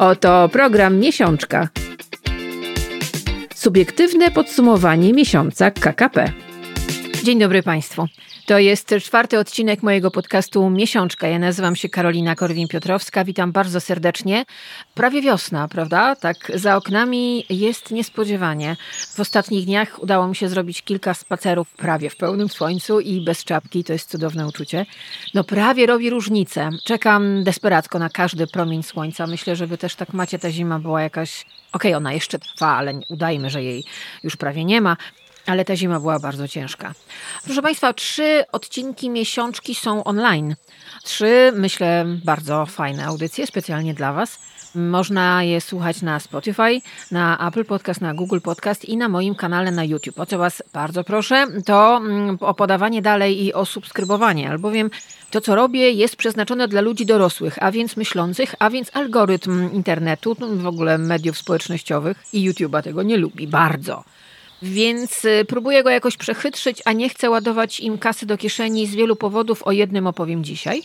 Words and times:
Oto 0.00 0.48
program 0.52 0.98
Miesiączka. 0.98 1.68
Subiektywne 3.54 4.30
podsumowanie 4.30 5.12
miesiąca 5.12 5.70
KKP. 5.70 6.32
Dzień 7.24 7.38
dobry 7.38 7.62
Państwu. 7.62 8.06
To 8.50 8.58
jest 8.58 8.94
czwarty 9.02 9.38
odcinek 9.38 9.82
mojego 9.82 10.10
podcastu 10.10 10.70
Miesiączka. 10.70 11.28
Ja 11.28 11.38
nazywam 11.38 11.76
się 11.76 11.88
Karolina 11.88 12.34
Korwin-Piotrowska. 12.34 13.24
Witam 13.24 13.52
bardzo 13.52 13.80
serdecznie. 13.80 14.44
Prawie 14.94 15.22
wiosna, 15.22 15.68
prawda? 15.68 16.16
Tak 16.16 16.52
za 16.54 16.76
oknami 16.76 17.44
jest 17.50 17.90
niespodziewanie. 17.90 18.76
W 19.14 19.20
ostatnich 19.20 19.64
dniach 19.64 20.02
udało 20.02 20.28
mi 20.28 20.36
się 20.36 20.48
zrobić 20.48 20.82
kilka 20.82 21.14
spacerów 21.14 21.74
prawie 21.74 22.10
w 22.10 22.16
pełnym 22.16 22.48
słońcu 22.48 23.00
i 23.00 23.24
bez 23.24 23.44
czapki. 23.44 23.84
To 23.84 23.92
jest 23.92 24.10
cudowne 24.10 24.46
uczucie. 24.46 24.86
No 25.34 25.44
prawie 25.44 25.86
robi 25.86 26.10
różnicę. 26.10 26.70
Czekam 26.84 27.44
desperacko 27.44 27.98
na 27.98 28.08
każdy 28.08 28.46
promień 28.46 28.82
słońca. 28.82 29.26
Myślę, 29.26 29.56
że 29.56 29.66
wy 29.66 29.78
też 29.78 29.94
tak 29.94 30.12
macie. 30.12 30.38
Ta 30.38 30.50
zima 30.50 30.78
była 30.78 31.02
jakaś... 31.02 31.44
Okej, 31.72 31.90
okay, 31.90 31.96
ona 31.96 32.12
jeszcze 32.12 32.38
trwa, 32.38 32.76
ale 32.76 33.00
udajmy, 33.08 33.50
że 33.50 33.62
jej 33.62 33.84
już 34.24 34.36
prawie 34.36 34.64
nie 34.64 34.80
ma 34.80 34.96
ale 35.46 35.64
ta 35.64 35.76
zima 35.76 36.00
była 36.00 36.18
bardzo 36.18 36.48
ciężka. 36.48 36.94
Proszę 37.44 37.62
Państwa, 37.62 37.92
trzy 37.92 38.44
odcinki 38.52 39.10
miesiączki 39.10 39.74
są 39.74 40.04
online. 40.04 40.56
Trzy, 41.02 41.52
myślę, 41.56 42.04
bardzo 42.24 42.66
fajne 42.66 43.04
audycje 43.04 43.46
specjalnie 43.46 43.94
dla 43.94 44.12
Was. 44.12 44.38
Można 44.74 45.42
je 45.42 45.60
słuchać 45.60 46.02
na 46.02 46.20
Spotify, 46.20 46.80
na 47.10 47.48
Apple 47.48 47.64
Podcast, 47.64 48.00
na 48.00 48.14
Google 48.14 48.40
Podcast 48.40 48.84
i 48.84 48.96
na 48.96 49.08
moim 49.08 49.34
kanale 49.34 49.70
na 49.70 49.84
YouTube. 49.84 50.18
O 50.18 50.26
co 50.26 50.38
Was 50.38 50.62
bardzo 50.72 51.04
proszę, 51.04 51.46
to 51.64 51.96
mm, 51.96 52.38
o 52.40 52.54
podawanie 52.54 53.02
dalej 53.02 53.44
i 53.44 53.52
o 53.52 53.64
subskrybowanie, 53.64 54.50
albowiem 54.50 54.90
to, 55.30 55.40
co 55.40 55.54
robię, 55.54 55.90
jest 55.90 56.16
przeznaczone 56.16 56.68
dla 56.68 56.80
ludzi 56.80 57.06
dorosłych, 57.06 57.62
a 57.62 57.72
więc 57.72 57.96
myślących, 57.96 58.54
a 58.58 58.70
więc 58.70 58.96
algorytm 58.96 59.72
internetu, 59.72 60.36
w 60.40 60.66
ogóle 60.66 60.98
mediów 60.98 61.38
społecznościowych 61.38 62.16
i 62.32 62.50
YouTube'a 62.50 62.82
tego 62.82 63.02
nie 63.02 63.16
lubi 63.16 63.46
bardzo. 63.46 64.04
Więc 64.62 65.24
y, 65.24 65.44
próbuję 65.48 65.82
go 65.82 65.90
jakoś 65.90 66.16
przechytrzyć, 66.16 66.82
a 66.84 66.92
nie 66.92 67.08
chcę 67.08 67.30
ładować 67.30 67.80
im 67.80 67.98
kasy 67.98 68.26
do 68.26 68.38
kieszeni 68.38 68.86
z 68.86 68.94
wielu 68.94 69.16
powodów. 69.16 69.62
O 69.62 69.72
jednym 69.72 70.06
opowiem 70.06 70.44
dzisiaj. 70.44 70.82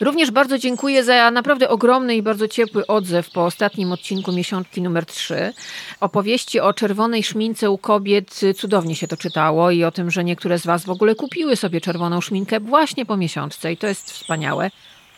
Również 0.00 0.30
bardzo 0.30 0.58
dziękuję 0.58 1.04
za 1.04 1.30
naprawdę 1.30 1.68
ogromny 1.68 2.16
i 2.16 2.22
bardzo 2.22 2.48
ciepły 2.48 2.86
odzew 2.86 3.30
po 3.30 3.44
ostatnim 3.44 3.92
odcinku 3.92 4.32
miesiączki 4.32 4.82
numer 4.82 5.06
3. 5.06 5.52
Opowieści 6.00 6.60
o 6.60 6.72
czerwonej 6.72 7.22
szmince 7.22 7.70
u 7.70 7.78
kobiet 7.78 8.42
y, 8.42 8.54
cudownie 8.54 8.96
się 8.96 9.08
to 9.08 9.16
czytało 9.16 9.70
i 9.70 9.84
o 9.84 9.90
tym, 9.90 10.10
że 10.10 10.24
niektóre 10.24 10.58
z 10.58 10.66
Was 10.66 10.84
w 10.84 10.90
ogóle 10.90 11.14
kupiły 11.14 11.56
sobie 11.56 11.80
czerwoną 11.80 12.20
szminkę 12.20 12.60
właśnie 12.60 13.06
po 13.06 13.16
miesiączce 13.16 13.72
i 13.72 13.76
to 13.76 13.86
jest 13.86 14.12
wspaniałe 14.12 14.70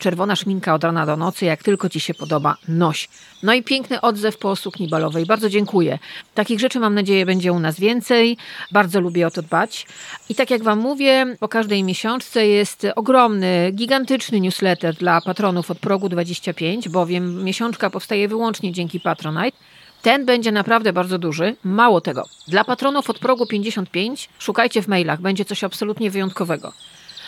czerwona 0.02 0.36
szminka 0.36 0.74
od 0.74 0.84
rana 0.84 1.06
do 1.06 1.16
nocy, 1.16 1.44
jak 1.44 1.62
tylko 1.62 1.88
Ci 1.88 2.00
się 2.00 2.14
podoba, 2.14 2.56
noś. 2.68 3.08
No 3.42 3.54
i 3.54 3.62
piękny 3.62 4.00
odzew 4.00 4.38
po 4.38 4.56
sukni 4.56 4.88
balowej. 4.88 5.26
Bardzo 5.26 5.48
dziękuję. 5.48 5.98
Takich 6.34 6.60
rzeczy 6.60 6.80
mam 6.80 6.94
nadzieję 6.94 7.26
będzie 7.26 7.52
u 7.52 7.58
nas 7.58 7.80
więcej. 7.80 8.36
Bardzo 8.72 9.00
lubię 9.00 9.26
o 9.26 9.30
to 9.30 9.42
dbać. 9.42 9.86
I 10.28 10.34
tak 10.34 10.50
jak 10.50 10.62
Wam 10.62 10.78
mówię, 10.78 11.36
po 11.40 11.48
każdej 11.48 11.84
miesiączce 11.84 12.46
jest 12.46 12.86
ogromny, 12.96 13.70
gigantyczny 13.74 14.40
newsletter 14.40 14.94
dla 14.94 15.20
patronów 15.20 15.70
od 15.70 15.78
progu 15.78 16.08
25, 16.08 16.88
bowiem 16.88 17.44
miesiączka 17.44 17.90
powstaje 17.90 18.28
wyłącznie 18.28 18.72
dzięki 18.72 19.00
Patronite. 19.00 19.58
Ten 20.02 20.26
będzie 20.26 20.52
naprawdę 20.52 20.92
bardzo 20.92 21.18
duży. 21.18 21.56
Mało 21.64 22.00
tego. 22.00 22.24
Dla 22.48 22.64
patronów 22.64 23.10
od 23.10 23.18
progu 23.18 23.46
55 23.46 24.28
szukajcie 24.38 24.82
w 24.82 24.88
mailach, 24.88 25.20
będzie 25.20 25.44
coś 25.44 25.64
absolutnie 25.64 26.10
wyjątkowego. 26.10 26.72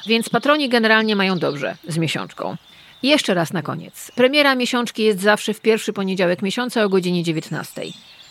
Więc 0.07 0.29
patroni 0.29 0.69
generalnie 0.69 1.17
mają 1.17 1.39
dobrze 1.39 1.77
z 1.89 1.99
miesiączką. 1.99 2.57
I 3.03 3.09
jeszcze 3.09 3.35
raz 3.35 3.53
na 3.53 3.63
koniec. 3.63 4.13
Premiera 4.15 4.55
miesiączki 4.55 5.05
jest 5.05 5.21
zawsze 5.21 5.55
w 5.55 5.61
pierwszy 5.61 5.93
poniedziałek 5.93 6.43
miesiąca 6.43 6.85
o 6.85 6.89
godzinie 6.89 7.23
19. 7.23 7.83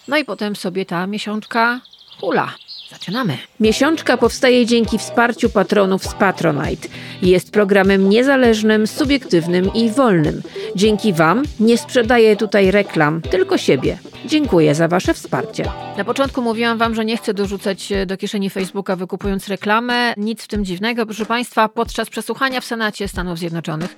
No 0.08 0.18
i 0.18 0.26
potem 0.26 0.56
sobie 0.56 0.86
ta 0.86 1.08
miesiączka 1.08 1.82
hula. 2.20 2.54
Zaczynamy. 2.94 3.38
Miesiączka 3.60 4.18
powstaje 4.18 4.66
dzięki 4.66 4.98
wsparciu 4.98 5.50
patronów 5.50 6.04
z 6.04 6.14
Patronite. 6.14 6.88
Jest 7.22 7.52
programem 7.52 8.10
niezależnym, 8.10 8.88
subiektywnym 8.88 9.74
i 9.74 9.90
wolnym. 9.90 10.42
Dzięki 10.76 11.14
Wam 11.14 11.44
nie 11.60 11.78
sprzedaję 11.78 12.36
tutaj 12.36 12.72
reklam, 12.72 13.22
tylko 13.22 13.58
siebie. 13.58 13.98
Dziękuję 14.26 14.76
za 14.76 14.88
Wasze 14.88 15.14
wsparcie. 15.14 15.72
Na 15.98 16.04
początku 16.06 16.42
mówiłam 16.42 16.78
Wam, 16.78 16.96
że 16.96 17.06
nie 17.06 17.18
chcę 17.18 17.34
dorzucać 17.34 17.92
e, 17.92 18.06
do 18.06 18.18
kieszeni 18.18 18.50
Facebooka 18.50 18.96
wykupując 18.96 19.48
reklamę. 19.48 20.14
Nic 20.18 20.44
w 20.44 20.48
tym 20.48 20.66
dziwnego, 20.66 21.06
proszę 21.06 21.26
Państwa. 21.26 21.70
Podczas 21.70 22.10
przesłuchania 22.10 22.62
w 22.62 22.66
Senacie 22.66 23.08
Stanów 23.08 23.40
Zjednoczonych 23.40 23.96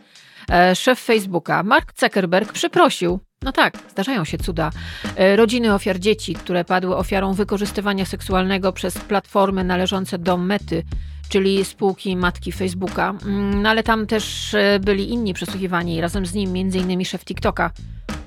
e, 0.52 0.76
szef 0.76 1.00
Facebooka, 1.00 1.64
Mark 1.64 1.94
Zuckerberg, 2.00 2.54
przeprosił 2.54 3.20
no 3.46 3.52
tak, 3.52 3.78
zdarzają 3.92 4.26
się 4.26 4.38
cuda. 4.38 4.72
E, 5.16 5.36
rodziny 5.36 5.74
ofiar 5.74 6.00
dzieci, 6.00 6.36
które 6.36 6.66
padły 6.66 6.96
ofiarą 6.96 7.34
wykorzystywania 7.34 8.06
seksualnego 8.06 8.74
przez 8.74 8.98
platformy 8.98 9.64
należące 9.64 10.18
do 10.18 10.38
Mety, 10.38 10.84
czyli 11.30 11.66
spółki 11.66 12.16
matki 12.16 12.52
Facebooka. 12.52 13.14
Mm, 13.26 13.62
no 13.62 13.70
ale 13.70 13.84
tam 13.84 14.08
też 14.08 14.56
byli 14.80 15.10
inni 15.10 15.34
przesłuchiwani 15.34 16.02
razem 16.02 16.26
z 16.26 16.34
nim, 16.34 16.58
innymi 16.58 17.06
szef 17.06 17.26
TikToka, 17.26 17.72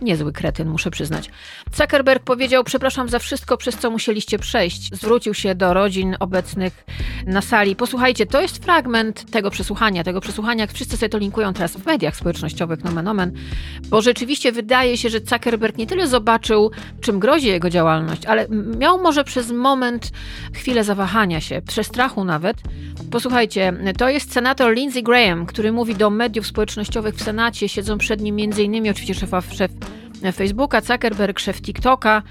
Niezły 0.03 0.33
kretyn, 0.33 0.69
muszę 0.69 0.91
przyznać. 0.91 1.31
Zuckerberg 1.75 2.25
powiedział: 2.25 2.65
Przepraszam 2.65 3.09
za 3.09 3.19
wszystko, 3.19 3.57
przez 3.57 3.77
co 3.77 3.91
musieliście 3.91 4.39
przejść. 4.39 4.95
Zwrócił 4.95 5.35
się 5.35 5.55
do 5.55 5.75
rodzin 5.75 6.17
obecnych 6.21 6.85
na 7.27 7.43
sali. 7.43 7.77
Posłuchajcie, 7.77 8.27
to 8.27 8.41
jest 8.41 8.65
fragment 8.65 9.31
tego 9.31 9.51
przesłuchania. 9.51 10.05
Tego 10.05 10.21
przesłuchania, 10.21 10.67
wszyscy 10.67 10.97
sobie 10.97 11.09
to 11.09 11.19
linkują 11.19 11.53
teraz 11.53 11.77
w 11.77 11.87
mediach 11.87 12.17
społecznościowych, 12.17 12.85
nomen 12.85 13.09
omen, 13.09 13.33
bo 13.89 14.03
rzeczywiście 14.03 14.53
wydaje 14.53 14.97
się, 14.97 15.09
że 15.09 15.21
Zuckerberg 15.21 15.79
nie 15.79 15.87
tyle 15.87 16.09
zobaczył, 16.09 16.71
czym 17.01 17.19
grozi 17.19 17.47
jego 17.47 17.71
działalność, 17.71 18.27
ale 18.27 18.49
miał 18.79 19.03
może 19.03 19.25
przez 19.25 19.51
moment 19.51 20.11
chwilę 20.53 20.85
zawahania 20.85 21.41
się, 21.41 21.63
przestrachu 21.63 22.25
nawet. 22.25 22.57
Posłuchajcie, 23.11 23.73
to 23.99 24.09
jest 24.09 24.33
senator 24.33 24.75
Lindsey 24.75 25.03
Graham, 25.03 25.47
który 25.47 25.73
mówi 25.73 25.95
do 25.95 26.11
mediów 26.11 26.47
społecznościowych 26.47 27.15
w 27.15 27.23
Senacie. 27.23 27.69
Siedzą 27.69 27.99
przed 27.99 28.21
nim 28.21 28.37
m.in. 28.41 28.91
oczywiście 28.91 29.15
szefa, 29.15 29.41
szef 29.41 29.71
Facebooka, 30.23 30.81
Zuckerberg, 30.81 31.41
szef 31.41 31.61
TikToka. 31.61 32.23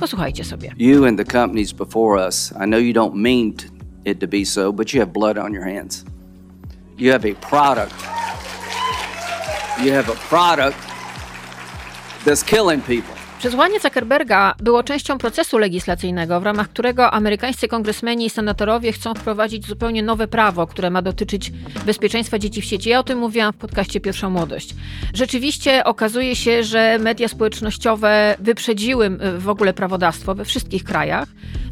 Posłuchajcie 0.00 0.44
sobie. 0.44 0.74
You 0.76 1.04
and 1.04 1.18
the 1.18 1.24
companies 1.24 1.72
before 1.72 2.26
us, 2.28 2.52
I 2.52 2.66
know 2.66 2.80
you 2.80 2.92
don't 2.92 3.14
mean 3.14 3.54
it 4.04 4.20
to 4.20 4.26
be 4.26 4.44
so, 4.44 4.72
but 4.72 4.94
you 4.94 5.00
have 5.00 5.12
blood 5.12 5.38
on 5.38 5.54
your 5.54 5.64
hands. 5.64 6.04
You 6.98 7.12
have 7.12 7.30
a 7.30 7.34
product. 7.34 7.94
You 9.84 9.92
have 9.92 10.12
a 10.12 10.16
product 10.28 10.78
that's 12.24 12.44
killing 12.44 12.82
people. 12.82 13.17
Przesłanie 13.38 13.80
Zuckerberga 13.80 14.54
było 14.58 14.82
częścią 14.82 15.18
procesu 15.18 15.58
legislacyjnego, 15.58 16.40
w 16.40 16.42
ramach 16.42 16.68
którego 16.68 17.10
amerykańscy 17.10 17.68
kongresmeni 17.68 18.26
i 18.26 18.30
senatorowie 18.30 18.92
chcą 18.92 19.14
wprowadzić 19.14 19.66
zupełnie 19.66 20.02
nowe 20.02 20.28
prawo, 20.28 20.66
które 20.66 20.90
ma 20.90 21.02
dotyczyć 21.02 21.52
bezpieczeństwa 21.86 22.38
dzieci 22.38 22.62
w 22.62 22.64
sieci. 22.64 22.88
Ja 22.88 22.98
o 22.98 23.02
tym 23.02 23.18
mówiłam 23.18 23.52
w 23.52 23.56
podcaście 23.56 24.00
Pierwsza 24.00 24.30
Młodość. 24.30 24.74
Rzeczywiście 25.14 25.84
okazuje 25.84 26.36
się, 26.36 26.64
że 26.64 26.98
media 26.98 27.28
społecznościowe 27.28 28.36
wyprzedziły 28.38 29.10
w 29.38 29.48
ogóle 29.48 29.74
prawodawstwo 29.74 30.34
we 30.34 30.44
wszystkich 30.44 30.84
krajach. 30.84 31.28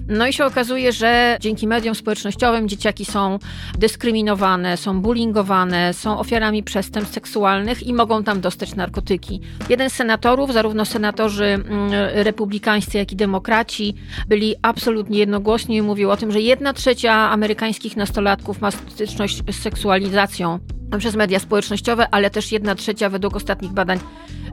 No 0.09 0.27
i 0.27 0.33
się 0.33 0.45
okazuje, 0.45 0.93
że 0.93 1.39
dzięki 1.41 1.67
mediom 1.67 1.95
społecznościowym 1.95 2.69
dzieciaki 2.69 3.05
są 3.05 3.39
dyskryminowane, 3.79 4.77
są 4.77 5.01
bullyingowane, 5.01 5.95
są 5.95 6.19
ofiarami 6.19 6.63
przestępstw 6.63 7.15
seksualnych 7.15 7.83
i 7.83 7.95
mogą 7.95 8.25
tam 8.25 8.41
dostać 8.41 8.75
narkotyki. 8.75 9.41
Jeden 9.69 9.91
z 9.91 9.93
senatorów, 9.93 10.53
zarówno 10.53 10.85
senatorzy 10.85 11.45
mm, 11.45 11.91
republikańscy, 12.13 12.99
jak 12.99 13.13
i 13.13 13.17
demokraci, 13.17 13.95
byli 14.29 14.55
absolutnie 14.63 15.19
jednogłośni 15.19 15.77
i 15.77 15.83
mówił 15.83 16.11
o 16.11 16.17
tym, 16.17 16.33
że 16.33 16.41
jedna 16.41 16.73
trzecia 16.73 17.13
amerykańskich 17.13 17.97
nastolatków 17.97 18.61
ma 18.61 18.71
styczność 18.71 19.43
z 19.51 19.63
seksualizacją 19.63 20.59
przez 20.99 21.17
media 21.17 21.39
społecznościowe, 21.39 22.09
ale 22.11 22.31
też 22.31 22.53
jedna 22.53 22.75
trzecia 22.75 23.11
według 23.11 23.37
ostatnich 23.37 23.73
badań 23.73 23.99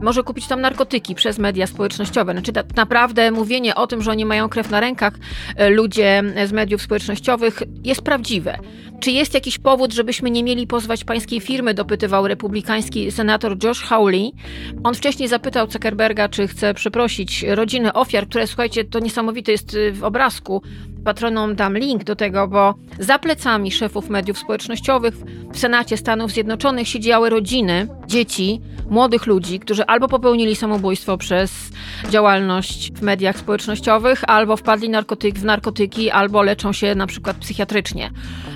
może 0.02 0.22
kupić 0.22 0.46
tam 0.46 0.60
narkotyki 0.60 1.14
przez 1.14 1.38
media 1.38 1.66
społecznościowe. 1.66 2.32
Znaczy 2.32 2.52
tak 2.52 2.76
naprawdę 2.76 3.30
mówienie 3.30 3.74
o 3.74 3.86
tym, 3.86 4.02
że 4.02 4.10
oni 4.10 4.24
mają 4.24 4.48
krew 4.48 4.70
na 4.70 4.80
rękach, 4.80 5.14
e, 5.56 5.70
ludzie 5.70 6.22
z 6.46 6.52
mediów 6.52 6.82
społecznościowych 6.82 7.62
jest 7.84 8.02
prawdziwe. 8.02 8.58
Czy 9.00 9.10
jest 9.10 9.34
jakiś 9.34 9.58
powód, 9.58 9.92
żebyśmy 9.92 10.30
nie 10.30 10.44
mieli 10.44 10.66
pozwać 10.66 11.04
pańskiej 11.04 11.40
firmy, 11.40 11.74
dopytywał 11.74 12.28
republikański 12.28 13.12
senator 13.12 13.64
Josh 13.64 13.80
Hawley. 13.80 14.32
On 14.84 14.94
wcześniej 14.94 15.28
zapytał 15.28 15.70
Zuckerberga, 15.70 16.28
czy 16.28 16.48
chce 16.48 16.74
przeprosić 16.74 17.42
rodziny 17.48 17.92
ofiar, 17.92 18.28
które, 18.28 18.46
słuchajcie, 18.46 18.84
to 18.84 18.98
niesamowite 18.98 19.52
jest 19.52 19.74
y, 19.74 19.92
w 19.92 20.04
obrazku. 20.04 20.62
Patronom 21.04 21.54
dam 21.56 21.78
link 21.78 22.04
do 22.04 22.16
tego, 22.16 22.48
bo 22.48 22.74
za 22.98 23.18
plecami 23.18 23.72
szefów 23.72 24.08
mediów 24.10 24.38
społecznościowych 24.38 25.14
w 25.52 25.58
Senacie 25.58 25.96
Stanów 25.96 26.30
Zjednoczonych 26.30 26.88
siedziały 26.88 27.30
rodziny, 27.30 27.88
dzieci, 28.06 28.60
młodych 28.94 29.26
ludzi, 29.26 29.60
którzy 29.60 29.86
albo 29.86 30.08
popełnili 30.08 30.56
samobójstwo 30.56 31.18
przez 31.18 31.52
działalność 32.10 32.92
w 32.92 33.02
mediach 33.02 33.38
społecznościowych, 33.38 34.22
albo 34.26 34.56
wpadli 34.56 34.88
narkotyk, 34.88 35.38
w 35.38 35.44
narkotyki, 35.44 36.10
albo 36.10 36.42
leczą 36.42 36.72
się 36.72 36.94
na 36.94 37.06
przykład 37.06 37.36
psychiatrycznie. 37.36 38.10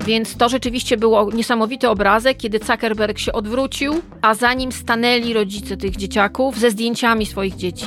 Więc 0.06 0.36
To 0.36 0.48
rzeczywiście 0.48 0.96
było 0.96 1.30
niesamowity 1.32 1.88
obrazek, 1.88 2.36
kiedy 2.36 2.58
Zuckerberg 2.58 3.18
się 3.18 3.32
odwrócił, 3.32 3.94
a 4.22 4.34
za 4.34 4.54
nim 4.54 4.72
stanęli 4.72 5.32
rodzice 5.32 5.76
tych 5.76 5.96
dzieciaków 5.96 6.58
ze 6.58 6.70
zdjęciami 6.70 7.26
swoich 7.26 7.56
dzieci. 7.56 7.86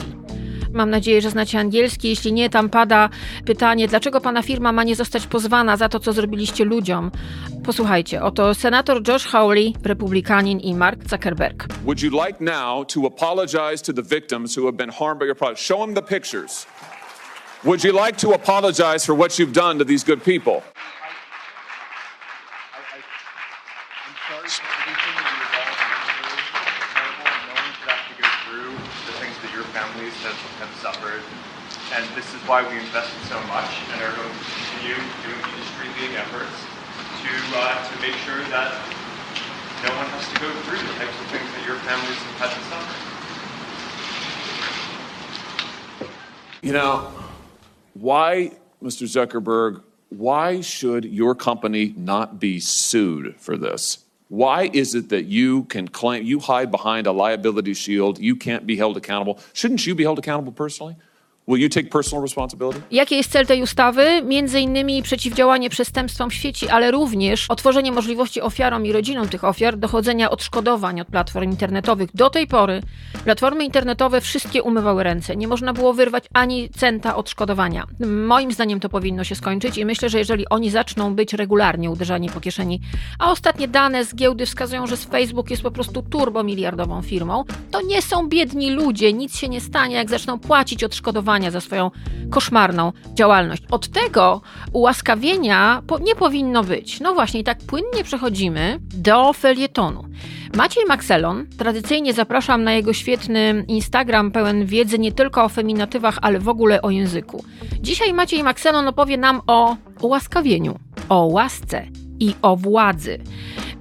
Mam 0.73 0.89
nadzieję, 0.89 1.21
że 1.21 1.29
znacie 1.29 1.59
angielski. 1.59 2.09
Jeśli 2.09 2.33
nie, 2.33 2.49
tam 2.49 2.69
pada 2.69 3.09
pytanie, 3.45 3.87
dlaczego 3.87 4.21
pana 4.21 4.41
firma 4.41 4.71
ma 4.71 4.83
nie 4.83 4.95
zostać 4.95 5.27
pozwana 5.27 5.77
za 5.77 5.89
to, 5.89 5.99
co 5.99 6.13
zrobiliście 6.13 6.65
ludziom? 6.65 7.11
Posłuchajcie, 7.65 8.23
oto 8.23 8.53
senator 8.53 9.07
Josh 9.07 9.25
Hawley, 9.25 9.73
republikanin 9.83 10.59
i 10.59 10.75
Mark 10.75 11.09
Zuckerberg. 11.09 11.67
Would 11.83 12.01
you 12.01 12.25
like 12.25 12.43
now 12.43 12.85
to 12.87 13.07
apologize 13.07 13.83
to 13.83 13.93
the 13.93 14.03
victims 14.03 14.57
who 14.57 14.65
have 14.65 14.77
been 14.77 14.91
harmed 14.99 15.19
by 15.19 15.25
your 15.25 15.37
product? 15.37 15.61
Show 15.61 15.85
them 15.85 15.95
the 15.95 16.01
pictures. 16.01 16.65
Would 17.63 17.83
you 17.83 18.05
like 18.05 18.17
to 18.17 18.33
apologize 18.33 19.05
for 19.05 19.15
what 19.15 19.39
you've 19.39 19.53
done 19.53 19.77
to 19.77 19.85
these 19.85 20.03
good 20.05 20.23
people? 20.23 20.63
And 24.33 24.43
this 24.43 24.59
is 32.41 32.47
why 32.47 32.67
we 32.67 32.79
invested 32.79 33.21
so 33.29 33.39
much 33.47 33.69
and 33.93 34.01
are 34.01 34.15
going 34.15 34.29
to 34.29 34.39
continue 34.45 34.95
doing 35.23 35.41
industry-leading 35.53 36.15
efforts 36.17 36.57
to, 37.21 37.31
uh, 37.57 37.89
to 37.89 38.01
make 38.01 38.15
sure 38.25 38.41
that 38.49 38.71
no 39.83 39.89
one 39.95 40.07
has 40.09 40.27
to 40.33 40.39
go 40.39 40.49
through 40.63 40.77
the 40.77 40.93
types 40.97 41.19
of 41.19 41.27
things 41.27 41.49
that 41.55 41.65
your 41.65 41.77
families 41.77 42.17
have 42.17 42.37
had 42.39 42.51
to 42.57 42.61
suffer. 42.69 42.95
You 46.61 46.73
know, 46.73 47.11
why, 47.93 48.51
Mr. 48.81 49.07
Zuckerberg, 49.07 49.81
why 50.09 50.61
should 50.61 51.05
your 51.05 51.35
company 51.35 51.93
not 51.97 52.39
be 52.39 52.59
sued 52.59 53.35
for 53.37 53.57
this? 53.57 53.99
Why 54.29 54.69
is 54.71 54.95
it 54.95 55.09
that 55.09 55.25
you 55.25 55.63
can 55.65 55.87
claim, 55.87 56.23
you 56.23 56.39
hide 56.39 56.71
behind 56.71 57.07
a 57.07 57.11
liability 57.11 57.73
shield, 57.73 58.19
you 58.19 58.35
can't 58.35 58.65
be 58.65 58.77
held 58.77 58.97
accountable? 58.97 59.39
Shouldn't 59.53 59.85
you 59.85 59.95
be 59.95 60.03
held 60.03 60.19
accountable 60.19 60.53
personally? 60.53 60.95
Will 61.51 61.61
you 61.61 61.69
take 61.69 61.89
personal 61.89 62.21
responsibility? 62.21 62.81
Jaki 62.91 63.17
jest 63.17 63.31
cel 63.31 63.45
tej 63.45 63.61
ustawy? 63.61 64.21
Między 64.25 64.59
innymi 64.59 65.03
przeciwdziałanie 65.03 65.69
przestępstwom 65.69 66.29
w 66.29 66.33
sieci, 66.33 66.69
ale 66.69 66.91
również 66.91 67.45
otworzenie 67.49 67.91
możliwości 67.91 68.41
ofiarom 68.41 68.85
i 68.85 68.91
rodzinom 68.91 69.29
tych 69.29 69.43
ofiar 69.43 69.77
dochodzenia 69.77 70.29
odszkodowań 70.29 71.01
od 71.01 71.07
platform 71.07 71.49
internetowych. 71.49 72.09
Do 72.13 72.29
tej 72.29 72.47
pory 72.47 72.81
platformy 73.23 73.65
internetowe 73.65 74.21
wszystkie 74.21 74.63
umywały 74.63 75.03
ręce. 75.03 75.35
Nie 75.35 75.47
można 75.47 75.73
było 75.73 75.93
wyrwać 75.93 76.25
ani 76.33 76.69
centa 76.69 77.15
odszkodowania. 77.15 77.87
Moim 78.27 78.51
zdaniem 78.51 78.79
to 78.79 78.89
powinno 78.89 79.23
się 79.23 79.35
skończyć 79.35 79.77
i 79.77 79.85
myślę, 79.85 80.09
że 80.09 80.19
jeżeli 80.19 80.49
oni 80.49 80.69
zaczną 80.69 81.15
być 81.15 81.33
regularnie 81.33 81.91
uderzani 81.91 82.29
po 82.29 82.41
kieszeni, 82.41 82.81
a 83.19 83.31
ostatnie 83.31 83.67
dane 83.67 84.05
z 84.05 84.15
giełdy 84.15 84.45
wskazują, 84.45 84.87
że 84.87 84.97
Facebook 84.97 85.49
jest 85.49 85.63
po 85.63 85.71
prostu 85.71 86.01
turbomiliardową 86.01 87.01
firmą, 87.01 87.43
to 87.71 87.81
nie 87.81 88.01
są 88.01 88.29
biedni 88.29 88.71
ludzie, 88.71 89.13
nic 89.13 89.37
się 89.37 89.49
nie 89.49 89.61
stanie, 89.61 89.95
jak 89.95 90.09
zaczną 90.09 90.39
płacić 90.39 90.83
odszkodowania 90.83 91.40
za 91.49 91.61
swoją 91.61 91.91
koszmarną 92.29 92.91
działalność. 93.13 93.63
Od 93.71 93.87
tego 93.87 94.41
ułaskawienia 94.73 95.81
nie 96.01 96.15
powinno 96.15 96.63
być. 96.63 96.99
No 96.99 97.13
właśnie, 97.13 97.43
tak 97.43 97.57
płynnie 97.57 98.03
przechodzimy 98.03 98.79
do 98.93 99.33
felietonu. 99.33 100.03
Maciej 100.55 100.85
Maxelon, 100.85 101.47
tradycyjnie 101.57 102.13
zapraszam 102.13 102.63
na 102.63 102.73
jego 102.73 102.93
świetny 102.93 103.65
Instagram 103.67 104.31
pełen 104.31 104.65
wiedzy 104.65 104.99
nie 104.99 105.11
tylko 105.11 105.43
o 105.43 105.49
feminatywach, 105.49 106.17
ale 106.21 106.39
w 106.39 106.49
ogóle 106.49 106.81
o 106.81 106.89
języku. 106.89 107.43
Dzisiaj 107.79 108.13
Maciej 108.13 108.43
Maxelon 108.43 108.87
opowie 108.87 109.17
nam 109.17 109.41
o 109.47 109.75
ułaskawieniu, 110.01 110.79
o 111.09 111.25
łasce 111.25 111.87
i 112.19 112.35
o 112.41 112.55
władzy. 112.55 113.19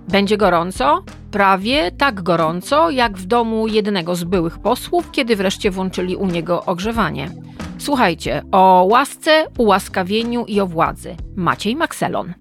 Będzie 0.08 0.36
gorąco, 0.36 1.04
prawie 1.30 1.90
tak 1.90 2.22
gorąco, 2.22 2.90
jak 2.90 3.18
w 3.18 3.26
domu 3.26 3.68
jednego 3.68 4.16
z 4.16 4.24
byłych 4.24 4.58
posłów, 4.58 5.10
kiedy 5.10 5.36
wreszcie 5.36 5.70
włączyli 5.70 6.16
u 6.16 6.26
niego 6.26 6.64
ogrzewanie. 6.64 7.30
Słuchajcie, 7.78 8.42
o 8.52 8.86
łasce, 8.90 9.46
ułaskawieniu 9.58 10.44
i 10.44 10.60
o 10.60 10.66
władzy. 10.66 11.16
Maciej 11.36 11.76
Makselon. 11.76 12.32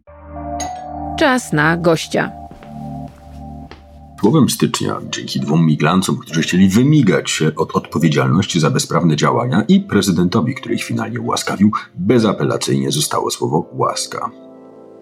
Czas 1.20 1.54
na 1.54 1.78
gościa. 1.78 2.32
Słowem 4.20 4.50
stycznia, 4.50 5.02
dzięki 5.10 5.40
dwóm 5.40 5.66
migrancom, 5.66 6.18
którzy 6.18 6.42
chcieli 6.42 6.70
wymigać 6.70 7.32
się 7.32 7.52
od 7.56 7.76
odpowiedzialności 7.76 8.60
za 8.60 8.72
bezprawne 8.72 9.16
działania 9.16 9.64
i 9.68 9.80
prezydentowi, 9.80 10.56
który 10.56 10.76
ich 10.76 10.84
finalnie 10.84 11.20
ułaskawił, 11.20 11.72
bezapelacyjnie 11.96 12.92
zostało 12.92 13.32
słowo 13.32 13.70
łaska. 13.74 14.32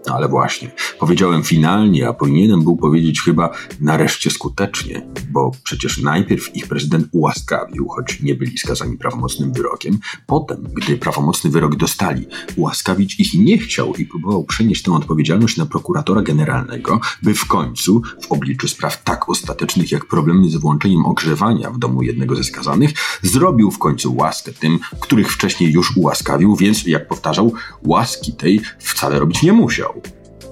No 0.08 0.16
ale 0.16 0.28
właśnie, 0.28 0.72
powiedziałem 1.00 1.44
finalnie, 1.44 2.08
a 2.08 2.14
powinienem 2.14 2.64
był 2.64 2.78
powiedzieć 2.78 3.22
chyba 3.22 3.50
nareszcie 3.82 4.30
skutecznie, 4.30 5.08
bo 5.32 5.52
przecież 5.64 5.98
najpierw 5.98 6.56
ich 6.56 6.68
prezydent 6.68 7.08
ułaskawił, 7.12 7.88
choć 7.88 8.22
nie 8.22 8.36
byli 8.36 8.58
skazani 8.58 8.98
prawomocnym 8.98 9.54
wyrokiem. 9.54 10.00
Potem, 10.26 10.64
gdy 10.74 10.98
prawomocny 10.98 11.50
wyrok 11.50 11.76
dostali, 11.76 12.28
ułaskawić 12.56 13.20
ich 13.20 13.34
nie 13.34 13.58
chciał 13.58 13.94
i 13.94 14.06
próbował 14.06 14.44
przenieść 14.44 14.84
tę 14.84 14.92
odpowiedzialność 14.92 15.58
na 15.58 15.66
prokuratora 15.66 16.22
generalnego, 16.22 17.00
by 17.24 17.34
w 17.34 17.46
końcu, 17.46 18.02
w 18.22 18.32
obliczu 18.32 18.68
spraw 18.68 19.04
tak 19.04 19.30
ostatecznych 19.30 19.92
jak 19.92 20.06
problemy 20.06 20.50
z 20.50 20.56
włączeniem 20.56 21.06
ogrzewania 21.06 21.72
w 21.72 21.80
domu 21.80 22.02
jednego 22.02 22.36
ze 22.36 22.44
skazanych, 22.44 22.92
zrobił 23.22 23.72
w 23.72 23.80
końcu 23.80 24.16
łaskę 24.16 24.52
tym, 24.52 24.80
których 25.00 25.34
wcześniej 25.34 25.72
już 25.72 25.98
ułaskawił, 25.98 26.56
więc, 26.56 26.86
jak 26.86 27.08
powtarzał, 27.08 27.54
łaski 27.84 28.34
tej 28.34 28.62
wcale 28.80 29.20
robić 29.20 29.44
nie 29.44 29.54
musiał. 29.54 29.97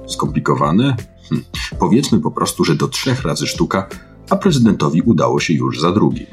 Skomplikowane? 0.07 0.95
Hm. 1.29 1.43
Powiedzmy 1.79 2.19
po 2.19 2.31
prostu, 2.31 2.63
że 2.63 2.75
do 2.75 2.87
trzech 2.87 3.21
razy 3.21 3.47
sztuka, 3.47 3.89
a 4.29 4.35
prezydentowi 4.35 5.01
udało 5.01 5.39
się 5.39 5.53
już 5.53 5.81
za 5.81 5.91
drugim. 5.91 6.27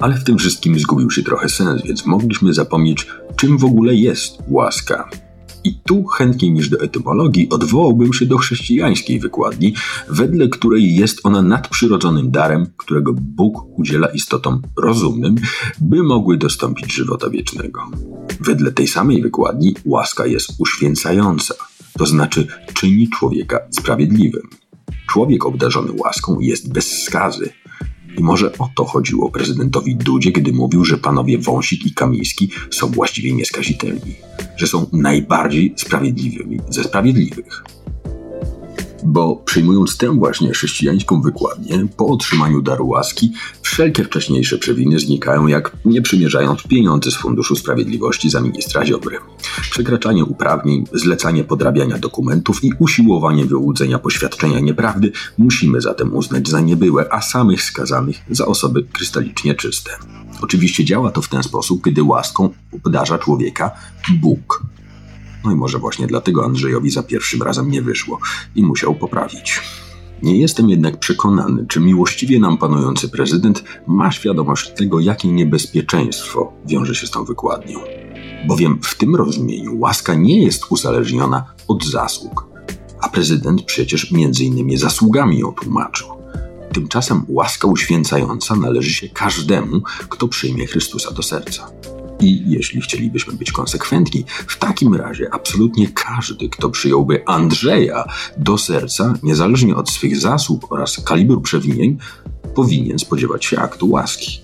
Ale 0.00 0.16
w 0.16 0.24
tym 0.24 0.38
wszystkim 0.38 0.78
zgubił 0.78 1.10
się 1.10 1.22
trochę 1.22 1.48
sens, 1.48 1.82
więc 1.82 2.06
mogliśmy 2.06 2.54
zapomnieć, 2.54 3.06
czym 3.36 3.58
w 3.58 3.64
ogóle 3.64 3.94
jest 3.94 4.38
łaska. 4.48 5.08
I 5.64 5.74
tu 5.74 6.04
chętniej 6.04 6.52
niż 6.52 6.68
do 6.68 6.80
etymologii 6.80 7.48
odwołałbym 7.48 8.12
się 8.12 8.26
do 8.26 8.38
chrześcijańskiej 8.38 9.20
wykładni, 9.20 9.74
wedle 10.08 10.48
której 10.48 10.94
jest 10.94 11.20
ona 11.24 11.42
nadprzyrodzonym 11.42 12.30
darem, 12.30 12.66
którego 12.76 13.12
Bóg 13.12 13.78
udziela 13.78 14.08
istotom 14.08 14.62
rozumnym, 14.76 15.34
by 15.80 16.02
mogły 16.02 16.36
dostąpić 16.36 16.94
żywota 16.94 17.30
wiecznego. 17.30 17.80
Wedle 18.40 18.72
tej 18.72 18.88
samej 18.88 19.22
wykładni 19.22 19.74
łaska 19.84 20.26
jest 20.26 20.52
uświęcająca– 20.58 21.54
to 21.98 22.06
znaczy 22.06 22.46
czyni 22.74 23.08
człowieka 23.08 23.60
sprawiedliwym. 23.70 24.42
Człowiek 25.08 25.46
obdarzony 25.46 25.92
łaską 25.92 26.40
jest 26.40 26.72
bez 26.72 27.02
skazy. 27.02 27.50
I 28.18 28.22
może 28.22 28.58
o 28.58 28.68
to 28.76 28.84
chodziło 28.84 29.30
prezydentowi 29.30 29.96
Dudzie, 29.96 30.32
gdy 30.32 30.52
mówił, 30.52 30.84
że 30.84 30.96
panowie 30.96 31.38
Wąsik 31.38 31.86
i 31.86 31.94
Kamiński 31.94 32.50
są 32.70 32.86
właściwie 32.86 33.32
nieskazitelni, 33.32 34.14
że 34.56 34.66
są 34.66 34.86
najbardziej 34.92 35.74
sprawiedliwymi 35.76 36.60
ze 36.68 36.84
sprawiedliwych 36.84 37.64
bo 39.04 39.36
przyjmując 39.36 39.96
tę 39.96 40.14
właśnie 40.18 40.52
chrześcijańską 40.52 41.20
wykładnię, 41.20 41.86
po 41.96 42.06
otrzymaniu 42.06 42.62
daru 42.62 42.88
łaski, 42.88 43.32
wszelkie 43.62 44.04
wcześniejsze 44.04 44.58
przewiny 44.58 44.98
znikają, 44.98 45.46
jak 45.46 45.76
nie 45.84 46.02
przymierzając 46.02 46.62
pieniądze 46.62 47.10
z 47.10 47.16
Funduszu 47.16 47.56
Sprawiedliwości 47.56 48.30
za 48.30 48.40
ministra 48.40 48.86
Ziobry. 48.86 49.18
Przekraczanie 49.70 50.24
uprawnień, 50.24 50.84
zlecanie 50.92 51.44
podrabiania 51.44 51.98
dokumentów 51.98 52.64
i 52.64 52.72
usiłowanie 52.78 53.44
wyłudzenia 53.44 53.98
poświadczenia 53.98 54.60
nieprawdy 54.60 55.12
musimy 55.38 55.80
zatem 55.80 56.16
uznać 56.16 56.48
za 56.48 56.60
niebyłe, 56.60 57.06
a 57.10 57.22
samych 57.22 57.62
skazanych 57.62 58.16
za 58.30 58.46
osoby 58.46 58.82
krystalicznie 58.92 59.54
czyste. 59.54 59.90
Oczywiście 60.42 60.84
działa 60.84 61.10
to 61.10 61.22
w 61.22 61.28
ten 61.28 61.42
sposób, 61.42 61.82
gdy 61.82 62.02
łaską 62.02 62.50
obdarza 62.84 63.18
człowieka 63.18 63.70
Bóg, 64.20 64.62
no 65.44 65.52
i 65.52 65.54
może 65.54 65.78
właśnie 65.78 66.06
dlatego 66.06 66.44
Andrzejowi 66.44 66.90
za 66.90 67.02
pierwszym 67.02 67.42
razem 67.42 67.70
nie 67.70 67.82
wyszło 67.82 68.18
i 68.54 68.62
musiał 68.62 68.94
poprawić. 68.94 69.60
Nie 70.22 70.38
jestem 70.38 70.70
jednak 70.70 70.98
przekonany, 70.98 71.66
czy 71.66 71.80
miłościwie 71.80 72.40
nam 72.40 72.58
panujący 72.58 73.08
prezydent 73.08 73.64
ma 73.86 74.10
świadomość 74.10 74.70
tego, 74.70 75.00
jakie 75.00 75.28
niebezpieczeństwo 75.28 76.52
wiąże 76.66 76.94
się 76.94 77.06
z 77.06 77.10
tą 77.10 77.24
wykładnią. 77.24 77.78
Bowiem 78.48 78.78
w 78.82 78.94
tym 78.94 79.16
rozumieniu 79.16 79.78
łaska 79.78 80.14
nie 80.14 80.44
jest 80.44 80.64
uzależniona 80.70 81.44
od 81.68 81.84
zasług, 81.84 82.46
a 83.00 83.08
prezydent 83.08 83.62
przecież 83.62 84.12
między 84.12 84.44
innymi 84.44 84.76
zasługami 84.76 85.38
ją 85.38 85.52
tłumaczył. 85.52 86.08
Tymczasem 86.72 87.24
łaska 87.28 87.68
uświęcająca 87.68 88.56
należy 88.56 88.90
się 88.90 89.08
każdemu, 89.08 89.80
kto 90.08 90.28
przyjmie 90.28 90.66
Chrystusa 90.66 91.10
do 91.10 91.22
serca. 91.22 91.70
I 92.20 92.50
jeśli 92.50 92.80
chcielibyśmy 92.80 93.32
być 93.32 93.52
konsekwentni, 93.52 94.24
w 94.46 94.58
takim 94.58 94.94
razie 94.94 95.34
absolutnie 95.34 95.88
każdy, 95.88 96.48
kto 96.48 96.70
przyjąłby 96.70 97.26
Andrzeja 97.26 98.04
do 98.38 98.58
serca, 98.58 99.14
niezależnie 99.22 99.76
od 99.76 99.90
swych 99.90 100.20
zasług 100.20 100.72
oraz 100.72 101.00
kalibru 101.04 101.40
przewinień, 101.40 101.98
powinien 102.54 102.98
spodziewać 102.98 103.44
się 103.44 103.58
aktu 103.58 103.90
łaski. 103.90 104.40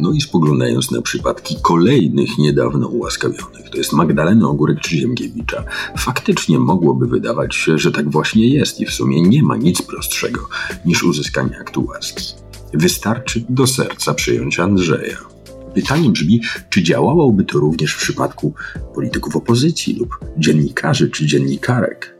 No 0.00 0.12
i 0.12 0.20
spoglądając 0.20 0.90
na 0.90 1.02
przypadki 1.02 1.56
kolejnych 1.62 2.38
niedawno 2.38 2.88
ułaskawionych, 2.88 3.70
to 3.70 3.76
jest 3.76 3.92
Magdaleny 3.92 4.48
Ogórek 4.48 4.80
czy 4.80 4.96
Ziemkiewicza, 4.96 5.64
faktycznie 5.98 6.58
mogłoby 6.58 7.06
wydawać 7.06 7.54
się, 7.54 7.78
że 7.78 7.92
tak 7.92 8.10
właśnie 8.10 8.48
jest 8.48 8.80
i 8.80 8.86
w 8.86 8.90
sumie 8.90 9.22
nie 9.22 9.42
ma 9.42 9.56
nic 9.56 9.82
prostszego 9.82 10.48
niż 10.84 11.02
uzyskanie 11.02 11.58
aktu 11.60 11.86
łaski. 11.86 12.34
Wystarczy 12.72 13.44
do 13.48 13.66
serca 13.66 14.14
przyjąć 14.14 14.58
Andrzeja. 14.58 15.33
Pytanie 15.74 16.10
brzmi, 16.10 16.40
czy 16.70 16.82
działałoby 16.82 17.44
to 17.44 17.58
również 17.58 17.94
w 17.94 17.98
przypadku 17.98 18.54
polityków 18.94 19.36
opozycji 19.36 19.96
lub 19.98 20.18
dziennikarzy 20.38 21.10
czy 21.10 21.26
dziennikarek? 21.26 22.16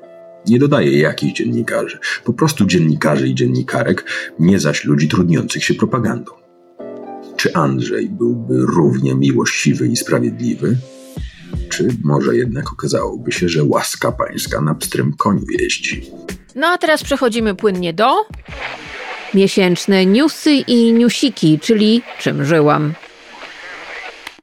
Nie 0.47 0.59
dodaję 0.59 0.99
jakich 0.99 1.33
dziennikarzy, 1.33 1.99
po 2.25 2.33
prostu 2.33 2.67
dziennikarzy 2.67 3.29
i 3.29 3.35
dziennikarek, 3.35 4.05
nie 4.39 4.61
zaś 4.61 4.85
ludzi 4.85 5.09
trudniących 5.09 5.65
się 5.65 5.75
propagandą. 5.75 6.33
Czy 7.37 7.55
Andrzej 7.55 8.09
byłby 8.09 8.55
równie 8.59 9.15
miłościwy 9.15 9.89
i 9.89 9.97
sprawiedliwy? 9.97 10.77
Czy 11.69 11.89
może 12.05 12.37
jednak 12.37 12.73
okazałoby 12.73 13.33
się, 13.33 13.49
że 13.49 13.65
łaska 13.65 14.13
pańska 14.13 14.61
na 14.61 14.75
pstrym 14.75 15.13
koniu 15.13 15.45
jeździ? 15.61 16.03
No 16.55 16.67
a 16.67 16.79
teraz 16.79 17.05
przechodzimy 17.05 17.55
płynnie 17.55 17.93
do 17.93 18.15
miesięczne 19.35 20.07
newsy 20.07 20.51
i 20.51 20.93
newsiki, 20.93 21.59
czyli 21.59 22.03
czym 22.19 22.45
żyłam. 22.45 22.95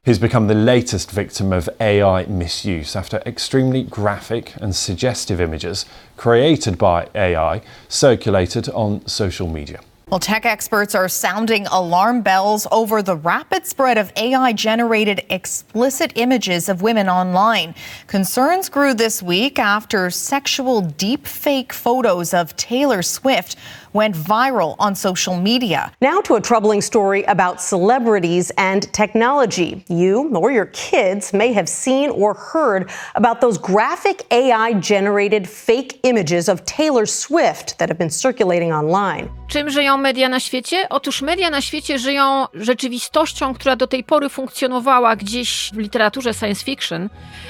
He's 0.04 0.18
become 0.18 0.48
the 0.48 0.54
latest 0.54 1.12
victim 1.12 1.52
of 1.52 1.70
AI 1.78 2.24
misuse 2.24 2.96
after 2.96 3.22
extremely 3.24 3.84
graphic 3.84 4.52
and 4.56 4.74
suggestive 4.74 5.40
images 5.40 5.86
created 6.16 6.76
by 6.76 7.08
AI 7.14 7.62
circulated 7.88 8.68
on 8.70 9.06
social 9.06 9.46
media. 9.46 9.78
Well, 10.08 10.18
tech 10.18 10.44
experts 10.44 10.96
are 10.96 11.08
sounding 11.08 11.66
alarm 11.68 12.22
bells 12.22 12.66
over 12.72 13.00
the 13.00 13.14
rapid 13.16 13.64
spread 13.64 13.96
of 13.96 14.12
AI 14.16 14.52
generated 14.52 15.24
explicit 15.30 16.12
images 16.16 16.68
of 16.68 16.82
women 16.82 17.08
online. 17.08 17.74
Concerns 18.08 18.68
grew 18.68 18.94
this 18.94 19.22
week 19.22 19.60
after 19.60 20.10
sexual 20.10 20.82
deepfake 20.82 21.72
photos 21.72 22.34
of 22.34 22.56
Taylor 22.56 23.02
Swift 23.02 23.56
went 23.92 24.16
viral 24.16 24.74
on 24.78 24.94
social 24.94 25.36
media. 25.36 25.92
Now 26.00 26.20
to 26.22 26.34
a 26.34 26.40
troubling 26.40 26.82
story 26.82 27.24
about 27.24 27.60
celebrities 27.60 28.52
and 28.56 28.92
technology. 28.92 29.84
You 29.88 30.30
or 30.34 30.50
your 30.50 30.66
kids 30.66 31.32
may 31.32 31.52
have 31.52 31.68
seen 31.68 32.10
or 32.10 32.34
heard 32.34 32.90
about 33.14 33.40
those 33.40 33.58
graphic 33.58 34.24
AI 34.30 34.74
generated 34.80 35.48
fake 35.48 36.00
images 36.02 36.48
of 36.48 36.64
Taylor 36.64 37.06
Swift 37.06 37.78
that 37.78 37.88
have 37.88 37.98
been 37.98 38.10
circulating 38.10 38.72
online. 38.72 39.28
Czym 39.48 39.70
żyją 39.70 39.96
media 39.96 40.28
na 40.28 40.40
świecie? 40.40 40.86
Otóż 40.90 41.22
media 41.22 41.50
na 41.50 41.60
świecie 41.60 41.98
żyją 41.98 42.46
rzeczywistością, 42.54 43.54
która 43.54 43.76
do 43.76 43.86
tej 43.86 44.04
pory 44.04 44.28
funkcjonowała 44.28 45.16
gdzieś 45.16 45.70
w 45.74 45.78
literaturze 45.78 46.34
science 46.34 46.64
fiction, 46.64 47.08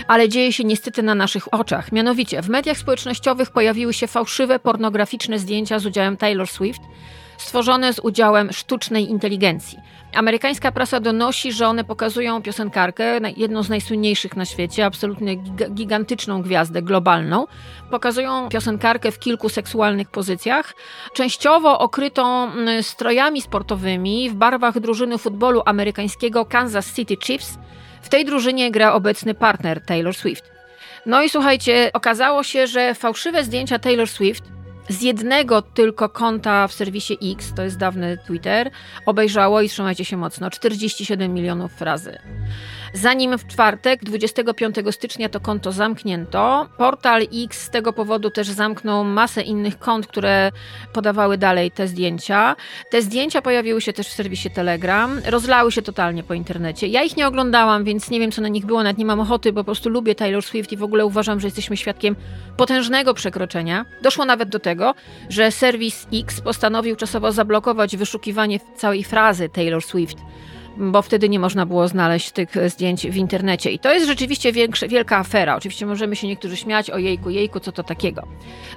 ale 0.08 0.28
dzieje 0.28 0.52
się 0.52 0.64
niestety 0.64 1.02
na 1.02 1.14
naszych 1.14 1.54
oczach. 1.54 1.92
Mianowicie 1.92 2.42
w 2.42 2.48
mediach 2.48 2.78
społecznościowych 2.78 3.50
pojawiły 3.50 3.94
się 3.94 4.06
fałszywe, 4.06 4.58
pornograficzne 4.58 5.38
zdjęcia 5.38 5.78
z 5.78 5.86
udziałem 5.86 6.16
Taylor 6.16 6.31
Swift, 6.46 6.82
stworzone 7.38 7.92
z 7.92 7.98
udziałem 7.98 8.52
sztucznej 8.52 9.10
inteligencji. 9.10 9.78
Amerykańska 10.14 10.72
prasa 10.72 11.00
donosi, 11.00 11.52
że 11.52 11.68
one 11.68 11.84
pokazują 11.84 12.42
piosenkarkę, 12.42 13.20
jedną 13.36 13.62
z 13.62 13.68
najsłynniejszych 13.68 14.36
na 14.36 14.44
świecie, 14.44 14.86
absolutnie 14.86 15.36
gigantyczną 15.70 16.42
gwiazdę 16.42 16.82
globalną. 16.82 17.46
Pokazują 17.90 18.48
piosenkarkę 18.48 19.10
w 19.10 19.18
kilku 19.18 19.48
seksualnych 19.48 20.10
pozycjach, 20.10 20.74
częściowo 21.14 21.78
okrytą 21.78 22.52
mm, 22.52 22.82
strojami 22.82 23.42
sportowymi 23.42 24.30
w 24.30 24.34
barwach 24.34 24.80
drużyny 24.80 25.18
futbolu 25.18 25.62
amerykańskiego 25.64 26.44
Kansas 26.44 26.94
City 26.94 27.16
Chiefs. 27.16 27.58
W 28.02 28.08
tej 28.08 28.24
drużynie 28.24 28.70
gra 28.70 28.92
obecny 28.92 29.34
partner 29.34 29.84
Taylor 29.86 30.14
Swift. 30.14 30.52
No 31.06 31.22
i 31.22 31.28
słuchajcie, 31.28 31.90
okazało 31.92 32.42
się, 32.42 32.66
że 32.66 32.94
fałszywe 32.94 33.44
zdjęcia 33.44 33.78
Taylor 33.78 34.08
Swift 34.08 34.44
z 34.88 35.02
jednego 35.02 35.62
tylko 35.62 36.08
konta 36.08 36.68
w 36.68 36.72
serwisie 36.72 37.18
X, 37.22 37.52
to 37.54 37.62
jest 37.62 37.78
dawny 37.78 38.18
Twitter, 38.26 38.70
obejrzało 39.06 39.60
i 39.60 39.68
trzymajcie 39.68 40.04
się 40.04 40.16
mocno 40.16 40.50
47 40.50 41.34
milionów 41.34 41.80
razy. 41.80 42.18
Zanim 42.94 43.38
w 43.38 43.46
czwartek, 43.46 44.04
25 44.04 44.76
stycznia, 44.90 45.28
to 45.28 45.40
konto 45.40 45.72
zamknięto, 45.72 46.68
portal 46.78 47.22
X 47.44 47.62
z 47.62 47.70
tego 47.70 47.92
powodu 47.92 48.30
też 48.30 48.48
zamknął 48.48 49.04
masę 49.04 49.42
innych 49.42 49.78
kont, 49.78 50.06
które 50.06 50.50
podawały 50.92 51.38
dalej 51.38 51.70
te 51.70 51.88
zdjęcia. 51.88 52.56
Te 52.90 53.02
zdjęcia 53.02 53.42
pojawiły 53.42 53.80
się 53.80 53.92
też 53.92 54.08
w 54.08 54.12
serwisie 54.12 54.50
Telegram, 54.50 55.20
rozlały 55.26 55.72
się 55.72 55.82
totalnie 55.82 56.22
po 56.22 56.34
internecie. 56.34 56.86
Ja 56.86 57.02
ich 57.02 57.16
nie 57.16 57.26
oglądałam, 57.26 57.84
więc 57.84 58.10
nie 58.10 58.20
wiem, 58.20 58.32
co 58.32 58.42
na 58.42 58.48
nich 58.48 58.66
było, 58.66 58.82
nawet 58.82 58.98
nie 58.98 59.04
mam 59.04 59.20
ochoty, 59.20 59.52
bo 59.52 59.60
po 59.60 59.64
prostu 59.64 59.88
lubię 59.88 60.14
Taylor 60.14 60.42
Swift 60.42 60.72
i 60.72 60.76
w 60.76 60.82
ogóle 60.82 61.06
uważam, 61.06 61.40
że 61.40 61.46
jesteśmy 61.46 61.76
świadkiem 61.76 62.16
potężnego 62.56 63.14
przekroczenia. 63.14 63.84
Doszło 64.02 64.24
nawet 64.24 64.48
do 64.48 64.58
tego, 64.58 64.94
że 65.28 65.50
serwis 65.50 66.06
X 66.12 66.40
postanowił 66.40 66.96
czasowo 66.96 67.32
zablokować 67.32 67.96
wyszukiwanie 67.96 68.60
całej 68.76 69.04
frazy 69.04 69.48
Taylor 69.48 69.82
Swift 69.82 70.16
bo 70.76 71.02
wtedy 71.02 71.28
nie 71.28 71.38
można 71.38 71.66
było 71.66 71.88
znaleźć 71.88 72.30
tych 72.30 72.50
zdjęć 72.66 73.06
w 73.06 73.16
internecie. 73.16 73.70
I 73.70 73.78
to 73.78 73.92
jest 73.92 74.06
rzeczywiście 74.06 74.52
większa, 74.52 74.88
wielka 74.88 75.18
afera. 75.18 75.56
Oczywiście 75.56 75.86
możemy 75.86 76.16
się 76.16 76.26
niektórzy 76.26 76.56
śmiać 76.56 76.90
o 76.90 76.98
jejku, 76.98 77.30
jejku, 77.30 77.60
co 77.60 77.72
to 77.72 77.82
takiego. 77.82 78.22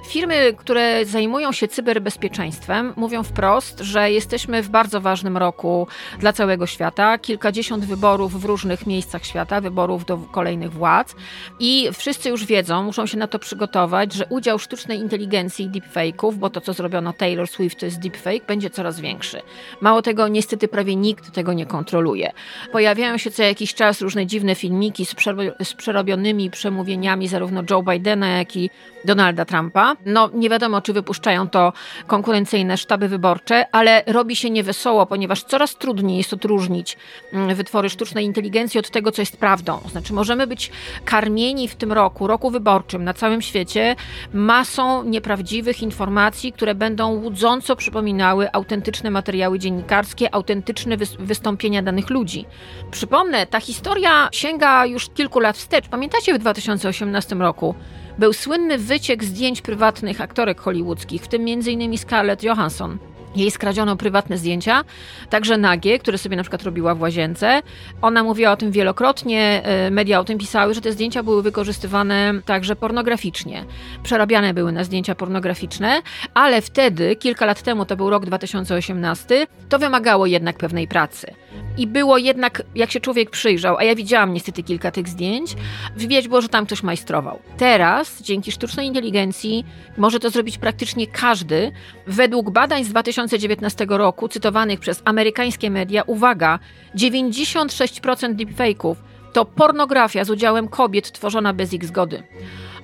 Firmy, 0.08 0.54
które 0.56 1.04
zajmują 1.04 1.52
się 1.52 1.68
cyberbezpieczeństwem, 1.68 2.92
mówią 2.96 3.22
wprost, 3.22 3.80
że 3.80 4.10
jesteśmy 4.10 4.62
w 4.62 4.68
bardzo 4.68 5.00
ważnym 5.00 5.36
roku 5.36 5.86
dla 6.18 6.32
całego 6.32 6.66
świata. 6.66 7.18
Kilkadziesiąt 7.18 7.84
wyborów 7.84 8.40
w 8.40 8.44
różnych 8.44 8.86
miejscach 8.86 9.24
świata, 9.24 9.60
wyborów 9.60 10.04
do 10.04 10.18
kolejnych 10.18 10.72
władz. 10.72 11.14
I 11.60 11.88
wszyscy 11.92 12.28
już 12.28 12.44
wiedzą, 12.44 12.82
muszą 12.82 13.06
się 13.06 13.18
na 13.18 13.26
to 13.26 13.38
przygotować, 13.38 14.12
że 14.12 14.26
udział 14.26 14.58
sztucznej 14.58 14.98
inteligencji 14.98 15.70
deepfake'ów, 15.70 16.34
bo 16.34 16.50
to, 16.50 16.60
co 16.60 16.72
zrobiono 16.72 17.12
Taylor 17.12 17.48
Swift, 17.48 17.80
to 17.80 17.86
jest 17.86 17.98
deepfake, 17.98 18.46
będzie 18.46 18.70
coraz 18.70 19.00
większy. 19.00 19.42
Mało 19.80 20.02
tego, 20.02 20.28
niestety 20.28 20.68
prawie 20.68 20.96
nikt 20.96 21.32
tego 21.32 21.52
nie 21.52 21.66
kontroluje 21.66 21.85
kontroluje. 21.86 22.32
Pojawiają 22.72 23.18
się 23.18 23.30
co 23.30 23.42
jakiś 23.42 23.74
czas 23.74 24.00
różne 24.00 24.26
dziwne 24.26 24.54
filmiki 24.54 25.06
z, 25.06 25.14
z 25.62 25.74
przerobionymi 25.74 26.50
przemówieniami 26.50 27.28
zarówno 27.28 27.62
Joe 27.70 27.82
Bidena, 27.82 28.28
jak 28.28 28.56
i 28.56 28.70
Donalda 29.04 29.44
Trumpa. 29.44 29.96
No 30.06 30.30
nie 30.34 30.50
wiadomo, 30.50 30.80
czy 30.80 30.92
wypuszczają 30.92 31.48
to 31.48 31.72
konkurencyjne 32.06 32.76
sztaby 32.76 33.08
wyborcze, 33.08 33.66
ale 33.72 34.02
robi 34.06 34.36
się 34.36 34.50
niewesoło, 34.50 35.06
ponieważ 35.06 35.42
coraz 35.42 35.76
trudniej 35.76 36.18
jest 36.18 36.32
odróżnić 36.32 36.96
mm, 37.32 37.54
wytwory 37.54 37.90
sztucznej 37.90 38.24
inteligencji 38.24 38.80
od 38.80 38.90
tego, 38.90 39.12
co 39.12 39.22
jest 39.22 39.36
prawdą. 39.36 39.80
Znaczy 39.90 40.12
możemy 40.12 40.46
być 40.46 40.70
karmieni 41.04 41.68
w 41.68 41.76
tym 41.76 41.92
roku, 41.92 42.26
roku 42.26 42.50
wyborczym 42.50 43.04
na 43.04 43.14
całym 43.14 43.42
świecie 43.42 43.96
masą 44.32 45.04
nieprawdziwych 45.04 45.82
informacji, 45.82 46.52
które 46.52 46.74
będą 46.74 47.14
łudząco 47.14 47.76
przypominały 47.76 48.52
autentyczne 48.52 49.10
materiały 49.10 49.58
dziennikarskie, 49.58 50.34
autentyczne 50.34 50.96
wystąpienia 51.18 51.75
danych 51.82 52.10
ludzi. 52.10 52.44
Przypomnę, 52.90 53.46
ta 53.46 53.60
historia 53.60 54.28
sięga 54.32 54.86
już 54.86 55.08
kilku 55.08 55.40
lat 55.40 55.56
wstecz. 55.56 55.88
Pamiętacie 55.88 56.34
w 56.34 56.38
2018 56.38 57.34
roku? 57.34 57.74
Był 58.18 58.32
słynny 58.32 58.78
wyciek 58.78 59.24
zdjęć 59.24 59.62
prywatnych 59.62 60.20
aktorek 60.20 60.60
hollywoodzkich, 60.60 61.22
w 61.22 61.28
tym 61.28 61.42
m.in. 61.42 61.98
Scarlett 61.98 62.42
Johansson. 62.42 62.98
Jej 63.36 63.50
skradziono 63.50 63.96
prywatne 63.96 64.38
zdjęcia, 64.38 64.84
także 65.30 65.58
nagie, 65.58 65.98
które 65.98 66.18
sobie 66.18 66.36
na 66.36 66.42
przykład 66.42 66.62
robiła 66.62 66.94
w 66.94 67.00
łazience. 67.00 67.62
Ona 68.02 68.22
mówiła 68.22 68.52
o 68.52 68.56
tym 68.56 68.70
wielokrotnie, 68.70 69.62
e, 69.64 69.90
media 69.90 70.20
o 70.20 70.24
tym 70.24 70.38
pisały, 70.38 70.74
że 70.74 70.80
te 70.80 70.92
zdjęcia 70.92 71.22
były 71.22 71.42
wykorzystywane 71.42 72.34
także 72.44 72.76
pornograficznie. 72.76 73.64
Przerabiane 74.02 74.54
były 74.54 74.72
na 74.72 74.84
zdjęcia 74.84 75.14
pornograficzne, 75.14 76.02
ale 76.34 76.60
wtedy, 76.60 77.16
kilka 77.16 77.46
lat 77.46 77.62
temu, 77.62 77.84
to 77.84 77.96
był 77.96 78.10
rok 78.10 78.26
2018, 78.26 79.46
to 79.68 79.78
wymagało 79.78 80.26
jednak 80.26 80.56
pewnej 80.56 80.88
pracy. 80.88 81.34
I 81.78 81.86
było 81.86 82.18
jednak, 82.18 82.62
jak 82.74 82.90
się 82.90 83.00
człowiek 83.00 83.30
przyjrzał, 83.30 83.76
a 83.76 83.84
ja 83.84 83.94
widziałam 83.94 84.34
niestety 84.34 84.62
kilka 84.62 84.90
tych 84.90 85.08
zdjęć, 85.08 85.54
widać 85.96 86.28
było, 86.28 86.40
że 86.40 86.48
tam 86.48 86.66
ktoś 86.66 86.82
majstrował. 86.82 87.38
Teraz, 87.56 88.22
dzięki 88.22 88.52
sztucznej 88.52 88.86
inteligencji, 88.86 89.64
może 89.98 90.20
to 90.20 90.30
zrobić 90.30 90.58
praktycznie 90.58 91.06
każdy. 91.06 91.72
Według 92.06 92.50
badań 92.50 92.84
z 92.84 92.88
2019 92.88 93.86
roku, 93.88 94.28
cytowanych 94.28 94.80
przez 94.80 95.02
amerykańskie 95.04 95.70
media, 95.70 96.02
uwaga, 96.02 96.58
96% 96.94 98.34
deepfake'ów 98.34 98.94
to 99.32 99.44
pornografia 99.44 100.24
z 100.24 100.30
udziałem 100.30 100.68
kobiet 100.68 101.12
tworzona 101.12 101.52
bez 101.52 101.72
ich 101.72 101.84
zgody. 101.84 102.22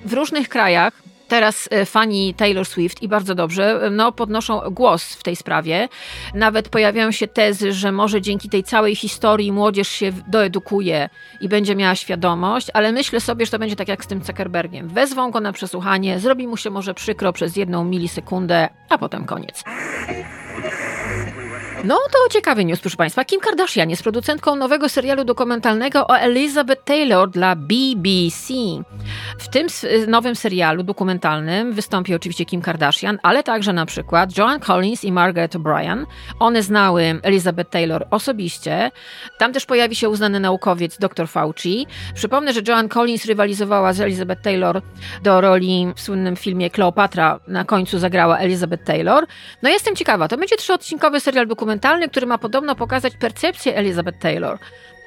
W 0.05 0.13
różnych 0.13 0.49
krajach 0.49 1.03
teraz 1.27 1.69
e, 1.71 1.85
fani 1.85 2.33
Taylor 2.33 2.65
Swift 2.65 3.01
i 3.01 3.07
bardzo 3.07 3.35
dobrze, 3.35 3.85
e, 3.85 3.89
no, 3.89 4.11
podnoszą 4.11 4.59
głos 4.71 5.03
w 5.03 5.23
tej 5.23 5.35
sprawie. 5.35 5.89
Nawet 6.33 6.69
pojawiają 6.69 7.11
się 7.11 7.27
tezy, 7.27 7.73
że 7.73 7.91
może 7.91 8.21
dzięki 8.21 8.49
tej 8.49 8.63
całej 8.63 8.95
historii 8.95 9.51
młodzież 9.51 9.87
się 9.87 10.11
doedukuje 10.27 11.09
i 11.41 11.49
będzie 11.49 11.75
miała 11.75 11.95
świadomość, 11.95 12.67
ale 12.73 12.91
myślę 12.91 13.19
sobie, 13.19 13.45
że 13.45 13.51
to 13.51 13.59
będzie 13.59 13.75
tak 13.75 13.87
jak 13.87 14.03
z 14.03 14.07
tym 14.07 14.23
Zuckerbergiem. 14.23 14.87
Wezwą 14.87 15.31
go 15.31 15.39
na 15.39 15.53
przesłuchanie, 15.53 16.19
zrobi 16.19 16.47
mu 16.47 16.57
się 16.57 16.69
może 16.69 16.93
przykro 16.93 17.33
przez 17.33 17.55
jedną 17.55 17.85
milisekundę, 17.85 18.69
a 18.89 18.97
potem 18.97 19.25
koniec. 19.25 19.63
No 21.83 21.99
to 22.11 22.29
ciekawy 22.29 22.65
news, 22.65 22.79
proszę 22.79 22.97
Państwa. 22.97 23.25
Kim 23.25 23.39
Kardashian 23.39 23.89
jest 23.89 24.03
producentką 24.03 24.55
nowego 24.55 24.89
serialu 24.89 25.23
dokumentalnego 25.23 26.07
o 26.07 26.17
Elizabeth 26.17 26.83
Taylor 26.83 27.29
dla 27.29 27.55
BBC. 27.55 28.53
W 29.39 29.47
tym 29.49 29.67
nowym 30.07 30.35
serialu 30.35 30.83
dokumentalnym 30.83 31.73
wystąpi 31.73 32.15
oczywiście 32.15 32.45
Kim 32.45 32.61
Kardashian, 32.61 33.19
ale 33.23 33.43
także 33.43 33.73
na 33.73 33.85
przykład 33.85 34.37
Joan 34.37 34.59
Collins 34.59 35.03
i 35.03 35.11
Margaret 35.11 35.55
O'Brien. 35.55 36.05
One 36.39 36.63
znały 36.63 37.19
Elizabeth 37.23 37.69
Taylor 37.69 38.07
osobiście. 38.11 38.91
Tam 39.37 39.53
też 39.53 39.65
pojawi 39.65 39.95
się 39.95 40.09
uznany 40.09 40.39
naukowiec 40.39 40.97
dr 40.97 41.27
Fauci. 41.27 41.87
Przypomnę, 42.15 42.53
że 42.53 42.61
Joan 42.67 42.89
Collins 42.89 43.25
rywalizowała 43.25 43.93
z 43.93 44.01
Elizabeth 44.01 44.41
Taylor 44.41 44.81
do 45.23 45.41
roli 45.41 45.87
w 45.95 46.01
słynnym 46.01 46.35
filmie 46.35 46.69
Kleopatra. 46.69 47.39
Na 47.47 47.65
końcu 47.65 47.99
zagrała 47.99 48.37
Elizabeth 48.37 48.83
Taylor. 48.83 49.25
No 49.61 49.69
jestem 49.69 49.95
ciekawa, 49.95 50.27
to 50.27 50.37
będzie 50.37 50.55
trzyodcinkowy 50.55 51.19
serial 51.19 51.47
dokumentalny, 51.47 51.72
który 52.11 52.25
ma 52.25 52.37
podobno 52.37 52.75
pokazać 52.75 53.13
percepcję 53.17 53.75
Elizabeth 53.75 54.19
Taylor 54.19 54.59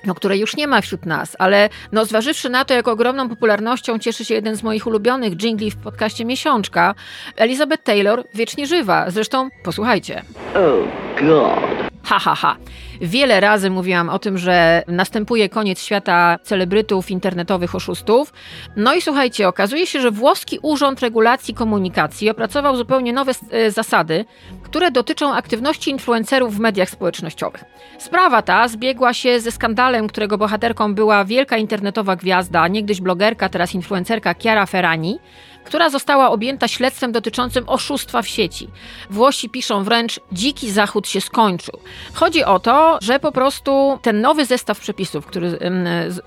no, 0.07 0.15
której 0.15 0.41
już 0.41 0.57
nie 0.57 0.67
ma 0.67 0.81
wśród 0.81 1.07
nas, 1.07 1.37
ale 1.39 1.69
no, 1.93 2.05
zważywszy 2.05 2.51
na 2.51 2.65
to, 2.65 2.75
jak 2.75 2.89
ogromną 2.89 3.29
popularnością 3.29 3.99
cieszy 3.99 4.25
się 4.25 4.35
jeden 4.35 4.57
z 4.57 4.63
moich 4.63 4.87
ulubionych 4.87 5.37
jingli 5.37 5.71
w 5.71 5.77
podcaście 5.77 6.25
Miesiączka, 6.25 6.95
Elizabeth 7.37 7.83
Taylor 7.83 8.25
wiecznie 8.35 8.67
żywa. 8.67 9.11
Zresztą 9.11 9.49
posłuchajcie. 9.63 10.23
Oh 10.55 10.89
God. 11.21 11.76
Ha, 12.07 12.19
ha, 12.19 12.35
ha. 12.35 12.57
Wiele 13.01 13.41
razy 13.41 13.71
mówiłam 13.71 14.09
o 14.09 14.19
tym, 14.19 14.39
że 14.39 14.83
następuje 14.89 15.49
koniec 15.49 15.83
świata 15.83 16.39
celebrytów, 16.43 17.11
internetowych 17.11 17.75
oszustów. 17.75 18.33
No 18.77 18.95
i 18.95 19.03
słuchajcie, 19.03 19.49
okazuje 19.49 19.87
się, 19.87 20.01
że 20.01 20.11
włoski 20.11 20.59
Urząd 20.63 21.01
Regulacji 21.01 21.55
Komunikacji 21.55 22.31
opracował 22.31 22.77
zupełnie 22.77 23.13
nowe 23.13 23.33
e, 23.51 23.71
zasady, 23.71 24.25
które 24.63 24.91
dotyczą 24.91 25.35
aktywności 25.35 25.91
influencerów 25.91 26.57
w 26.57 26.59
mediach 26.59 26.91
społecznościowych. 26.91 27.65
Sprawa 27.99 28.43
ta 28.43 28.69
zbiegła 28.69 29.15
się 29.15 29.41
ze 29.41 29.51
skandalem, 29.51 30.09
którego 30.09 30.39
bohaterką 30.39 30.95
była 30.95 31.25
wielka 31.25 31.57
internetowa 31.57 32.17
gwiazda, 32.17 32.69
niegdyś 32.69 33.01
blogerka, 33.01 33.49
teraz 33.49 33.75
influencerka 33.75 34.35
Chiara 34.35 34.67
Ferrani, 34.67 35.19
która 35.67 35.91
została 35.91 36.31
objęta 36.31 36.69
śledztwem 36.69 37.13
dotyczącym 37.13 37.65
oszustwa 37.69 38.23
w 38.23 38.29
sieci. 38.29 38.69
Włosi 39.11 39.49
piszą 39.51 39.85
wręcz, 39.85 40.21
dziki 40.33 40.71
zachód 40.71 41.09
się 41.09 41.21
skończył. 41.21 41.81
Chodzi 42.15 42.45
o 42.45 42.59
to, 42.59 42.99
że 43.03 43.21
po 43.21 43.33
prostu 43.33 43.99
ten 44.03 44.21
nowy 44.21 44.45
zestaw 44.45 44.81
przepisów, 44.81 45.27
który 45.27 45.59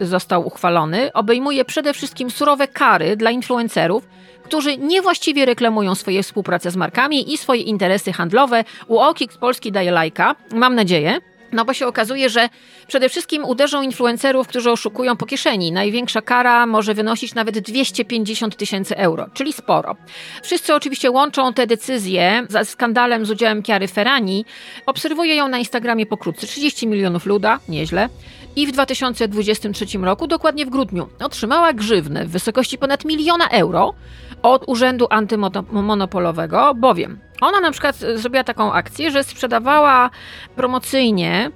został 0.01 0.47
uchwalony, 0.47 1.13
obejmuje 1.13 1.65
przede 1.65 1.93
wszystkim 1.93 2.31
surowe 2.31 2.67
kary 2.67 3.15
dla 3.17 3.31
influencerów, 3.31 4.07
którzy 4.43 4.77
niewłaściwie 4.77 5.45
reklamują 5.45 5.95
swoje 5.95 6.23
współpracę 6.23 6.71
z 6.71 6.75
markami 6.75 7.33
i 7.33 7.37
swoje 7.37 7.61
interesy 7.61 8.13
handlowe. 8.13 8.63
U 8.87 8.99
OKX 8.99 9.37
Polski 9.37 9.71
daje 9.71 9.91
lajka, 9.91 10.35
mam 10.51 10.75
nadzieję. 10.75 11.19
No 11.51 11.65
bo 11.65 11.73
się 11.73 11.87
okazuje, 11.87 12.29
że 12.29 12.49
przede 12.87 13.09
wszystkim 13.09 13.45
uderzą 13.45 13.81
influencerów, 13.81 14.47
którzy 14.47 14.71
oszukują 14.71 15.17
po 15.17 15.25
kieszeni. 15.25 15.71
Największa 15.71 16.21
kara 16.21 16.65
może 16.65 16.93
wynosić 16.93 17.35
nawet 17.35 17.59
250 17.59 18.55
tysięcy 18.57 18.97
euro, 18.97 19.29
czyli 19.33 19.53
sporo. 19.53 19.95
Wszyscy 20.43 20.75
oczywiście 20.75 21.11
łączą 21.11 21.53
te 21.53 21.67
decyzje 21.67 22.45
ze 22.49 22.65
skandalem 22.65 23.25
z 23.25 23.31
udziałem 23.31 23.63
Kiary 23.63 23.87
Ferrani. 23.87 24.45
Obserwuję 24.85 25.35
ją 25.35 25.47
na 25.47 25.57
Instagramie 25.57 26.05
pokrótce. 26.05 26.47
30 26.47 26.87
milionów 26.87 27.25
luda, 27.25 27.59
nieźle. 27.69 28.09
I 28.55 28.67
w 28.67 28.71
2023 28.71 29.97
roku, 29.97 30.27
dokładnie 30.27 30.65
w 30.65 30.69
grudniu, 30.69 31.09
otrzymała 31.19 31.73
grzywnę 31.73 32.25
w 32.25 32.29
wysokości 32.29 32.77
ponad 32.77 33.05
miliona 33.05 33.49
euro 33.49 33.93
od 34.41 34.63
Urzędu 34.67 35.07
Antymonopolowego, 35.09 36.75
bowiem 36.75 37.19
ona 37.41 37.59
na 37.59 37.71
przykład 37.71 37.95
zrobiła 37.95 38.43
taką 38.43 38.73
akcję, 38.73 39.11
że 39.11 39.23
sprzedawała 39.23 40.09
promocyjnie 40.55 41.51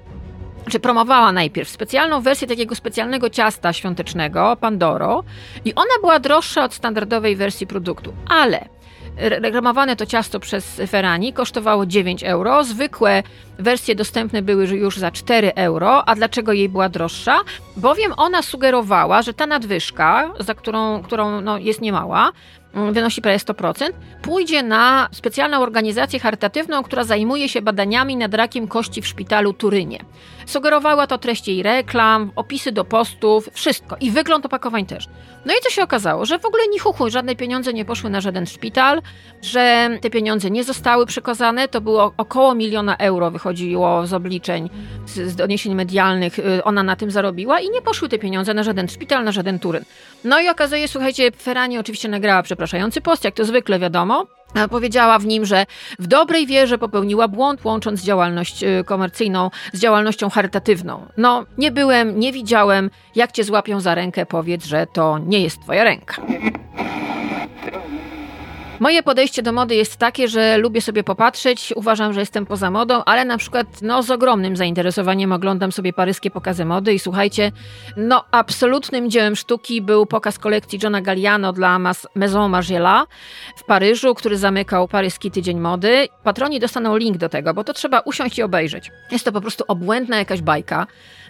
czy 0.70 0.80
promowała 0.80 1.32
najpierw 1.32 1.70
specjalną 1.70 2.22
wersję 2.22 2.48
takiego 2.48 2.76
specjalnego 2.76 3.30
ciasta 3.30 3.74
świątecznego, 3.74 4.58
Pandoro, 4.60 5.24
i 5.66 5.76
ona 5.76 5.94
była 6.02 6.20
droższa 6.20 6.64
od 6.64 6.74
standardowej 6.74 7.36
wersji 7.36 7.68
produktu, 7.68 8.14
ale 8.28 8.73
reklamowane 9.18 9.96
to 9.96 10.06
ciasto 10.06 10.40
przez 10.40 10.82
Ferrani 10.88 11.34
kosztowało 11.34 11.86
9 11.86 12.24
euro, 12.24 12.64
zwykłe 12.64 13.24
wersje 13.60 13.96
dostępne 13.96 14.42
były 14.42 14.68
już 14.68 14.98
za 14.98 15.12
4 15.12 15.54
euro, 15.56 16.10
a 16.10 16.16
dlaczego 16.16 16.54
jej 16.54 16.70
była 16.70 16.90
droższa? 16.90 17.40
Bowiem 17.78 18.14
ona 18.18 18.42
sugerowała, 18.42 19.22
że 19.22 19.34
ta 19.34 19.48
nadwyżka, 19.48 20.34
za 20.40 20.54
którą, 20.54 21.04
którą 21.04 21.42
no, 21.42 21.58
jest 21.58 21.82
niemała, 21.82 22.32
Mm, 22.74 22.94
wynosi 22.94 23.22
prawie 23.22 23.38
100%, 23.38 23.90
pójdzie 24.22 24.64
na 24.64 25.10
specjalną 25.12 25.62
organizację 25.62 26.20
charytatywną, 26.20 26.84
która 26.84 27.04
zajmuje 27.04 27.50
się 27.50 27.62
badaniami 27.62 28.16
nad 28.18 28.34
rakiem 28.34 28.68
kości 28.68 29.02
w 29.02 29.08
szpitalu 29.08 29.54
Turynie. 29.54 30.00
Sugerowała 30.46 31.08
to 31.08 31.18
treść 31.18 31.48
jej 31.48 31.64
reklam, 31.64 32.32
opisy 32.36 32.72
do 32.72 32.86
postów, 32.86 33.50
wszystko 33.54 33.96
i 34.02 34.12
wygląd 34.12 34.46
opakowań 34.46 34.86
też. 34.86 35.08
No 35.46 35.54
i 35.54 35.56
co 35.64 35.70
się 35.70 35.84
okazało, 35.84 36.26
że 36.26 36.40
w 36.40 36.46
ogóle 36.46 36.68
ni 36.68 36.80
chuchu, 36.80 37.10
żadne 37.10 37.36
pieniądze 37.36 37.74
nie 37.74 37.86
poszły 37.86 38.10
na 38.10 38.22
żaden 38.22 38.46
szpital, 38.46 39.02
że 39.42 39.90
te 40.02 40.10
pieniądze 40.10 40.52
nie 40.52 40.64
zostały 40.64 41.06
przekazane, 41.06 41.68
to 41.68 41.82
było 41.82 42.14
około 42.18 42.56
miliona 42.56 42.98
euro 42.98 43.32
wychodziło 43.32 44.08
z 44.08 44.14
obliczeń, 44.14 44.70
z, 45.06 45.32
z 45.32 45.36
doniesień 45.36 45.76
medialnych, 45.76 46.40
y, 46.40 46.64
ona 46.64 46.84
na 46.84 46.96
tym 46.96 47.12
zarobiła 47.12 47.60
i 47.60 47.70
nie 47.70 47.82
poszły 47.82 48.10
te 48.10 48.20
pieniądze 48.20 48.54
na 48.54 48.64
żaden 48.64 48.88
szpital, 48.88 49.24
na 49.24 49.32
żaden 49.32 49.60
Turyn. 49.60 49.84
No 50.24 50.42
i 50.42 50.50
okazuje 50.50 50.88
słuchajcie, 50.88 51.32
Ferrani 51.32 51.78
oczywiście 51.78 52.10
nagrała 52.10 52.44
przepraszający 52.44 53.02
post, 53.02 53.24
jak 53.24 53.34
to 53.34 53.46
zwykle 53.46 53.80
wiadomo, 53.80 54.28
Powiedziała 54.70 55.20
w 55.20 55.26
nim, 55.26 55.46
że 55.46 55.66
w 56.00 56.08
dobrej 56.08 56.48
wierze 56.48 56.78
popełniła 56.78 57.28
błąd, 57.28 57.66
łącząc 57.66 58.02
działalność 58.04 58.64
y, 58.64 58.84
komercyjną 58.86 59.52
z 59.74 59.80
działalnością 59.80 60.30
charytatywną. 60.30 61.06
No, 61.18 61.46
nie 61.58 61.72
byłem, 61.72 62.20
nie 62.20 62.32
widziałem. 62.32 62.90
Jak 63.16 63.32
cię 63.32 63.44
złapią 63.44 63.80
za 63.80 63.96
rękę, 63.96 64.26
powiedz, 64.26 64.66
że 64.66 64.88
to 64.94 65.18
nie 65.18 65.40
jest 65.40 65.62
twoja 65.62 65.84
ręka. 65.84 66.22
Moje 68.84 69.04
podejście 69.04 69.44
do 69.44 69.52
mody 69.52 69.76
jest 69.76 69.98
takie, 69.98 70.28
że 70.28 70.58
lubię 70.58 70.82
sobie 70.82 71.04
popatrzeć, 71.04 71.74
uważam, 71.76 72.14
że 72.14 72.20
jestem 72.20 72.46
poza 72.46 72.72
modą, 72.72 73.04
ale 73.06 73.26
na 73.26 73.38
przykład 73.38 73.68
no, 73.82 74.04
z 74.04 74.12
ogromnym 74.12 74.56
zainteresowaniem 74.56 75.32
oglądam 75.32 75.72
sobie 75.72 75.94
paryskie 75.94 76.32
pokazy 76.32 76.66
mody 76.66 76.94
i 76.94 77.00
słuchajcie, 77.00 77.52
no 77.98 78.26
absolutnym 78.32 79.10
dziełem 79.10 79.36
sztuki 79.36 79.82
był 79.82 80.06
pokaz 80.06 80.40
kolekcji 80.40 80.80
Johna 80.84 81.02
Galliano 81.02 81.54
dla 81.54 81.80
Maison 82.16 82.52
Margiela 82.52 83.08
w 83.56 83.64
Paryżu, 83.64 84.16
który 84.16 84.38
zamykał 84.38 84.88
paryski 84.88 85.32
tydzień 85.32 85.60
mody. 85.60 86.08
Patroni 86.24 86.60
dostaną 86.60 86.98
link 86.98 87.18
do 87.18 87.30
tego, 87.30 87.54
bo 87.54 87.64
to 87.64 87.74
trzeba 87.74 88.00
usiąść 88.00 88.38
i 88.38 88.44
obejrzeć. 88.44 88.92
Jest 89.12 89.26
to 89.26 89.32
po 89.32 89.42
prostu 89.42 89.64
obłędna 89.68 90.18
jakaś 90.18 90.42
bajka. 90.42 90.88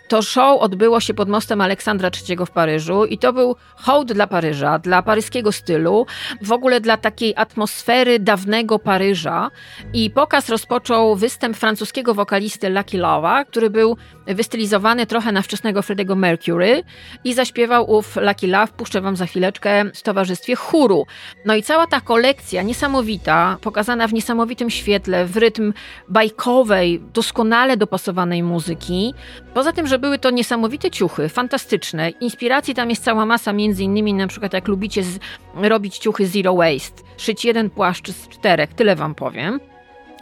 To 0.08 0.22
show 0.22 0.62
odbyło 0.62 1.00
się 1.00 1.14
pod 1.14 1.30
mostem 1.30 1.62
Aleksandra 1.62 2.10
III 2.30 2.38
w 2.46 2.52
Paryżu 2.52 3.06
i 3.06 3.18
to 3.18 3.34
był 3.34 3.56
hołd 3.76 4.14
dla 4.14 4.28
Paryża, 4.28 4.80
dla 4.80 5.02
paryskiego 5.02 5.52
stylu, 5.52 6.06
w 6.42 6.52
ogóle 6.52 6.82
dla 6.82 6.98
takiej 6.98 7.34
atmosfery 7.36 8.20
dawnego 8.20 8.80
Paryża. 8.80 9.52
I 9.94 10.10
pokaz 10.10 10.50
rozpoczął 10.50 11.16
występ 11.16 11.58
francuskiego 11.58 12.14
wokalisty 12.14 12.70
Lucky 12.70 12.98
Love'a, 12.98 13.46
który 13.46 13.70
był 13.70 13.98
wystylizowany 14.28 15.06
trochę 15.06 15.32
na 15.32 15.42
wczesnego 15.42 15.82
Freddie'ego 15.82 16.16
Mercury 16.16 16.84
i 17.24 17.34
zaśpiewał 17.34 17.92
ów 17.92 18.16
Lucky 18.16 18.48
Love, 18.48 18.74
puszczę 18.78 19.02
wam 19.02 19.16
za 19.16 19.26
chwileczkę, 19.26 19.86
w 19.94 20.02
towarzystwie 20.02 20.56
chóru. 20.56 21.06
No 21.46 21.56
i 21.56 21.64
cała 21.64 21.88
ta 21.88 22.02
kolekcja 22.02 22.62
niesamowita, 22.62 23.58
pokazana 23.62 24.08
w 24.08 24.14
niesamowitym 24.14 24.70
świetle, 24.70 25.26
w 25.26 25.38
rytm 25.38 25.74
bajkowej, 26.10 27.02
doskonale 27.14 27.78
dopasowanej 27.78 28.44
muzyki. 28.44 29.14
Poza 29.54 29.74
tym, 29.74 29.88
że 29.88 30.00
były 30.00 30.20
to 30.20 30.30
niesamowite 30.30 30.92
ciuchy, 30.92 31.30
fantastyczne. 31.30 32.10
Inspiracji 32.10 32.76
tam 32.76 32.90
jest 32.90 33.04
cała 33.04 33.26
masa, 33.26 33.54
między 33.54 33.84
innymi 33.84 34.14
na 34.14 34.28
przykład 34.28 34.54
jak 34.54 34.68
lubicie 34.68 35.04
z, 35.04 35.20
robić 35.56 35.98
ciuchy 35.98 36.28
zero 36.28 36.56
waste, 36.56 37.04
szyć 37.18 37.46
jeden 37.46 37.70
płaszcz 37.70 38.12
z 38.12 38.28
czterech, 38.28 38.74
tyle 38.74 38.96
wam 38.96 39.16
powiem. 39.16 39.60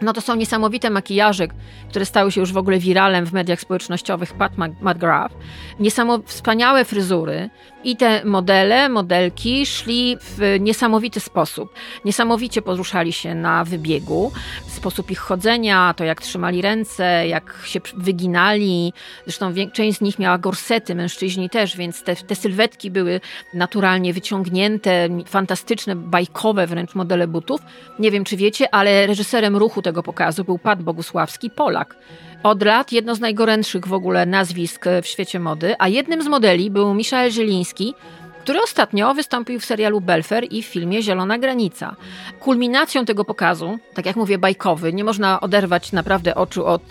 No 0.02 0.14
to 0.14 0.22
są 0.22 0.36
niesamowite 0.36 0.90
makijaże, 0.90 1.48
które 1.90 2.06
stały 2.06 2.32
się 2.32 2.42
już 2.42 2.54
w 2.54 2.58
ogóle 2.58 2.80
wiralem 2.80 3.26
w 3.26 3.34
mediach 3.34 3.62
społecznościowych 3.62 4.34
Pat 4.34 4.52
McGrath. 4.58 5.36
Niesamowite, 5.80 6.30
wspaniałe 6.30 6.86
fryzury 6.86 7.50
i 7.84 7.98
te 7.98 8.26
modele, 8.26 8.90
modelki 8.90 9.66
szli 9.66 10.18
w 10.22 10.58
niesamowity 10.60 11.20
sposób. 11.20 11.74
Niesamowicie 12.06 12.62
poruszali 12.62 13.14
się 13.14 13.36
na 13.36 13.64
wybiegu. 13.64 14.32
Sposób 14.68 15.12
ich 15.12 15.20
chodzenia, 15.20 15.94
to 15.94 16.04
jak 16.04 16.22
trzymali 16.22 16.62
ręce, 16.62 17.28
jak 17.28 17.54
się 17.66 17.80
wyginali. 17.98 18.94
Zresztą 19.26 19.54
część 19.74 19.98
z 19.98 20.02
nich 20.02 20.20
miała 20.20 20.38
gorsety, 20.38 20.96
mężczyźni 20.96 21.50
też, 21.50 21.78
więc 21.78 22.04
te, 22.04 22.16
te 22.16 22.36
sylwetki 22.36 22.92
były 22.92 23.22
naturalnie 23.54 24.14
wyciągnięte, 24.14 25.10
fantastyczne, 25.26 25.96
bajkowe 25.96 26.68
wręcz 26.68 26.96
modele 26.96 27.28
butów. 27.28 27.62
Nie 28.00 28.12
wiem, 28.12 28.24
czy 28.24 28.38
wiecie, 28.38 28.76
ale 28.76 29.08
reżyserem 29.08 29.58
ruchu 29.58 29.82
tego 29.82 29.91
pokazu 29.94 30.44
był 30.44 30.58
Pat 30.58 30.84
Bogusławski, 30.84 31.50
Polak. 31.50 31.96
Od 32.44 32.64
lat 32.64 32.92
jedno 32.92 33.16
z 33.16 33.20
najgorętszych 33.20 33.88
w 33.88 33.94
ogóle 33.94 34.26
nazwisk 34.26 34.86
w 35.02 35.06
świecie 35.08 35.40
mody, 35.40 35.76
a 35.80 35.88
jednym 35.88 36.22
z 36.22 36.28
modeli 36.28 36.72
był 36.72 36.94
Michael 36.94 37.32
Zieliński, 37.32 37.94
który 38.42 38.62
ostatnio 38.62 39.14
wystąpił 39.14 39.60
w 39.60 39.66
serialu 39.66 40.02
Belfer 40.02 40.44
i 40.50 40.64
w 40.64 40.66
filmie 40.66 41.02
Zielona 41.02 41.38
Granica. 41.38 41.96
Kulminacją 42.40 43.06
tego 43.06 43.26
pokazu, 43.26 43.78
tak 43.94 44.06
jak 44.06 44.16
mówię, 44.16 44.38
bajkowy, 44.38 44.94
nie 44.94 45.04
można 45.04 45.42
oderwać 45.42 45.92
naprawdę 45.92 46.36
oczu 46.36 46.66
od 46.66 46.82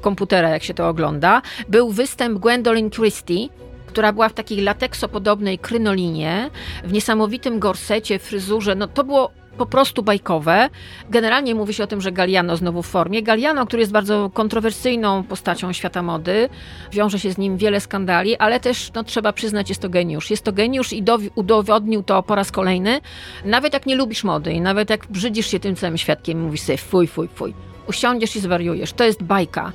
komputera, 0.00 0.48
jak 0.48 0.62
się 0.62 0.74
to 0.74 0.88
ogląda, 0.88 1.42
był 1.68 1.90
występ 1.90 2.38
Gwendolyn 2.38 2.90
Christie, 2.90 3.48
która 3.86 4.12
była 4.12 4.28
w 4.28 4.34
takiej 4.34 4.60
lateksopodobnej 4.60 5.58
krynolinie, 5.58 6.50
w 6.84 6.92
niesamowitym 6.92 7.58
gorsecie, 7.58 8.18
fryzurze. 8.18 8.74
No 8.74 8.88
to 8.88 9.04
było 9.04 9.30
po 9.58 9.66
prostu 9.66 10.02
bajkowe. 10.02 10.68
Generalnie 11.10 11.54
mówi 11.54 11.74
się 11.74 11.84
o 11.84 11.86
tym, 11.86 12.00
że 12.00 12.12
Galliano 12.12 12.56
znowu 12.56 12.82
w 12.82 12.86
formie. 12.86 13.22
Galliano, 13.22 13.66
który 13.66 13.80
jest 13.80 13.92
bardzo 13.92 14.30
kontrowersyjną 14.34 15.22
postacią 15.22 15.72
świata 15.72 16.02
mody, 16.02 16.48
wiąże 16.92 17.18
się 17.18 17.32
z 17.32 17.38
nim 17.38 17.56
wiele 17.56 17.80
skandali, 17.80 18.36
ale 18.36 18.60
też 18.60 18.90
no, 18.94 19.04
trzeba 19.04 19.32
przyznać, 19.32 19.68
jest 19.68 19.82
to 19.82 19.88
geniusz. 19.88 20.30
Jest 20.30 20.44
to 20.44 20.52
geniusz 20.52 20.92
i 20.92 21.04
udowodnił 21.34 22.02
to 22.02 22.22
po 22.22 22.34
raz 22.34 22.52
kolejny. 22.52 23.00
Nawet 23.44 23.72
jak 23.72 23.86
nie 23.86 23.96
lubisz 23.96 24.24
mody 24.24 24.52
i 24.52 24.60
nawet 24.60 24.90
jak 24.90 25.06
brzydzisz 25.06 25.46
się 25.46 25.60
tym 25.60 25.76
całym 25.76 25.98
świadkiem, 25.98 26.40
mówisz 26.40 26.60
sobie 26.60 26.78
fuj, 26.78 27.06
fuj, 27.06 27.28
fuj 27.28 27.54
usiądziesz 27.88 28.36
i 28.36 28.40
zwariujesz. 28.40 28.92
To 28.92 29.04
jest 29.04 29.22
bajka. 29.22 29.72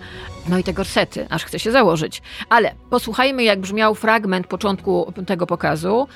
No 0.50 0.58
i 0.58 0.64
te 0.64 0.74
gorsety, 0.74 1.28
aż 1.30 1.46
chce 1.46 1.60
się 1.60 1.72
założyć. 1.72 2.22
Ale 2.50 2.76
posłuchajmy, 2.90 3.44
jak 3.44 3.60
brzmiał 3.60 3.96
fragment 3.96 4.48
początku 4.48 5.14
tego 5.28 5.48
pokazu. 5.48 6.08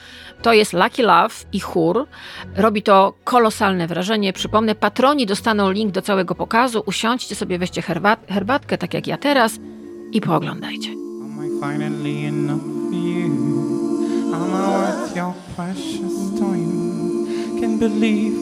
To 0.42 0.54
jest 0.54 0.74
Lucky 0.74 1.04
Love 1.04 1.36
i 1.54 1.60
chór. 1.60 2.08
Robi 2.56 2.82
to 2.84 3.14
kolosalne 3.24 3.88
wrażenie. 3.88 4.34
Przypomnę, 4.34 4.76
patroni 4.76 5.26
dostaną 5.26 5.72
link 5.72 5.92
do 5.92 6.02
całego 6.02 6.36
pokazu. 6.36 6.84
Usiądźcie 6.86 7.36
sobie, 7.36 7.60
weźcie 7.60 7.82
herbat 7.82 8.20
herbatkę, 8.30 8.78
tak 8.78 8.94
jak 8.94 9.08
ja 9.08 9.18
teraz 9.18 9.60
i 10.12 10.22
pooglądajcie. 10.22 10.90
Can 17.60 17.80
believe 17.80 18.38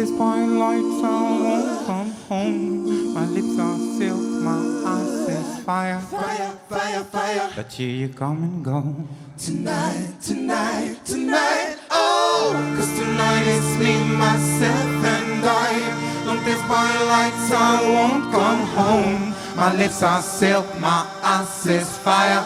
this 0.00 0.16
fine 0.16 0.58
lights, 0.58 1.04
I 1.04 1.20
won't 1.44 1.86
come 1.86 2.10
home. 2.28 3.14
My 3.14 3.26
lips 3.26 3.58
are 3.58 3.78
silk, 3.98 4.22
my 4.48 4.60
eyes 4.92 5.28
is 5.28 5.64
fire. 5.64 6.00
Fire, 6.00 6.52
fire, 6.70 7.04
fire. 7.04 7.50
But 7.54 7.70
here 7.70 7.96
you 8.02 8.08
come 8.08 8.42
and 8.42 8.64
go. 8.64 8.80
Tonight, 9.36 10.14
tonight, 10.22 10.96
tonight. 11.04 11.76
Oh, 11.90 12.52
cause 12.76 12.92
tonight 12.98 13.44
it's 13.56 13.72
me, 13.82 13.92
myself, 14.16 15.04
and 15.16 15.44
I. 15.44 15.72
On 16.30 16.38
this 16.46 16.62
lights, 17.12 17.50
I 17.52 17.76
won't 17.94 18.24
come 18.32 18.62
home. 18.78 19.34
My 19.54 19.74
lips 19.76 20.02
are 20.02 20.22
silk, 20.22 20.66
my 20.80 21.06
eyes 21.22 21.66
is 21.66 21.90
fire. 21.98 22.44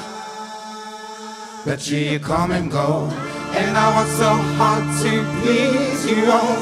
But 1.65 1.89
you 1.89 2.19
come 2.19 2.51
and 2.51 2.69
go. 2.69 3.09
And 3.57 3.77
I 3.77 3.87
work 3.97 4.09
so 4.09 4.31
hard 4.59 4.83
to 5.03 5.13
please 5.41 6.11
you 6.11 6.27
all, 6.29 6.59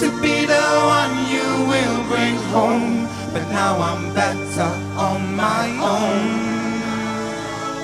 to 0.00 0.10
be 0.22 0.46
the 0.46 0.66
one 0.96 1.14
you 1.34 1.46
will 1.70 1.98
bring 2.10 2.36
home. 2.52 3.08
But 3.32 3.44
now 3.50 3.78
I'm 3.80 4.14
better 4.14 4.70
on 4.96 5.34
my 5.34 5.66
own. 5.92 6.46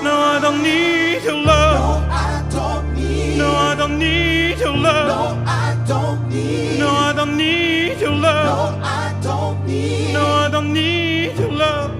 No, 0.03 0.13
I 0.17 0.39
don't 0.41 0.61
need 0.63 1.23
your 1.23 1.39
love. 1.45 1.79
No, 1.79 2.09
I 2.11 2.43
don't 2.51 2.93
need. 2.95 3.37
No, 3.37 3.47
I 3.71 3.75
don't 3.75 3.97
need 3.99 4.59
your 4.59 4.77
love. 4.77 5.07
No, 5.07 5.43
I 5.45 5.77
don't 5.87 6.29
need. 6.29 6.79
No, 6.79 6.89
I 6.89 7.13
don't 7.13 7.37
need 7.37 8.01
your 8.01 8.11
love. 8.11 8.45
No, 8.45 8.85
I 8.85 9.13
don't 9.23 9.65
need. 9.67 10.13
No, 10.13 10.25
I 10.25 10.49
don't 10.51 10.73
need 10.73 11.37
your 11.39 11.51
love. 11.51 11.91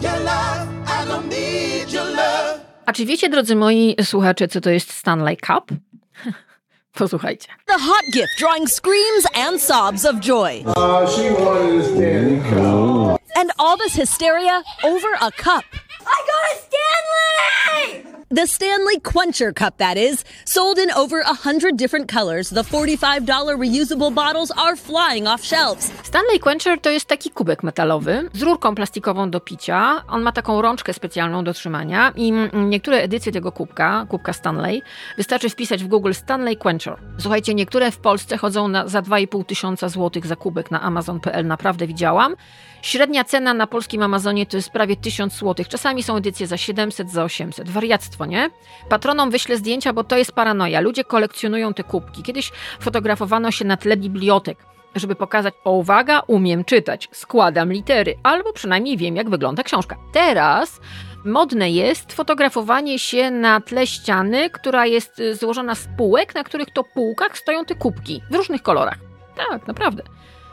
Your 0.00 0.18
love, 0.20 0.68
I 0.86 1.04
don't 1.06 1.28
need 1.28 1.92
your 1.92 2.04
love. 2.04 2.60
A 2.86 2.92
czy 2.92 3.06
wiecie, 3.06 3.28
drodzy 3.28 3.56
moi 3.56 3.94
słuchacze, 4.02 4.48
co 4.48 4.60
to 4.60 4.70
jest 4.70 4.92
Stanley 4.92 5.36
Cup? 5.36 5.70
Posłuchajcie. 6.94 7.48
The 7.66 7.78
hot 7.78 8.04
gift 8.12 8.38
drawing 8.38 8.68
screams 8.68 9.26
and 9.34 9.60
sobs 9.60 10.04
of 10.04 10.20
joy. 10.20 10.62
Uh, 10.76 11.06
she 11.06 11.30
wanted 11.44 11.84
Stanley 11.84 12.40
Cup. 12.50 13.20
And 13.36 13.50
all 13.58 13.76
this 13.76 13.94
hysteria 13.96 14.62
over 14.84 15.08
a 15.20 15.30
cup. 15.32 15.64
I 16.06 16.18
got 16.30 16.44
a 16.52 16.56
Stanley! 16.66 18.14
The 18.30 18.46
Stanley 18.46 19.00
Quencher 19.00 19.52
Cup, 19.52 19.76
that 19.78 19.96
is. 19.96 20.24
Sold 20.44 20.78
in 20.78 20.90
over 20.90 21.20
a 21.20 21.34
hundred 21.34 21.76
different 21.76 22.08
colors, 22.08 22.50
the 22.50 22.62
$45 22.62 23.26
reusable 23.56 24.14
bottles 24.14 24.50
are 24.50 24.76
flying 24.76 25.26
off 25.28 25.44
shelves. 25.44 25.92
Stanley 26.02 26.38
Quencher 26.40 26.80
to 26.80 26.90
jest 26.90 27.06
taki 27.06 27.30
kubek 27.30 27.62
metalowy 27.62 28.28
z 28.32 28.42
rurką 28.42 28.74
plastikową 28.74 29.30
do 29.30 29.40
picia. 29.40 30.02
On 30.08 30.22
ma 30.22 30.32
taką 30.32 30.62
rączkę 30.62 30.92
specjalną 30.92 31.44
do 31.44 31.52
trzymania 31.52 32.12
i 32.16 32.32
niektóre 32.52 32.96
edycje 33.02 33.32
tego 33.32 33.52
kubka, 33.52 34.06
kubka 34.08 34.32
Stanley, 34.32 34.82
wystarczy 35.16 35.50
wpisać 35.50 35.84
w 35.84 35.88
Google 35.88 36.12
Stanley 36.12 36.56
Quencher. 36.56 36.96
Słuchajcie, 37.18 37.54
niektóre 37.54 37.90
w 37.90 37.98
Polsce 37.98 38.36
chodzą 38.36 38.68
na, 38.68 38.88
za 38.88 39.02
2,5 39.02 39.44
tysiąca 39.44 39.88
złotych 39.88 40.26
za 40.26 40.36
kubek 40.36 40.70
na 40.70 40.82
amazon.pl, 40.82 41.46
naprawdę 41.46 41.86
widziałam. 41.86 42.36
Średnia 42.84 43.24
cena 43.24 43.54
na 43.54 43.66
polskim 43.66 44.02
Amazonie 44.02 44.46
to 44.46 44.56
jest 44.56 44.70
prawie 44.70 44.96
1000 44.96 45.38
zł. 45.38 45.66
Czasami 45.68 46.02
są 46.02 46.16
edycje 46.16 46.46
za 46.46 46.56
700, 46.56 47.10
za 47.10 47.24
800. 47.24 47.70
Wariactwo, 47.70 48.26
nie? 48.26 48.50
Patronom 48.88 49.30
wyślę 49.30 49.56
zdjęcia, 49.56 49.92
bo 49.92 50.04
to 50.04 50.16
jest 50.16 50.32
paranoja. 50.32 50.80
Ludzie 50.80 51.04
kolekcjonują 51.04 51.74
te 51.74 51.84
kubki. 51.84 52.22
Kiedyś 52.22 52.52
fotografowano 52.80 53.50
się 53.50 53.64
na 53.64 53.76
tle 53.76 53.96
bibliotek 53.96 54.58
żeby 54.94 55.14
pokazać, 55.14 55.54
o 55.64 55.72
uwaga, 55.72 56.22
umiem 56.26 56.64
czytać, 56.64 57.08
składam 57.12 57.72
litery, 57.72 58.14
albo 58.22 58.52
przynajmniej 58.52 58.96
wiem, 58.96 59.16
jak 59.16 59.30
wygląda 59.30 59.62
książka. 59.62 59.96
Teraz 60.12 60.80
modne 61.24 61.70
jest 61.70 62.12
fotografowanie 62.12 62.98
się 62.98 63.30
na 63.30 63.60
tle 63.60 63.86
ściany, 63.86 64.50
która 64.50 64.86
jest 64.86 65.20
y, 65.20 65.34
złożona 65.34 65.74
z 65.74 65.88
półek, 65.96 66.34
na 66.34 66.44
których 66.44 66.70
to 66.70 66.84
półkach 66.84 67.38
stoją 67.38 67.64
te 67.64 67.74
kubki 67.74 68.22
w 68.30 68.34
różnych 68.34 68.62
kolorach. 68.62 68.98
Tak, 69.36 69.66
naprawdę. 69.66 70.02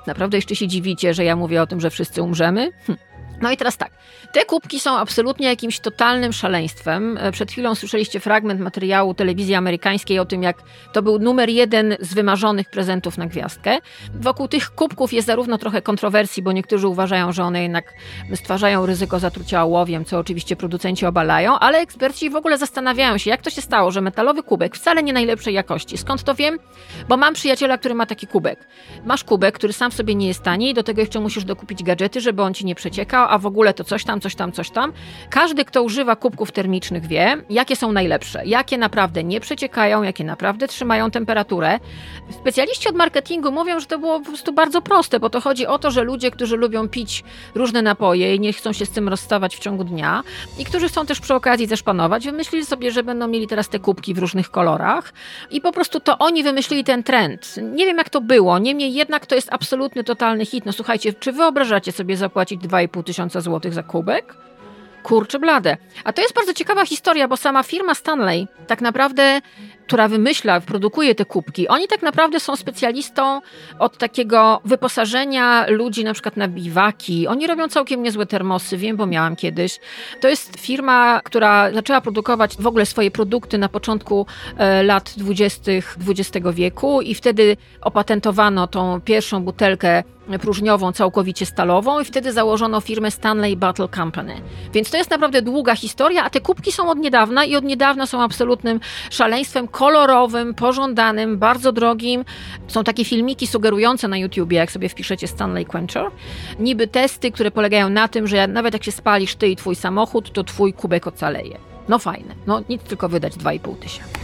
Naprawdę 0.07 0.37
jeszcze 0.37 0.55
się 0.55 0.67
dziwicie, 0.67 1.13
że 1.13 1.23
ja 1.23 1.35
mówię 1.35 1.61
o 1.61 1.67
tym, 1.67 1.81
że 1.81 1.89
wszyscy 1.89 2.21
umrzemy? 2.21 2.71
Hm. 2.85 2.99
No 3.41 3.51
i 3.51 3.57
teraz 3.57 3.77
tak. 3.77 3.91
Te 4.31 4.45
kubki 4.45 4.79
są 4.79 4.97
absolutnie 4.97 5.47
jakimś 5.47 5.79
totalnym 5.79 6.33
szaleństwem. 6.33 7.17
E, 7.17 7.31
przed 7.31 7.51
chwilą 7.51 7.75
słyszeliście 7.75 8.19
fragment 8.19 8.61
materiału 8.61 9.13
telewizji 9.13 9.55
amerykańskiej 9.55 10.19
o 10.19 10.25
tym, 10.25 10.43
jak 10.43 10.57
to 10.93 11.01
był 11.01 11.19
numer 11.19 11.49
jeden 11.49 11.95
z 11.99 12.13
wymarzonych 12.13 12.69
prezentów 12.69 13.17
na 13.17 13.25
gwiazdkę. 13.25 13.77
Wokół 14.13 14.47
tych 14.47 14.69
kubków 14.69 15.13
jest 15.13 15.27
zarówno 15.27 15.57
trochę 15.57 15.81
kontrowersji, 15.81 16.43
bo 16.43 16.51
niektórzy 16.51 16.87
uważają, 16.87 17.31
że 17.31 17.43
one 17.43 17.63
jednak 17.63 17.93
stwarzają 18.35 18.85
ryzyko 18.85 19.19
zatrucia 19.19 19.63
ołowiem, 19.63 20.05
co 20.05 20.19
oczywiście 20.19 20.55
producenci 20.55 21.05
obalają, 21.05 21.59
ale 21.59 21.77
eksperci 21.77 22.29
w 22.29 22.35
ogóle 22.35 22.57
zastanawiają 22.57 23.17
się, 23.17 23.29
jak 23.29 23.41
to 23.41 23.49
się 23.49 23.61
stało, 23.61 23.91
że 23.91 24.01
metalowy 24.01 24.43
kubek 24.43 24.75
wcale 24.75 25.03
nie 25.03 25.13
najlepszej 25.13 25.53
jakości. 25.53 25.97
Skąd 25.97 26.23
to 26.23 26.35
wiem? 26.35 26.59
Bo 27.09 27.17
mam 27.17 27.33
przyjaciela, 27.33 27.77
który 27.77 27.95
ma 27.95 28.05
taki 28.05 28.27
kubek. 28.27 28.67
Masz 29.05 29.23
kubek, 29.23 29.55
który 29.55 29.73
sam 29.73 29.91
w 29.91 29.93
sobie 29.93 30.15
nie 30.15 30.27
jest 30.27 30.43
tani 30.43 30.69
i 30.69 30.73
do 30.73 30.83
tego 30.83 31.01
jeszcze 31.01 31.19
musisz 31.19 31.43
dokupić 31.43 31.83
gadżety, 31.83 32.21
żeby 32.21 32.41
on 32.41 32.53
ci 32.53 32.65
nie 32.65 32.75
przeciekał, 32.75 33.30
a 33.31 33.37
w 33.37 33.45
ogóle 33.45 33.73
to 33.73 33.83
coś 33.83 34.03
tam, 34.03 34.21
coś 34.21 34.35
tam, 34.35 34.51
coś 34.51 34.69
tam. 34.69 34.93
Każdy, 35.29 35.65
kto 35.65 35.83
używa 35.83 36.15
kubków 36.15 36.51
termicznych 36.51 37.05
wie, 37.05 37.37
jakie 37.49 37.75
są 37.75 37.91
najlepsze, 37.91 38.45
jakie 38.45 38.77
naprawdę 38.77 39.23
nie 39.23 39.39
przeciekają, 39.39 40.03
jakie 40.03 40.23
naprawdę 40.23 40.67
trzymają 40.67 41.11
temperaturę. 41.11 41.79
Specjaliści 42.29 42.89
od 42.89 42.95
marketingu 42.95 43.51
mówią, 43.51 43.79
że 43.79 43.85
to 43.85 43.99
było 43.99 44.19
po 44.19 44.25
prostu 44.25 44.53
bardzo 44.53 44.81
proste, 44.81 45.19
bo 45.19 45.29
to 45.29 45.41
chodzi 45.41 45.67
o 45.67 45.79
to, 45.79 45.91
że 45.91 46.03
ludzie, 46.03 46.31
którzy 46.31 46.57
lubią 46.57 46.89
pić 46.89 47.23
różne 47.55 47.81
napoje 47.81 48.35
i 48.35 48.39
nie 48.39 48.53
chcą 48.53 48.73
się 48.73 48.85
z 48.85 48.89
tym 48.89 49.09
rozstawać 49.09 49.55
w 49.55 49.59
ciągu 49.59 49.83
dnia 49.83 50.23
i 50.59 50.65
którzy 50.65 50.87
chcą 50.87 51.05
też 51.05 51.19
przy 51.19 51.33
okazji 51.33 51.67
zeszpanować, 51.67 52.25
wymyślili 52.25 52.65
sobie, 52.65 52.91
że 52.91 53.03
będą 53.03 53.27
mieli 53.27 53.47
teraz 53.47 53.69
te 53.69 53.79
kubki 53.79 54.13
w 54.13 54.17
różnych 54.17 54.51
kolorach 54.51 55.13
i 55.51 55.61
po 55.61 55.71
prostu 55.71 55.99
to 55.99 56.17
oni 56.17 56.43
wymyślili 56.43 56.83
ten 56.83 57.03
trend. 57.03 57.55
Nie 57.61 57.85
wiem 57.85 57.97
jak 57.97 58.09
to 58.09 58.21
było, 58.21 58.59
niemniej 58.59 58.93
jednak 58.93 59.25
to 59.25 59.35
jest 59.35 59.53
absolutny, 59.53 60.03
totalny 60.03 60.45
hit. 60.45 60.65
No 60.65 60.73
słuchajcie, 60.73 61.13
czy 61.13 61.31
wyobrażacie 61.31 61.91
sobie 61.91 62.17
zapłacić 62.17 62.61
2,5 62.61 63.03
tysiąca 63.03 63.20
tysiąca 63.21 63.41
złotych 63.41 63.73
za 63.73 63.83
kubek? 63.83 64.33
Kurczę 65.03 65.39
blade. 65.39 65.77
A 66.03 66.13
to 66.13 66.21
jest 66.21 66.33
bardzo 66.33 66.53
ciekawa 66.53 66.85
historia, 66.85 67.27
bo 67.27 67.37
sama 67.37 67.63
firma 67.63 67.95
Stanley 67.95 68.47
tak 68.67 68.81
naprawdę 68.81 69.41
która 69.91 70.07
wymyśla, 70.07 70.61
produkuje 70.61 71.15
te 71.15 71.25
kubki, 71.25 71.67
oni 71.67 71.87
tak 71.87 72.01
naprawdę 72.01 72.39
są 72.39 72.55
specjalistą 72.55 73.41
od 73.79 73.97
takiego 73.97 74.61
wyposażenia 74.65 75.65
ludzi 75.67 76.03
na 76.03 76.13
przykład 76.13 76.37
na 76.37 76.47
biwaki. 76.47 77.27
Oni 77.27 77.47
robią 77.47 77.67
całkiem 77.67 78.03
niezłe 78.03 78.25
termosy, 78.25 78.77
wiem, 78.77 78.97
bo 78.97 79.05
miałam 79.05 79.35
kiedyś. 79.35 79.79
To 80.19 80.27
jest 80.27 80.59
firma, 80.59 81.21
która 81.23 81.73
zaczęła 81.73 82.01
produkować 82.01 82.57
w 82.59 82.67
ogóle 82.67 82.85
swoje 82.85 83.11
produkty 83.11 83.57
na 83.57 83.69
początku 83.69 84.25
e, 84.57 84.83
lat 84.83 85.13
20. 85.17 85.71
XX 86.07 86.47
wieku 86.53 87.01
i 87.01 87.15
wtedy 87.15 87.57
opatentowano 87.81 88.67
tą 88.67 89.01
pierwszą 89.01 89.43
butelkę 89.43 90.03
próżniową, 90.39 90.91
całkowicie 90.91 91.45
stalową 91.45 91.99
i 91.99 92.05
wtedy 92.05 92.33
założono 92.33 92.81
firmę 92.81 93.11
Stanley 93.11 93.57
Bottle 93.57 93.87
Company. 93.95 94.41
Więc 94.73 94.91
to 94.91 94.97
jest 94.97 95.11
naprawdę 95.11 95.41
długa 95.41 95.75
historia, 95.75 96.23
a 96.23 96.29
te 96.29 96.41
kubki 96.41 96.71
są 96.71 96.89
od 96.89 96.97
niedawna 96.97 97.45
i 97.45 97.55
od 97.55 97.63
niedawna 97.63 98.05
są 98.05 98.21
absolutnym 98.21 98.79
szaleństwem 99.09 99.67
kolorowym, 99.81 100.53
pożądanym, 100.53 101.37
bardzo 101.37 101.71
drogim. 101.71 102.25
Są 102.67 102.83
takie 102.83 103.05
filmiki 103.05 103.47
sugerujące 103.47 104.07
na 104.07 104.17
YouTubie, 104.17 104.57
jak 104.57 104.71
sobie 104.71 104.89
wpiszecie 104.89 105.27
Stanley 105.27 105.65
Quencher. 105.65 106.05
Niby 106.59 106.87
testy, 106.87 107.31
które 107.31 107.51
polegają 107.51 107.89
na 107.89 108.07
tym, 108.07 108.27
że 108.27 108.47
nawet 108.47 108.73
jak 108.73 108.83
się 108.83 108.91
spalisz 108.91 109.35
ty 109.35 109.47
i 109.47 109.55
twój 109.55 109.75
samochód, 109.75 110.33
to 110.33 110.43
twój 110.43 110.73
kubek 110.73 111.07
ocaleje. 111.07 111.57
No 111.89 111.99
fajne. 111.99 112.35
No 112.47 112.61
nic 112.69 112.83
tylko 112.83 113.09
wydać 113.09 113.33
2,5 113.33 113.75
tysiąca. 113.75 114.19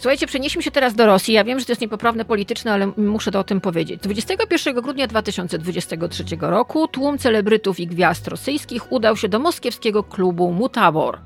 Słuchajcie, 0.00 0.26
przenieśmy 0.26 0.62
się 0.62 0.70
teraz 0.70 0.94
do 0.94 1.06
Rosji. 1.06 1.34
Ja 1.34 1.44
wiem, 1.44 1.60
że 1.60 1.66
to 1.66 1.72
jest 1.72 1.82
niepoprawne 1.82 2.24
polityczne, 2.24 2.72
ale 2.72 2.92
muszę 2.96 3.30
to 3.30 3.40
o 3.40 3.44
tym 3.44 3.60
powiedzieć. 3.60 4.00
21 4.00 4.74
grudnia 4.74 5.06
2023 5.06 6.24
roku 6.40 6.88
tłum 6.88 7.18
celebrytów 7.18 7.80
i 7.80 7.86
gwiazd 7.86 8.28
rosyjskich 8.28 8.92
udał 8.92 9.16
się 9.16 9.28
do 9.28 9.38
moskiewskiego 9.38 10.02
klubu 10.02 10.52
Mutabor 10.52 11.18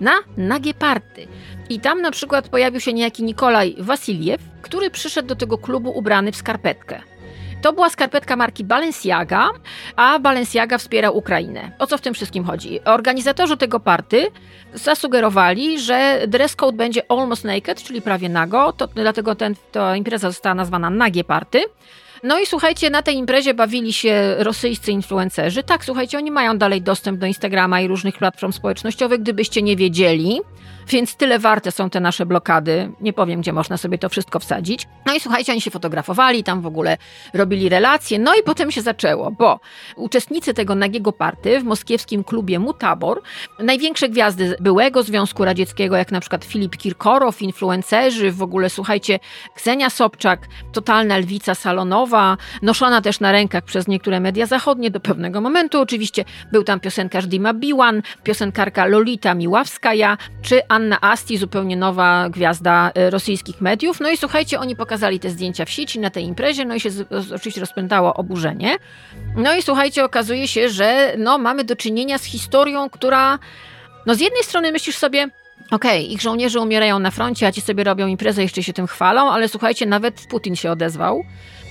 na 0.00 0.12
nagie 0.36 0.74
party. 0.74 1.26
I 1.70 1.80
tam 1.80 2.02
na 2.02 2.10
przykład 2.10 2.48
pojawił 2.48 2.80
się 2.80 2.92
niejaki 2.92 3.24
Nikolaj 3.24 3.76
Wasiliew, 3.78 4.40
który 4.62 4.90
przyszedł 4.90 5.28
do 5.28 5.36
tego 5.36 5.58
klubu 5.58 5.90
ubrany 5.90 6.32
w 6.32 6.36
skarpetkę. 6.36 7.11
To 7.62 7.72
była 7.72 7.90
skarpetka 7.90 8.36
marki 8.36 8.64
Balenciaga, 8.64 9.50
a 9.96 10.18
Balenciaga 10.18 10.78
wspiera 10.78 11.10
Ukrainę. 11.10 11.72
O 11.78 11.86
co 11.86 11.98
w 11.98 12.00
tym 12.00 12.14
wszystkim 12.14 12.44
chodzi? 12.44 12.84
Organizatorzy 12.84 13.56
tego 13.56 13.80
party 13.80 14.26
zasugerowali, 14.74 15.80
że 15.80 16.24
dress 16.28 16.56
code 16.56 16.76
będzie 16.76 17.02
almost 17.08 17.44
naked, 17.44 17.82
czyli 17.82 18.02
prawie 18.02 18.28
nago, 18.28 18.72
to, 18.72 18.86
dlatego 18.86 19.34
ten, 19.34 19.54
ta 19.72 19.96
impreza 19.96 20.30
została 20.30 20.54
nazwana 20.54 20.90
Nagie 20.90 21.24
Party. 21.24 21.64
No 22.22 22.38
i 22.38 22.46
słuchajcie, 22.46 22.90
na 22.90 23.02
tej 23.02 23.16
imprezie 23.16 23.54
bawili 23.54 23.92
się 23.92 24.34
rosyjscy 24.38 24.92
influencerzy. 24.92 25.62
Tak, 25.62 25.84
słuchajcie, 25.84 26.18
oni 26.18 26.30
mają 26.30 26.58
dalej 26.58 26.82
dostęp 26.82 27.18
do 27.18 27.26
Instagrama 27.26 27.80
i 27.80 27.88
różnych 27.88 28.18
platform 28.18 28.52
społecznościowych, 28.52 29.20
gdybyście 29.20 29.62
nie 29.62 29.76
wiedzieli. 29.76 30.40
Więc 30.92 31.16
tyle 31.16 31.38
warte 31.38 31.72
są 31.72 31.90
te 31.90 32.00
nasze 32.00 32.26
blokady. 32.26 32.92
Nie 33.00 33.12
powiem, 33.12 33.40
gdzie 33.40 33.52
można 33.52 33.76
sobie 33.76 33.98
to 33.98 34.08
wszystko 34.08 34.38
wsadzić. 34.40 34.88
No 35.06 35.14
i 35.14 35.20
słuchajcie, 35.20 35.52
oni 35.52 35.60
się 35.60 35.70
fotografowali, 35.70 36.44
tam 36.44 36.60
w 36.60 36.66
ogóle 36.66 36.96
robili 37.34 37.68
relacje. 37.68 38.18
No 38.18 38.34
i 38.34 38.42
potem 38.42 38.70
się 38.70 38.82
zaczęło, 38.82 39.30
bo 39.30 39.60
uczestnicy 39.96 40.54
tego 40.54 40.74
nagiego 40.74 41.12
party 41.12 41.60
w 41.60 41.64
moskiewskim 41.64 42.24
klubie 42.24 42.58
Mutabor, 42.58 43.22
największe 43.58 44.08
gwiazdy 44.08 44.56
byłego 44.60 45.02
Związku 45.02 45.44
Radzieckiego, 45.44 45.96
jak 45.96 46.12
na 46.12 46.20
przykład 46.20 46.44
Filip 46.44 46.76
Kirkorow, 46.76 47.42
influencerzy, 47.42 48.32
w 48.32 48.42
ogóle 48.42 48.70
słuchajcie, 48.70 49.18
Ksenia 49.54 49.90
Sobczak, 49.90 50.40
totalna 50.72 51.18
lwica 51.18 51.54
salonowa, 51.54 52.36
noszona 52.62 53.00
też 53.00 53.20
na 53.20 53.32
rękach 53.32 53.64
przez 53.64 53.88
niektóre 53.88 54.20
media 54.20 54.46
zachodnie 54.46 54.90
do 54.90 55.00
pewnego 55.00 55.40
momentu. 55.40 55.80
Oczywiście 55.80 56.24
był 56.52 56.64
tam 56.64 56.80
piosenkarz 56.80 57.26
Dima 57.26 57.54
Biłan, 57.54 58.02
piosenkarka 58.22 58.86
Lolita 58.86 59.34
Miławskaja, 59.34 60.18
czy 60.42 60.60
Anna 60.68 60.81
Asti, 61.00 61.38
zupełnie 61.38 61.76
nowa 61.76 62.28
gwiazda 62.30 62.90
e, 62.94 63.10
rosyjskich 63.10 63.60
mediów. 63.60 64.00
No 64.00 64.10
i 64.10 64.16
słuchajcie, 64.16 64.60
oni 64.60 64.76
pokazali 64.76 65.20
te 65.20 65.30
zdjęcia 65.30 65.64
w 65.64 65.70
sieci 65.70 66.00
na 66.00 66.10
tej 66.10 66.24
imprezie, 66.24 66.64
no 66.64 66.74
i 66.74 66.80
się 66.80 66.90
oczywiście 67.34 67.60
rozpętało 67.60 68.14
oburzenie. 68.14 68.76
No 69.36 69.56
i 69.56 69.62
słuchajcie, 69.62 70.04
okazuje 70.04 70.48
się, 70.48 70.68
że 70.68 71.14
no, 71.18 71.38
mamy 71.38 71.64
do 71.64 71.76
czynienia 71.76 72.18
z 72.18 72.24
historią, 72.24 72.90
która 72.90 73.38
no 74.06 74.14
z 74.14 74.20
jednej 74.20 74.42
strony 74.42 74.72
myślisz 74.72 74.96
sobie, 74.96 75.28
Okej, 75.70 76.04
okay, 76.04 76.14
ich 76.14 76.20
żołnierze 76.20 76.60
umierają 76.60 76.98
na 76.98 77.10
froncie, 77.10 77.46
a 77.46 77.52
ci 77.52 77.60
sobie 77.60 77.84
robią 77.84 78.06
imprezę, 78.06 78.42
jeszcze 78.42 78.62
się 78.62 78.72
tym 78.72 78.86
chwalą, 78.86 79.30
ale 79.30 79.48
słuchajcie, 79.48 79.86
nawet 79.86 80.26
Putin 80.30 80.56
się 80.56 80.70
odezwał. 80.70 81.24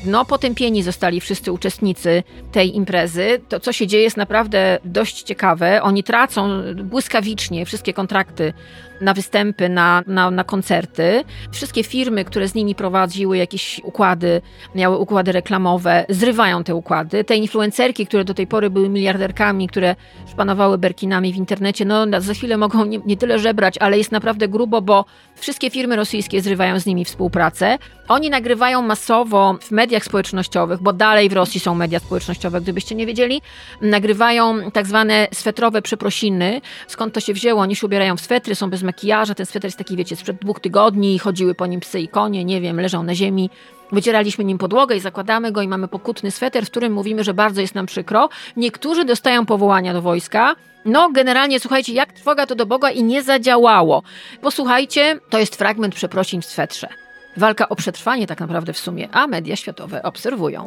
No, 0.05 0.25
potępieni 0.25 0.83
zostali 0.83 1.21
wszyscy 1.21 1.51
uczestnicy 1.51 2.23
tej 2.51 2.75
imprezy. 2.75 3.41
To, 3.49 3.59
co 3.59 3.73
się 3.73 3.87
dzieje, 3.87 4.03
jest 4.03 4.17
naprawdę 4.17 4.79
dość 4.85 5.21
ciekawe. 5.23 5.81
Oni 5.83 6.03
tracą 6.03 6.49
błyskawicznie 6.83 7.65
wszystkie 7.65 7.93
kontrakty 7.93 8.53
na 9.01 9.13
występy, 9.13 9.69
na, 9.69 10.03
na, 10.07 10.31
na 10.31 10.43
koncerty. 10.43 11.23
Wszystkie 11.51 11.83
firmy, 11.83 12.25
które 12.25 12.47
z 12.47 12.55
nimi 12.55 12.75
prowadziły 12.75 13.37
jakieś 13.37 13.81
układy, 13.83 14.41
miały 14.75 14.97
układy 14.97 15.31
reklamowe, 15.31 16.05
zrywają 16.09 16.63
te 16.63 16.75
układy. 16.75 17.23
Te 17.23 17.35
influencerki, 17.35 18.07
które 18.07 18.25
do 18.25 18.33
tej 18.33 18.47
pory 18.47 18.69
były 18.69 18.89
miliarderkami, 18.89 19.67
które 19.67 19.95
szpanowały 20.31 20.77
berkinami 20.77 21.33
w 21.33 21.35
internecie, 21.35 21.85
no 21.85 22.05
za 22.19 22.33
chwilę 22.33 22.57
mogą 22.57 22.85
nie, 22.85 22.99
nie 23.05 23.17
tyle 23.17 23.39
żebrać, 23.39 23.77
ale 23.77 23.97
jest 23.97 24.11
naprawdę 24.11 24.47
grubo, 24.47 24.81
bo 24.81 25.05
wszystkie 25.35 25.69
firmy 25.69 25.95
rosyjskie 25.95 26.41
zrywają 26.41 26.79
z 26.79 26.85
nimi 26.85 27.05
współpracę. 27.05 27.77
Oni 28.11 28.29
nagrywają 28.29 28.81
masowo 28.81 29.57
w 29.61 29.71
mediach 29.71 30.05
społecznościowych, 30.05 30.81
bo 30.81 30.93
dalej 30.93 31.29
w 31.29 31.33
Rosji 31.33 31.59
są 31.59 31.75
media 31.75 31.99
społecznościowe, 31.99 32.61
gdybyście 32.61 32.95
nie 32.95 33.05
wiedzieli, 33.05 33.41
nagrywają 33.81 34.71
tak 34.71 34.87
zwane 34.87 35.27
swetrowe 35.33 35.81
przeprosiny. 35.81 36.61
Skąd 36.87 37.13
to 37.13 37.19
się 37.19 37.33
wzięło? 37.33 37.61
Oni 37.61 37.75
się 37.75 37.85
ubierają 37.87 38.17
w 38.17 38.21
swetry, 38.21 38.55
są 38.55 38.69
bez 38.69 38.83
makijaża. 38.83 39.35
Ten 39.35 39.45
sweter 39.45 39.67
jest 39.67 39.77
taki, 39.77 39.95
wiecie, 39.95 40.15
sprzed 40.15 40.37
dwóch 40.37 40.59
tygodni, 40.59 41.19
chodziły 41.19 41.55
po 41.55 41.65
nim 41.65 41.79
psy 41.79 41.99
i 41.99 42.07
konie, 42.07 42.45
nie 42.45 42.61
wiem, 42.61 42.79
leżą 42.79 43.03
na 43.03 43.15
ziemi. 43.15 43.49
Wycieraliśmy 43.91 44.43
nim 44.43 44.57
podłogę 44.57 44.95
i 44.95 44.99
zakładamy 44.99 45.51
go 45.51 45.61
i 45.61 45.67
mamy 45.67 45.87
pokutny 45.87 46.31
sweter, 46.31 46.65
w 46.65 46.69
którym 46.69 46.93
mówimy, 46.93 47.23
że 47.23 47.33
bardzo 47.33 47.61
jest 47.61 47.75
nam 47.75 47.85
przykro. 47.85 48.29
Niektórzy 48.57 49.05
dostają 49.05 49.45
powołania 49.45 49.93
do 49.93 50.01
wojska, 50.01 50.55
no, 50.85 51.09
generalnie 51.11 51.59
słuchajcie, 51.59 51.93
jak 51.93 52.13
trwoga 52.13 52.45
to 52.45 52.55
do 52.55 52.65
Boga 52.65 52.89
i 52.89 53.03
nie 53.03 53.23
zadziałało. 53.23 54.03
Posłuchajcie, 54.41 55.19
to 55.29 55.39
jest 55.39 55.55
fragment 55.55 55.95
przeprosin 55.95 56.41
w 56.41 56.45
swetrze. 56.45 56.87
Walka 57.36 57.68
o 57.68 57.76
przetrwanie 57.76 58.26
tak 58.26 58.40
naprawdę 58.40 58.72
w 58.72 58.78
sumie, 58.78 59.08
a 59.12 59.26
media 59.26 59.56
światowe 59.56 60.02
obserwują. 60.02 60.66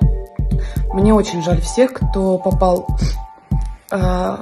Мне 0.94 1.14
очень 1.14 1.44
жаль 1.44 1.62
всех, 1.62 1.94
кто 1.94 2.38
попал 2.38 2.88
э, 3.92 4.38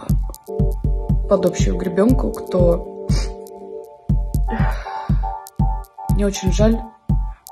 под 1.30 1.45
общую 1.45 1.77
гребенку, 1.77 2.32
кто... 2.32 2.86
Мне 6.15 6.27
очень 6.27 6.51
жаль 6.51 6.77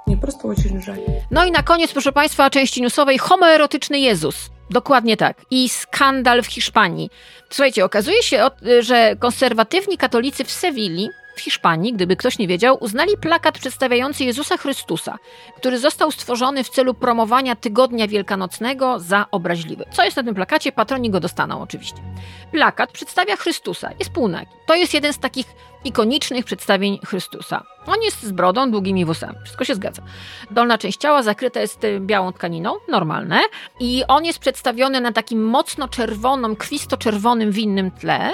Мне 0.07 0.17
просто 0.17 0.47
очень 0.47 0.81
жаль. 0.81 0.99
No 1.31 1.45
i 1.45 1.51
na 1.51 1.63
koniec, 1.63 1.91
proszę 1.91 2.11
Państwa, 2.11 2.49
części 2.49 2.81
newsowej 2.81 3.17
homoerotyczny 3.17 3.99
Jezus. 3.99 4.49
Dokładnie 4.69 5.17
tak. 5.17 5.41
I 5.51 5.69
skandal 5.69 6.43
w 6.43 6.47
Hiszpanii. 6.47 7.09
Słuchajcie, 7.49 7.85
okazuje 7.85 8.23
się, 8.23 8.47
że 8.79 9.15
konserwatywni 9.19 9.97
katolicy 9.97 10.43
w 10.43 10.51
Sewilli 10.51 11.09
w 11.36 11.40
Hiszpanii, 11.40 11.92
gdyby 11.92 12.16
ktoś 12.16 12.38
nie 12.38 12.48
wiedział, 12.48 12.78
uznali 12.80 13.16
plakat 13.16 13.58
przedstawiający 13.58 14.24
Jezusa 14.24 14.56
Chrystusa, 14.56 15.18
który 15.56 15.78
został 15.78 16.10
stworzony 16.10 16.64
w 16.64 16.68
celu 16.68 16.94
promowania 16.94 17.56
Tygodnia 17.56 18.08
Wielkanocnego 18.08 18.98
za 18.98 19.26
obraźliwy. 19.30 19.84
Co 19.92 20.04
jest 20.04 20.16
na 20.16 20.22
tym 20.22 20.34
plakacie? 20.34 20.72
Patroni 20.72 21.10
go 21.10 21.20
dostaną 21.20 21.62
oczywiście. 21.62 21.98
Plakat 22.52 22.92
przedstawia 22.92 23.36
Chrystusa, 23.36 23.90
jest 23.98 24.10
półnagi. 24.10 24.50
To 24.66 24.74
jest 24.74 24.94
jeden 24.94 25.12
z 25.12 25.18
takich 25.18 25.46
ikonicznych 25.84 26.44
przedstawień 26.44 26.98
Chrystusa. 27.06 27.64
On 27.86 28.02
jest 28.02 28.22
z 28.22 28.32
brodą, 28.32 28.70
długimi 28.70 29.04
włosami. 29.04 29.38
Wszystko 29.44 29.64
się 29.64 29.74
zgadza. 29.74 30.02
Dolna 30.50 30.78
część 30.78 30.98
ciała 30.98 31.22
zakryta 31.22 31.60
jest 31.60 31.84
y, 31.84 32.00
białą 32.00 32.32
tkaniną, 32.32 32.74
normalne. 32.88 33.40
I 33.80 34.04
on 34.08 34.24
jest 34.24 34.38
przedstawiony 34.38 35.00
na 35.00 35.12
takim 35.12 35.44
mocno 35.44 35.88
czerwonym, 35.88 36.56
krwisto-czerwonym 36.56 37.50
winnym 37.50 37.90
tle. 37.90 38.30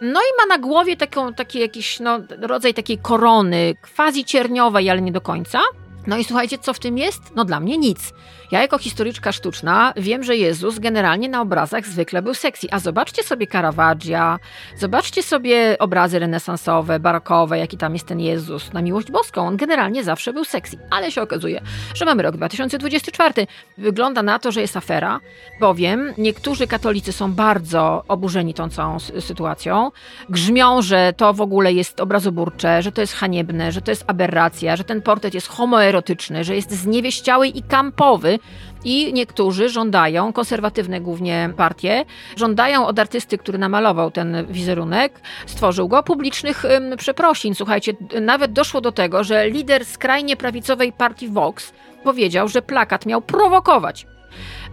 No 0.00 0.20
i 0.20 0.30
ma 0.38 0.56
na 0.56 0.62
głowie 0.62 0.96
taką, 0.96 1.34
taki 1.34 1.58
jakiś 1.58 2.00
no, 2.00 2.18
rodzaj 2.40 2.74
takiej 2.74 2.98
korony, 2.98 3.74
quasi 3.96 4.24
cierniowej, 4.24 4.90
ale 4.90 5.02
nie 5.02 5.12
do 5.12 5.20
końca. 5.20 5.60
No 6.06 6.16
i 6.16 6.24
słuchajcie, 6.24 6.58
co 6.58 6.74
w 6.74 6.78
tym 6.78 6.98
jest? 6.98 7.22
No 7.34 7.44
dla 7.44 7.60
mnie 7.60 7.78
nic. 7.78 8.12
Ja 8.50 8.62
jako 8.62 8.78
historyczka 8.78 9.32
sztuczna 9.32 9.92
wiem, 9.96 10.24
że 10.24 10.36
Jezus 10.36 10.78
generalnie 10.78 11.28
na 11.28 11.40
obrazach 11.40 11.86
zwykle 11.86 12.22
był 12.22 12.34
sexy. 12.34 12.66
A 12.70 12.78
zobaczcie 12.78 13.22
sobie 13.22 13.46
Caravaggia, 13.46 14.38
zobaczcie 14.76 15.22
sobie 15.22 15.76
obrazy 15.78 16.18
renesansowe, 16.18 17.00
barokowe, 17.00 17.58
jaki 17.58 17.76
tam 17.76 17.92
jest 17.92 18.06
ten 18.06 18.20
Jezus 18.20 18.72
na 18.72 18.82
miłość 18.82 19.10
boską. 19.10 19.46
On 19.46 19.56
generalnie 19.56 20.04
zawsze 20.04 20.32
był 20.32 20.44
sexy. 20.44 20.78
Ale 20.90 21.10
się 21.10 21.22
okazuje, 21.22 21.60
że 21.94 22.04
mamy 22.04 22.22
rok 22.22 22.36
2024. 22.36 23.46
Wygląda 23.78 24.22
na 24.22 24.38
to, 24.38 24.52
że 24.52 24.60
jest 24.60 24.76
afera, 24.76 25.20
bowiem 25.60 26.14
niektórzy 26.18 26.66
katolicy 26.66 27.12
są 27.12 27.32
bardzo 27.32 28.04
oburzeni 28.08 28.54
tą 28.54 28.68
całą 28.68 28.98
sytuacją. 29.00 29.90
Grzmią, 30.28 30.82
że 30.82 31.12
to 31.16 31.34
w 31.34 31.40
ogóle 31.40 31.72
jest 31.72 32.00
obrazoburcze, 32.00 32.82
że 32.82 32.92
to 32.92 33.00
jest 33.00 33.14
haniebne, 33.14 33.72
że 33.72 33.80
to 33.82 33.90
jest 33.90 34.04
aberracja, 34.06 34.76
że 34.76 34.84
ten 34.84 35.02
portret 35.02 35.34
jest 35.34 35.48
homoerotyczny, 35.48 36.44
że 36.44 36.54
jest 36.54 36.70
zniewieściały 36.70 37.48
i 37.48 37.62
kampowy, 37.62 38.35
i 38.84 39.12
niektórzy 39.12 39.68
żądają, 39.68 40.32
konserwatywne 40.32 41.00
głównie 41.00 41.50
partie, 41.56 42.04
żądają 42.36 42.86
od 42.86 42.98
artysty, 42.98 43.38
który 43.38 43.58
namalował 43.58 44.10
ten 44.10 44.46
wizerunek, 44.50 45.20
stworzył 45.46 45.88
go, 45.88 46.02
publicznych 46.02 46.62
przeprosin. 46.98 47.54
Słuchajcie, 47.54 47.92
nawet 48.20 48.52
doszło 48.52 48.80
do 48.80 48.92
tego, 48.92 49.24
że 49.24 49.50
lider 49.50 49.84
skrajnie 49.84 50.36
prawicowej 50.36 50.92
partii 50.92 51.28
Vox 51.28 51.72
powiedział, 52.04 52.48
że 52.48 52.62
plakat 52.62 53.06
miał 53.06 53.22
prowokować. 53.22 54.06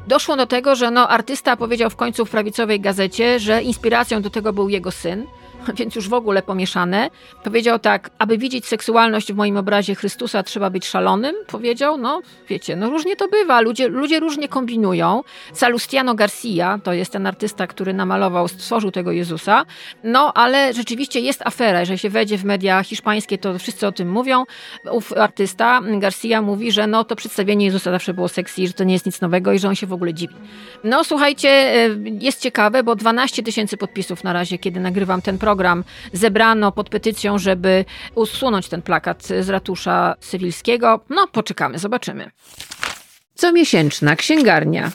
Doszło 0.08 0.36
do 0.36 0.46
tego, 0.46 0.76
że 0.76 0.92
no, 0.92 1.10
artysta 1.10 1.58
powiedział 1.58 1.90
w 1.90 1.96
końcu 1.96 2.26
w 2.26 2.30
prawicowej 2.30 2.80
gazecie, 2.80 3.40
że 3.40 3.62
inspiracją 3.62 4.22
do 4.22 4.30
tego 4.30 4.54
był 4.54 4.70
jego 4.70 4.92
syn, 4.92 5.26
więc 5.78 5.96
już 5.96 6.10
w 6.10 6.14
ogóle 6.14 6.42
pomieszane. 6.42 7.10
Powiedział 7.44 7.80
tak, 7.80 8.10
aby 8.20 8.38
widzieć 8.38 8.66
seksualność 8.66 9.34
w 9.34 9.36
moim 9.36 9.58
obrazie 9.58 9.96
Chrystusa, 9.96 10.44
trzeba 10.44 10.70
być 10.70 10.86
szalonym. 10.86 11.36
Powiedział, 11.48 11.98
no 11.98 12.22
wiecie, 12.50 12.76
no 12.76 12.90
różnie 12.90 13.16
to 13.16 13.28
bywa, 13.28 13.62
ludzie, 13.62 13.88
ludzie 13.88 14.20
różnie 14.20 14.48
kombinują. 14.48 15.24
Salustiano 15.54 16.16
Garcia, 16.16 16.80
to 16.84 16.94
jest 16.94 17.12
ten 17.12 17.28
artysta, 17.28 17.68
który 17.68 17.94
namalował, 17.94 18.48
stworzył 18.48 18.92
tego 18.92 19.12
Jezusa, 19.12 19.66
no 20.04 20.34
ale 20.34 20.74
rzeczywiście 20.74 21.20
jest 21.20 21.42
afera, 21.42 21.80
jeżeli 21.80 22.00
się 22.00 22.10
wejdzie 22.10 22.38
w 22.38 22.44
media 22.44 22.84
hiszpańskie, 22.84 23.38
to 23.38 23.60
wszyscy 23.60 23.88
o 23.88 23.92
tym 23.92 24.12
mówią. 24.12 24.44
Ów 24.92 25.14
artysta 25.14 25.82
Garcia 26.00 26.42
mówi, 26.42 26.72
że 26.72 26.88
no 26.88 27.04
to 27.04 27.16
przedstawienie 27.16 27.66
Jezusa 27.66 27.92
zawsze 27.92 28.14
było 28.14 28.28
sexy, 28.28 28.68
że 28.68 28.74
to 28.74 28.84
nie 28.84 28.94
jest 28.94 29.06
nic 29.06 29.22
nowego 29.22 29.54
i 29.54 29.60
że 29.60 29.68
on 29.68 29.76
się 29.76 29.88
w 29.88 29.94
ogóle 29.94 30.14
dziwi. 30.14 30.36
No 30.84 31.04
słuchajcie, 31.04 31.50
e, 31.50 31.90
jest 32.20 32.42
ciekawe, 32.42 32.84
bo 32.84 32.96
12 32.96 33.44
tysięcy 33.44 33.78
podpisów 33.78 34.24
na 34.24 34.34
razie, 34.34 34.58
kiedy 34.58 34.80
nagrywam 34.80 35.22
ten 35.22 35.38
program, 35.38 35.53
zebrano 36.14 36.72
pod 36.72 36.90
petycją, 36.90 37.38
żeby 37.38 37.86
usunąć 38.16 38.70
ten 38.70 38.82
plakat 38.82 39.24
z 39.24 39.50
ratusza 39.50 40.16
cywilskiego. 40.20 41.00
No 41.10 41.28
poczekamy, 41.28 41.80
zobaczymy. 41.80 42.32
Comiesięczna 43.36 44.16
księgarnia. 44.16 44.92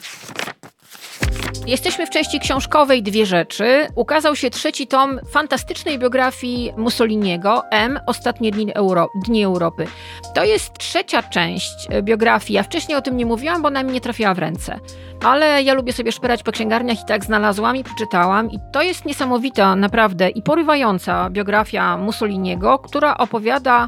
Jesteśmy 1.69 2.07
w 2.07 2.09
części 2.09 2.39
książkowej 2.39 3.03
Dwie 3.03 3.25
Rzeczy. 3.25 3.87
Ukazał 3.95 4.35
się 4.35 4.49
trzeci 4.49 4.87
tom 4.87 5.19
fantastycznej 5.31 5.99
biografii 5.99 6.73
Mussoliniego, 6.77 7.63
M. 7.71 7.99
Ostatnie 8.05 8.51
dni, 8.51 8.73
Euro 8.75 9.09
dni 9.25 9.43
Europy. 9.43 9.87
To 10.35 10.43
jest 10.43 10.73
trzecia 10.77 11.23
część 11.23 11.87
biografii. 12.01 12.55
Ja 12.55 12.63
wcześniej 12.63 12.97
o 12.97 13.01
tym 13.01 13.17
nie 13.17 13.25
mówiłam, 13.25 13.61
bo 13.61 13.67
ona 13.67 13.83
mi 13.83 13.93
nie 13.93 14.01
trafiała 14.01 14.33
w 14.33 14.39
ręce 14.39 14.79
ale 15.23 15.63
ja 15.63 15.73
lubię 15.73 15.93
sobie 15.93 16.11
szperać 16.11 16.43
po 16.43 16.51
księgarniach 16.51 17.01
i 17.01 17.05
tak 17.05 17.25
znalazłam 17.25 17.75
i 17.75 17.83
przeczytałam. 17.83 18.51
I 18.51 18.59
to 18.71 18.81
jest 18.81 19.05
niesamowita, 19.05 19.75
naprawdę 19.75 20.29
i 20.29 20.41
porywająca 20.41 21.29
biografia 21.29 21.97
Mussoliniego, 21.97 22.79
która 22.79 23.17
opowiada 23.17 23.87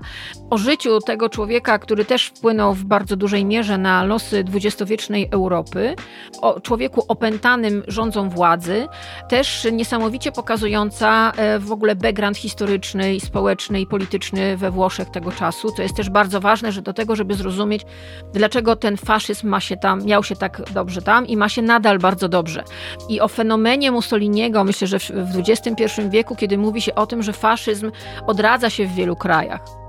o 0.49 0.57
życiu 0.57 0.99
tego 0.99 1.29
człowieka, 1.29 1.79
który 1.79 2.05
też 2.05 2.25
wpłynął 2.25 2.73
w 2.73 2.83
bardzo 2.83 3.15
dużej 3.15 3.45
mierze 3.45 3.77
na 3.77 4.03
losy 4.03 4.43
dwudziestowiecznej 4.43 5.27
Europy, 5.31 5.95
o 6.41 6.59
człowieku 6.59 7.05
opętanym 7.07 7.70
rządzą 7.87 8.29
władzy, 8.29 8.87
też 9.29 9.67
niesamowicie 9.71 10.31
pokazująca 10.31 11.31
e, 11.37 11.59
w 11.59 11.71
ogóle 11.71 11.95
background 11.95 12.37
historyczny, 12.37 13.19
społeczny 13.19 13.81
i 13.81 13.87
polityczny 13.87 14.57
we 14.57 14.71
Włoszech 14.71 15.09
tego 15.09 15.31
czasu, 15.31 15.71
co 15.71 15.81
jest 15.81 15.95
też 15.95 16.09
bardzo 16.09 16.41
ważne, 16.41 16.71
że 16.71 16.81
do 16.81 16.93
tego, 16.93 17.15
żeby 17.15 17.33
zrozumieć, 17.33 17.85
dlaczego 18.33 18.75
ten 18.75 18.97
faszyzm 18.97 19.47
ma 19.47 19.59
się 19.59 19.77
tam, 19.77 20.05
miał 20.05 20.23
się 20.23 20.35
tak 20.35 20.61
dobrze 20.73 21.01
tam, 21.01 21.27
i 21.27 21.37
ma 21.37 21.49
się 21.49 21.61
nadal 21.61 21.99
bardzo 21.99 22.29
dobrze. 22.29 22.63
I 23.09 23.21
o 23.21 23.27
fenomenie 23.27 23.91
Mussoliniego 23.91 24.63
myślę, 24.63 24.87
że 24.87 24.99
w 24.99 25.49
XXI 25.49 26.01
wieku, 26.09 26.35
kiedy 26.35 26.57
mówi 26.57 26.81
się 26.81 26.95
o 26.95 27.05
tym, 27.05 27.23
że 27.23 27.33
faszyzm 27.33 27.91
odradza 28.27 28.69
się 28.69 28.87
w 28.87 28.95
wielu 28.95 29.15
krajach, 29.15 29.80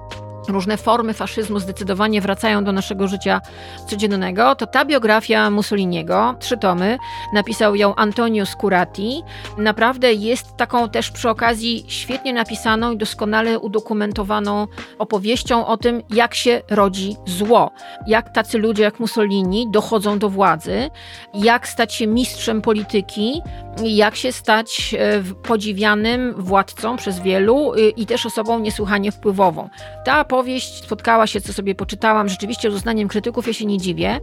różne 0.49 0.77
formy 0.77 1.15
faszyzmu 1.15 1.59
zdecydowanie 1.59 2.21
wracają 2.21 2.65
do 2.65 2.73
naszego 2.73 3.09
życia 3.09 3.41
codziennego, 3.87 4.55
to 4.55 4.67
ta 4.67 4.85
biografia 4.85 5.51
Mussoliniego, 5.51 6.35
trzy 6.39 6.59
tomy, 6.59 6.99
napisał 7.33 7.75
ją 7.75 7.95
Antonio 7.95 8.47
Scurati, 8.47 9.23
naprawdę 9.59 10.13
jest 10.13 10.57
taką 10.57 10.89
też 10.89 11.11
przy 11.11 11.29
okazji 11.29 11.85
świetnie 11.89 12.33
napisaną 12.33 12.93
i 12.93 12.97
doskonale 12.97 13.59
udokumentowaną 13.59 14.67
opowieścią 14.99 15.67
o 15.67 15.77
tym, 15.77 16.03
jak 16.11 16.35
się 16.35 16.63
rodzi 16.71 17.17
zło, 17.27 17.71
jak 18.07 18.33
tacy 18.35 18.59
ludzie 18.59 18.83
jak 18.83 19.01
Mussolini 19.01 19.71
dochodzą 19.71 20.19
do 20.19 20.29
władzy, 20.29 20.91
jak 21.35 21.69
stać 21.69 21.95
się 21.95 22.07
mistrzem 22.07 22.63
polityki, 22.63 23.43
jak 23.85 24.17
się 24.17 24.33
stać 24.33 24.95
e, 24.99 25.23
podziwianym 25.43 26.35
władcą 26.37 26.97
przez 26.97 27.21
wielu 27.21 27.75
y, 27.75 27.91
i 27.91 28.07
też 28.07 28.27
osobą 28.27 28.59
niesłychanie 28.59 29.13
wpływową. 29.13 29.69
Ta 30.05 30.25
powieść 30.33 30.85
spotkała 30.85 31.27
się, 31.27 31.41
co 31.41 31.53
sobie 31.53 31.75
poczytałam, 31.75 32.29
rzeczywiście 32.29 32.71
z 32.71 32.75
uznaniem 32.75 33.09
krytyków, 33.09 33.47
ja 33.47 33.53
się 33.53 33.67
nie 33.67 33.79
dziwię. 33.79 34.21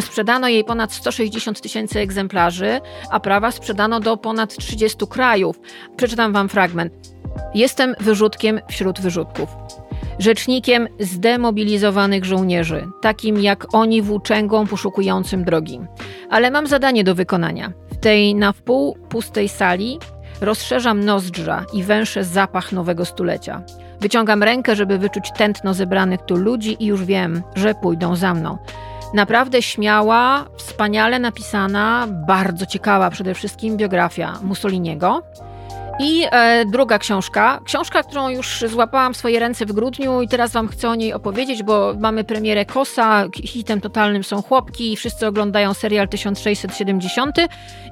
Sprzedano 0.00 0.48
jej 0.48 0.64
ponad 0.64 0.92
160 0.92 1.60
tysięcy 1.60 2.00
egzemplarzy, 2.00 2.80
a 3.10 3.20
prawa 3.20 3.50
sprzedano 3.50 4.00
do 4.00 4.16
ponad 4.16 4.56
30 4.56 5.06
krajów. 5.06 5.60
Przeczytam 5.96 6.32
wam 6.32 6.48
fragment. 6.48 6.92
Jestem 7.54 7.94
wyrzutkiem 8.00 8.60
wśród 8.68 9.00
wyrzutków. 9.00 9.48
Rzecznikiem 10.18 10.88
zdemobilizowanych 11.00 12.24
żołnierzy, 12.24 12.88
takim 13.02 13.40
jak 13.40 13.74
oni 13.74 14.02
włóczęgą 14.02 14.66
poszukującym 14.66 15.44
drogi. 15.44 15.80
Ale 16.30 16.50
mam 16.50 16.66
zadanie 16.66 17.04
do 17.04 17.14
wykonania. 17.14 17.72
W 17.90 17.96
tej 17.96 18.34
na 18.34 18.52
wpół 18.52 18.98
pustej 19.08 19.48
sali 19.48 19.98
rozszerzam 20.40 21.04
nozdrza 21.04 21.64
i 21.72 21.82
węszę 21.82 22.24
zapach 22.24 22.72
nowego 22.72 23.04
stulecia. 23.04 23.62
Wyciągam 24.00 24.42
rękę, 24.42 24.76
żeby 24.76 24.98
wyczuć 24.98 25.32
tętno 25.32 25.74
zebranych 25.74 26.20
tu 26.22 26.36
ludzi 26.36 26.76
i 26.80 26.86
już 26.86 27.04
wiem, 27.04 27.42
że 27.54 27.74
pójdą 27.74 28.16
za 28.16 28.34
mną. 28.34 28.58
Naprawdę 29.14 29.62
śmiała, 29.62 30.44
wspaniale 30.56 31.18
napisana, 31.18 32.06
bardzo 32.26 32.66
ciekawa 32.66 33.10
przede 33.10 33.34
wszystkim 33.34 33.76
biografia 33.76 34.38
Mussoliniego. 34.42 35.22
I 35.98 36.26
e, 36.30 36.64
druga 36.64 36.98
książka, 36.98 37.60
książka, 37.64 38.02
którą 38.02 38.28
już 38.28 38.64
złapałam 38.68 39.14
w 39.14 39.16
swoje 39.16 39.40
ręce 39.40 39.66
w 39.66 39.72
grudniu 39.72 40.22
i 40.22 40.28
teraz 40.28 40.52
wam 40.52 40.68
chcę 40.68 40.88
o 40.88 40.94
niej 40.94 41.12
opowiedzieć, 41.12 41.62
bo 41.62 41.94
mamy 41.98 42.24
premierę 42.24 42.64
Kosa, 42.64 43.24
hitem 43.44 43.80
totalnym 43.80 44.24
są 44.24 44.42
chłopki 44.42 44.92
i 44.92 44.96
wszyscy 44.96 45.26
oglądają 45.26 45.74
serial 45.74 46.08
1670 46.08 47.36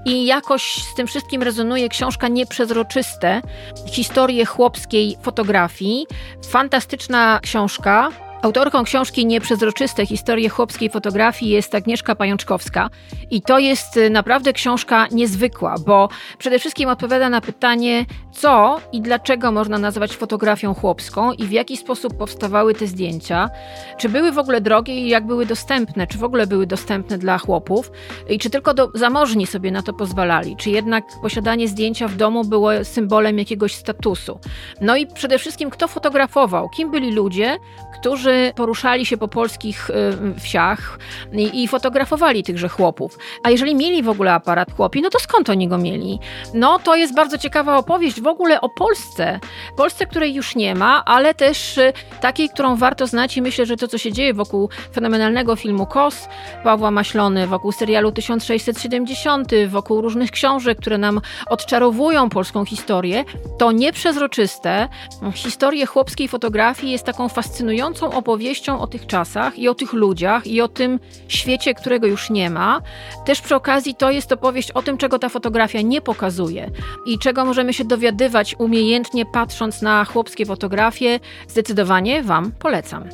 i 0.05 0.27
jakoś 0.27 0.75
z 0.75 0.95
tym 0.95 1.07
wszystkim 1.07 1.43
rezonuje 1.43 1.89
książka 1.89 2.29
Nieprzezroczyste, 2.29 3.41
historie 3.87 4.45
chłopskiej 4.45 5.17
fotografii. 5.23 6.07
Fantastyczna 6.49 7.41
książka, 7.43 8.09
Autorką 8.45 8.85
książki 8.85 9.27
Nieprzezroczyste 9.27 10.07
historie 10.07 10.49
chłopskiej 10.49 10.91
fotografii 10.91 11.53
jest 11.53 11.75
Agnieszka 11.75 12.15
Pajączkowska. 12.15 12.91
I 13.31 13.43
to 13.43 13.59
jest 13.59 13.97
y, 13.97 14.11
naprawdę 14.11 14.53
książka 14.53 15.07
niezwykła, 15.11 15.75
bo 15.87 16.09
przede 16.39 16.59
wszystkim 16.59 16.89
odpowiada 16.89 17.29
na 17.29 17.41
pytanie, 17.41 18.07
co 18.35 18.81
i 18.93 19.01
dlaczego 19.01 19.53
można 19.53 19.79
nazywać 19.79 20.17
fotografią 20.17 20.75
chłopską 20.75 21.33
i 21.33 21.45
w 21.45 21.51
jaki 21.51 21.77
sposób 21.77 22.17
powstawały 22.17 22.75
te 22.75 22.87
zdjęcia, 22.87 23.51
czy 23.99 24.09
były 24.09 24.33
w 24.33 24.39
ogóle 24.39 24.61
drogie 24.61 24.95
i 24.95 25.09
jak 25.09 25.27
były 25.27 25.47
dostępne, 25.47 26.07
czy 26.07 26.19
w 26.19 26.25
ogóle 26.25 26.47
były 26.47 26.67
dostępne 26.67 27.19
dla 27.19 27.39
chłopów 27.39 27.91
i 28.29 28.39
czy 28.39 28.51
tylko 28.51 28.75
do, 28.75 28.91
zamożni 28.95 29.47
sobie 29.47 29.71
na 29.71 29.83
to 29.83 29.93
pozwalali, 29.93 30.57
czy 30.57 30.71
jednak 30.71 31.05
posiadanie 31.23 31.69
zdjęcia 31.69 32.09
w 32.09 32.17
domu 32.17 32.45
było 32.45 32.71
symbolem 32.85 33.39
jakiegoś 33.39 33.75
statusu. 33.75 34.39
No 34.81 34.97
i 34.97 35.07
przede 35.07 35.39
wszystkim 35.39 35.71
kto 35.71 35.89
fotografował, 35.89 36.69
kim 36.69 36.91
byli 36.91 37.13
ludzie, 37.13 37.59
którzy 38.01 38.53
poruszali 38.57 39.07
się 39.07 39.17
po 39.17 39.29
polskich 39.29 39.91
y, 39.91 40.41
wsiach 40.41 40.99
i, 41.33 41.63
i 41.63 41.69
fotografowali 41.69 42.43
tychże 42.43 42.69
chłopów. 42.69 43.19
A 43.43 43.51
jeżeli 43.51 43.75
mieli 43.75 44.03
w 44.03 44.09
ogóle 44.09 44.33
aparat 44.33 44.73
chłopi, 44.73 45.03
no 45.03 45.11
to 45.11 45.19
skąd 45.19 45.51
oni 45.51 45.69
go 45.69 45.79
mieli? 45.79 46.19
No 46.55 46.79
to 46.79 46.97
jest 46.97 47.15
bardzo 47.15 47.39
ciekawa 47.39 47.77
opowieść 47.77 48.21
w 48.25 48.27
ogóle 48.27 48.61
o 48.61 48.69
Polsce. 48.69 49.41
Polsce, 49.77 50.07
której 50.07 50.35
już 50.35 50.57
nie 50.57 50.75
ma, 50.75 51.05
ale 51.05 51.35
też 51.35 51.79
y, 51.79 51.93
takiej, 52.21 52.49
którą 52.49 52.77
warto 52.77 53.07
znać 53.07 53.37
i 53.37 53.43
myślę, 53.43 53.67
że 53.67 53.77
to, 53.77 53.89
co 53.89 53.99
się 53.99 54.13
dzieje 54.13 54.35
wokół 54.35 54.69
fenomenalnego 54.95 55.57
filmu 55.57 55.87
KOS 55.87 56.29
Pawła 56.65 56.91
Maślony, 56.91 57.47
wokół 57.47 57.73
serialu 57.73 58.13
1670, 58.13 59.51
wokół 59.69 60.01
różnych 60.01 60.31
książek, 60.31 60.79
które 60.79 60.99
nam 60.99 61.21
odczarowują 61.47 62.29
polską 62.29 62.65
historię, 62.65 63.25
to 63.59 63.73
nieprzezroczyste 63.73 64.89
historie 65.35 65.87
chłopskiej 65.87 66.29
fotografii 66.29 66.93
jest 66.93 67.05
taką 67.05 67.29
fascynującą 67.29 68.13
opowieścią 68.13 68.81
o 68.81 68.87
tych 68.87 69.07
czasach 69.07 69.59
i 69.59 69.69
o 69.69 69.75
tych 69.75 69.93
ludziach 69.93 70.47
i 70.47 70.61
o 70.61 70.69
tym 70.69 71.01
świecie, 71.29 71.75
którego 71.75 72.07
już 72.07 72.31
nie 72.31 72.51
ma. 72.51 72.81
Też 73.25 73.41
przy 73.41 73.55
okazji 73.55 73.95
to 73.95 74.11
jest 74.11 74.33
opowieść 74.33 74.71
o 74.71 74.83
tym, 74.83 74.99
czego 74.99 75.19
ta 75.19 75.29
fotografia 75.29 75.81
nie 75.81 76.01
pokazuje 76.01 76.71
i 77.07 77.19
czego 77.19 77.45
możemy 77.45 77.73
się 77.73 77.85
dowiadywać 77.85 78.14
umiejętnie 78.59 79.27
patrząc 79.27 79.83
na 79.83 80.05
chłopskie 80.05 80.47
fotografie. 80.47 81.21
Zdecydowanie 81.49 82.23
Wam 82.23 82.53
polecam. 82.53 83.05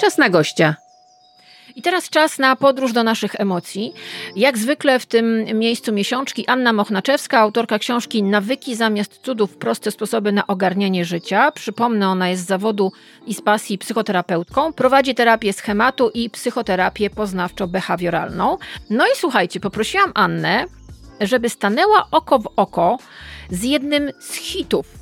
Czas 0.00 0.18
na 0.18 0.30
gościa. 0.30 0.76
I 1.76 1.82
teraz 1.82 2.10
czas 2.10 2.38
na 2.38 2.56
podróż 2.56 2.92
do 2.92 3.02
naszych 3.02 3.40
emocji. 3.40 3.92
Jak 4.36 4.58
zwykle 4.58 4.98
w 4.98 5.06
tym 5.06 5.44
miejscu 5.58 5.92
miesiączki 5.92 6.46
Anna 6.46 6.72
Mochnaczewska, 6.72 7.38
autorka 7.38 7.78
książki 7.78 8.22
Nawyki 8.22 8.76
zamiast 8.76 9.20
cudów, 9.22 9.56
proste 9.56 9.90
sposoby 9.90 10.32
na 10.32 10.46
ogarnianie 10.46 11.04
życia. 11.04 11.52
Przypomnę, 11.52 12.08
ona 12.08 12.28
jest 12.28 12.42
z 12.42 12.46
zawodu 12.46 12.92
i 13.26 13.34
z 13.34 13.40
pasji 13.40 13.78
psychoterapeutką. 13.78 14.72
Prowadzi 14.72 15.14
terapię 15.14 15.52
schematu 15.52 16.10
i 16.14 16.30
psychoterapię 16.30 17.10
poznawczo-behawioralną. 17.10 18.56
No 18.90 19.06
i 19.06 19.16
słuchajcie, 19.16 19.60
poprosiłam 19.60 20.12
Annę, 20.14 20.64
żeby 21.20 21.48
stanęła 21.48 22.08
oko 22.10 22.38
w 22.38 22.48
oko 22.56 22.98
z 23.50 23.62
jednym 23.62 24.10
z 24.20 24.34
hitów 24.34 25.00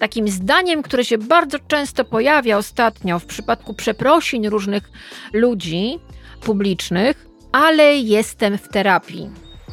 takim 0.00 0.28
zdaniem, 0.28 0.82
które 0.82 1.04
się 1.04 1.18
bardzo 1.18 1.58
często 1.68 2.04
pojawia 2.04 2.58
ostatnio 2.58 3.18
w 3.18 3.26
przypadku 3.26 3.74
przeprosin 3.74 4.46
różnych 4.46 4.90
ludzi 5.32 5.98
publicznych, 6.42 7.26
ale 7.52 7.94
jestem 7.94 8.58
w 8.58 8.68
terapii. 8.68 9.30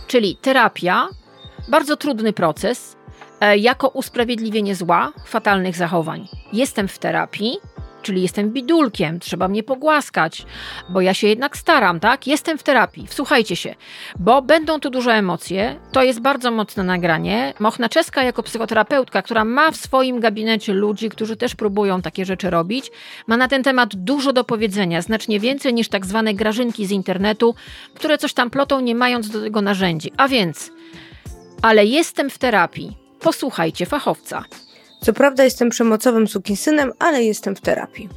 Czyli 0.07 0.37
terapia, 0.41 1.07
bardzo 1.69 1.97
trudny 1.97 2.33
proces, 2.33 2.97
e, 3.39 3.57
jako 3.57 3.87
usprawiedliwienie 3.89 4.75
zła, 4.75 5.13
fatalnych 5.25 5.75
zachowań. 5.75 6.27
Jestem 6.53 6.87
w 6.87 6.99
terapii, 6.99 7.57
czyli 8.01 8.21
jestem 8.21 8.51
bidulkiem, 8.51 9.19
trzeba 9.19 9.47
mnie 9.47 9.63
pogłaskać, 9.63 10.45
bo 10.89 11.01
ja 11.01 11.13
się 11.13 11.27
jednak 11.27 11.57
staram, 11.57 11.99
tak? 11.99 12.27
Jestem 12.27 12.57
w 12.57 12.63
terapii. 12.63 13.07
Wsłuchajcie 13.07 13.55
się, 13.55 13.75
bo 14.19 14.41
będą 14.41 14.79
tu 14.79 14.89
duże 14.89 15.13
emocje. 15.13 15.79
To 15.91 16.03
jest 16.03 16.19
bardzo 16.19 16.51
mocne 16.51 16.83
nagranie. 16.83 17.53
Mochna 17.59 17.89
Czeska 17.89 18.23
jako 18.23 18.43
psychoterapeutka, 18.43 19.21
która 19.21 19.45
ma 19.45 19.71
w 19.71 19.77
swoim 19.77 20.19
gabinecie 20.19 20.73
ludzi, 20.73 21.09
którzy 21.09 21.35
też 21.35 21.55
próbują 21.55 22.01
takie 22.01 22.25
rzeczy 22.25 22.49
robić, 22.49 22.91
ma 23.27 23.37
na 23.37 23.47
ten 23.47 23.63
temat 23.63 23.95
dużo 23.95 24.33
do 24.33 24.43
powiedzenia, 24.43 25.01
znacznie 25.01 25.39
więcej 25.39 25.73
niż 25.73 25.89
tak 25.89 26.05
zwane 26.05 26.33
grażynki 26.33 26.85
z 26.85 26.91
internetu, 26.91 27.55
które 27.93 28.17
coś 28.17 28.33
tam 28.33 28.49
plotą, 28.49 28.79
nie 28.79 28.95
mając 28.95 29.29
do 29.29 29.41
tego 29.41 29.61
narzędzi. 29.61 30.11
A 30.17 30.27
więc, 30.27 30.71
ale 31.61 31.85
jestem 31.85 32.29
w 32.29 32.37
terapii. 32.37 32.97
Posłuchajcie 33.19 33.85
fachowca. 33.85 34.43
Co 35.01 35.13
prawda 35.13 35.43
jestem 35.43 35.69
przemocowym 35.69 36.27
sukinsynem, 36.27 36.91
ale 36.99 37.23
jestem 37.23 37.55
w 37.55 37.61
terapii. 37.61 38.09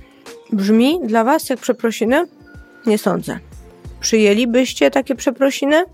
Brzmi 0.52 1.00
dla 1.04 1.24
Was 1.24 1.50
jak 1.50 1.60
przeprosiny? 1.60 2.26
Nie 2.86 2.98
sądzę. 2.98 3.38
Przyjęlibyście 4.00 4.90
takie 4.90 5.14
przeprosiny? 5.14 5.84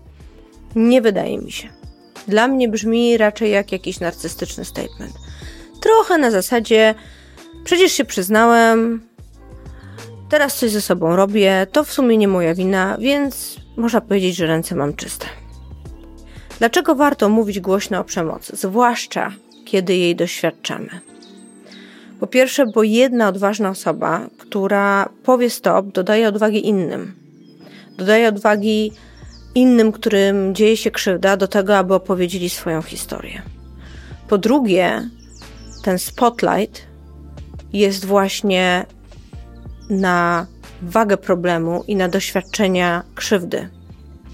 Nie 0.75 1.01
wydaje 1.01 1.37
mi 1.37 1.51
się. 1.51 1.69
Dla 2.27 2.47
mnie 2.47 2.69
brzmi 2.69 3.17
raczej 3.17 3.51
jak 3.51 3.71
jakiś 3.71 3.99
narcystyczny 3.99 4.65
statement. 4.65 5.13
Trochę 5.81 6.17
na 6.17 6.31
zasadzie, 6.31 6.95
przecież 7.63 7.91
się 7.91 8.05
przyznałem, 8.05 9.01
teraz 10.29 10.55
coś 10.55 10.71
ze 10.71 10.81
sobą 10.81 11.15
robię, 11.15 11.67
to 11.71 11.83
w 11.83 11.91
sumie 11.91 12.17
nie 12.17 12.27
moja 12.27 12.55
wina, 12.55 12.97
więc 12.99 13.57
można 13.77 14.01
powiedzieć, 14.01 14.35
że 14.35 14.47
ręce 14.47 14.75
mam 14.75 14.93
czyste. 14.93 15.25
Dlaczego 16.59 16.95
warto 16.95 17.29
mówić 17.29 17.59
głośno 17.59 17.99
o 17.99 18.03
przemocy, 18.03 18.55
zwłaszcza 18.55 19.31
kiedy 19.67 19.95
jej 19.95 20.15
doświadczamy. 20.15 20.89
Po 22.19 22.27
pierwsze, 22.27 22.65
bo 22.75 22.83
jedna 22.83 23.27
odważna 23.27 23.69
osoba, 23.69 24.27
która 24.37 25.09
powie 25.23 25.49
stop, 25.49 25.87
dodaje 25.87 26.27
odwagi 26.27 26.67
innym. 26.67 27.15
Dodaje 27.97 28.27
odwagi 28.27 28.91
innym, 29.55 29.91
którym 29.91 30.55
dzieje 30.55 30.77
się 30.77 30.91
krzywda, 30.91 31.37
do 31.37 31.47
tego, 31.47 31.77
aby 31.77 31.93
opowiedzieli 31.93 32.49
swoją 32.49 32.81
historię. 32.81 33.41
Po 34.27 34.37
drugie, 34.37 35.09
ten 35.83 35.99
spotlight 35.99 36.81
jest 37.73 38.05
właśnie 38.05 38.85
na 39.89 40.47
wagę 40.81 41.17
problemu 41.17 41.83
i 41.87 41.95
na 41.95 42.09
doświadczenia 42.09 43.03
krzywdy, 43.15 43.69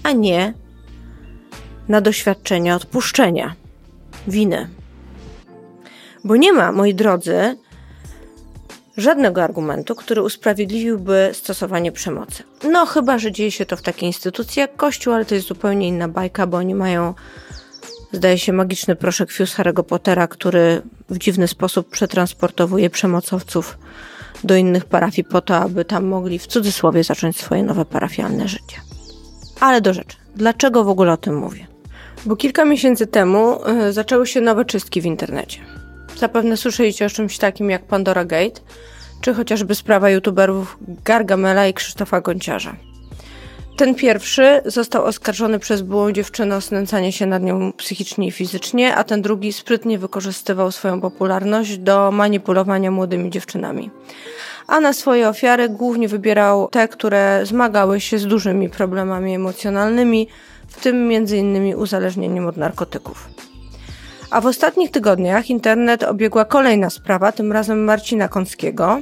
a 0.02 0.12
nie 0.12 0.54
na 1.88 2.00
doświadczenia 2.00 2.76
odpuszczenia, 2.76 3.54
winy. 4.28 4.68
Bo 6.24 6.36
nie 6.36 6.52
ma, 6.52 6.72
moi 6.72 6.94
drodzy, 6.94 7.56
żadnego 8.96 9.42
argumentu, 9.42 9.94
który 9.94 10.22
usprawiedliwiłby 10.22 11.30
stosowanie 11.32 11.92
przemocy. 11.92 12.42
No, 12.70 12.86
chyba, 12.86 13.18
że 13.18 13.32
dzieje 13.32 13.50
się 13.50 13.66
to 13.66 13.76
w 13.76 13.82
takiej 13.82 14.06
instytucji 14.06 14.60
jak 14.60 14.76
Kościół, 14.76 15.14
ale 15.14 15.24
to 15.24 15.34
jest 15.34 15.46
zupełnie 15.48 15.88
inna 15.88 16.08
bajka, 16.08 16.46
bo 16.46 16.56
oni 16.56 16.74
mają, 16.74 17.14
zdaje 18.12 18.38
się, 18.38 18.52
magiczny 18.52 18.96
proszek 18.96 19.32
Fuse 19.32 19.62
Harry'ego 19.62 19.82
Pottera, 19.82 20.26
który 20.26 20.82
w 21.10 21.18
dziwny 21.18 21.48
sposób 21.48 21.90
przetransportowuje 21.90 22.90
przemocowców 22.90 23.78
do 24.44 24.56
innych 24.56 24.84
parafii 24.84 25.24
po 25.24 25.40
to, 25.40 25.56
aby 25.56 25.84
tam 25.84 26.04
mogli 26.04 26.38
w 26.38 26.46
cudzysłowie 26.46 27.04
zacząć 27.04 27.36
swoje 27.36 27.62
nowe 27.62 27.84
parafialne 27.84 28.48
życie. 28.48 28.76
Ale 29.60 29.80
do 29.80 29.94
rzeczy. 29.94 30.16
Dlaczego 30.36 30.84
w 30.84 30.88
ogóle 30.88 31.12
o 31.12 31.16
tym 31.16 31.36
mówię? 31.36 31.66
Bo 32.26 32.36
kilka 32.36 32.64
miesięcy 32.64 33.06
temu 33.06 33.58
y, 33.88 33.92
zaczęły 33.92 34.26
się 34.26 34.40
nowe 34.40 34.64
czystki 34.64 35.00
w 35.00 35.06
internecie. 35.06 35.83
Zapewne 36.24 36.56
słyszeliście 36.56 37.06
o 37.06 37.10
czymś 37.10 37.38
takim 37.38 37.70
jak 37.70 37.84
Pandora 37.84 38.24
Gate, 38.24 38.60
czy 39.20 39.34
chociażby 39.34 39.74
sprawa 39.74 40.10
youtuberów 40.10 40.78
Gargamela 41.04 41.66
i 41.66 41.74
Krzysztofa 41.74 42.20
Gonciarza. 42.20 42.76
Ten 43.76 43.94
pierwszy 43.94 44.60
został 44.64 45.04
oskarżony 45.04 45.58
przez 45.58 45.82
byłą 45.82 46.12
dziewczynę 46.12 46.56
o 46.56 46.60
znęcanie 46.60 47.12
się 47.12 47.26
nad 47.26 47.42
nią 47.42 47.72
psychicznie 47.72 48.26
i 48.26 48.30
fizycznie, 48.30 48.94
a 48.94 49.04
ten 49.04 49.22
drugi 49.22 49.52
sprytnie 49.52 49.98
wykorzystywał 49.98 50.72
swoją 50.72 51.00
popularność 51.00 51.78
do 51.78 52.10
manipulowania 52.10 52.90
młodymi 52.90 53.30
dziewczynami. 53.30 53.90
A 54.66 54.80
na 54.80 54.92
swoje 54.92 55.28
ofiary 55.28 55.68
głównie 55.68 56.08
wybierał 56.08 56.68
te, 56.68 56.88
które 56.88 57.40
zmagały 57.46 58.00
się 58.00 58.18
z 58.18 58.26
dużymi 58.26 58.70
problemami 58.70 59.34
emocjonalnymi, 59.34 60.28
w 60.68 60.80
tym 60.80 61.10
m.in. 61.12 61.74
uzależnieniem 61.76 62.46
od 62.46 62.56
narkotyków. 62.56 63.28
A 64.34 64.40
w 64.40 64.46
ostatnich 64.46 64.90
tygodniach 64.90 65.50
internet 65.50 66.02
obiegła 66.02 66.44
kolejna 66.44 66.90
sprawa, 66.90 67.32
tym 67.32 67.52
razem 67.52 67.84
Marcina 67.84 68.28
Kąckiego, 68.28 69.00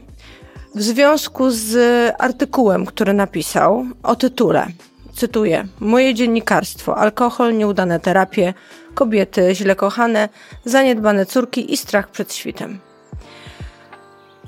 w 0.75 0.83
związku 0.83 1.51
z 1.51 1.75
artykułem, 2.19 2.87
który 2.87 3.13
napisał 3.13 3.85
o 4.03 4.17
tytule. 4.17 4.67
Cytuję: 5.15 5.67
Moje 5.81 6.15
dziennikarstwo, 6.15 6.97
alkohol, 6.97 7.57
nieudane 7.57 8.01
terapie, 8.01 8.55
kobiety 8.95 9.55
źle 9.55 9.77
kochane, 9.77 10.29
zaniedbane 10.65 11.27
córki 11.27 11.73
i 11.73 11.77
strach 11.77 12.11
przed 12.11 12.35
świtem. 12.35 12.79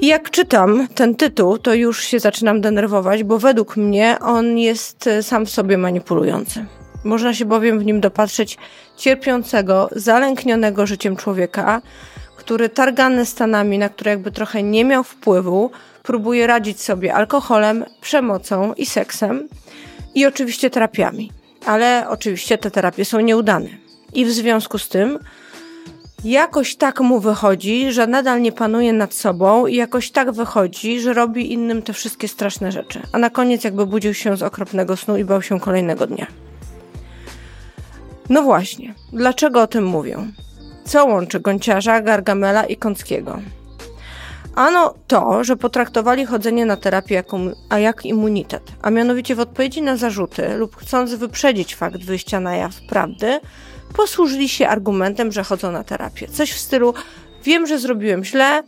I 0.01 0.07
jak 0.07 0.31
czytam 0.31 0.89
ten 0.95 1.15
tytuł, 1.15 1.59
to 1.59 1.75
już 1.75 2.05
się 2.05 2.19
zaczynam 2.21 2.61
denerwować, 2.61 3.25
bo 3.25 3.39
według 3.39 3.77
mnie 3.77 4.17
on 4.21 4.59
jest 4.59 5.11
sam 5.23 5.47
w 5.47 5.51
sobie 5.51 5.79
manipulujący. 5.79 6.67
Można 7.05 7.35
się 7.35 7.45
bowiem 7.45 7.79
w 7.79 7.85
nim 7.85 8.01
dopatrzeć 8.01 8.59
cierpiącego, 8.97 9.89
zalęknionego 9.93 10.87
życiem 10.87 11.17
człowieka, 11.17 11.83
który 12.37 12.69
targany 12.69 13.27
stanami, 13.27 13.79
na 13.79 13.89
które 13.89 14.11
jakby 14.11 14.31
trochę 14.31 14.63
nie 14.63 14.85
miał 14.85 15.05
wpływu, 15.05 15.71
próbuje 16.03 16.47
radzić 16.47 16.81
sobie 16.81 17.15
alkoholem, 17.15 17.85
przemocą 18.01 18.75
i 18.75 18.87
seksem 18.87 19.49
i 20.15 20.27
oczywiście 20.27 20.71
terapiami. 20.71 21.33
Ale 21.67 22.07
oczywiście 22.09 22.59
te 22.59 22.71
terapie 22.71 23.05
są 23.05 23.21
nieudane. 23.21 23.69
I 24.15 24.25
w 24.25 24.31
związku 24.31 24.79
z 24.79 24.89
tym 24.89 25.19
jakoś 26.25 26.77
tak 26.77 27.01
mu 27.01 27.21
wychodzi, 27.21 27.93
że 27.93 28.07
nadal 28.07 28.43
nie 28.43 28.53
panuje 28.53 28.93
nad 28.93 29.15
sobą 29.15 29.67
i 29.67 29.77
jakoś 29.77 30.11
tak 30.11 30.33
wychodzi, 30.33 31.01
że 31.01 31.13
robi 31.13 31.53
innym 31.53 31.83
te 31.83 31.93
wszystkie 31.93 32.29
straszne 32.29 32.73
rzeczy. 32.73 33.03
A 33.13 33.19
na 33.19 33.31
koniec 33.31 33.65
jakby 33.65 33.87
budził 33.87 34.15
się 34.15 34.37
z 34.37 34.43
okropnego 34.43 34.97
snu 34.97 35.17
i 35.17 35.25
bał 35.25 35.43
się 35.43 35.61
kolejnego 35.61 36.07
dnia. 36.07 36.27
No 38.29 38.43
właśnie, 38.43 38.95
dlaczego 39.13 39.63
o 39.63 39.67
tym 39.67 39.87
mówię? 39.87 40.19
Co 40.85 41.05
łączy 41.05 41.41
Gonciarza, 41.41 42.01
Gargamela 42.01 42.65
i 42.65 42.77
Kąckiego? 42.77 43.39
Ano 44.55 44.95
to, 45.07 45.45
że 45.45 45.57
potraktowali 45.57 46.27
chodzenie 46.27 46.67
na 46.67 46.77
terapię 46.77 47.15
jako, 47.15 47.39
a 47.69 47.79
jak 47.79 48.07
immunitet, 48.07 48.73
a 48.83 48.91
mianowicie 48.91 49.35
w 49.35 49.41
odpowiedzi 49.41 49.83
na 49.83 49.97
zarzuty 49.97 50.57
lub 50.57 50.77
chcąc 50.77 51.15
wyprzedzić 51.15 51.75
fakt 51.75 52.05
wyjścia 52.05 52.41
na 52.41 52.57
jaw 52.57 52.81
prawdy, 52.89 53.41
posłużyli 53.97 54.49
się 54.49 54.69
argumentem, 54.69 55.33
że 55.33 55.45
chodzą 55.45 55.73
na 55.73 55.85
terapię. 55.85 56.29
Coś 56.29 56.53
w 56.53 56.59
stylu 56.59 56.95
wiem, 57.45 57.67
że 57.67 57.79
zrobiłem 57.79 58.25
źle 58.25 58.63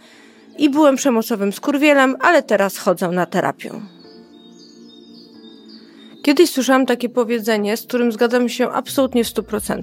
i 0.59 0.71
byłem 0.71 0.97
przemocowym 0.97 1.53
skurwielem, 1.53 2.17
ale 2.21 2.43
teraz 2.43 2.79
chodzę 2.79 3.09
na 3.09 3.27
terapię. 3.27 3.71
Kiedyś 6.27 6.51
słyszałam 6.51 6.87
takie 6.87 7.09
powiedzenie, 7.09 7.77
z 7.77 7.83
którym 7.83 8.13
zgadzam 8.13 8.49
się 8.49 8.71
absolutnie 8.71 9.25
w 9.25 9.27
100%. 9.27 9.83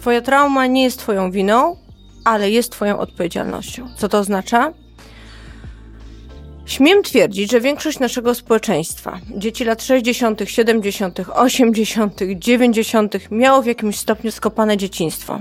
Twoja 0.00 0.20
trauma 0.20 0.66
nie 0.66 0.82
jest 0.82 0.98
Twoją 0.98 1.30
winą, 1.30 1.76
ale 2.24 2.50
jest 2.50 2.72
Twoją 2.72 2.98
odpowiedzialnością. 2.98 3.88
Co 3.96 4.08
to 4.08 4.18
oznacza? 4.18 4.72
Śmiem 6.66 7.02
twierdzić, 7.02 7.50
że 7.50 7.60
większość 7.60 7.98
naszego 7.98 8.34
społeczeństwa, 8.34 9.20
dzieci 9.36 9.64
lat 9.64 9.82
60., 9.82 10.40
70., 10.46 11.20
80., 11.34 12.20
90., 12.36 13.30
miało 13.30 13.62
w 13.62 13.66
jakimś 13.66 13.96
stopniu 13.96 14.30
skopane 14.30 14.76
dzieciństwo. 14.76 15.40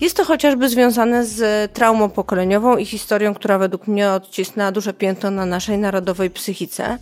Jest 0.00 0.16
to 0.16 0.24
chociażby 0.24 0.68
związane 0.68 1.24
z 1.24 1.72
traumą 1.72 2.10
pokoleniową 2.10 2.76
i 2.76 2.84
historią, 2.84 3.34
która 3.34 3.58
według 3.58 3.86
mnie 3.86 4.10
odcisnęła 4.10 4.72
duże 4.72 4.92
piętno 4.92 5.30
na 5.30 5.46
naszej 5.46 5.78
narodowej 5.78 6.30
psychice. 6.30 6.98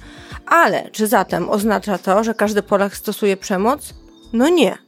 Ale 0.47 0.90
czy 0.90 1.07
zatem 1.07 1.51
oznacza 1.51 1.99
to, 1.99 2.24
że 2.24 2.34
każdy 2.34 2.62
Polak 2.62 2.97
stosuje 2.97 3.36
przemoc? 3.36 3.95
No 4.32 4.49
nie. 4.49 4.78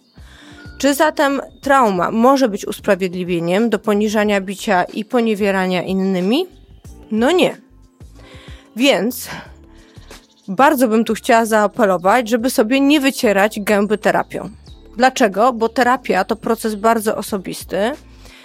Czy 0.79 0.95
zatem 0.95 1.41
trauma 1.61 2.11
może 2.11 2.49
być 2.49 2.67
usprawiedliwieniem 2.67 3.71
do 3.71 3.79
poniżania 3.79 4.41
bicia 4.41 4.85
i 4.85 5.05
poniewierania 5.05 5.83
innymi? 5.83 6.47
No 7.11 7.31
nie. 7.31 7.57
Więc 8.77 9.29
bardzo 10.49 10.89
bym 10.89 11.05
tu 11.05 11.15
chciała 11.15 11.47
zaapelować, 11.47 12.29
żeby 12.29 12.51
sobie 12.51 12.81
nie 12.81 13.01
wycierać 13.01 13.61
gęby 13.61 13.99
terapią. 13.99 14.51
Dlaczego? 14.97 15.53
Bo 15.53 15.69
terapia 15.69 16.25
to 16.25 16.37
proces 16.37 16.75
bardzo 16.75 17.17
osobisty 17.17 17.93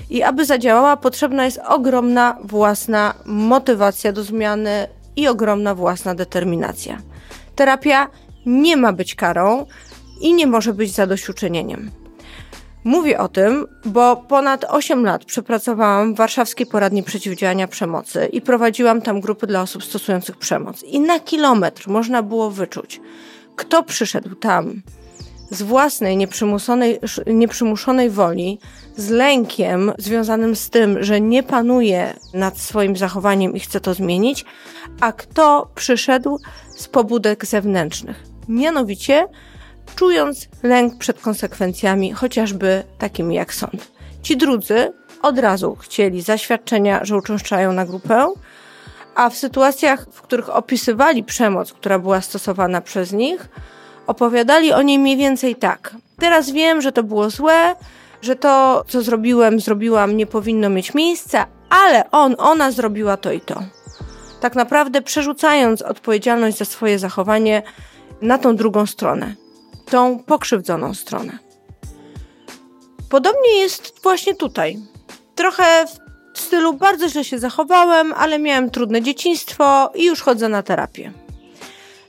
i 0.09 0.23
aby 0.23 0.45
zadziałała, 0.45 0.97
potrzebna 0.97 1.45
jest 1.45 1.59
ogromna 1.67 2.37
własna 2.43 3.13
motywacja 3.25 4.11
do 4.11 4.23
zmiany 4.23 4.87
i 5.15 5.27
ogromna 5.27 5.75
własna 5.75 6.15
determinacja. 6.15 6.97
Terapia 7.55 8.07
nie 8.45 8.77
ma 8.77 8.93
być 8.93 9.15
karą 9.15 9.65
i 10.21 10.33
nie 10.33 10.47
może 10.47 10.73
być 10.73 10.91
zadośćuczynieniem. 10.91 11.91
Mówię 12.83 13.19
o 13.19 13.27
tym, 13.27 13.67
bo 13.85 14.15
ponad 14.15 14.65
8 14.69 15.05
lat 15.05 15.25
przepracowałam 15.25 16.13
w 16.13 16.17
Warszawskiej 16.17 16.65
Poradni 16.65 17.03
Przeciwdziałania 17.03 17.67
Przemocy 17.67 18.25
i 18.25 18.41
prowadziłam 18.41 19.01
tam 19.01 19.21
grupy 19.21 19.47
dla 19.47 19.61
osób 19.61 19.83
stosujących 19.83 20.37
przemoc. 20.37 20.83
I 20.83 20.99
na 20.99 21.19
kilometr 21.19 21.89
można 21.89 22.23
było 22.23 22.51
wyczuć, 22.51 23.01
kto 23.55 23.83
przyszedł 23.83 24.35
tam 24.35 24.81
z 25.51 25.61
własnej 25.61 26.17
nieprzymuszonej 27.27 28.09
woli, 28.09 28.59
z 28.97 29.09
lękiem 29.09 29.91
związanym 29.97 30.55
z 30.55 30.69
tym, 30.69 31.03
że 31.03 31.21
nie 31.21 31.43
panuje 31.43 32.13
nad 32.33 32.57
swoim 32.57 32.97
zachowaniem 32.97 33.55
i 33.55 33.59
chce 33.59 33.79
to 33.79 33.93
zmienić, 33.93 34.45
a 35.01 35.11
kto 35.11 35.71
przyszedł 35.75 36.39
z 36.69 36.87
pobudek 36.87 37.45
zewnętrznych. 37.45 38.23
Mianowicie 38.47 39.27
czując 39.95 40.47
lęk 40.63 40.97
przed 40.97 41.21
konsekwencjami, 41.21 42.13
chociażby 42.13 42.83
takimi 42.97 43.35
jak 43.35 43.53
sąd. 43.53 43.91
Ci 44.21 44.37
drudzy 44.37 44.93
od 45.21 45.39
razu 45.39 45.75
chcieli 45.75 46.21
zaświadczenia, 46.21 47.05
że 47.05 47.17
uczęszczają 47.17 47.73
na 47.73 47.85
grupę, 47.85 48.33
a 49.15 49.29
w 49.29 49.35
sytuacjach, 49.35 50.05
w 50.11 50.21
których 50.21 50.49
opisywali 50.49 51.23
przemoc, 51.23 51.73
która 51.73 51.99
była 51.99 52.21
stosowana 52.21 52.81
przez 52.81 53.13
nich, 53.13 53.49
opowiadali 54.09 54.73
o 54.73 54.81
niej 54.81 54.99
mniej 54.99 55.17
więcej 55.17 55.55
tak. 55.55 55.95
Teraz 56.19 56.49
wiem, 56.49 56.81
że 56.81 56.91
to 56.91 57.03
było 57.03 57.29
złe, 57.29 57.75
że 58.21 58.35
to, 58.35 58.83
co 58.87 59.01
zrobiłem, 59.01 59.59
zrobiłam, 59.59 60.17
nie 60.17 60.25
powinno 60.25 60.69
mieć 60.69 60.93
miejsca, 60.93 61.45
ale 61.69 62.11
on, 62.11 62.35
ona 62.37 62.71
zrobiła 62.71 63.17
to 63.17 63.31
i 63.31 63.41
to. 63.41 63.63
Tak 64.41 64.55
naprawdę 64.55 65.01
przerzucając 65.01 65.81
odpowiedzialność 65.81 66.57
za 66.57 66.65
swoje 66.65 66.99
zachowanie 66.99 67.63
na 68.21 68.37
tą 68.37 68.55
drugą 68.55 68.85
stronę 68.85 69.35
tą 69.89 70.19
pokrzywdzoną 70.19 70.93
stronę. 70.93 71.39
Podobnie 73.09 73.57
jest 73.57 74.03
właśnie 74.03 74.35
tutaj. 74.35 74.77
Trochę 75.35 75.85
w 76.33 76.39
stylu 76.39 76.73
bardzo 76.73 77.09
źle 77.09 77.23
się 77.23 77.39
zachowałem, 77.39 78.13
ale 78.13 78.39
miałem 78.39 78.69
trudne 78.69 79.01
dzieciństwo 79.01 79.91
i 79.95 80.05
już 80.05 80.21
chodzę 80.21 80.49
na 80.49 80.63
terapię. 80.63 81.11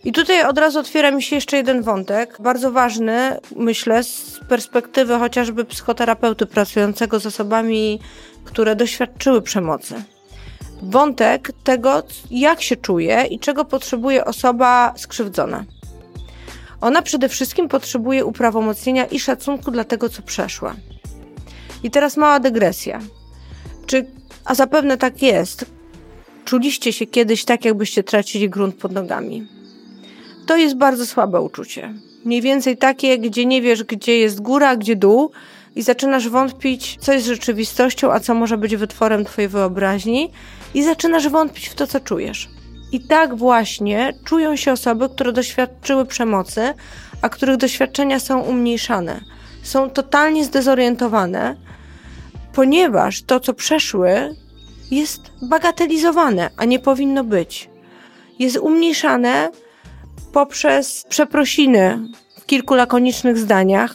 I 0.05 0.13
tutaj 0.13 0.45
od 0.45 0.59
razu 0.59 0.79
otwiera 0.79 1.11
mi 1.11 1.23
się 1.23 1.37
jeszcze 1.37 1.57
jeden 1.57 1.83
wątek, 1.83 2.37
bardzo 2.41 2.73
ważny, 2.73 3.39
myślę, 3.57 4.05
z 4.05 4.41
perspektywy 4.49 5.19
chociażby 5.19 5.65
psychoterapeuty 5.65 6.47
pracującego 6.47 7.21
z 7.21 7.27
osobami, 7.27 8.01
które 8.45 8.77
doświadczyły 8.77 9.43
przemocy. 9.43 10.03
Wątek 10.83 11.53
tego, 11.65 12.03
jak 12.31 12.63
się 12.63 12.77
czuje 12.77 13.25
i 13.31 13.39
czego 13.39 13.65
potrzebuje 13.65 14.25
osoba 14.25 14.95
skrzywdzona. 14.97 15.65
Ona 16.81 17.03
przede 17.03 17.29
wszystkim 17.29 17.69
potrzebuje 17.69 18.25
uprawomocnienia 18.25 19.07
i 19.07 19.21
szacunku 19.21 19.71
dla 19.71 19.85
tego, 19.85 20.09
co 20.09 20.23
przeszła. 20.23 20.75
I 21.83 21.91
teraz 21.91 22.17
mała 22.17 22.41
dygresja. 22.41 23.01
Czy, 23.87 24.07
a 24.45 24.55
zapewne 24.55 24.99
tak 24.99 25.23
jest, 25.23 25.65
czuliście 26.45 26.93
się 26.93 27.07
kiedyś 27.07 27.45
tak, 27.45 27.65
jakbyście 27.65 28.03
tracili 28.03 28.51
grunt 28.51 28.75
pod 28.75 28.93
nogami? 28.93 29.60
To 30.51 30.57
jest 30.57 30.77
bardzo 30.77 31.07
słabe 31.07 31.41
uczucie. 31.41 31.95
Mniej 32.25 32.43
więcej 32.43 32.77
takie, 32.77 33.19
gdzie 33.19 33.47
nie 33.47 33.63
wiesz, 33.63 33.85
gdzie 33.85 34.19
jest 34.19 34.41
góra, 34.41 34.77
gdzie 34.77 34.97
dół, 34.97 35.31
i 35.77 35.83
zaczynasz 35.83 36.29
wątpić, 36.29 36.97
co 37.01 37.13
jest 37.13 37.27
rzeczywistością, 37.27 38.13
a 38.13 38.21
co 38.21 38.35
może 38.35 38.59
być 38.59 38.77
wytworem 38.77 39.25
Twojej 39.25 39.49
wyobraźni, 39.49 40.31
i 40.75 40.83
zaczynasz 40.83 41.29
wątpić 41.29 41.69
w 41.69 41.75
to, 41.75 41.87
co 41.87 42.01
czujesz. 42.01 42.49
I 42.93 43.01
tak 43.01 43.35
właśnie 43.37 44.13
czują 44.25 44.57
się 44.57 44.73
osoby, 44.73 45.09
które 45.09 45.33
doświadczyły 45.33 46.05
przemocy, 46.05 46.75
a 47.23 47.29
których 47.29 47.57
doświadczenia 47.57 48.21
są 48.21 48.41
umniejszane. 48.41 49.21
Są 49.63 49.91
totalnie 49.91 50.45
zdezorientowane, 50.45 51.57
ponieważ 52.53 53.23
to, 53.23 53.41
co 53.41 53.55
przeszły, 53.55 54.37
jest 54.91 55.21
bagatelizowane, 55.43 56.51
a 56.57 56.65
nie 56.65 56.79
powinno 56.79 57.25
być. 57.25 57.71
Jest 58.39 58.57
umniejszane 58.57 59.51
poprzez 60.33 61.05
przeprosiny 61.09 61.99
w 62.41 62.47
kilku 62.47 62.75
lakonicznych 62.75 63.39
zdaniach 63.39 63.95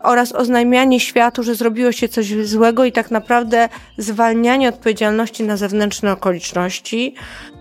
oraz 0.00 0.32
oznajmianie 0.32 1.00
światu, 1.00 1.42
że 1.42 1.54
zrobiło 1.54 1.92
się 1.92 2.08
coś 2.08 2.46
złego 2.46 2.84
i 2.84 2.92
tak 2.92 3.10
naprawdę 3.10 3.68
zwalnianie 3.98 4.68
odpowiedzialności 4.68 5.42
na 5.42 5.56
zewnętrzne 5.56 6.12
okoliczności 6.12 7.14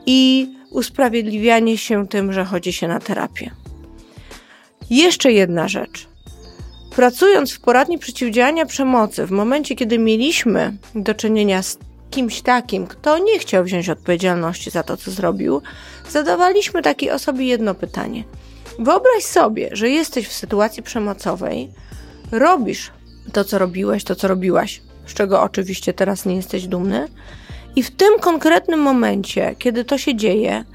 i 0.06 0.50
usprawiedliwianie 0.72 1.78
się 1.78 2.08
tym, 2.08 2.34
że 2.34 2.46
chodzi 2.46 2.74
się 2.74 2.88
na 2.88 3.00
terapię. 3.00 3.52
Jeszcze 4.90 5.32
jedna 5.32 5.68
rzecz. 5.68 6.08
Pracując 6.96 7.54
w 7.54 7.62
poradni 7.62 8.00
przeciwdziałania 8.00 8.66
przemocy, 8.66 9.26
w 9.26 9.32
momencie, 9.32 9.76
kiedy 9.76 10.00
mieliśmy 10.00 10.78
do 10.96 11.14
czynienia 11.14 11.62
z 11.62 11.78
kimś 12.14 12.42
takim, 12.42 12.88
kto 12.88 13.18
nie 13.18 13.40
chciał 13.40 13.64
wziąć 13.64 13.90
odpowiedzialności 13.90 14.70
za 14.70 14.84
to, 14.84 14.98
co 14.98 15.12
zrobił, 15.12 15.62
zadawaliśmy 16.10 16.82
takiej 16.82 17.12
osobie 17.12 17.46
jedno 17.46 17.76
pytanie. 17.76 18.24
Wyobraź 18.80 19.24
sobie, 19.24 19.70
że 19.72 19.90
jesteś 19.90 20.28
w 20.28 20.34
sytuacji 20.34 20.84
przemocowej, 20.84 21.70
robisz 22.32 22.92
to, 23.34 23.44
co 23.44 23.58
robiłeś, 23.58 24.04
to, 24.04 24.16
co 24.16 24.28
robiłaś, 24.28 24.82
z 25.08 25.14
czego 25.14 25.42
oczywiście 25.42 25.94
teraz 25.94 26.26
nie 26.26 26.36
jesteś 26.36 26.68
dumny, 26.68 27.08
i 27.76 27.84
w 27.84 27.92
tym 27.92 28.20
konkretnym 28.20 28.80
momencie, 28.80 29.56
kiedy 29.60 29.86
to 29.86 29.98
się 29.98 30.16
dzieje, 30.16 30.66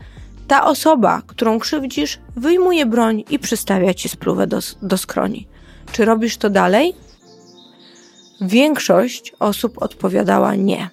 ta 0.49 0.67
osoba, 0.67 1.23
którą 1.27 1.59
krzywdzisz, 1.59 2.19
wyjmuje 2.37 2.87
broń 2.87 3.25
i 3.31 3.39
przystawia 3.39 3.95
ci 3.95 4.09
spluwę 4.09 4.47
do, 4.47 4.59
do 4.83 4.99
skroni. 4.99 5.47
Czy 5.93 6.05
robisz 6.05 6.37
to 6.37 6.51
dalej? 6.51 6.95
Większość 8.41 9.33
osób 9.39 9.83
odpowiadała 9.83 10.55
nie. 10.55 10.91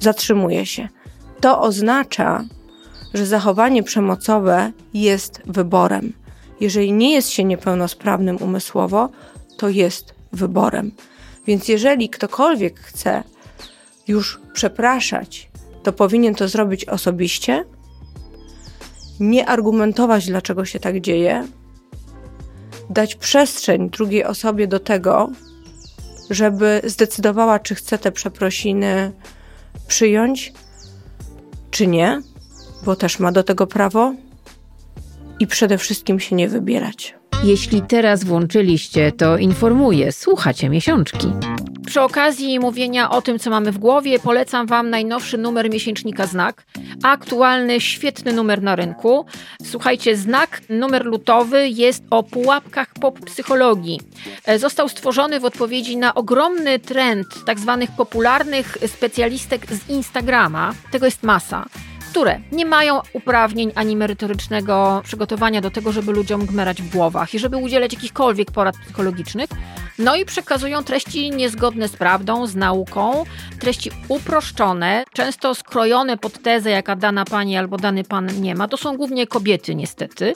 Zatrzymuje 0.00 0.66
się. 0.66 0.88
To 1.40 1.60
oznacza, 1.60 2.44
że 3.14 3.26
zachowanie 3.26 3.82
przemocowe 3.82 4.72
jest 4.94 5.42
wyborem. 5.46 6.12
Jeżeli 6.60 6.92
nie 6.92 7.12
jest 7.14 7.28
się 7.28 7.44
niepełnosprawnym 7.44 8.36
umysłowo, 8.36 9.08
to 9.58 9.68
jest 9.68 10.14
wyborem. 10.32 10.92
Więc 11.46 11.68
jeżeli 11.68 12.08
ktokolwiek 12.08 12.80
chce 12.80 13.22
już 14.08 14.40
przepraszać, 14.52 15.50
to 15.82 15.92
powinien 15.92 16.34
to 16.34 16.48
zrobić 16.48 16.84
osobiście, 16.84 17.64
nie 19.20 19.46
argumentować, 19.46 20.26
dlaczego 20.26 20.64
się 20.64 20.80
tak 20.80 21.00
dzieje, 21.00 21.48
dać 22.90 23.14
przestrzeń 23.14 23.90
drugiej 23.90 24.24
osobie 24.24 24.66
do 24.66 24.80
tego, 24.80 25.30
żeby 26.30 26.80
zdecydowała, 26.84 27.58
czy 27.58 27.74
chce 27.74 27.98
te 27.98 28.12
przeprosiny 28.12 29.12
przyjąć, 29.88 30.52
czy 31.70 31.86
nie, 31.86 32.22
bo 32.84 32.96
też 32.96 33.18
ma 33.18 33.32
do 33.32 33.42
tego 33.42 33.66
prawo 33.66 34.14
i 35.40 35.46
przede 35.46 35.78
wszystkim 35.78 36.20
się 36.20 36.36
nie 36.36 36.48
wybierać. 36.48 37.17
Jeśli 37.44 37.82
teraz 37.82 38.24
włączyliście, 38.24 39.12
to 39.12 39.36
informuję, 39.36 40.12
słuchacie 40.12 40.68
miesiączki. 40.68 41.26
Przy 41.86 42.00
okazji 42.00 42.60
mówienia 42.60 43.10
o 43.10 43.22
tym, 43.22 43.38
co 43.38 43.50
mamy 43.50 43.72
w 43.72 43.78
głowie, 43.78 44.18
polecam 44.18 44.66
Wam 44.66 44.90
najnowszy 44.90 45.38
numer 45.38 45.70
miesięcznika 45.70 46.26
Znak. 46.26 46.64
Aktualny, 47.02 47.80
świetny 47.80 48.32
numer 48.32 48.62
na 48.62 48.76
rynku. 48.76 49.26
Słuchajcie, 49.64 50.16
Znak, 50.16 50.60
numer 50.68 51.06
lutowy 51.06 51.68
jest 51.68 52.04
o 52.10 52.22
pułapkach 52.22 52.94
pop 53.00 53.20
psychologii. 53.20 54.00
E, 54.44 54.58
został 54.58 54.88
stworzony 54.88 55.40
w 55.40 55.44
odpowiedzi 55.44 55.96
na 55.96 56.14
ogromny 56.14 56.78
trend 56.78 57.26
tak 57.46 57.58
zwanych 57.58 57.90
popularnych 57.90 58.78
specjalistek 58.86 59.66
z 59.66 59.90
Instagrama. 59.90 60.74
Tego 60.90 61.06
jest 61.06 61.22
masa 61.22 61.64
które 62.10 62.40
nie 62.52 62.66
mają 62.66 63.00
uprawnień 63.12 63.72
ani 63.74 63.96
merytorycznego 63.96 65.00
przygotowania 65.04 65.60
do 65.60 65.70
tego, 65.70 65.92
żeby 65.92 66.12
ludziom 66.12 66.46
gmerać 66.46 66.82
w 66.82 66.90
głowach 66.90 67.34
i 67.34 67.38
żeby 67.38 67.56
udzielać 67.56 67.92
jakichkolwiek 67.92 68.50
porad 68.50 68.76
psychologicznych. 68.78 69.50
No 69.98 70.16
i 70.16 70.24
przekazują 70.24 70.84
treści 70.84 71.30
niezgodne 71.30 71.88
z 71.88 71.96
prawdą, 71.96 72.46
z 72.46 72.56
nauką, 72.56 73.24
treści 73.60 73.90
uproszczone, 74.08 75.04
często 75.12 75.54
skrojone 75.54 76.16
pod 76.16 76.42
tezę, 76.42 76.70
jaka 76.70 76.96
dana 76.96 77.24
pani 77.24 77.56
albo 77.56 77.76
dany 77.76 78.04
pan 78.04 78.40
nie 78.40 78.54
ma. 78.54 78.68
To 78.68 78.76
są 78.76 78.96
głównie 78.96 79.26
kobiety, 79.26 79.74
niestety. 79.74 80.34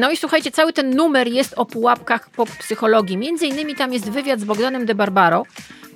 No 0.00 0.10
i 0.10 0.16
słuchajcie, 0.16 0.50
cały 0.50 0.72
ten 0.72 0.96
numer 0.96 1.28
jest 1.28 1.54
o 1.56 1.66
pułapkach 1.66 2.30
po 2.30 2.46
psychologii. 2.46 3.16
Między 3.16 3.46
innymi 3.46 3.74
tam 3.74 3.92
jest 3.92 4.10
wywiad 4.10 4.40
z 4.40 4.44
Bogdanem 4.44 4.86
de 4.86 4.94
Barbaro, 4.94 5.44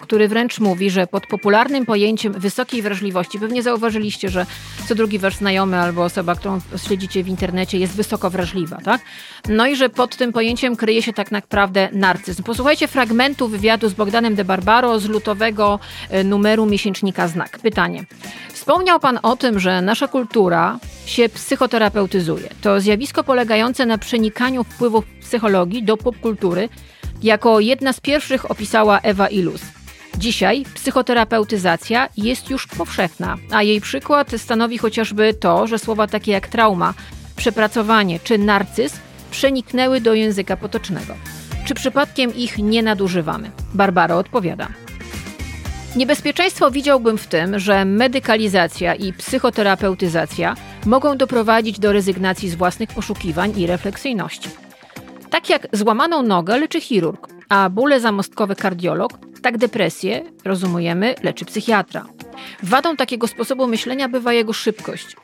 który 0.03 0.29
wręcz 0.29 0.61
mówi, 0.61 0.91
że 0.91 1.07
pod 1.07 1.27
popularnym 1.27 1.87
pojęciem 1.87 2.33
wysokiej 2.33 2.83
wrażliwości, 2.83 3.39
pewnie 3.39 3.63
zauważyliście, 3.63 4.29
że 4.29 4.47
co 4.89 4.95
drugi 4.95 5.19
wasz 5.19 5.37
znajomy 5.37 5.79
albo 5.79 6.05
osoba, 6.05 6.35
którą 6.35 6.61
śledzicie 6.87 7.25
w 7.25 7.29
internecie 7.29 7.79
jest 7.79 7.95
wysoko 7.97 8.31
wrażliwa, 8.31 8.77
tak? 8.85 9.01
No 9.49 9.67
i 9.67 9.77
że 9.77 9.89
pod 9.89 10.17
tym 10.17 10.33
pojęciem 10.33 10.77
kryje 10.77 11.03
się 11.03 11.13
tak 11.13 11.31
naprawdę 11.31 11.89
narcyzm. 11.93 12.43
Posłuchajcie 12.43 12.89
fragmentu 12.93 13.49
wywiadu 13.49 13.89
z 13.89 13.95
Bogdanem 13.95 14.35
de 14.35 14.45
Barbaro 14.45 15.01
z 15.01 15.09
lutowego 15.09 15.79
e, 16.11 16.25
numeru 16.25 16.67
miesięcznika 16.67 17.29
Znak. 17.29 17.59
Pytanie. 17.59 18.05
Wspomniał 18.53 19.01
Pan 19.01 19.19
o 19.23 19.37
tym, 19.37 19.61
że 19.61 19.83
nasza 19.83 20.09
kultura 20.09 20.79
się 21.07 21.29
psychoterapeutyzuje. 21.29 22.49
To 22.63 22.81
zjawisko 22.81 23.25
polegające 23.25 23.87
na 23.87 23.99
przenikaniu 23.99 24.65
wpływów 24.65 25.05
psychologii 25.21 25.83
do 25.83 25.97
popkultury 25.97 26.69
Jako 27.23 27.61
jedna 27.61 27.93
z 27.93 28.01
pierwszych 28.01 28.51
opisała 28.51 29.01
Ewa 29.01 29.29
Ilus. 29.29 29.63
Dzisiaj 30.19 30.65
psychoterapeutyzacja 30.75 32.09
jest 32.17 32.51
już 32.51 32.67
powszechna, 32.67 33.37
a 33.51 33.63
jej 33.63 33.81
przykład 33.81 34.31
stanowi 34.37 34.79
chociażby 34.79 35.35
to, 35.35 35.67
że 35.67 35.79
słowa 35.79 36.07
takie 36.07 36.33
jak 36.33 36.49
trauma, 36.49 36.95
przepracowanie 37.37 38.21
czy 38.21 38.39
narcyz 38.39 38.93
przeniknęły 39.31 40.01
do 40.01 40.15
języka 40.15 40.57
potocznego. 40.57 41.15
Czy 41.73 41.77
przypadkiem 41.77 42.35
ich 42.35 42.59
nie 42.59 42.83
nadużywamy? 42.83 43.51
Barbara 43.75 44.17
odpowiada. 44.17 44.69
Niebezpieczeństwo 45.97 46.71
widziałbym 46.71 47.19
w 47.19 47.27
tym, 47.27 47.59
że 47.59 47.85
medykalizacja 47.85 48.95
i 48.95 49.13
psychoterapeutyzacja 49.13 50.55
mogą 50.87 51.17
doprowadzić 51.17 51.79
do 51.79 51.93
rezygnacji 51.93 52.49
z 52.49 52.55
własnych 52.55 52.89
poszukiwań 52.89 53.53
i 53.57 53.67
refleksyjności. 53.67 54.49
Tak 55.31 55.51
jak 55.51 55.69
złamaną 55.73 56.23
nogę 56.23 56.59
leczy 56.59 56.81
chirurg, 56.81 57.29
a 57.49 57.71
bóle 57.71 58.01
zamostkowe 58.01 58.57
kardiolog, 58.57 59.13
tak 59.43 59.59
depresję, 59.59 60.23
rozumujemy, 60.45 61.15
leczy 61.23 61.45
psychiatra. 61.45 62.07
Wadą 62.63 62.97
takiego 62.97 63.27
sposobu 63.27 63.67
myślenia 63.67 64.09
bywa 64.09 64.33
jego 64.33 64.53
szybkość. 64.53 65.17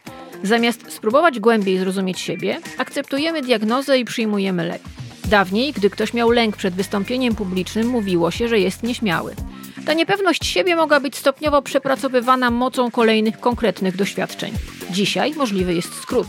Zamiast 0.42 0.92
spróbować 0.92 1.40
głębiej 1.40 1.78
zrozumieć 1.78 2.20
siebie, 2.20 2.60
akceptujemy 2.78 3.42
diagnozę 3.42 3.98
i 3.98 4.04
przyjmujemy 4.04 4.64
lek. 4.64 4.82
Dawniej, 5.30 5.72
gdy 5.72 5.90
ktoś 5.90 6.14
miał 6.14 6.30
lęk 6.30 6.56
przed 6.56 6.74
wystąpieniem 6.74 7.34
publicznym, 7.34 7.88
mówiło 7.88 8.30
się, 8.30 8.48
że 8.48 8.58
jest 8.58 8.82
nieśmiały. 8.82 9.34
Ta 9.86 9.94
niepewność 9.94 10.46
siebie 10.46 10.76
mogła 10.76 11.00
być 11.00 11.16
stopniowo 11.16 11.62
przepracowywana 11.62 12.50
mocą 12.50 12.90
kolejnych 12.90 13.40
konkretnych 13.40 13.96
doświadczeń. 13.96 14.52
Dzisiaj 14.90 15.34
możliwy 15.34 15.74
jest 15.74 15.94
skrót. 15.94 16.26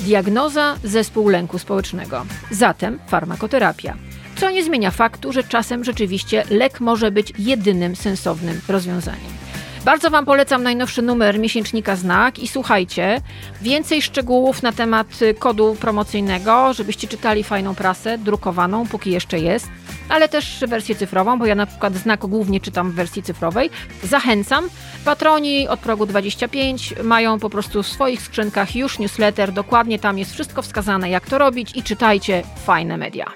Diagnoza 0.00 0.76
zespół 0.84 1.28
lęku 1.28 1.58
społecznego. 1.58 2.26
Zatem 2.50 2.98
farmakoterapia. 3.08 3.96
Co 4.36 4.50
nie 4.50 4.64
zmienia 4.64 4.90
faktu, 4.90 5.32
że 5.32 5.44
czasem 5.44 5.84
rzeczywiście 5.84 6.44
lek 6.50 6.80
może 6.80 7.10
być 7.10 7.32
jedynym 7.38 7.96
sensownym 7.96 8.60
rozwiązaniem. 8.68 9.47
Bardzo 9.88 10.10
Wam 10.10 10.24
polecam 10.24 10.62
najnowszy 10.62 11.02
numer 11.02 11.38
miesięcznika 11.38 11.96
Znak 11.96 12.38
i 12.38 12.48
słuchajcie, 12.48 13.20
więcej 13.62 14.02
szczegółów 14.02 14.62
na 14.62 14.72
temat 14.72 15.06
kodu 15.38 15.76
promocyjnego, 15.80 16.72
żebyście 16.72 17.08
czytali 17.08 17.44
fajną 17.44 17.74
prasę, 17.74 18.18
drukowaną, 18.18 18.86
póki 18.86 19.10
jeszcze 19.10 19.38
jest, 19.38 19.68
ale 20.08 20.28
też 20.28 20.64
wersję 20.68 20.94
cyfrową, 20.94 21.38
bo 21.38 21.46
ja 21.46 21.54
na 21.54 21.66
przykład 21.66 21.94
Znak 21.94 22.20
głównie 22.20 22.60
czytam 22.60 22.90
w 22.90 22.94
wersji 22.94 23.22
cyfrowej. 23.22 23.70
Zachęcam. 24.02 24.68
Patroni 25.04 25.68
od 25.68 25.80
progu 25.80 26.06
25 26.06 26.94
mają 27.04 27.38
po 27.38 27.50
prostu 27.50 27.82
w 27.82 27.86
swoich 27.86 28.22
skrzynkach 28.22 28.76
już 28.76 28.98
newsletter, 28.98 29.52
dokładnie 29.52 29.98
tam 29.98 30.18
jest 30.18 30.32
wszystko 30.32 30.62
wskazane, 30.62 31.10
jak 31.10 31.26
to 31.26 31.38
robić 31.38 31.76
i 31.76 31.82
czytajcie 31.82 32.42
fajne 32.64 32.96
media. 32.96 33.26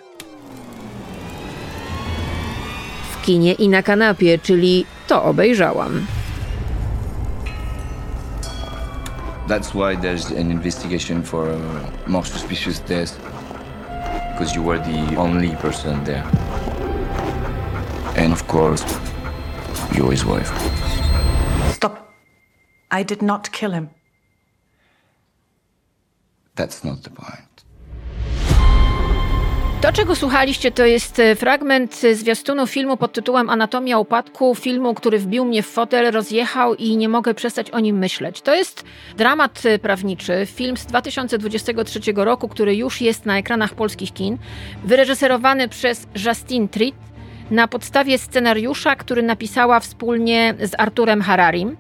W 3.12 3.24
kinie 3.24 3.52
i 3.52 3.68
na 3.68 3.82
kanapie, 3.82 4.38
czyli 4.38 4.86
to 5.06 5.24
obejrzałam. 5.24 6.06
That's 9.52 9.74
why 9.74 9.96
there's 9.96 10.30
an 10.30 10.50
investigation 10.50 11.22
for 11.22 11.50
a 11.50 12.08
more 12.08 12.24
suspicious 12.24 12.78
death. 12.78 13.18
Because 14.32 14.54
you 14.54 14.62
were 14.62 14.78
the 14.78 15.16
only 15.16 15.54
person 15.56 16.02
there. 16.04 16.24
And 18.16 18.32
of 18.32 18.48
course, 18.48 18.82
you're 19.94 20.10
his 20.10 20.24
wife. 20.24 20.50
Stop. 21.74 22.14
I 22.90 23.02
did 23.02 23.20
not 23.20 23.52
kill 23.52 23.72
him. 23.72 23.90
That's 26.54 26.82
not 26.82 27.02
the 27.02 27.10
point. 27.10 27.51
To, 29.82 29.92
czego 29.92 30.16
słuchaliście, 30.16 30.70
to 30.70 30.84
jest 30.84 31.18
e, 31.18 31.36
fragment 31.36 32.00
zwiastunu 32.12 32.66
filmu 32.66 32.96
pod 32.96 33.12
tytułem 33.12 33.50
Anatomia 33.50 33.98
upadku, 33.98 34.54
filmu, 34.54 34.94
który 34.94 35.18
wbił 35.18 35.44
mnie 35.44 35.62
w 35.62 35.66
fotel, 35.66 36.12
rozjechał 36.12 36.74
i 36.74 36.96
nie 36.96 37.08
mogę 37.08 37.34
przestać 37.34 37.70
o 37.70 37.80
nim 37.80 37.98
myśleć. 37.98 38.42
To 38.42 38.54
jest 38.54 38.84
dramat 39.16 39.62
e, 39.66 39.78
prawniczy, 39.78 40.46
film 40.46 40.76
z 40.76 40.86
2023 40.86 42.00
roku, 42.16 42.48
który 42.48 42.76
już 42.76 43.00
jest 43.00 43.26
na 43.26 43.38
ekranach 43.38 43.74
polskich 43.74 44.12
kin, 44.12 44.38
wyreżyserowany 44.84 45.68
przez 45.68 46.06
Justine 46.26 46.68
Tritt 46.68 46.96
na 47.50 47.68
podstawie 47.68 48.18
scenariusza, 48.18 48.96
który 48.96 49.22
napisała 49.22 49.80
wspólnie 49.80 50.54
z 50.60 50.74
Arturem 50.78 51.22
Hararim. 51.22 51.76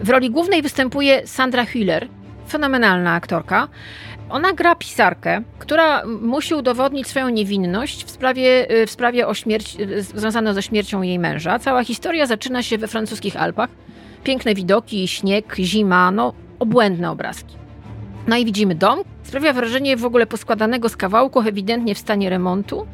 W 0.00 0.08
roli 0.08 0.30
głównej 0.30 0.62
występuje 0.62 1.26
Sandra 1.26 1.64
Hüller, 1.64 2.06
fenomenalna 2.48 3.14
aktorka. 3.14 3.68
Ona 4.30 4.52
gra 4.52 4.74
pisarkę, 4.74 5.42
która 5.58 6.02
musi 6.06 6.54
udowodnić 6.54 7.06
swoją 7.06 7.28
niewinność 7.28 8.04
w 8.04 8.10
sprawie, 8.10 8.70
y, 8.70 8.86
w 8.86 8.90
sprawie 8.90 9.26
o 9.26 9.34
śmierć, 9.34 9.76
y, 9.80 10.02
związaną 10.02 10.54
ze 10.54 10.62
śmiercią 10.62 11.02
jej 11.02 11.18
męża. 11.18 11.58
Cała 11.58 11.84
historia 11.84 12.26
zaczyna 12.26 12.62
się 12.62 12.78
we 12.78 12.88
francuskich 12.88 13.36
Alpach. 13.36 13.70
Piękne 14.24 14.54
widoki, 14.54 15.08
śnieg, 15.08 15.56
zima, 15.58 16.10
no 16.10 16.32
obłędne 16.58 17.10
obrazki. 17.10 17.56
No 18.26 18.36
i 18.36 18.44
widzimy 18.44 18.74
dom. 18.74 19.00
Sprawia 19.30 19.52
wrażenie 19.52 19.96
w 19.96 20.04
ogóle 20.04 20.26
poskładanego 20.26 20.88
z 20.88 20.96
kawałków, 20.96 21.46
ewidentnie 21.46 21.94
w 21.94 21.98
stanie 21.98 22.30
remontu. 22.30 22.86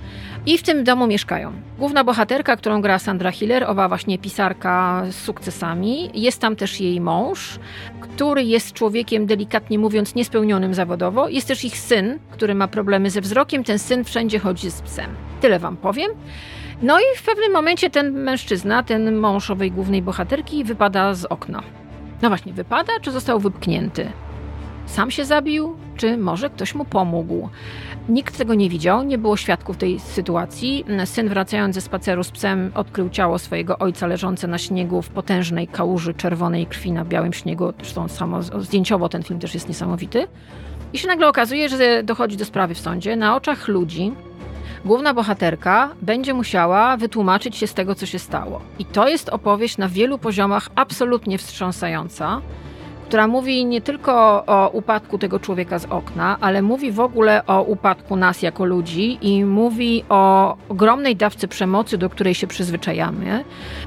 I 0.47 0.59
w 0.59 0.63
tym 0.63 0.85
domu 0.85 1.07
mieszkają. 1.07 1.53
Główna 1.79 2.05
bohaterka, 2.05 2.57
którą 2.57 2.81
gra 2.81 2.99
Sandra 2.99 3.31
Hiller, 3.31 3.65
owa 3.65 3.89
właśnie 3.89 4.19
pisarka 4.19 5.05
z 5.11 5.15
sukcesami. 5.15 6.11
Jest 6.15 6.41
tam 6.41 6.57
też 6.57 6.81
jej 6.81 7.01
mąż, 7.01 7.59
który 8.01 8.45
jest 8.45 8.73
człowiekiem, 8.73 9.27
delikatnie 9.27 9.79
mówiąc, 9.79 10.15
niespełnionym 10.15 10.75
zawodowo. 10.75 11.29
Jest 11.29 11.49
też 11.49 11.65
ich 11.65 11.79
syn, 11.79 12.19
który 12.31 12.55
ma 12.55 12.69
problemy 12.69 13.11
ze 13.11 13.21
wzrokiem. 13.21 13.65
Ten 13.65 13.79
syn 13.79 14.05
wszędzie 14.05 14.39
chodzi 14.39 14.71
z 14.71 14.83
psem. 14.83 15.11
Tyle 15.41 15.59
wam 15.59 15.77
powiem. 15.77 16.11
No 16.83 17.01
i 17.01 17.17
w 17.17 17.23
pewnym 17.23 17.53
momencie 17.53 17.91
ten 17.91 18.13
mężczyzna, 18.13 18.83
ten 18.83 19.17
mąż 19.17 19.51
owej 19.51 19.71
głównej 19.71 20.03
bohaterki, 20.03 20.65
wypada 20.65 21.15
z 21.15 21.25
okna. 21.25 21.63
No 22.23 22.29
właśnie, 22.29 22.53
wypada, 22.53 22.93
czy 23.03 23.11
został 23.11 23.41
wypchnięty? 23.41 24.13
Sam 24.87 25.11
się 25.11 25.25
zabił, 25.25 25.77
czy 25.97 26.17
może 26.17 26.51
ktoś 26.51 26.75
mu 26.75 26.85
pomógł? 26.85 27.49
Nikt 28.09 28.39
tego 28.39 28.55
nie 28.55 28.71
widział, 28.71 29.03
nie 29.03 29.19
było 29.19 29.37
świadków 29.37 29.77
tej 29.77 30.01
sytuacji. 30.01 30.85
Syn 31.05 31.29
wracając 31.29 31.75
ze 31.75 31.81
spaceru 31.81 32.25
z 32.25 32.31
psem 32.31 32.71
odkrył 32.75 33.11
ciało 33.11 33.39
swojego 33.39 33.79
ojca 33.79 34.07
leżące 34.07 34.47
na 34.47 34.59
śniegu 34.59 35.03
w 35.03 35.09
potężnej 35.09 35.69
kałuży 35.69 36.15
czerwonej 36.15 36.67
krwi 36.67 36.93
na 36.93 37.05
białym 37.05 37.33
śniegu. 37.33 37.73
Zresztą 37.79 38.09
samo 38.09 38.43
zdjęciowo 38.43 39.09
ten 39.09 39.23
film 39.23 39.41
też 39.41 39.55
jest 39.55 39.69
niesamowity. 39.69 40.27
I 40.93 40.99
się 40.99 41.09
nagle 41.09 41.29
okazuje, 41.29 41.69
że 41.69 42.03
dochodzi 42.03 42.37
do 42.37 42.45
sprawy 42.45 42.75
w 42.75 42.81
sądzie. 42.81 43.17
Na 43.17 43.37
oczach 43.37 43.69
ludzi 43.69 44.13
główna 44.85 45.15
bohaterka 45.15 45.91
będzie 46.03 46.35
musiała 46.35 46.97
wytłumaczyć 46.97 47.57
się 47.57 47.67
z 47.67 47.75
tego, 47.75 47.95
co 47.95 48.07
się 48.07 48.19
stało. 48.19 48.61
I 48.79 48.85
to 48.85 49.09
jest 49.09 49.29
opowieść 49.29 49.79
na 49.79 49.89
wielu 49.89 50.19
poziomach 50.19 50.69
absolutnie 50.75 51.39
wstrząsająca 51.39 52.41
która 53.09 53.27
mówi 53.29 53.65
nie 53.65 53.81
tylko 53.81 54.45
o 54.47 54.71
upadku 54.73 55.19
tego 55.19 55.41
człowieka 55.41 55.79
z 55.79 55.85
okna, 55.85 56.37
ale 56.41 56.63
mówi 56.63 56.93
w 56.93 57.01
ogóle 57.01 57.47
o 57.47 57.63
upadku 57.63 58.17
nas 58.17 58.43
jako 58.43 58.65
ludzi 58.65 59.19
i 59.23 59.45
mówi 59.45 60.05
o 60.09 60.57
ogromnej 60.69 61.17
dawce 61.17 61.49
przemocy, 61.49 61.99
do 61.99 62.11
której 62.11 62.35
się 62.35 62.47
przyzwyczajamy, 62.47 63.45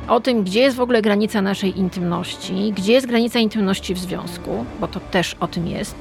o 0.08 0.20
tym, 0.20 0.44
gdzie 0.44 0.60
jest 0.60 0.78
w 0.78 0.82
ogóle 0.82 1.02
granica 1.02 1.42
naszej 1.42 1.80
intymności, 1.80 2.74
gdzie 2.78 2.94
jest 2.94 3.08
granica 3.08 3.40
intymności 3.40 3.94
w 3.94 4.00
związku, 4.00 4.66
bo 4.80 4.88
to 4.88 5.00
też 5.00 5.36
o 5.40 5.48
tym 5.48 5.68
jest 5.68 5.96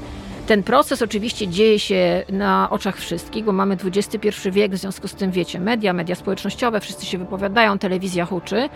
ten 0.49 0.63
proces 0.63 1.03
oczywiście 1.03 1.49
dzieje 1.49 1.79
się 1.79 2.25
na 2.29 2.71
oczach 2.71 2.97
wszystkich, 2.97 3.45
bo 3.45 3.53
mamy 3.53 3.77
XXI 3.85 4.29
wiek, 4.51 4.73
w 4.73 4.77
związku 4.77 5.09
z 5.09 5.15
tym 5.15 5.31
wiecie, 5.31 5.61
media, 5.61 5.93
media 5.93 6.15
społecznościowe, 6.15 6.81
wszyscy 6.81 7.07
się 7.07 7.19
wypowiadają, 7.19 7.79
telewizja 7.79 8.25
huczy. 8.25 8.69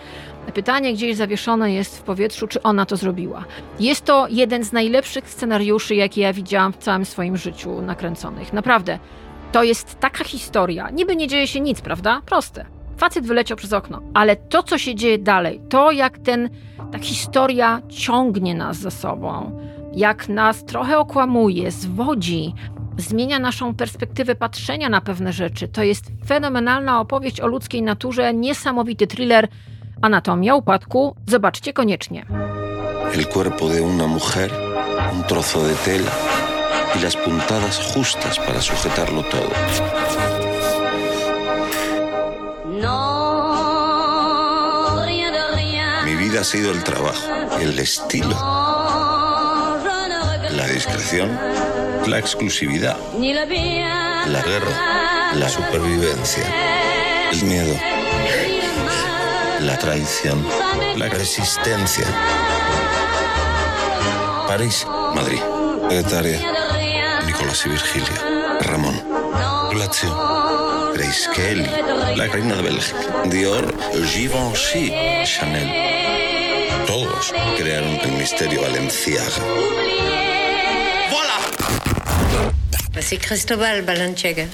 Pytanie 0.53 0.93
gdzieś 0.93 1.15
zawieszone 1.15 1.73
jest 1.73 1.97
w 1.97 2.01
powietrzu, 2.01 2.47
czy 2.47 2.63
ona 2.63 2.85
to 2.85 2.97
zrobiła. 2.97 3.45
Jest 3.79 4.05
to 4.05 4.27
jeden 4.29 4.63
z 4.63 4.73
najlepszych 4.73 5.29
scenariuszy, 5.29 5.95
jakie 5.95 6.21
ja 6.21 6.33
widziałam 6.33 6.73
w 6.73 6.77
całym 6.77 7.05
swoim 7.05 7.37
życiu 7.37 7.81
nakręconych. 7.81 8.53
Naprawdę. 8.53 8.99
To 9.51 9.63
jest 9.63 9.99
taka 9.99 10.23
historia. 10.23 10.89
Niby 10.89 11.15
nie 11.15 11.27
dzieje 11.27 11.47
się 11.47 11.59
nic, 11.59 11.81
prawda? 11.81 12.21
Proste. 12.25 12.65
Facet 12.97 13.25
wyleciał 13.25 13.57
przez 13.57 13.73
okno, 13.73 14.01
ale 14.13 14.35
to, 14.35 14.63
co 14.63 14.77
się 14.77 14.95
dzieje 14.95 15.17
dalej, 15.17 15.61
to 15.69 15.91
jak 15.91 16.17
ten, 16.17 16.49
ta 16.91 16.99
historia 16.99 17.81
ciągnie 17.89 18.55
nas 18.55 18.77
za 18.77 18.91
sobą, 18.91 19.59
jak 19.93 20.29
nas 20.29 20.65
trochę 20.65 20.97
okłamuje, 20.97 21.71
zwodzi, 21.71 22.53
zmienia 22.97 23.39
naszą 23.39 23.75
perspektywę 23.75 24.35
patrzenia 24.35 24.89
na 24.89 25.01
pewne 25.01 25.33
rzeczy. 25.33 25.67
To 25.67 25.83
jest 25.83 26.05
fenomenalna 26.27 26.99
opowieść 26.99 27.41
o 27.41 27.47
ludzkiej 27.47 27.81
naturze, 27.81 28.33
niesamowity 28.33 29.07
thriller. 29.07 29.47
Anatomia 30.01 30.55
upadku. 30.55 31.15
Zobaczcie 31.27 31.73
koniecznie. 31.73 32.25
El 33.13 33.25
cuerpo 33.25 33.69
de 33.69 33.81
una 33.81 34.07
mujer, 34.07 34.51
un 35.13 35.23
trozo 35.23 35.63
de 35.63 35.75
tela 35.75 36.11
y 36.95 36.99
las 37.03 37.15
puntadas 37.15 37.93
justas 37.93 38.39
para 38.39 38.61
sujetarlo 38.61 39.23
todo. 39.23 39.49
Mi 46.05 46.15
vida 46.15 46.41
ha 46.41 46.43
sido 46.43 46.71
el 46.71 46.83
trabajo, 46.83 47.23
el 47.61 47.79
estilo 47.79 48.62
la 50.55 50.67
discreción, 50.67 51.37
la 52.07 52.19
exclusividad, 52.19 52.97
la 53.17 54.41
guerra, 54.41 55.33
la 55.33 55.49
supervivencia. 55.49 56.43
el 57.31 57.43
miedo, 57.43 57.75
la 59.61 59.77
traición, 59.77 60.45
la 60.95 61.09
resistencia. 61.09 62.05
París, 64.47 64.85
Madrid, 65.15 65.41
Etaria, 65.89 66.39
Nicolás 67.25 67.65
y 67.65 67.69
Virgilia, 67.69 68.57
Ramón, 68.61 69.01
Lazio, 69.73 70.91
Grace 70.93 71.29
Kelly, 71.33 71.67
la 72.15 72.27
reina 72.27 72.55
de 72.55 72.61
Bélgica, 72.61 72.99
Dior, 73.25 73.73
Givenchy, 74.05 74.93
Chanel. 75.25 75.93
Todos 76.85 77.33
crearon 77.57 77.99
el 78.03 78.11
misterio 78.11 78.61
Valenciaga. 78.61 80.22
Bah, 82.93 83.01
c'est 83.01 83.17
Cristobal 83.17 83.81
Balanchega. 83.83 84.45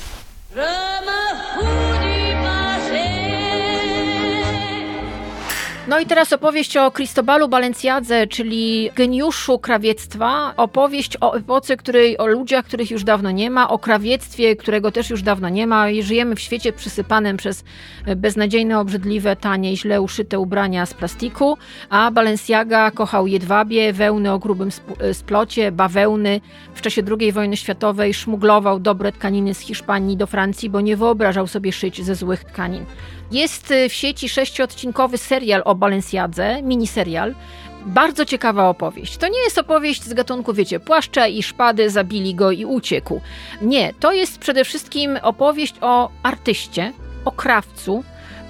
No 5.89 5.99
i 5.99 6.05
teraz 6.05 6.33
opowieść 6.33 6.77
o 6.77 6.91
Cristobalu 6.91 7.47
Balenciadze, 7.47 8.27
czyli 8.27 8.91
geniuszu 8.95 9.59
krawiectwa. 9.59 10.53
Opowieść 10.57 11.17
o 11.21 11.33
epoce, 11.33 11.77
której, 11.77 12.17
o 12.17 12.27
ludziach, 12.27 12.65
których 12.65 12.91
już 12.91 13.03
dawno 13.03 13.31
nie 13.31 13.49
ma, 13.49 13.69
o 13.69 13.79
krawiectwie, 13.79 14.55
którego 14.55 14.91
też 14.91 15.09
już 15.09 15.21
dawno 15.21 15.49
nie 15.49 15.67
ma. 15.67 15.89
I 15.89 16.03
żyjemy 16.03 16.35
w 16.35 16.39
świecie 16.39 16.73
przysypanym 16.73 17.37
przez 17.37 17.63
beznadziejne, 18.15 18.79
obrzydliwe, 18.79 19.35
tanie 19.35 19.73
i 19.73 19.77
źle 19.77 20.01
uszyte 20.01 20.39
ubrania 20.39 20.85
z 20.85 20.93
plastiku, 20.93 21.57
a 21.89 22.11
Balenciaga 22.11 22.91
kochał 22.91 23.27
jedwabie, 23.27 23.93
wełny 23.93 24.31
o 24.31 24.39
grubym 24.39 24.69
splocie, 25.13 25.71
bawełny. 25.71 26.41
W 26.75 26.81
czasie 26.81 27.01
II 27.19 27.31
wojny 27.31 27.57
światowej 27.57 28.13
szmuglował 28.13 28.79
dobre 28.79 29.11
tkaniny 29.11 29.53
z 29.53 29.59
Hiszpanii 29.59 30.17
do 30.17 30.27
Francji, 30.27 30.69
bo 30.69 30.81
nie 30.81 30.97
wyobrażał 30.97 31.47
sobie 31.47 31.71
szyć 31.71 32.03
ze 32.03 32.15
złych 32.15 32.43
tkanin. 32.43 32.85
Jest 33.31 33.73
w 33.89 33.93
sieci 33.93 34.29
sześciodcinkowy 34.29 35.17
serial 35.17 35.61
o 35.65 35.75
Balenciadze, 35.75 36.61
miniserial. 36.61 37.35
Bardzo 37.85 38.25
ciekawa 38.25 38.69
opowieść. 38.69 39.17
To 39.17 39.27
nie 39.27 39.39
jest 39.39 39.57
opowieść 39.57 40.03
z 40.03 40.13
gatunku, 40.13 40.53
wiecie, 40.53 40.79
płaszcza 40.79 41.27
i 41.27 41.43
szpady, 41.43 41.89
zabili 41.89 42.35
go 42.35 42.51
i 42.51 42.65
uciekł. 42.65 43.21
Nie, 43.61 43.93
to 43.99 44.11
jest 44.11 44.39
przede 44.39 44.65
wszystkim 44.65 45.19
opowieść 45.21 45.75
o 45.81 46.09
artyście, 46.23 46.93
o 47.25 47.31
krawcu, 47.31 48.03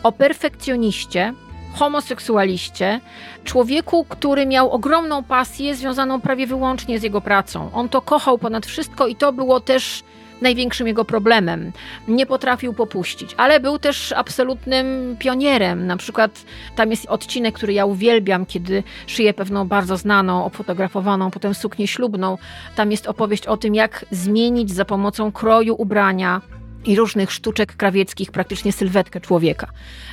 o 0.03 0.11
perfekcjoniście, 0.11 1.34
homoseksualiście, 1.75 2.99
człowieku, 3.43 4.05
który 4.09 4.45
miał 4.45 4.71
ogromną 4.71 5.23
pasję 5.23 5.75
związaną 5.75 6.21
prawie 6.21 6.47
wyłącznie 6.47 6.99
z 6.99 7.03
jego 7.03 7.21
pracą. 7.21 7.69
On 7.73 7.89
to 7.89 8.01
kochał 8.01 8.38
ponad 8.38 8.65
wszystko 8.65 9.07
i 9.07 9.15
to 9.15 9.34
było 9.34 9.59
też 9.59 10.03
największym 10.41 10.87
jego 10.87 11.05
problemem. 11.05 11.71
Nie 12.07 12.25
potrafił 12.25 12.73
popuścić, 12.73 13.35
ale 13.37 13.59
był 13.59 13.79
też 13.79 14.11
absolutnym 14.11 15.15
pionierem. 15.19 15.87
Na 15.87 15.97
przykład 15.97 16.45
tam 16.75 16.91
jest 16.91 17.05
odcinek, 17.05 17.55
który 17.55 17.73
ja 17.73 17.85
uwielbiam, 17.85 18.45
kiedy 18.45 18.83
szyję 19.07 19.33
pewną 19.33 19.67
bardzo 19.67 19.97
znaną, 19.97 20.45
ofotografowaną 20.45 21.31
potem 21.31 21.53
suknię 21.53 21.87
ślubną. 21.87 22.37
Tam 22.75 22.91
jest 22.91 23.07
opowieść 23.07 23.45
o 23.47 23.57
tym, 23.57 23.75
jak 23.75 24.05
zmienić 24.11 24.71
za 24.71 24.85
pomocą 24.85 25.31
kroju 25.31 25.75
ubrania 25.77 26.41
i 26.86 26.95
różnych 26.95 27.32
sztuczek 27.32 27.75
krawieckich 27.75 28.32
praktycznie 28.32 28.71
sylwetkę 28.71 29.21
człowieka. 29.21 29.67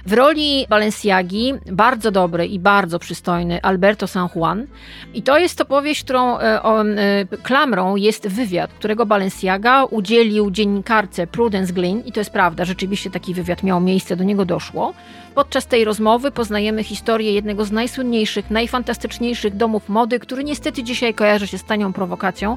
W 0.07 0.13
roli 0.13 0.67
Balenciagi 0.69 1.55
bardzo 1.73 2.11
dobry 2.11 2.47
i 2.47 2.59
bardzo 2.59 2.99
przystojny 2.99 3.63
Alberto 3.63 4.07
San 4.07 4.29
Juan 4.35 4.67
i 5.15 5.23
to 5.23 5.39
jest 5.39 5.61
opowieść, 5.61 6.05
którą 6.05 6.39
e, 6.39 6.63
o, 6.63 6.85
e, 6.85 7.27
klamrą 7.43 7.97
jest 7.97 8.29
wywiad, 8.29 8.73
którego 8.73 9.07
Balenciaga 9.07 9.85
udzielił 9.85 10.51
dziennikarce 10.51 11.27
Prudence 11.27 11.73
Glynn 11.73 12.03
i 12.05 12.13
to 12.13 12.21
jest 12.21 12.31
prawda, 12.31 12.65
rzeczywiście 12.65 13.11
taki 13.11 13.35
wywiad 13.35 13.63
miał 13.63 13.81
miejsce, 13.81 14.17
do 14.17 14.25
niego 14.25 14.45
doszło. 14.45 14.95
Podczas 15.35 15.67
tej 15.67 15.85
rozmowy 15.85 16.31
poznajemy 16.31 16.85
historię 16.85 17.33
jednego 17.33 17.65
z 17.65 17.73
najsłynniejszych, 17.73 18.51
najfantastyczniejszych 18.51 19.57
domów 19.57 19.89
mody, 19.89 20.19
który 20.19 20.45
niestety 20.45 20.83
dzisiaj 20.83 21.15
kojarzy 21.15 21.47
się 21.47 21.59
z 21.59 21.65
tanią 21.65 21.93
prowokacją 21.93 22.57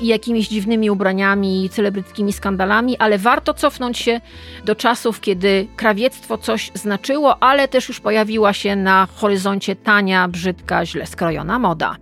i 0.00 0.06
jakimiś 0.06 0.48
dziwnymi 0.48 0.90
ubraniami 0.90 1.70
celebryckimi 1.70 2.32
skandalami, 2.32 2.96
ale 2.98 3.18
warto 3.18 3.45
cofnąć 3.54 3.98
się 3.98 4.20
do 4.64 4.74
czasów, 4.74 5.20
kiedy 5.20 5.68
krawiectwo 5.76 6.38
coś 6.38 6.70
znaczyło, 6.74 7.42
ale 7.42 7.68
też 7.68 7.88
już 7.88 8.00
pojawiła 8.00 8.52
się 8.52 8.76
na 8.76 9.08
horyzoncie 9.14 9.76
tania, 9.76 10.28
brzydka, 10.28 10.86
źle 10.86 11.06
skrojona 11.06 11.58
moda. 11.58 11.96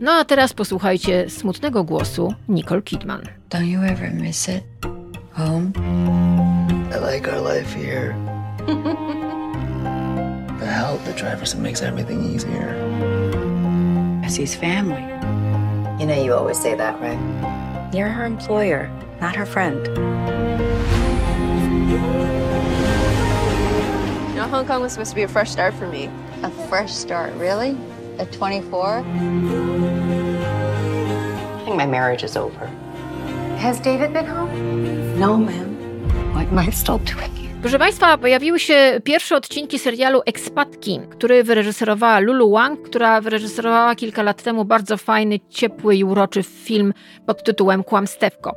No 0.00 0.12
a 0.12 0.24
teraz 0.24 0.52
posłuchajcie 0.52 1.30
smutnego 1.30 1.84
głosu 1.84 2.34
Nicole 2.48 2.82
Kidman. 2.82 3.22
Don't 3.50 3.64
you 3.64 3.82
ever 3.82 4.14
miss 4.14 4.48
it? 4.48 4.64
Home? 5.32 5.72
I 6.92 7.14
like 7.14 7.32
our 7.32 7.54
life 7.54 7.74
here. 7.74 8.14
the 10.58 10.66
help, 10.66 11.04
the 11.04 11.12
drivers, 11.12 11.54
it 11.54 11.60
makes 11.60 11.82
everything 11.82 12.34
easier. 12.34 12.74
I 14.24 14.28
see 14.28 14.42
his 14.42 14.54
family. 14.54 15.02
You 16.00 16.06
know 16.06 16.24
you 16.24 16.34
always 16.34 16.60
say 16.60 16.74
that, 16.74 17.00
right? 17.00 17.18
You're 17.94 18.08
her 18.08 18.24
employer, 18.24 18.90
not 19.20 19.36
her 19.36 19.46
friend. 19.46 19.86
You 24.30 24.36
know, 24.36 24.48
Hong 24.48 24.66
Kong 24.66 24.82
was 24.82 24.92
supposed 24.92 25.10
to 25.10 25.16
be 25.16 25.22
a 25.22 25.28
fresh 25.28 25.50
start 25.50 25.74
for 25.74 25.86
me. 25.86 26.10
A 26.42 26.50
fresh 26.68 26.92
start, 26.92 27.32
really? 27.34 27.76
At 28.18 28.32
24? 28.32 28.98
I 28.98 29.02
think 31.64 31.76
my 31.76 31.86
marriage 31.86 32.22
is 32.22 32.36
over. 32.36 32.66
Has 33.58 33.80
David 33.80 34.12
been 34.12 34.26
home? 34.26 35.18
No, 35.18 35.36
ma'am. 35.36 36.34
What 36.34 36.46
am 36.48 36.58
I 36.58 36.70
still 36.70 36.98
doing? 36.98 37.43
Proszę 37.64 37.78
Państwa, 37.78 38.18
pojawiły 38.18 38.60
się 38.60 39.00
pierwsze 39.04 39.36
odcinki 39.36 39.78
serialu 39.78 40.20
Expatki, 40.26 41.00
który 41.10 41.44
wyreżyserowała 41.44 42.18
Lulu 42.18 42.50
Wang, 42.50 42.82
która 42.82 43.20
wyreżyserowała 43.20 43.94
kilka 43.94 44.22
lat 44.22 44.42
temu 44.42 44.64
bardzo 44.64 44.96
fajny, 44.96 45.40
ciepły 45.50 45.96
i 45.96 46.04
uroczy 46.04 46.42
film 46.42 46.94
pod 47.26 47.44
tytułem 47.44 47.84
Kłamstewko. 47.84 48.54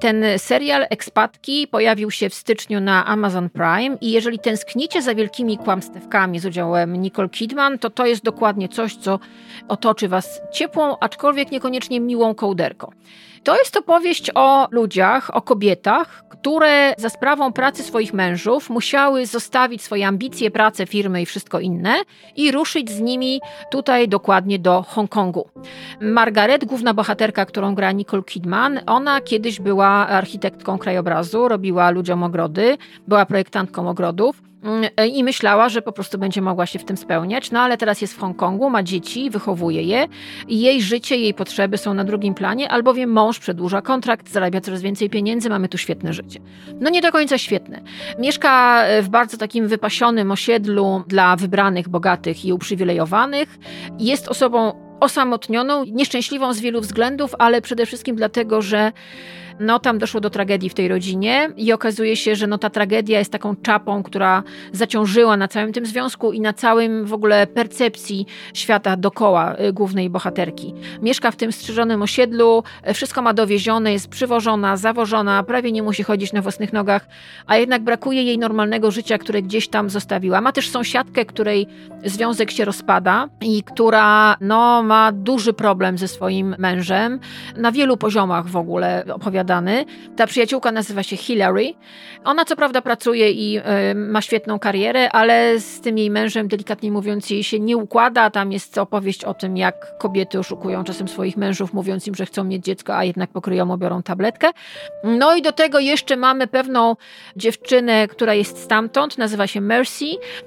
Ten 0.00 0.24
serial 0.36 0.86
Expatki 0.90 1.66
pojawił 1.66 2.10
się 2.10 2.28
w 2.28 2.34
styczniu 2.34 2.80
na 2.80 3.06
Amazon 3.06 3.50
Prime 3.50 3.96
i 4.00 4.10
jeżeli 4.10 4.38
tęsknicie 4.38 5.02
za 5.02 5.14
wielkimi 5.14 5.58
kłamstewkami 5.58 6.38
z 6.38 6.46
udziałem 6.46 6.96
Nicole 6.96 7.28
Kidman, 7.28 7.78
to 7.78 7.90
to 7.90 8.06
jest 8.06 8.24
dokładnie 8.24 8.68
coś, 8.68 8.96
co 8.96 9.18
otoczy 9.68 10.08
Was 10.08 10.40
ciepłą, 10.52 10.98
aczkolwiek 11.00 11.50
niekoniecznie 11.50 12.00
miłą 12.00 12.34
kołderką. 12.34 12.90
To 13.42 13.56
jest 13.56 13.76
opowieść 13.76 14.30
o 14.34 14.68
ludziach, 14.70 15.36
o 15.36 15.42
kobietach, 15.42 16.24
które 16.28 16.94
za 16.98 17.08
sprawą 17.08 17.52
pracy 17.52 17.82
swoich 17.82 18.14
mężów 18.14 18.70
musiały 18.70 19.26
zostawić 19.26 19.82
swoje 19.82 20.06
ambicje, 20.06 20.50
pracę, 20.50 20.86
firmy 20.86 21.22
i 21.22 21.26
wszystko 21.26 21.60
inne 21.60 21.94
i 22.36 22.52
ruszyć 22.52 22.90
z 22.90 23.00
nimi 23.00 23.40
tutaj 23.70 24.08
dokładnie 24.08 24.58
do 24.58 24.82
Hongkongu. 24.82 25.48
Margaret, 26.00 26.64
główna 26.64 26.94
bohaterka, 26.94 27.46
którą 27.46 27.74
gra 27.74 27.92
Nicole 27.92 28.22
Kidman, 28.22 28.80
ona 28.86 29.20
kiedyś 29.20 29.60
była 29.60 29.88
architektką 29.88 30.78
krajobrazu, 30.78 31.48
robiła 31.48 31.90
ludziom 31.90 32.22
ogrody, 32.22 32.78
była 33.08 33.26
projektantką 33.26 33.88
ogrodów. 33.88 34.42
Mm, 34.68 34.90
i 35.12 35.24
myślała, 35.24 35.68
że 35.68 35.82
po 35.82 35.92
prostu 35.92 36.18
będzie 36.18 36.42
mogła 36.42 36.66
się 36.66 36.78
w 36.78 36.84
tym 36.84 36.96
spełniać. 36.96 37.50
No 37.50 37.60
ale 37.60 37.76
teraz 37.76 38.00
jest 38.00 38.14
w 38.14 38.18
Hongkongu, 38.18 38.70
ma 38.70 38.82
dzieci, 38.82 39.30
wychowuje 39.30 39.82
je 39.82 40.06
i 40.48 40.60
jej 40.60 40.82
życie, 40.82 41.16
jej 41.16 41.34
potrzeby 41.34 41.78
są 41.78 41.94
na 41.94 42.04
drugim 42.04 42.34
planie, 42.34 42.70
albowiem 42.70 43.10
mąż 43.10 43.38
przedłuża 43.38 43.82
kontrakt, 43.82 44.28
zarabia 44.28 44.60
coraz 44.60 44.82
więcej 44.82 45.10
pieniędzy, 45.10 45.50
mamy 45.50 45.68
tu 45.68 45.78
świetne 45.78 46.12
życie. 46.12 46.40
No 46.80 46.90
nie 46.90 47.02
do 47.02 47.12
końca 47.12 47.38
świetne. 47.38 47.80
Mieszka 48.18 48.84
w 49.02 49.08
bardzo 49.08 49.36
takim 49.36 49.68
wypasionym 49.68 50.30
osiedlu 50.30 51.04
dla 51.06 51.36
wybranych, 51.36 51.88
bogatych 51.88 52.44
i 52.44 52.52
uprzywilejowanych. 52.52 53.58
Jest 53.98 54.28
osobą 54.28 54.72
osamotnioną, 55.00 55.84
nieszczęśliwą 55.84 56.52
z 56.52 56.60
wielu 56.60 56.80
względów, 56.80 57.34
ale 57.38 57.62
przede 57.62 57.86
wszystkim 57.86 58.16
dlatego, 58.16 58.62
że 58.62 58.92
no 59.60 59.78
tam 59.78 59.98
doszło 59.98 60.20
do 60.20 60.30
tragedii 60.30 60.70
w 60.70 60.74
tej 60.74 60.88
rodzinie 60.88 61.50
i 61.56 61.72
okazuje 61.72 62.16
się, 62.16 62.36
że 62.36 62.46
no 62.46 62.58
ta 62.58 62.70
tragedia 62.70 63.18
jest 63.18 63.32
taką 63.32 63.56
czapą, 63.56 64.02
która 64.02 64.42
zaciążyła 64.72 65.36
na 65.36 65.48
całym 65.48 65.72
tym 65.72 65.86
związku 65.86 66.32
i 66.32 66.40
na 66.40 66.52
całym 66.52 67.04
w 67.04 67.12
ogóle 67.12 67.46
percepcji 67.46 68.26
świata 68.54 68.96
dokoła 68.96 69.56
y, 69.60 69.72
głównej 69.72 70.10
bohaterki. 70.10 70.74
Mieszka 71.02 71.30
w 71.30 71.36
tym 71.36 71.52
strzyżonym 71.52 72.02
osiedlu, 72.02 72.62
y, 72.90 72.94
wszystko 72.94 73.22
ma 73.22 73.34
dowiezione, 73.34 73.92
jest 73.92 74.08
przywożona, 74.08 74.76
zawożona, 74.76 75.42
prawie 75.42 75.72
nie 75.72 75.82
musi 75.82 76.02
chodzić 76.02 76.32
na 76.32 76.42
własnych 76.42 76.72
nogach, 76.72 77.08
a 77.46 77.56
jednak 77.56 77.82
brakuje 77.82 78.22
jej 78.22 78.38
normalnego 78.38 78.90
życia, 78.90 79.18
które 79.18 79.42
gdzieś 79.42 79.68
tam 79.68 79.90
zostawiła. 79.90 80.40
Ma 80.40 80.52
też 80.52 80.70
sąsiadkę, 80.70 81.24
której 81.24 81.66
związek 82.04 82.50
się 82.50 82.64
rozpada 82.64 83.28
i 83.40 83.62
która 83.62 84.36
no, 84.40 84.82
ma 84.82 85.12
duży 85.12 85.52
problem 85.52 85.98
ze 85.98 86.08
swoim 86.08 86.54
mężem 86.58 87.20
na 87.56 87.72
wielu 87.72 87.96
poziomach 87.96 88.46
w 88.46 88.56
ogóle 88.56 89.04
opowiada 89.12 89.47
Ta 90.16 90.26
przyjaciółka 90.26 90.72
nazywa 90.72 91.02
się 91.02 91.16
Hillary. 91.16 91.74
Ona 92.24 92.44
co 92.44 92.56
prawda 92.56 92.82
pracuje 92.82 93.30
i 93.30 93.58
y, 93.58 93.94
ma 93.94 94.22
świetną 94.22 94.58
karierę, 94.58 95.12
ale 95.12 95.60
z 95.60 95.80
tym 95.80 95.98
jej 95.98 96.10
mężem, 96.10 96.48
delikatnie 96.48 96.92
mówiąc, 96.92 97.30
jej 97.30 97.44
się 97.44 97.60
nie 97.60 97.76
układa. 97.76 98.30
Tam 98.30 98.52
jest 98.52 98.78
opowieść 98.78 99.24
o 99.24 99.34
tym, 99.34 99.56
jak 99.56 99.98
kobiety 99.98 100.38
oszukują 100.38 100.84
czasem 100.84 101.08
swoich 101.08 101.36
mężów, 101.36 101.72
mówiąc 101.72 102.06
im, 102.06 102.14
że 102.14 102.26
chcą 102.26 102.44
mieć 102.44 102.64
dziecko, 102.64 102.96
a 102.96 103.04
jednak 103.04 103.30
pokryją, 103.30 103.76
biorą 103.76 104.02
tabletkę. 104.02 104.50
No 105.04 105.36
i 105.36 105.42
do 105.42 105.52
tego 105.52 105.78
jeszcze 105.78 106.16
mamy 106.16 106.46
pewną 106.46 106.96
dziewczynę, 107.36 108.08
która 108.08 108.34
jest 108.34 108.58
stamtąd, 108.58 109.18
nazywa 109.18 109.46
się 109.46 109.60
Mercy 109.60 110.04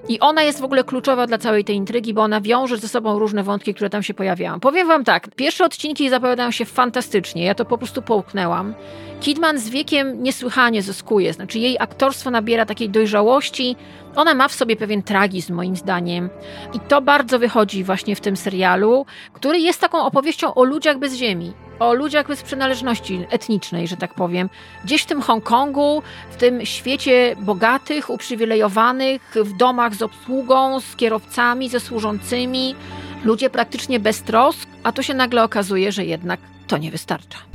i 0.08 0.20
ona 0.20 0.43
jest 0.43 0.62
w 0.62 0.64
ogóle 0.64 0.84
kluczowa 0.84 1.28
dla 1.28 1.38
całej 1.38 1.64
tej 1.64 1.76
intrygi, 1.76 2.14
bo 2.14 2.22
ona 2.22 2.41
wiąże 2.41 2.78
ze 2.78 2.88
sobą 2.88 3.20
różne 3.20 3.43
wątki, 3.43 3.74
które 3.74 3.89
tam 3.89 4.04
się 4.04 4.14
pojawiają. 4.14 4.60
Powiem 4.60 4.88
wam 4.88 5.04
tak, 5.04 5.36
pierwsze 5.36 5.66
odcinki 5.66 6.10
zapowiadają 6.10 6.52
się 6.52 6.66
fantastycznie, 6.66 7.45
ja 7.45 7.56
to 7.56 7.66
po 7.66 7.78
prostu 7.78 8.02
połknęłam. 8.02 8.74
Kidman 9.22 9.60
z 9.60 9.70
wiekiem 9.70 10.24
niesłychanie 10.24 10.82
zyskuje, 10.82 11.34
znaczy 11.34 11.60
jej 11.60 11.78
aktorstwo 11.80 12.32
nabiera 12.32 12.66
takiej 12.66 12.89
dojrzałości, 12.89 13.76
ona 14.16 14.34
ma 14.34 14.48
w 14.48 14.54
sobie 14.54 14.76
pewien 14.76 15.04
tragizm, 15.04 15.54
moim 15.54 15.76
zdaniem. 15.76 16.30
I 16.74 16.80
to 16.80 17.02
bardzo 17.02 17.39
wychodzi 17.39 17.84
właśnie 17.84 18.16
w 18.16 18.22
tym 18.22 18.38
serialu, 18.38 19.06
który 19.34 19.60
jest 19.60 19.82
taką 19.82 20.04
opowieścią 20.04 20.54
o 20.54 20.64
ludziach 20.64 21.00
bez 21.00 21.14
ziemi. 21.14 21.54
O 21.80 21.94
ludziach 21.94 22.28
bez 22.28 22.44
przynależności 22.44 23.26
etnicznej, 23.30 23.88
że 23.88 23.98
tak 23.98 24.14
powiem. 24.14 24.50
Gdzieś 24.84 25.02
w 25.02 25.06
tym 25.06 25.22
Hongkongu, 25.22 26.04
w 26.32 26.36
tym 26.36 26.66
świecie 26.66 27.36
bogatych, 27.39 28.10
uprzywilejowanych, 28.10 29.36
w 29.36 29.58
domach 29.58 29.96
z 29.96 30.02
obsługą, 30.02 30.80
z 30.80 30.96
kierowcami, 30.96 31.70
ze 31.70 31.80
służącymi, 31.80 32.76
ludzie 33.24 33.50
praktycznie 33.50 34.00
bez 34.00 34.22
trosk, 34.22 34.70
a 34.84 34.92
tu 34.92 35.04
się 35.04 35.14
nagle 35.14 35.44
okazuje, 35.44 35.92
że 35.92 36.06
jednak 36.06 36.39
to 36.68 36.78
nie 36.78 36.92
wystarcza. 36.92 37.51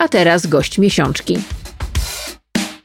A 0.00 0.08
teraz 0.08 0.46
gość 0.46 0.78
miesiączki. 0.78 1.38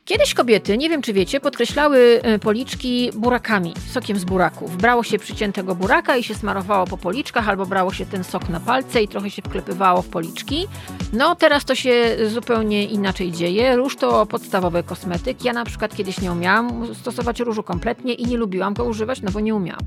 Kiedyś 0.06 0.34
kobiety, 0.34 0.78
nie 0.78 0.90
wiem 0.90 1.02
czy 1.02 1.14
wiecie, 1.14 1.40
podkreślały 1.40 2.20
e, 2.24 2.40
policzki 2.40 3.12
burakami, 3.16 3.74
sokiem 3.92 4.20
z 4.20 4.24
buraków. 4.24 4.78
Brało 4.78 5.04
się 5.04 5.20
przyciętego 5.20 5.76
buraka 5.76 6.18
i 6.18 6.24
się 6.24 6.36
smarowało 6.36 6.88
po 6.88 6.98
policzkach, 6.98 7.50
albo 7.50 7.66
brało 7.66 7.94
się 7.94 8.06
ten 8.06 8.24
sok 8.24 8.50
na 8.50 8.60
palce 8.60 9.02
i 9.02 9.08
trochę 9.08 9.30
się 9.30 9.42
wklepywało 9.42 10.02
w 10.02 10.08
policzki. 10.08 10.68
No 11.14 11.36
teraz 11.36 11.66
to 11.66 11.76
się 11.76 12.18
zupełnie 12.34 12.86
inaczej 12.86 13.32
dzieje. 13.32 13.76
Róż 13.76 13.96
to 13.96 14.26
podstawowy 14.26 14.84
kosmetyk. 14.84 15.46
Ja 15.46 15.54
na 15.54 15.66
przykład 15.66 15.96
kiedyś 15.96 16.22
nie 16.22 16.32
umiałam 16.32 16.96
stosować 16.96 17.40
różu 17.40 17.64
kompletnie 17.64 18.14
i 18.14 18.26
nie 18.26 18.38
lubiłam 18.38 18.74
go 18.74 18.86
używać, 18.86 19.22
no 19.22 19.32
bo 19.32 19.40
nie 19.40 19.56
umiałam. 19.56 19.82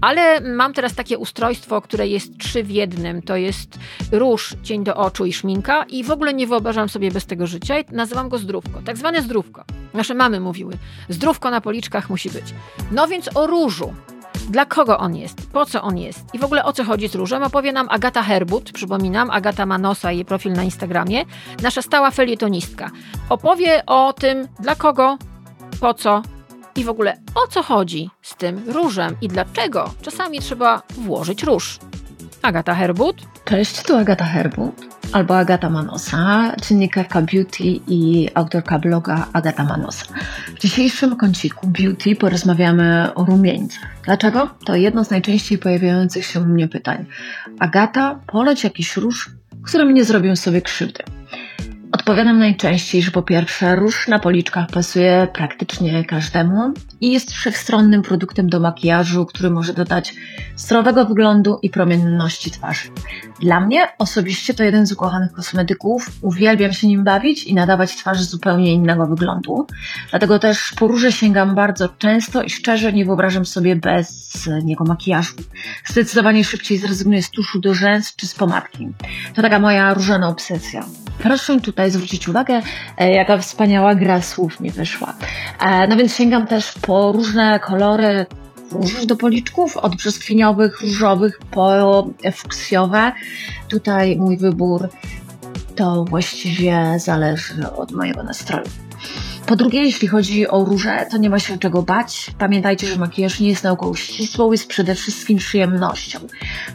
Ale 0.00 0.40
mam 0.40 0.72
teraz 0.74 0.94
takie 0.94 1.18
ustrojstwo, 1.18 1.80
które 1.80 2.08
jest 2.08 2.38
trzy 2.38 2.62
w 2.62 2.70
jednym. 2.70 3.22
To 3.22 3.36
jest 3.36 3.78
róż, 4.12 4.54
cień 4.62 4.84
do 4.84 4.96
oczu 4.96 5.26
i 5.26 5.32
szminka 5.32 5.84
i 5.84 6.04
w 6.04 6.10
ogóle 6.10 6.34
nie 6.34 6.46
wyobrażam 6.46 6.88
sobie 6.88 7.10
bez 7.10 7.26
tego 7.26 7.46
życia 7.46 7.74
nazywam 7.92 8.28
go 8.28 8.38
zdrówko. 8.38 8.82
Tak 8.84 8.96
zwane 8.96 9.22
zdrówko. 9.22 9.64
Nasze 9.94 10.14
mamy 10.14 10.40
mówiły, 10.40 10.74
zdrówko 11.08 11.50
na 11.50 11.60
policzkach 11.60 12.10
musi 12.10 12.30
być. 12.30 12.54
No 12.92 13.08
więc 13.08 13.36
o 13.36 13.46
różu. 13.46 13.94
Dla 14.50 14.66
kogo 14.66 14.98
on 14.98 15.16
jest? 15.16 15.50
Po 15.52 15.66
co 15.66 15.82
on 15.82 15.98
jest? 15.98 16.24
I 16.34 16.38
w 16.38 16.44
ogóle 16.44 16.64
o 16.64 16.72
co 16.72 16.84
chodzi 16.84 17.08
z 17.08 17.14
różem? 17.14 17.42
Opowie 17.42 17.72
nam 17.72 17.88
Agata 17.90 18.22
Herbut, 18.22 18.72
przypominam, 18.72 19.30
Agata 19.30 19.66
Manosa, 19.66 20.12
jej 20.12 20.24
profil 20.24 20.52
na 20.52 20.62
Instagramie, 20.62 21.24
nasza 21.62 21.82
stała 21.82 22.10
felietonistka. 22.10 22.90
Opowie 23.28 23.86
o 23.86 24.12
tym, 24.12 24.48
dla 24.60 24.74
kogo, 24.74 25.18
po 25.80 25.94
co 25.94 26.22
i 26.80 26.84
w 26.84 26.88
ogóle 26.88 27.16
o 27.34 27.48
co 27.48 27.62
chodzi 27.62 28.10
z 28.22 28.34
tym 28.34 28.62
różem 28.66 29.16
i 29.20 29.28
dlaczego 29.28 29.94
czasami 30.02 30.38
trzeba 30.38 30.82
włożyć 30.90 31.42
róż. 31.42 31.78
Agata 32.42 32.74
Herbut. 32.74 33.16
Cześć, 33.44 33.82
tu 33.82 33.96
Agata 33.96 34.24
Herbut 34.24 34.90
albo 35.12 35.38
Agata 35.38 35.70
Manosa, 35.70 36.52
dziennikarka 36.62 37.22
beauty 37.22 37.64
i 37.88 38.28
autorka 38.34 38.78
bloga 38.78 39.26
Agata 39.32 39.64
Manosa. 39.64 40.06
W 40.56 40.58
dzisiejszym 40.58 41.16
kąciku 41.16 41.66
beauty 41.66 42.16
porozmawiamy 42.16 43.14
o 43.14 43.24
rumieńcach. 43.24 43.90
Dlaczego? 44.04 44.50
To 44.64 44.76
jedno 44.76 45.04
z 45.04 45.10
najczęściej 45.10 45.58
pojawiających 45.58 46.26
się 46.26 46.40
u 46.40 46.44
mnie 46.44 46.68
pytań. 46.68 47.06
Agata, 47.58 48.20
poleć 48.26 48.64
jakiś 48.64 48.96
róż, 48.96 49.30
którym 49.64 49.94
nie 49.94 50.04
zrobią 50.04 50.36
sobie 50.36 50.62
krzywdy. 50.62 51.04
Odpowiadam 52.10 52.38
najczęściej, 52.38 53.02
że 53.02 53.10
po 53.10 53.22
pierwsze 53.22 53.76
róż 53.76 54.08
na 54.08 54.18
policzkach 54.18 54.66
pasuje 54.70 55.28
praktycznie 55.32 56.04
każdemu 56.04 56.74
i 57.00 57.12
jest 57.12 57.30
wszechstronnym 57.30 58.02
produktem 58.02 58.48
do 58.48 58.60
makijażu, 58.60 59.26
który 59.26 59.50
może 59.50 59.74
dodać 59.74 60.14
zdrowego 60.56 61.04
wyglądu 61.04 61.58
i 61.62 61.70
promienności 61.70 62.50
twarzy. 62.50 62.88
Dla 63.40 63.60
mnie 63.60 63.88
osobiście 63.98 64.54
to 64.54 64.62
jeden 64.62 64.86
z 64.86 64.92
ukochanych 64.92 65.32
kosmetyków. 65.32 66.06
Uwielbiam 66.20 66.72
się 66.72 66.86
nim 66.86 67.04
bawić 67.04 67.44
i 67.44 67.54
nadawać 67.54 67.96
twarzy 67.96 68.24
zupełnie 68.24 68.72
innego 68.72 69.06
wyglądu. 69.06 69.66
Dlatego 70.10 70.38
też 70.38 70.72
po 70.78 70.86
róże 70.86 71.12
sięgam 71.12 71.54
bardzo 71.54 71.88
często 71.88 72.42
i 72.42 72.50
szczerze 72.50 72.92
nie 72.92 73.04
wyobrażam 73.04 73.46
sobie 73.46 73.76
bez 73.76 74.48
niego 74.62 74.84
makijażu. 74.84 75.34
Zdecydowanie 75.86 76.44
szybciej 76.44 76.78
zrezygnuję 76.78 77.22
z 77.22 77.30
tuszu 77.30 77.60
do 77.60 77.74
rzęs 77.74 78.16
czy 78.16 78.26
z 78.26 78.34
pomadki. 78.34 78.88
To 79.34 79.42
taka 79.42 79.58
moja 79.58 79.94
różana 79.94 80.28
obsesja. 80.28 80.84
Proszę 81.22 81.60
tutaj 81.60 81.90
zwrócić 81.90 81.99
uwagę, 82.28 82.62
e, 82.98 83.10
jaka 83.12 83.38
wspaniała 83.38 83.94
gra 83.94 84.22
słów 84.22 84.60
mi 84.60 84.70
wyszła. 84.70 85.14
E, 85.60 85.86
no 85.86 85.96
więc 85.96 86.14
sięgam 86.14 86.46
też 86.46 86.72
po 86.82 87.12
różne 87.12 87.60
kolory 87.60 88.26
róż 88.72 89.06
do 89.06 89.16
policzków, 89.16 89.76
od 89.76 89.96
brzoskwiniowych, 89.96 90.80
różowych 90.80 91.38
po 91.50 92.06
fuksjowe. 92.32 93.12
Tutaj 93.68 94.16
mój 94.16 94.36
wybór 94.36 94.88
to 95.76 96.04
właściwie 96.04 96.98
zależy 96.98 97.70
od 97.76 97.92
mojego 97.92 98.22
nastroju. 98.22 98.66
Po 99.50 99.56
drugie, 99.56 99.82
jeśli 99.82 100.08
chodzi 100.08 100.48
o 100.48 100.64
róże, 100.64 101.06
to 101.10 101.16
nie 101.16 101.30
ma 101.30 101.38
się 101.38 101.58
czego 101.58 101.82
bać. 101.82 102.30
Pamiętajcie, 102.38 102.86
że 102.86 102.96
makijaż 102.96 103.40
nie 103.40 103.48
jest 103.48 103.64
nauką 103.64 103.94
ścisłą, 103.94 104.52
jest 104.52 104.68
przede 104.68 104.94
wszystkim 104.94 105.38
przyjemnością. 105.38 106.18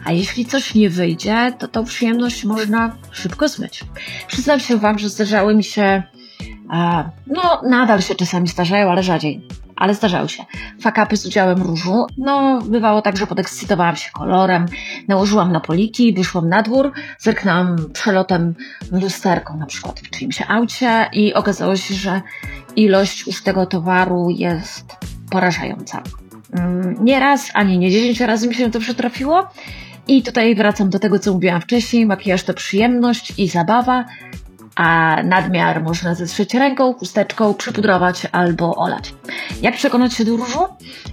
A 0.04 0.12
jeśli 0.12 0.46
coś 0.46 0.74
nie 0.74 0.90
wyjdzie, 0.90 1.52
to 1.58 1.68
tą 1.68 1.84
przyjemność 1.84 2.44
można 2.44 2.96
szybko 3.10 3.48
zmyć. 3.48 3.84
Przyznam 4.28 4.60
się 4.60 4.76
Wam, 4.76 4.98
że 4.98 5.08
zdarzały 5.08 5.54
mi 5.54 5.64
się, 5.64 6.02
no 7.26 7.62
nadal 7.68 8.02
się 8.02 8.14
czasami 8.14 8.48
zdarzają, 8.48 8.90
ale 8.90 9.02
rzadziej 9.02 9.46
ale 9.76 9.94
zdarzały 9.94 10.28
się. 10.28 10.44
Fakapy 10.80 11.16
z 11.16 11.26
udziałem 11.26 11.62
różu. 11.62 12.06
No, 12.18 12.62
bywało 12.62 13.02
tak, 13.02 13.16
że 13.16 13.26
podekscytowałam 13.26 13.96
się 13.96 14.10
kolorem, 14.10 14.66
nałożyłam 15.08 15.52
na 15.52 15.60
poliki, 15.60 16.14
wyszłam 16.14 16.48
na 16.48 16.62
dwór, 16.62 16.92
zerknęłam 17.18 17.76
przelotem 17.92 18.54
lusterką 18.92 19.56
na 19.56 19.66
przykład 19.66 20.00
w 20.00 20.10
czyimś 20.10 20.42
aucie 20.48 21.08
i 21.12 21.34
okazało 21.34 21.76
się, 21.76 21.94
że 21.94 22.22
ilość 22.76 23.26
już 23.26 23.42
tego 23.42 23.66
towaru 23.66 24.30
jest 24.30 24.96
porażająca. 25.30 26.02
Mm, 26.52 26.96
nie 27.04 27.20
raz, 27.20 27.50
ani 27.54 27.78
nie 27.78 27.90
dziesięć 27.90 28.20
razy 28.20 28.48
mi 28.48 28.54
się 28.54 28.70
to 28.70 28.80
przytrafiło. 28.80 29.46
I 30.08 30.22
tutaj 30.22 30.54
wracam 30.54 30.90
do 30.90 30.98
tego, 30.98 31.18
co 31.18 31.32
mówiłam 31.32 31.60
wcześniej. 31.60 32.06
Makijaż 32.06 32.42
to 32.42 32.54
przyjemność 32.54 33.32
i 33.38 33.48
zabawa, 33.48 34.04
a 34.76 35.16
nadmiar 35.24 35.82
można 35.82 36.14
zetrzeć 36.14 36.54
ręką, 36.54 36.94
chusteczką, 36.94 37.54
przypudrować 37.54 38.26
albo 38.32 38.76
olać. 38.76 39.14
Jak 39.62 39.74
przekonać 39.74 40.14
się 40.14 40.24
do 40.24 40.36
różu? 40.36 40.60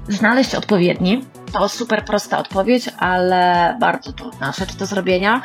Znaleźć 0.09 0.55
odpowiedni. 0.55 1.26
To 1.53 1.70
super 1.70 2.05
prosta 2.05 2.38
odpowiedź, 2.38 2.89
ale 2.97 3.76
bardzo 3.80 4.14
trudna 4.14 4.51
rzecz 4.51 4.76
do 4.76 4.86
zrobienia, 4.86 5.41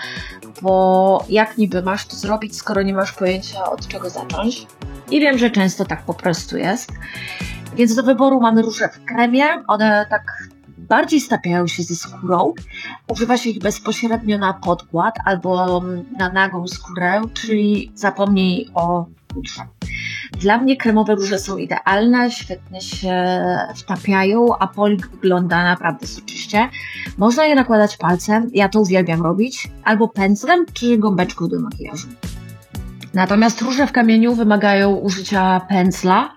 bo 0.62 1.24
jak 1.28 1.58
niby 1.58 1.82
masz 1.82 2.06
to 2.06 2.16
zrobić, 2.16 2.56
skoro 2.56 2.82
nie 2.82 2.94
masz 2.94 3.12
pojęcia 3.12 3.64
od 3.64 3.88
czego 3.88 4.10
zacząć? 4.10 4.66
I 5.10 5.20
wiem, 5.20 5.38
że 5.38 5.50
często 5.50 5.84
tak 5.84 6.02
po 6.02 6.14
prostu 6.14 6.56
jest. 6.56 6.92
Więc 7.76 7.94
do 7.94 8.02
wyboru 8.02 8.40
mamy 8.40 8.62
róże 8.62 8.88
w 8.88 9.04
kremie. 9.04 9.44
One 9.66 10.06
tak 10.10 10.22
bardziej 10.88 11.20
stapiają 11.20 11.66
się 11.66 11.82
ze 11.82 11.94
skórą. 11.94 12.52
Używa 13.08 13.36
się 13.36 13.50
ich 13.50 13.58
bezpośrednio 13.58 14.38
na 14.38 14.52
podkład 14.52 15.14
albo 15.24 15.82
na 16.18 16.32
nagą 16.32 16.68
skórę, 16.68 17.22
czyli 17.34 17.92
zapomnij 17.94 18.70
o 18.74 19.06
pudrze. 19.28 19.62
Dla 20.32 20.58
mnie 20.58 20.76
kremowe 20.76 21.14
róże 21.14 21.38
są 21.38 21.56
idealne, 21.56 22.30
świetnie 22.30 22.80
się 22.80 23.14
wtapiają, 23.76 24.58
a 24.58 24.66
polik 24.66 25.08
wygląda 25.08 25.64
naprawdę 25.64 26.06
soczyście. 26.06 26.68
Można 27.18 27.46
je 27.46 27.54
nakładać 27.54 27.96
palcem, 27.96 28.50
ja 28.54 28.68
to 28.68 28.80
uwielbiam 28.80 29.22
robić, 29.22 29.68
albo 29.84 30.08
pędzlem 30.08 30.66
czy 30.72 30.98
gąbeczką 30.98 31.48
do 31.48 31.60
makijażu. 31.60 32.08
Natomiast 33.14 33.62
róże 33.62 33.86
w 33.86 33.92
kamieniu 33.92 34.34
wymagają 34.34 34.94
użycia 34.94 35.60
pędzla, 35.68 36.34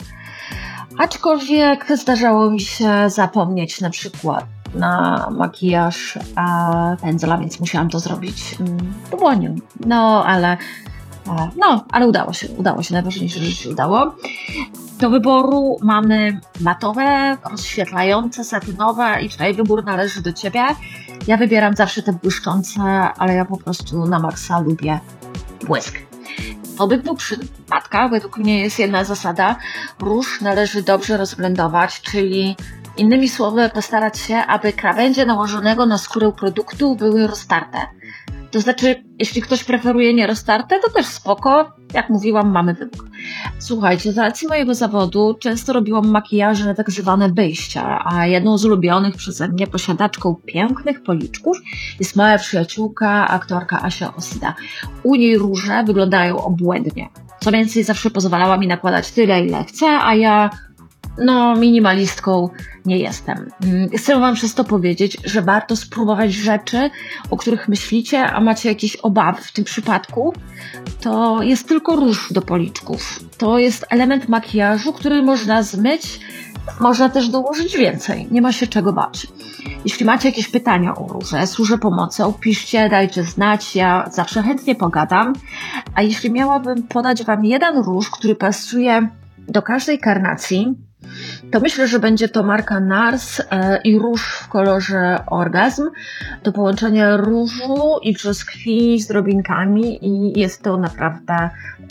Aczkolwiek 1.01 1.85
zdarzało 1.97 2.51
mi 2.51 2.59
się 2.59 3.09
zapomnieć 3.09 3.81
na 3.81 3.89
przykład 3.89 4.45
na 4.75 5.27
makijaż 5.31 6.19
a 6.35 6.95
pędzla, 7.01 7.37
więc 7.37 7.59
musiałam 7.59 7.89
to 7.89 7.99
zrobić 7.99 8.57
dłonią. 9.11 9.55
No, 9.85 10.25
ale 10.25 10.57
no, 11.57 11.85
ale 11.91 12.07
udało 12.07 12.33
się, 12.33 12.47
udało 12.49 12.83
się, 12.83 12.93
najważniejsze, 12.93 13.39
że 13.39 13.51
się 13.51 13.69
udało. 13.69 14.15
Do 14.99 15.09
wyboru 15.09 15.77
mamy 15.81 16.39
matowe, 16.59 17.37
rozświetlające, 17.51 18.43
satynowe 18.43 19.21
i 19.21 19.29
tutaj 19.29 19.53
wybór 19.53 19.85
należy 19.85 20.21
do 20.21 20.33
Ciebie. 20.33 20.63
Ja 21.27 21.37
wybieram 21.37 21.75
zawsze 21.75 22.03
te 22.03 22.13
błyszczące, 22.13 22.81
ale 23.17 23.33
ja 23.33 23.45
po 23.45 23.57
prostu 23.57 24.05
na 24.05 24.19
maksa 24.19 24.59
lubię 24.59 24.99
błysk. 25.67 26.11
Obydwu 26.79 27.15
przypadkach 27.15 28.11
według 28.11 28.37
mnie 28.37 28.61
jest 28.61 28.79
jedna 28.79 29.03
zasada. 29.03 29.55
Róż 29.99 30.41
należy 30.41 30.81
dobrze 30.83 31.17
rozblendować, 31.17 32.01
czyli 32.01 32.55
innymi 32.97 33.29
słowy 33.29 33.69
postarać 33.73 34.19
się, 34.19 34.35
aby 34.37 34.73
krawędzie 34.73 35.25
nałożonego 35.25 35.85
na 35.85 35.97
skórę 35.97 36.31
produktu 36.31 36.95
były 36.95 37.27
roztarte. 37.27 37.77
To 38.51 38.61
znaczy, 38.61 39.03
jeśli 39.19 39.41
ktoś 39.41 39.63
preferuje 39.63 40.13
nieroztarte, 40.13 40.79
to 40.79 40.91
też 40.91 41.05
spoko. 41.05 41.71
Jak 41.93 42.09
mówiłam, 42.09 42.51
mamy 42.51 42.73
wybór. 42.73 43.09
Słuchajcie, 43.61 44.13
z 44.13 44.17
racji 44.17 44.47
mojego 44.47 44.75
zawodu 44.75 45.37
często 45.39 45.73
robiłam 45.73 46.07
makijaże 46.07 46.75
tak 46.75 46.91
zwane 46.91 47.29
wyjścia, 47.29 48.01
a 48.05 48.27
jedną 48.27 48.57
z 48.57 48.65
ulubionych 48.65 49.15
przeze 49.15 49.47
mnie 49.47 49.67
posiadaczką 49.67 50.35
pięknych 50.45 51.03
policzków 51.03 51.57
jest 51.99 52.15
moja 52.15 52.37
przyjaciółka, 52.37 53.27
aktorka 53.27 53.81
Asia 53.81 54.15
Osida. 54.15 54.55
U 55.03 55.15
niej 55.15 55.37
róże 55.37 55.83
wyglądają 55.83 56.43
obłędnie. 56.43 57.09
Co 57.39 57.51
więcej, 57.51 57.83
zawsze 57.83 58.09
pozwalała 58.09 58.57
mi 58.57 58.67
nakładać 58.67 59.11
tyle, 59.11 59.45
ile 59.45 59.63
chcę, 59.63 59.87
a 59.87 60.15
ja 60.15 60.49
no, 61.25 61.55
minimalistką 61.55 62.49
nie 62.85 62.97
jestem. 62.97 63.49
Mm, 63.63 63.89
chcę 63.89 64.19
Wam 64.19 64.35
przez 64.35 64.53
to 64.53 64.63
powiedzieć, 64.63 65.17
że 65.25 65.41
warto 65.41 65.75
spróbować 65.75 66.33
rzeczy, 66.33 66.89
o 67.29 67.37
których 67.37 67.67
myślicie, 67.67 68.23
a 68.23 68.41
macie 68.41 68.69
jakieś 68.69 68.95
obawy. 68.95 69.41
W 69.41 69.51
tym 69.51 69.65
przypadku 69.65 70.33
to 71.01 71.41
jest 71.41 71.67
tylko 71.67 71.95
róż 71.95 72.33
do 72.33 72.41
policzków. 72.41 73.19
To 73.37 73.57
jest 73.57 73.85
element 73.89 74.29
makijażu, 74.29 74.93
który 74.93 75.23
można 75.23 75.63
zmyć, 75.63 76.19
można 76.79 77.09
też 77.09 77.29
dołożyć 77.29 77.77
więcej. 77.77 78.27
Nie 78.31 78.41
ma 78.41 78.51
się 78.51 78.67
czego 78.67 78.93
bać. 78.93 79.27
Jeśli 79.85 80.05
macie 80.05 80.29
jakieś 80.29 80.47
pytania 80.47 80.95
o 80.95 81.07
róże, 81.07 81.47
służę 81.47 81.77
pomocą, 81.77 82.33
piszcie, 82.33 82.89
dajcie 82.89 83.23
znać, 83.23 83.75
ja 83.75 84.09
zawsze 84.11 84.43
chętnie 84.43 84.75
pogadam. 84.75 85.33
A 85.95 86.01
jeśli 86.01 86.31
miałabym 86.31 86.83
podać 86.83 87.23
Wam 87.23 87.45
jeden 87.45 87.83
róż, 87.83 88.09
który 88.09 88.35
pasuje 88.35 89.09
do 89.47 89.61
każdej 89.61 89.99
karnacji, 89.99 90.75
to 91.51 91.59
myślę, 91.59 91.87
że 91.87 91.99
będzie 91.99 92.29
to 92.29 92.43
marka 92.43 92.79
NARS 92.79 93.39
e, 93.39 93.81
i 93.83 93.99
róż 93.99 94.25
w 94.25 94.47
kolorze 94.47 95.23
orgazm. 95.27 95.89
To 96.43 96.51
połączenie 96.51 97.17
różu 97.17 97.99
i 98.01 98.13
brzoskwini 98.13 99.01
z 99.01 99.07
drobinkami 99.07 100.05
i 100.07 100.39
jest 100.39 100.63
to 100.63 100.77
naprawdę 100.77 101.49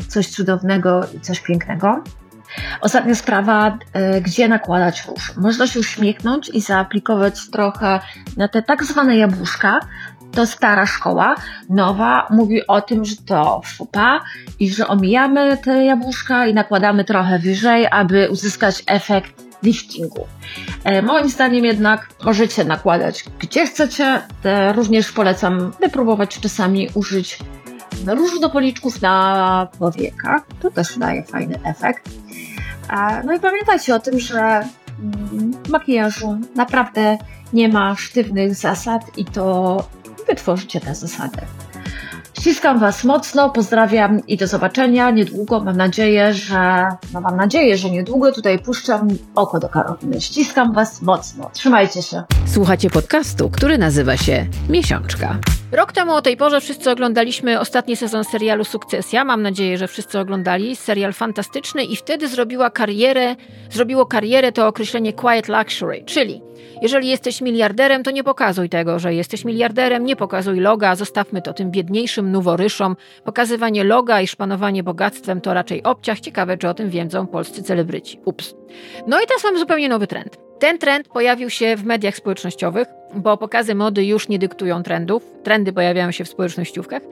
coś 0.09 0.29
cudownego 0.29 1.07
i 1.17 1.21
coś 1.21 1.41
pięknego. 1.41 2.05
Ostatnia 2.81 3.15
sprawa, 3.15 3.79
e, 3.93 4.21
gdzie 4.21 4.49
nakładać 4.49 5.07
róż. 5.07 5.33
Można 5.37 5.67
się 5.67 5.81
uśmiechnąć 5.81 6.49
i 6.49 6.61
zaaplikować 6.61 7.51
trochę 7.51 8.01
na 8.37 8.49
te 8.49 8.63
tak 8.63 8.85
zwane 8.85 9.17
jabłuszka, 9.17 9.81
to 10.33 10.47
stara 10.47 10.87
szkoła. 10.87 11.35
Nowa 11.69 12.27
mówi 12.31 12.67
o 12.67 12.81
tym, 12.81 13.05
że 13.05 13.17
to 13.27 13.61
fupa 13.65 14.21
i 14.61 14.71
że 14.71 14.87
omijamy 14.87 15.57
te 15.57 15.85
jabłuszka 15.85 16.47
i 16.47 16.55
nakładamy 16.55 17.05
trochę 17.05 17.39
wyżej, 17.39 17.87
aby 17.91 18.29
uzyskać 18.31 18.83
efekt 18.87 19.51
liftingu. 19.63 20.27
E, 20.85 21.03
moim 21.03 21.29
zdaniem 21.29 21.65
jednak 21.65 22.09
możecie 22.25 22.65
nakładać 22.65 23.25
gdzie 23.39 23.67
chcecie. 23.67 24.23
E, 24.45 24.73
również 24.73 25.13
polecam 25.13 25.73
wypróbować 25.81 26.41
czasami 26.41 26.89
użyć 26.95 27.39
różu 28.07 28.41
do 28.41 28.51
policzków 28.51 29.03
na 29.03 29.69
powiekach. 29.79 30.43
To 30.61 30.71
też 30.71 30.99
daje 30.99 31.23
fajny 31.23 31.59
efekt. 31.65 32.11
E, 32.91 33.23
no 33.25 33.33
i 33.33 33.41
pamiętajcie 33.41 33.95
o 33.95 34.01
tym, 34.01 34.21
że 34.21 34.65
w 35.65 35.69
makijażu 35.69 36.39
naprawdę 36.55 37.19
nie 37.53 37.69
ma 37.69 37.97
sztywnych 37.97 38.55
zasad 38.55 39.19
i 39.19 39.25
to 39.25 39.77
wytworzycie 40.27 40.81
te 40.81 40.95
zasady. 40.95 41.41
Ściskam 42.41 42.79
Was 42.79 43.05
mocno, 43.05 43.51
pozdrawiam 43.51 44.27
i 44.27 44.37
do 44.37 44.47
zobaczenia 44.47 45.11
niedługo. 45.11 45.61
Mam 45.61 45.77
nadzieję, 45.77 46.35
że 46.35 46.89
no 47.15 47.21
mam 47.21 47.37
nadzieję, 47.37 47.77
że 47.77 47.91
niedługo 47.91 48.33
tutaj 48.33 48.59
puszczam 48.59 49.09
oko 49.35 49.61
do 49.61 49.69
Karoliny. 49.69 50.21
Ściskam 50.21 50.73
Was 50.73 51.03
mocno. 51.03 51.51
Trzymajcie 51.53 52.03
się. 52.03 52.23
Słuchacie 52.47 52.91
podcastu, 52.91 53.51
który 53.51 53.79
nazywa 53.79 54.17
się 54.17 54.47
Miesiączka. 54.69 55.39
Rok 55.73 55.93
temu 55.93 56.13
o 56.13 56.23
tej 56.23 56.37
porze 56.37 56.61
wszyscy 56.61 56.91
oglądaliśmy 56.91 57.61
ostatni 57.61 57.97
sezon 57.97 58.25
serialu 58.25 58.65
Sukcesja. 58.65 59.25
Mam 59.25 59.43
nadzieję, 59.43 59.79
że 59.79 59.89
wszyscy 59.89 60.19
oglądali. 60.19 60.77
Serial 60.77 61.13
fantastyczny 61.13 61.85
i 61.85 61.97
wtedy 61.97 62.29
zrobiła 62.29 62.71
karierę, 62.71 63.37
zrobiło 63.71 64.07
karierę 64.07 64.53
to 64.53 64.67
określenie 64.67 65.13
quiet 65.13 65.49
luxury, 65.49 66.05
czyli 66.07 66.43
jeżeli 66.83 67.09
jesteś 67.09 67.41
miliarderem, 67.41 68.03
to 68.03 68.11
nie 68.11 68.25
pokazuj 68.25 68.69
tego, 68.69 68.99
że 68.99 69.15
jesteś 69.15 69.45
miliarderem, 69.45 70.05
nie 70.05 70.17
pokazuj 70.17 70.61
loga, 70.61 70.97
zostawmy 70.97 71.43
to 71.43 71.53
tym 71.53 71.71
biedniejszym 71.71 72.30
noworyszom. 72.31 72.97
Pokazywanie 73.25 73.85
loga 73.85 74.21
i 74.21 74.27
szpanowanie 74.27 74.83
bogactwem 74.83 75.41
to 75.41 75.55
raczej 75.55 75.83
obciach. 75.83 76.21
Ciekawe, 76.21 76.59
czy 76.59 76.69
o 76.69 76.75
tym 76.75 76.91
wiedzą 76.91 77.27
polscy 77.27 77.63
celebryci. 77.63 78.21
Ups. 78.25 78.55
No 79.07 79.21
i 79.21 79.27
teraz 79.27 79.45
mamy 79.45 79.59
zupełnie 79.59 79.89
nowy 79.89 80.07
trend. 80.07 80.39
Ten 80.59 80.79
trend 80.79 81.09
pojawił 81.09 81.51
się 81.51 81.77
w 81.77 81.85
mediach 81.85 82.17
społecznościowych, 82.17 82.89
bo 83.15 83.37
pokazy 83.37 83.75
mody 83.75 84.05
już 84.05 84.29
nie 84.29 84.39
dyktują 84.39 84.83
trendów. 84.83 85.23
Trendy 85.43 85.73
pojawiają 85.73 86.11
się 86.11 86.25
w 86.25 86.29
społecznościówkach. 86.29 87.03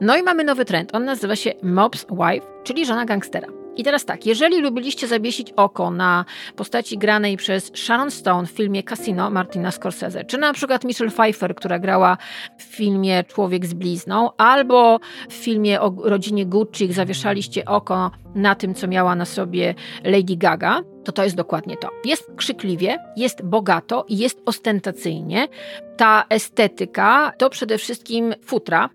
No 0.00 0.16
i 0.16 0.22
mamy 0.22 0.44
nowy 0.44 0.64
trend. 0.64 0.94
On 0.94 1.04
nazywa 1.04 1.36
się 1.36 1.50
Mob's 1.50 2.06
Wife, 2.10 2.46
czyli 2.64 2.86
żona 2.86 3.04
gangstera. 3.04 3.48
I 3.78 3.84
teraz 3.84 4.04
tak, 4.04 4.26
jeżeli 4.26 4.60
lubiliście 4.60 5.06
zawiesić 5.06 5.52
oko 5.56 5.90
na 5.90 6.24
postaci 6.56 6.98
granej 6.98 7.36
przez 7.36 7.72
Sharon 7.74 8.10
Stone 8.10 8.46
w 8.46 8.50
filmie 8.50 8.82
Casino 8.82 9.30
Martina 9.30 9.70
Scorsese, 9.70 10.24
czy 10.24 10.38
na 10.38 10.52
przykład 10.52 10.84
Michelle 10.84 11.10
Pfeiffer, 11.10 11.54
która 11.54 11.78
grała 11.78 12.16
w 12.58 12.62
filmie 12.62 13.24
Człowiek 13.24 13.66
z 13.66 13.74
blizną, 13.74 14.30
albo 14.36 15.00
w 15.28 15.32
filmie 15.32 15.80
o 15.80 15.94
rodzinie 16.02 16.46
Gucci 16.46 16.92
zawieszaliście 16.92 17.64
oko 17.64 18.10
na 18.34 18.54
tym, 18.54 18.74
co 18.74 18.88
miała 18.88 19.14
na 19.14 19.24
sobie 19.24 19.74
Lady 20.04 20.36
Gaga, 20.36 20.80
to 21.04 21.12
to 21.12 21.24
jest 21.24 21.36
dokładnie 21.36 21.76
to. 21.76 21.90
Jest 22.04 22.30
krzykliwie, 22.36 22.98
jest 23.16 23.42
bogato 23.42 24.04
i 24.08 24.18
jest 24.18 24.42
ostentacyjnie. 24.46 25.48
Ta 25.96 26.24
estetyka 26.28 27.32
to 27.38 27.50
przede 27.50 27.78
wszystkim 27.78 28.34
futra, 28.44 28.90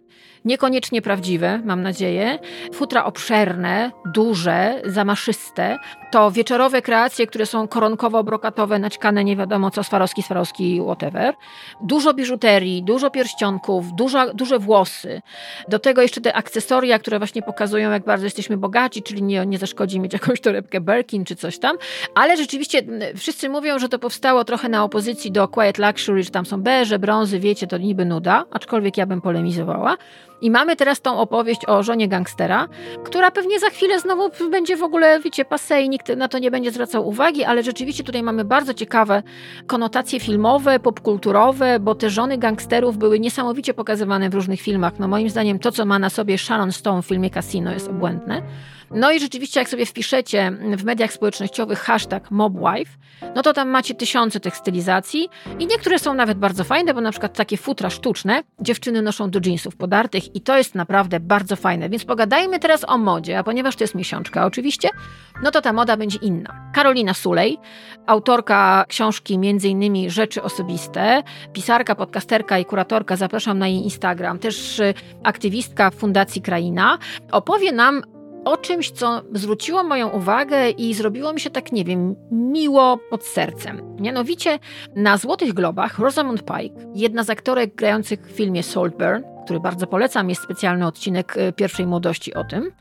niekoniecznie 0.46 1.02
prawdziwe, 1.02 1.62
mam 1.66 1.82
nadzieję. 1.82 2.40
Futra 2.74 3.06
obszerne, 3.06 3.92
duże, 4.06 4.82
zamaszyste. 4.86 5.78
To 6.12 6.32
wieczorowe 6.32 6.82
kreacje, 6.82 7.28
które 7.28 7.46
są 7.46 7.66
koronkowo-brokatowe, 7.66 8.80
naćkane 8.80 9.24
nie 9.24 9.36
wiadomo 9.36 9.72
co, 9.72 9.84
Swarowski, 9.84 10.24
Swarowski, 10.24 10.82
whatever. 10.82 11.34
Dużo 11.82 12.14
biżuterii, 12.14 12.84
dużo 12.84 13.10
pierścionków, 13.10 13.94
duża, 13.94 14.34
duże 14.34 14.60
włosy. 14.60 15.22
Do 15.68 15.80
tego 15.80 16.02
jeszcze 16.02 16.22
te 16.22 16.34
akcesoria, 16.34 17.00
które 17.00 17.18
właśnie 17.18 17.42
pokazują, 17.42 17.92
jak 17.92 18.06
bardzo 18.06 18.26
jesteśmy 18.26 18.58
bogaci, 18.58 19.04
czyli 19.04 19.24
nie, 19.24 19.46
nie 19.46 19.58
zaszkodzi 19.58 20.00
mieć 20.00 20.14
jakąś 20.14 20.42
torebkę 20.42 20.82
Birkin 20.82 21.26
czy 21.26 21.36
coś 21.36 21.60
tam. 21.60 21.78
Ale 22.16 22.38
rzeczywiście 22.38 22.82
wszyscy 23.18 23.50
mówią, 23.50 23.80
że 23.80 23.90
to 23.90 24.00
powstało 24.00 24.44
trochę 24.44 24.70
na 24.70 24.84
opozycji 24.84 25.32
do 25.32 25.48
Quiet 25.48 25.78
Luxury, 25.78 26.24
że 26.24 26.30
tam 26.30 26.46
są 26.46 26.62
beże, 26.62 27.00
brązy, 27.00 27.40
wiecie, 27.40 27.68
to 27.68 27.78
niby 27.78 28.06
nuda, 28.06 28.46
aczkolwiek 28.52 28.98
ja 28.98 29.06
bym 29.06 29.22
polemizowała. 29.22 29.98
I 30.44 30.52
mamy 30.52 30.76
teraz 30.76 31.02
tą 31.02 31.18
opowieść 31.20 31.62
o 31.68 31.84
żonie 31.84 32.08
gangstera, 32.08 32.68
która 33.04 33.32
pewnie 33.32 33.60
za 33.60 33.70
chwilę 33.70 34.00
znowu 34.00 34.50
będzie 34.50 34.78
w 34.78 34.84
ogóle, 34.84 35.20
wiecie, 35.20 35.46
passe 35.46 35.82
i 35.82 35.90
nikt 35.90 36.10
na 36.18 36.28
to 36.28 36.40
nie 36.40 36.52
będzie 36.52 36.72
zwracał 36.72 37.08
uwagi, 37.08 37.44
ale 37.44 37.64
rzeczywiście 37.64 38.04
tutaj 38.04 38.24
mamy 38.24 38.46
bardzo 38.46 38.74
ciekawe 38.74 39.24
konotacje 39.68 40.20
filmowe, 40.20 40.80
popkulturowe, 40.80 41.80
bo 41.80 41.96
te 41.96 42.10
żony 42.10 42.38
gangsterów 42.38 42.98
były 42.98 43.20
niesamowicie 43.20 43.74
pokazywane 43.74 44.30
w 44.30 44.34
różnych 44.34 44.62
filmach. 44.62 45.00
No 45.00 45.08
moim 45.08 45.30
zdaniem 45.30 45.60
to, 45.60 45.72
co 45.72 45.86
ma 45.86 46.00
na 46.00 46.10
sobie 46.10 46.38
Sharon 46.38 46.72
Stone 46.72 47.02
w 47.02 47.06
filmie 47.06 47.30
Casino 47.30 47.72
jest 47.72 47.90
obłędne. 47.90 48.42
No 48.96 49.12
i 49.12 49.20
rzeczywiście, 49.20 49.60
jak 49.60 49.70
sobie 49.70 49.86
wpiszecie 49.86 50.52
w 50.78 50.84
mediach 50.84 51.14
społecznościowych 51.14 51.80
hashtag 51.80 52.32
mobwife, 52.32 52.98
no 53.36 53.42
to 53.42 53.54
tam 53.54 53.70
macie 53.70 53.96
tysiące 53.96 54.40
tych 54.40 54.58
stylizacji 54.58 55.30
i 55.60 55.68
niektóre 55.68 56.00
są 56.00 56.14
nawet 56.14 56.38
bardzo 56.38 56.64
fajne, 56.64 56.94
bo 56.94 57.02
na 57.02 57.12
przykład 57.12 57.38
takie 57.38 57.58
futra 57.58 57.90
sztuczne 57.90 58.44
dziewczyny 58.60 59.02
noszą 59.02 59.30
do 59.30 59.40
jeansów 59.46 59.76
podartych 59.76 60.36
i 60.36 60.42
to 60.42 60.58
jest 60.58 60.76
naprawdę 60.76 61.20
bardzo 61.20 61.56
fajne. 61.56 61.90
Więc 61.90 62.06
pogadajmy 62.06 62.60
teraz 62.60 62.90
o 62.90 62.98
modzie, 62.98 63.40
a 63.40 63.44
ponieważ 63.44 63.76
to 63.76 63.84
jest 63.84 63.96
miesiączka 63.96 64.46
oczywiście, 64.46 64.90
no 65.44 65.52
to 65.52 65.62
ta 65.62 65.74
moda 65.74 65.98
będzie 65.98 66.18
inna. 66.22 66.72
Karolina 66.74 67.14
Sulej, 67.14 67.58
autorka 68.08 68.86
książki 68.88 69.34
m.in. 69.34 70.10
Rzeczy 70.10 70.44
Osobiste, 70.44 71.24
pisarka, 71.54 71.96
podcasterka 71.96 72.60
i 72.60 72.66
kuratorka, 72.66 73.16
zapraszam 73.16 73.60
na 73.60 73.68
jej 73.68 73.84
Instagram, 73.84 74.40
też 74.40 74.80
y, 74.80 74.94
aktywistka 75.24 75.92
Fundacji 75.92 76.42
Kraina, 76.42 76.98
opowie 77.32 77.72
nam 77.72 78.04
o 78.46 78.58
czymś, 78.58 78.92
co 78.92 79.22
zwróciło 79.34 79.84
moją 79.84 80.10
uwagę 80.10 80.70
i 80.70 80.94
zrobiło 80.94 81.34
mi 81.34 81.40
się 81.40 81.50
tak, 81.50 81.72
nie 81.72 81.86
wiem, 81.86 82.16
miło 82.32 83.00
pod 83.10 83.24
sercem. 83.26 83.96
Mianowicie 84.00 84.60
na 84.96 85.18
Złotych 85.18 85.54
Globach 85.54 86.00
Rosamund 86.00 86.42
Pike, 86.42 86.92
jedna 86.96 87.24
z 87.24 87.30
aktorek 87.30 87.76
grających 87.76 88.28
w 88.28 88.32
filmie 88.32 88.64
Saltburn, 88.64 89.24
który 89.46 89.60
bardzo 89.60 89.88
polecam, 89.88 90.30
jest 90.30 90.44
specjalny 90.44 90.88
odcinek 90.88 91.38
y, 91.38 91.54
pierwszej 91.54 91.88
młodości 91.88 92.34
o 92.34 92.44
tym, 92.44 92.72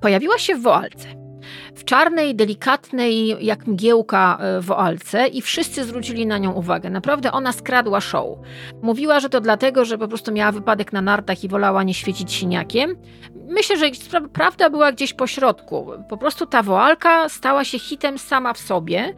pojawiła 0.00 0.38
się 0.38 0.54
w 0.54 0.62
woalce. 0.62 1.25
W 1.74 1.84
czarnej, 1.84 2.34
delikatnej, 2.34 3.44
jak 3.46 3.66
mgiełka 3.66 4.38
e, 4.40 4.60
woalce 4.60 5.26
i 5.26 5.42
wszyscy 5.42 5.84
zwrócili 5.84 6.26
na 6.26 6.38
nią 6.38 6.52
uwagę. 6.52 6.90
Naprawdę 6.90 7.32
ona 7.32 7.52
skradła 7.52 8.00
show. 8.00 8.38
Mówiła, 8.82 9.20
że 9.20 9.28
to 9.28 9.40
dlatego, 9.40 9.84
że 9.84 9.98
po 9.98 10.08
prostu 10.08 10.32
miała 10.32 10.52
wypadek 10.52 10.92
na 10.92 11.02
nartach 11.02 11.44
i 11.44 11.48
wolała 11.48 11.82
nie 11.82 11.94
świecić 11.94 12.32
siniakiem. 12.32 12.96
Myślę, 13.48 13.76
że 13.76 13.90
prawda 14.32 14.70
była 14.70 14.92
gdzieś 14.92 15.14
po 15.14 15.26
środku. 15.26 15.86
Po 16.08 16.16
prostu 16.16 16.46
ta 16.46 16.62
woalka 16.62 17.28
stała 17.28 17.64
się 17.64 17.78
hitem 17.78 18.18
sama 18.18 18.52
w 18.52 18.58
sobie, 18.58 19.14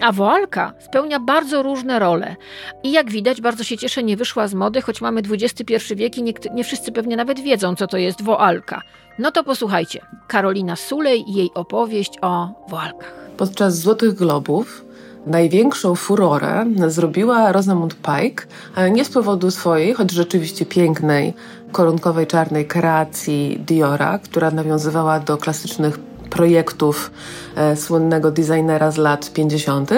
a 0.00 0.12
woalka 0.12 0.72
spełnia 0.78 1.20
bardzo 1.20 1.62
różne 1.62 1.98
role. 1.98 2.36
I 2.82 2.92
jak 2.92 3.10
widać, 3.10 3.40
bardzo 3.40 3.64
się 3.64 3.78
cieszę, 3.78 4.02
nie 4.02 4.16
wyszła 4.16 4.48
z 4.48 4.54
mody, 4.54 4.82
choć 4.82 5.00
mamy 5.00 5.22
XXI 5.30 5.94
wiek 5.94 6.18
i 6.18 6.22
nie, 6.22 6.32
nie 6.54 6.64
wszyscy 6.64 6.92
pewnie 6.92 7.16
nawet 7.16 7.40
wiedzą, 7.40 7.76
co 7.76 7.86
to 7.86 7.96
jest 7.96 8.22
woalka. 8.22 8.82
No 9.18 9.30
to 9.32 9.44
posłuchajcie. 9.44 10.00
Karolina 10.26 10.76
Sulej 10.76 11.30
i 11.30 11.34
jej 11.34 11.50
opowieść 11.54 12.12
o 12.22 12.48
woalkach. 12.68 13.12
Podczas 13.36 13.78
Złotych 13.78 14.14
Globów 14.14 14.84
największą 15.26 15.94
furorę 15.94 16.66
zrobiła 16.88 17.52
Rosamund 17.52 17.94
Pike, 17.94 18.46
ale 18.74 18.90
nie 18.90 19.04
z 19.04 19.08
powodu 19.08 19.50
swojej, 19.50 19.94
choć 19.94 20.10
rzeczywiście 20.10 20.66
pięknej, 20.66 21.34
korunkowej 21.72 22.26
czarnej 22.26 22.66
kreacji 22.66 23.62
Diora, 23.66 24.18
która 24.18 24.50
nawiązywała 24.50 25.20
do 25.20 25.36
klasycznych 25.36 25.98
projektów 26.30 27.10
e, 27.56 27.76
słynnego 27.76 28.30
designera 28.30 28.90
z 28.90 28.96
lat 28.96 29.32
50., 29.32 29.90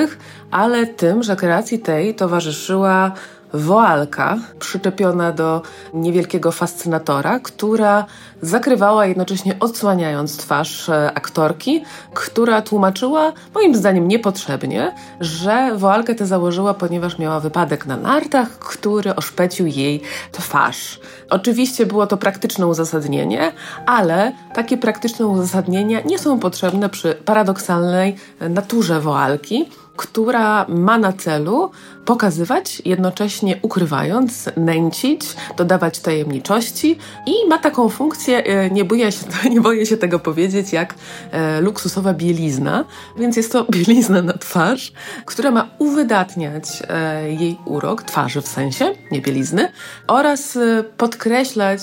ale 0.51 0.87
tym, 0.87 1.23
że 1.23 1.37
kreacji 1.37 1.79
tej 1.79 2.15
towarzyszyła 2.15 3.13
woalka 3.55 4.39
przyczepiona 4.59 5.33
do 5.33 5.63
niewielkiego 5.95 6.53
fascynatora, 6.53 7.41
która 7.41 8.07
zakrywała 8.43 9.07
jednocześnie 9.07 9.57
odsłaniając 9.61 10.37
twarz 10.37 10.89
e, 10.89 11.13
aktorki, 11.15 11.85
która 12.15 12.63
tłumaczyła, 12.63 13.33
moim 13.55 13.75
zdaniem 13.75 14.09
niepotrzebnie, 14.09 14.95
że 15.21 15.77
woalkę 15.77 16.15
tę 16.15 16.27
założyła, 16.27 16.75
ponieważ 16.75 17.19
miała 17.19 17.41
wypadek 17.41 17.87
na 17.87 17.97
nartach, 17.97 18.59
który 18.59 19.17
oszpecił 19.17 19.67
jej 19.67 20.03
twarz. 20.33 21.01
Oczywiście 21.31 21.87
było 21.87 22.07
to 22.07 22.17
praktyczne 22.17 22.67
uzasadnienie, 22.67 23.53
ale 23.87 24.33
takie 24.55 24.79
praktyczne 24.79 25.27
uzasadnienia 25.27 26.01
nie 26.01 26.19
są 26.19 26.39
potrzebne 26.39 26.89
przy 26.89 27.15
paradoksalnej 27.15 28.17
naturze 28.41 29.01
woalki 29.01 29.67
która 29.97 30.67
ma 30.69 30.99
na 30.99 31.13
celu 31.13 31.71
pokazywać, 32.05 32.83
jednocześnie 32.85 33.59
ukrywając, 33.63 34.51
nęcić, 34.57 35.21
dodawać 35.57 36.01
tajemniczości 36.01 36.99
i 37.27 37.49
ma 37.49 37.59
taką 37.59 37.89
funkcję, 37.89 38.45
e, 38.45 38.71
nie 38.71 38.85
boję 38.85 39.13
się, 39.13 39.27
nie 39.55 39.61
boję 39.61 39.87
się 39.87 39.97
tego 39.97 40.19
powiedzieć, 40.19 40.73
jak 40.73 40.95
e, 41.31 41.61
luksusowa 41.61 42.15
bielizna. 42.15 42.85
Więc 43.19 43.37
jest 43.37 43.53
to 43.53 43.65
bielizna 43.75 44.23
na 44.23 44.33
twarz, 44.33 44.93
która 45.27 45.51
ma 45.51 45.69
uwydatniać 45.79 46.65
e, 46.89 47.33
jej 47.33 47.59
urok, 47.65 48.03
twarzy 48.03 48.43
w 48.43 48.49
sensie, 48.49 48.95
nie 49.11 49.21
bielizny, 49.21 49.69
oraz 50.07 50.59
podkreślać 50.97 51.81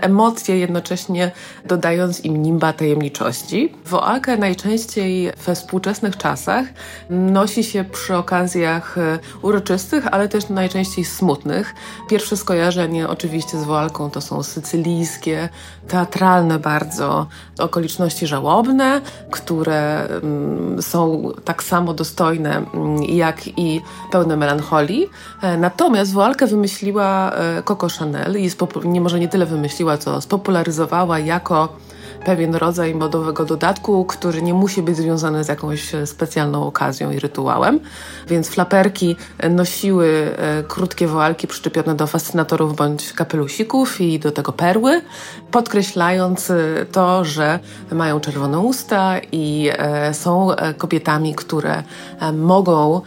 emocje, 0.00 0.58
jednocześnie 0.58 1.30
dodając 1.64 2.24
im 2.24 2.42
nimba 2.42 2.72
tajemniczości. 2.72 3.74
Woalkę 3.86 4.36
najczęściej 4.36 5.32
we 5.46 5.54
współczesnych 5.54 6.16
czasach 6.16 6.66
nosi 7.10 7.64
się 7.64 7.84
przy 7.84 8.16
okazjach 8.16 8.96
uroczystości 9.42 9.61
uroczystych, 9.62 10.06
ale 10.10 10.28
też 10.28 10.48
najczęściej 10.48 11.04
smutnych. 11.04 11.74
Pierwsze 12.08 12.36
skojarzenie 12.36 13.08
oczywiście 13.08 13.58
z 13.58 13.64
Woalką 13.64 14.10
to 14.10 14.20
są 14.20 14.42
sycylijskie, 14.42 15.48
teatralne 15.88 16.58
bardzo 16.58 17.26
okoliczności 17.58 18.26
żałobne, 18.26 19.00
które 19.30 20.06
mm, 20.06 20.82
są 20.82 21.30
tak 21.44 21.62
samo 21.62 21.94
dostojne 21.94 22.56
mm, 22.56 23.02
jak 23.02 23.46
i 23.58 23.80
pełne 24.10 24.36
melancholii. 24.36 25.08
E, 25.42 25.56
natomiast 25.56 26.12
Woalkę 26.12 26.46
wymyśliła 26.46 27.32
e, 27.32 27.62
Coco 27.62 27.88
Chanel 27.98 28.36
i 28.40 28.50
nie 28.84 29.00
może 29.00 29.20
nie 29.20 29.28
tyle 29.28 29.46
wymyśliła, 29.46 29.98
co 29.98 30.20
spopularyzowała 30.20 31.18
jako 31.18 31.68
pewien 32.24 32.54
rodzaj 32.54 32.94
modowego 32.94 33.44
dodatku, 33.44 34.04
który 34.04 34.42
nie 34.42 34.54
musi 34.54 34.82
być 34.82 34.96
związany 34.96 35.44
z 35.44 35.48
jakąś 35.48 35.92
specjalną 36.04 36.66
okazją 36.66 37.10
i 37.10 37.18
rytuałem. 37.18 37.80
Więc 38.28 38.48
flaperki 38.48 39.16
nosiły 39.50 40.36
e, 40.36 40.62
krótkie 40.62 41.06
woalki 41.06 41.46
przyczepione 41.46 41.94
do 41.94 42.06
fascynatorów 42.06 42.76
bądź 42.76 43.12
kapelusików 43.12 44.00
i 44.00 44.18
do 44.18 44.30
tego 44.30 44.52
perły, 44.52 45.02
podkreślając 45.50 46.50
e, 46.50 46.56
to, 46.92 47.24
że 47.24 47.58
mają 47.92 48.20
czerwone 48.20 48.58
usta 48.58 49.14
i 49.32 49.70
e, 49.72 50.14
są 50.14 50.48
kobietami, 50.78 51.34
które 51.34 51.82
mogą 52.32 53.00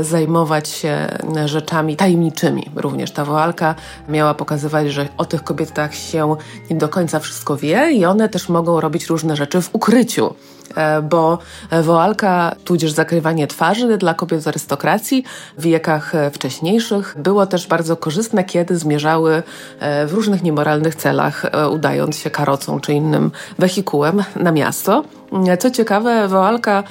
zajmować 0.00 0.68
się 0.68 1.06
rzeczami 1.44 1.96
tajemniczymi. 1.96 2.70
Również 2.74 3.10
ta 3.10 3.24
woalka 3.24 3.74
miała 4.08 4.34
pokazywać, 4.34 4.92
że 4.92 5.08
o 5.18 5.24
tych 5.24 5.44
kobietach 5.44 5.94
się 5.94 6.36
nie 6.70 6.76
do 6.76 6.88
końca 6.88 7.20
wszystko 7.20 7.56
wie 7.56 7.92
i 7.92 8.04
one 8.04 8.28
też 8.28 8.45
mogą 8.48 8.80
robić 8.80 9.06
różne 9.06 9.36
rzeczy 9.36 9.62
w 9.62 9.70
ukryciu. 9.72 10.34
E, 10.74 11.02
bo 11.02 11.38
woalka, 11.82 12.56
tudzież 12.64 12.92
zakrywanie 12.92 13.46
twarzy 13.46 13.98
dla 13.98 14.14
kobiet 14.14 14.42
z 14.42 14.46
arystokracji 14.46 15.24
w 15.58 15.62
wiekach 15.62 16.14
e, 16.14 16.30
wcześniejszych 16.30 17.14
było 17.18 17.46
też 17.46 17.66
bardzo 17.66 17.96
korzystne, 17.96 18.44
kiedy 18.44 18.78
zmierzały 18.78 19.42
e, 19.80 20.06
w 20.06 20.12
różnych 20.12 20.42
niemoralnych 20.42 20.94
celach, 20.94 21.46
udając 21.70 22.18
się 22.18 22.30
karocą 22.30 22.80
czy 22.80 22.92
innym 22.92 23.30
wehikułem 23.58 24.22
na 24.36 24.52
miasto. 24.52 25.04
Co 25.58 25.70
ciekawe, 25.70 26.28
woalka 26.28 26.82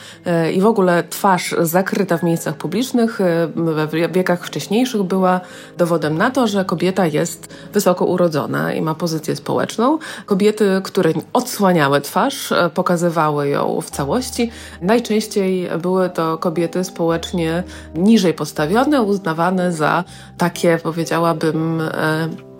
i 0.54 0.62
w 0.62 0.66
ogóle 0.66 1.04
twarz 1.10 1.56
zakryta 1.62 2.18
w 2.18 2.24
miejscach 2.24 2.56
publicznych 2.56 3.20
w 3.56 4.12
wiekach 4.12 4.46
wcześniejszych 4.46 5.04
była 5.04 5.42
dowodem 5.78 6.18
na 6.18 6.32
to, 6.32 6.48
że 6.48 6.66
kobieta 6.66 7.06
jest 7.06 7.54
wysoko 7.74 8.06
urodzona 8.06 8.74
i 8.74 8.82
ma 8.82 8.96
pozycję 8.96 9.36
społeczną. 9.36 9.98
Kobiety, 10.26 10.82
które 10.84 11.14
odsłaniały 11.34 12.02
twarz, 12.02 12.54
pokazywały 12.74 13.50
ją 13.50 13.82
w 13.82 13.90
całości. 13.90 14.52
Najczęściej 14.82 15.70
były 15.82 16.10
to 16.10 16.38
kobiety 16.38 16.84
społecznie 16.84 17.64
niżej 17.96 18.34
postawione, 18.34 19.02
uznawane 19.02 19.72
za 19.72 20.04
takie, 20.38 20.80
powiedziałabym, 20.84 21.82
e, 21.82 22.55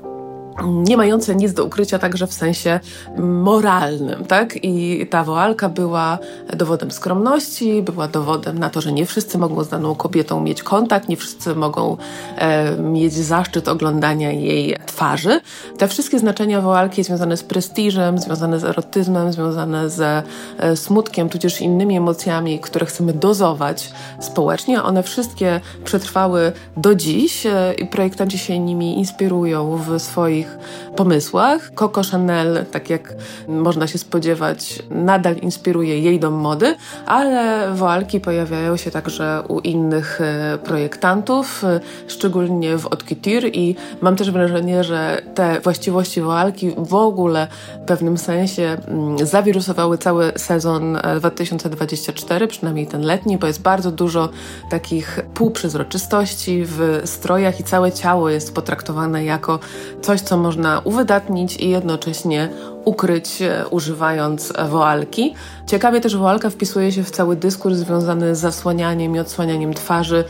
nie 0.64 0.98
mające 0.98 1.36
nic 1.36 1.54
do 1.54 1.66
ukrycia 1.66 2.00
także 2.00 2.28
w 2.28 2.34
sensie 2.34 2.80
moralnym, 3.18 4.26
tak? 4.26 4.64
I 4.64 5.08
ta 5.10 5.24
woalka 5.24 5.70
była 5.70 6.18
dowodem 6.54 6.92
skromności, 6.92 7.82
była 7.82 8.08
dowodem 8.08 8.60
na 8.60 8.70
to, 8.70 8.82
że 8.82 8.92
nie 8.92 9.06
wszyscy 9.06 9.38
mogą 9.38 9.64
z 9.64 9.70
daną 9.70 9.96
kobietą 9.96 10.42
mieć 10.42 10.64
kontakt, 10.64 11.10
nie 11.10 11.18
wszyscy 11.18 11.56
mogą 11.56 11.98
e, 12.38 12.78
mieć 12.78 13.14
zaszczyt 13.14 13.68
oglądania 13.68 14.32
jej 14.32 14.76
twarzy. 14.86 15.42
Te 15.78 15.88
wszystkie 15.88 16.20
znaczenia 16.20 16.62
woalki 16.62 17.04
związane 17.04 17.38
z 17.38 17.44
prestiżem, 17.44 18.20
związane 18.20 18.60
z 18.60 18.64
erotyzmem, 18.64 19.34
związane 19.34 19.90
ze 19.90 20.24
e, 20.58 20.76
smutkiem, 20.76 21.30
tudzież 21.30 21.62
innymi 21.62 21.98
emocjami, 21.98 22.60
które 22.60 22.86
chcemy 22.86 23.14
dozować 23.14 23.92
społecznie, 24.20 24.84
one 24.84 25.04
wszystkie 25.04 25.62
przetrwały 25.84 26.52
do 26.78 26.96
dziś 26.96 27.46
e, 27.46 27.74
i 27.74 27.86
projektanci 27.86 28.38
się 28.38 28.60
nimi 28.60 28.98
inspirują 28.98 29.78
w 29.78 30.00
swoich 30.00 30.45
swoich 30.46 30.96
pomysłach. 30.96 31.72
Coco 31.76 32.02
Chanel, 32.12 32.66
tak 32.72 32.90
jak 32.90 33.14
można 33.48 33.88
się 33.88 33.98
spodziewać, 33.98 34.84
nadal 34.90 35.36
inspiruje 35.36 36.00
jej 36.00 36.20
dom 36.20 36.34
mody, 36.34 36.76
ale 37.06 37.72
woalki 37.74 38.20
pojawiają 38.20 38.78
się 38.78 38.92
także 38.92 39.44
u 39.48 39.60
innych 39.60 40.22
e, 40.22 40.58
projektantów, 40.64 41.64
e, 41.64 41.80
szczególnie 42.08 42.78
w 42.78 42.84
haute 42.84 43.48
i 43.48 43.76
mam 44.02 44.16
też 44.16 44.32
wrażenie, 44.32 44.84
że 44.84 45.22
te 45.36 45.60
właściwości 45.62 46.22
woalki 46.22 46.72
w 46.78 46.94
ogóle 46.94 47.48
w 47.84 47.86
pewnym 47.86 48.18
sensie 48.18 48.78
mm, 48.88 49.26
zawirusowały 49.26 49.98
cały 49.98 50.32
sezon 50.36 50.98
2024, 51.20 52.46
e, 52.46 52.48
przynajmniej 52.48 52.88
ten 52.88 53.02
letni, 53.02 53.38
bo 53.38 53.48
jest 53.48 53.62
bardzo 53.62 53.92
dużo 53.92 54.30
takich 54.70 55.20
półprzezroczystości 55.34 56.64
w 56.66 57.02
strojach 57.06 57.60
i 57.60 57.64
całe 57.64 57.92
ciało 57.92 58.30
jest 58.30 58.54
potraktowane 58.54 59.26
jako 59.26 59.60
coś, 60.02 60.22
co 60.22 60.35
można 60.38 60.82
uwydatnić 60.84 61.58
i 61.58 61.70
jednocześnie 61.70 62.50
ukryć 62.86 63.42
e, 63.42 63.68
używając 63.70 64.54
woalki. 64.70 65.36
Ciekawie 65.68 66.02
też 66.02 66.18
woalka 66.18 66.50
wpisuje 66.50 66.92
się 66.92 67.04
w 67.04 67.12
cały 67.12 67.36
dyskurs 67.36 67.78
związany 67.78 68.36
z 68.36 68.40
zasłanianiem 68.40 69.16
i 69.16 69.20
odsłanianiem 69.20 69.74
twarzy 69.74 70.24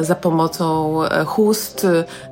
za 0.00 0.14
pomocą 0.14 1.02
e, 1.04 1.24
chust 1.24 1.86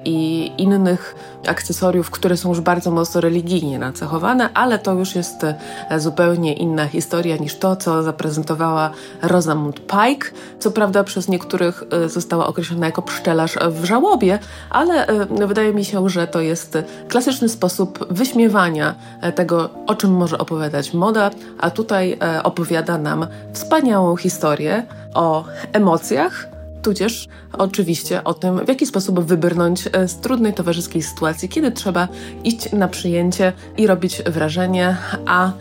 i 0.05 0.51
innych 0.59 1.15
akcesoriów, 1.47 2.11
które 2.11 2.37
są 2.37 2.49
już 2.49 2.61
bardzo 2.61 2.91
mocno 2.91 3.21
religijnie 3.21 3.79
nacechowane, 3.79 4.49
ale 4.55 4.79
to 4.79 4.93
już 4.93 5.15
jest 5.15 5.45
e, 5.45 5.55
zupełnie 6.01 6.53
inna 6.53 6.87
historia 6.87 7.37
niż 7.37 7.57
to, 7.57 7.77
co 7.77 8.03
zaprezentowała 8.03 8.91
Rosamund 9.23 9.81
Pike. 9.81 10.31
Co 10.59 10.71
prawda 10.71 11.05
przez 11.05 11.29
niektórych 11.29 11.85
została 12.07 12.47
określona 12.47 12.87
jako 12.87 13.03
pszczelarz 13.03 13.59
w 13.71 13.85
żałobie, 13.85 14.39
ale 14.71 15.07
wydaje 15.47 15.75
mi 15.75 15.85
się, 15.85 16.09
że 16.09 16.27
to 16.27 16.41
jest 16.41 16.79
klasyczny 17.09 17.49
sposób 17.49 18.07
wyśmiewania 18.11 18.95
tego 19.35 19.64
o 19.87 19.95
czym 19.95 20.11
może 20.11 20.39
opowiadać 20.39 20.95
moda, 20.95 21.31
a 21.61 21.71
tutaj 21.71 22.19
e, 22.23 22.43
opowiada 22.43 22.99
nam 22.99 23.27
wspaniałą 23.53 24.17
historię 24.17 24.87
o 25.15 25.45
emocjach, 25.73 26.49
tudzież 26.83 27.29
oczywiście 27.53 28.25
o 28.25 28.35
tym, 28.35 28.65
w 28.65 28.69
jaki 28.69 28.87
sposób 28.87 29.21
wybrnąć 29.21 29.89
e, 29.93 30.09
z 30.09 30.17
trudnej 30.17 30.55
towarzyskiej 30.55 31.03
sytuacji, 31.03 31.49
kiedy 31.49 31.73
trzeba 31.73 32.09
iść 32.45 32.73
na 32.73 32.89
przyjęcie 32.89 33.53
i 33.77 33.87
robić 33.87 34.23
wrażenie, 34.23 34.97
a 35.27 35.53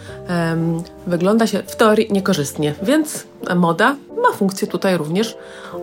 wygląda 1.08 1.48
się 1.48 1.64
w 1.68 1.76
teorii 1.76 2.08
niekorzystnie. 2.12 2.74
Więc 2.84 3.24
moda 3.56 3.96
ma 4.24 4.32
funkcję 4.34 4.68
tutaj 4.68 4.98
również 4.98 5.38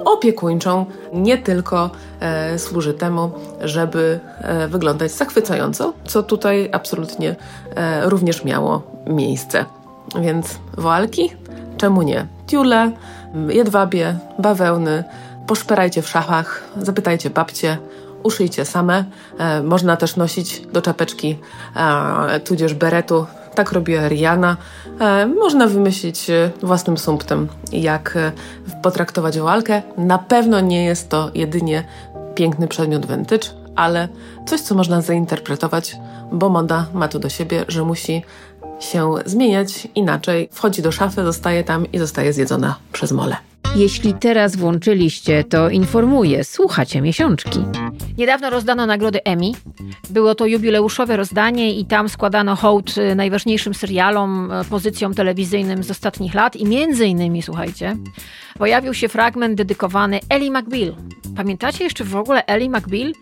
opiekuńczą, 0.04 0.86
nie 1.12 1.38
tylko 1.38 1.90
e, 2.20 2.58
służy 2.58 2.94
temu, 2.94 3.30
żeby 3.60 4.20
e, 4.38 4.68
wyglądać 4.68 5.12
zachwycająco, 5.12 5.92
co 6.04 6.22
tutaj 6.22 6.68
absolutnie 6.72 7.36
również 8.02 8.44
miało 8.44 8.82
miejsce. 9.06 9.64
Więc 10.20 10.58
woalki? 10.76 11.32
Czemu 11.76 12.02
nie? 12.02 12.26
Tiule, 12.46 12.92
jedwabie, 13.48 14.18
bawełny, 14.38 15.04
poszperajcie 15.46 16.02
w 16.02 16.08
szafach, 16.08 16.64
zapytajcie 16.76 17.30
babcie, 17.30 17.78
uszyjcie 18.22 18.64
same. 18.64 19.04
E, 19.38 19.62
można 19.62 19.96
też 19.96 20.16
nosić 20.16 20.62
do 20.72 20.82
czapeczki, 20.82 21.38
e, 21.76 22.40
tudzież 22.40 22.74
beretu. 22.74 23.26
Tak 23.54 23.72
robiła 23.72 24.08
Rihanna. 24.08 24.56
E, 25.00 25.26
można 25.26 25.66
wymyślić 25.66 26.30
e, 26.30 26.50
własnym 26.62 26.98
sumptem, 26.98 27.48
jak 27.72 28.16
e, 28.16 28.32
potraktować 28.82 29.38
walkę. 29.38 29.82
Na 29.98 30.18
pewno 30.18 30.60
nie 30.60 30.84
jest 30.84 31.08
to 31.08 31.30
jedynie 31.34 31.84
piękny 32.34 32.68
przedmiot 32.68 33.06
vintage, 33.06 33.48
ale 33.80 34.08
coś, 34.46 34.60
co 34.60 34.74
można 34.74 35.00
zainterpretować, 35.00 35.96
bo 36.32 36.48
moda 36.48 36.86
ma 36.94 37.08
to 37.08 37.18
do 37.18 37.28
siebie, 37.28 37.64
że 37.68 37.84
musi 37.84 38.22
się 38.80 39.14
zmieniać, 39.26 39.88
inaczej 39.94 40.48
wchodzi 40.52 40.82
do 40.82 40.92
szafy, 40.92 41.24
zostaje 41.24 41.64
tam 41.64 41.92
i 41.92 41.98
zostaje 41.98 42.32
zjedzona 42.32 42.76
przez 42.92 43.12
mole. 43.12 43.36
Jeśli 43.76 44.14
teraz 44.14 44.56
włączyliście, 44.56 45.44
to 45.44 45.68
informuję, 45.68 46.44
słuchacie 46.44 47.00
miesiączki. 47.00 47.58
Niedawno 48.18 48.50
rozdano 48.50 48.86
nagrody 48.86 49.24
Emmy. 49.24 49.52
Było 50.10 50.34
to 50.34 50.46
jubileuszowe 50.46 51.16
rozdanie 51.16 51.74
i 51.74 51.84
tam 51.84 52.08
składano 52.08 52.56
hołd 52.56 52.98
y, 52.98 53.14
najważniejszym 53.14 53.74
serialom, 53.74 54.52
y, 54.52 54.64
pozycjom 54.64 55.14
telewizyjnym 55.14 55.82
z 55.82 55.90
ostatnich 55.90 56.34
lat 56.34 56.56
i 56.56 56.64
między 56.64 57.06
innymi, 57.06 57.42
słuchajcie, 57.42 57.96
pojawił 58.58 58.94
się 58.94 59.08
fragment 59.08 59.54
dedykowany 59.54 60.20
Ellie 60.28 60.50
McBeal. 60.50 60.94
Pamiętacie 61.36 61.84
jeszcze 61.84 62.04
w 62.04 62.16
ogóle 62.16 62.46
Ellie 62.46 62.70
McBeal? 62.70 63.12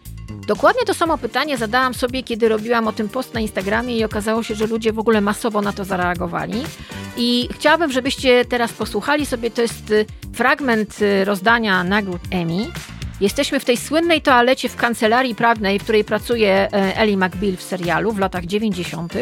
Dokładnie 0.47 0.83
to 0.87 0.95
samo 0.95 1.19
pytanie 1.19 1.57
zadałam 1.57 1.95
sobie, 1.95 2.23
kiedy 2.23 2.49
robiłam 2.49 2.89
o 2.89 2.93
tym 2.93 3.09
post 3.09 3.35
na 3.35 3.41
Instagramie 3.41 3.97
i 3.97 4.05
okazało 4.05 4.43
się, 4.43 4.55
że 4.55 4.67
ludzie 4.67 4.93
w 4.93 4.99
ogóle 4.99 5.21
masowo 5.21 5.61
na 5.61 5.73
to 5.73 5.85
zareagowali. 5.85 6.65
I 7.17 7.49
chciałabym, 7.53 7.93
żebyście 7.93 8.45
teraz 8.45 8.73
posłuchali 8.73 9.27
sobie, 9.27 9.51
to 9.51 9.63
jest 9.63 9.91
y, 9.91 10.07
fragment 10.33 11.03
y, 11.03 11.25
rozdania 11.25 11.85
nagród 11.85 12.21
Emmy. 12.31 12.67
Jesteśmy 13.21 13.61
w 13.61 13.65
tej 13.65 13.77
słynnej 13.77 14.23
toalecie 14.23 14.69
w 14.69 14.77
kancelarii 14.77 15.35
prawnej, 15.35 15.79
w 15.79 15.83
której 15.83 16.05
pracuje 16.05 16.51
e, 16.51 16.97
Ellie 16.97 17.17
McBeal 17.17 17.57
w 17.57 17.63
serialu 17.63 18.13
w 18.13 18.19
latach 18.19 18.47
90. 18.47 19.13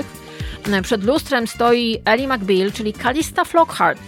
Przed 0.82 1.04
lustrem 1.04 1.46
stoi 1.46 2.02
Ellie 2.04 2.28
McBeal, 2.28 2.72
czyli 2.72 2.92
Calista 2.92 3.44
Flockhart, 3.44 4.00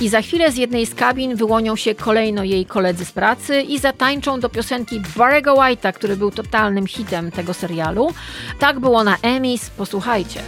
i 0.00 0.08
za 0.08 0.22
chwilę 0.22 0.52
z 0.52 0.56
jednej 0.56 0.86
z 0.86 0.94
kabin 0.94 1.36
wyłonią 1.36 1.76
się 1.76 1.94
kolejno 1.94 2.44
jej 2.44 2.66
koledzy 2.66 3.04
z 3.04 3.12
pracy 3.12 3.62
i 3.62 3.78
zatańczą 3.78 4.40
do 4.40 4.48
piosenki 4.48 5.00
Barry'ego 5.00 5.54
White'a, 5.54 5.92
który 5.92 6.16
był 6.16 6.30
totalnym 6.30 6.86
hitem 6.86 7.30
tego 7.30 7.54
serialu. 7.54 8.14
Tak 8.58 8.80
było 8.80 9.04
na 9.04 9.16
Emmys, 9.22 9.70
posłuchajcie. 9.70 10.42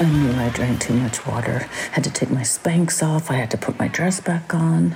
I 0.00 0.04
knew 0.04 0.36
I 0.36 0.50
drank 0.50 0.80
too 0.80 0.94
much 0.94 1.26
water. 1.26 1.66
Had 1.92 2.04
to 2.04 2.10
take 2.10 2.30
my 2.30 2.44
Spanx 2.44 3.02
off. 3.02 3.30
I 3.30 3.34
had 3.34 3.50
to 3.50 3.58
put 3.58 3.78
my 3.78 3.88
dress 3.88 4.20
back 4.20 4.54
on. 4.54 4.94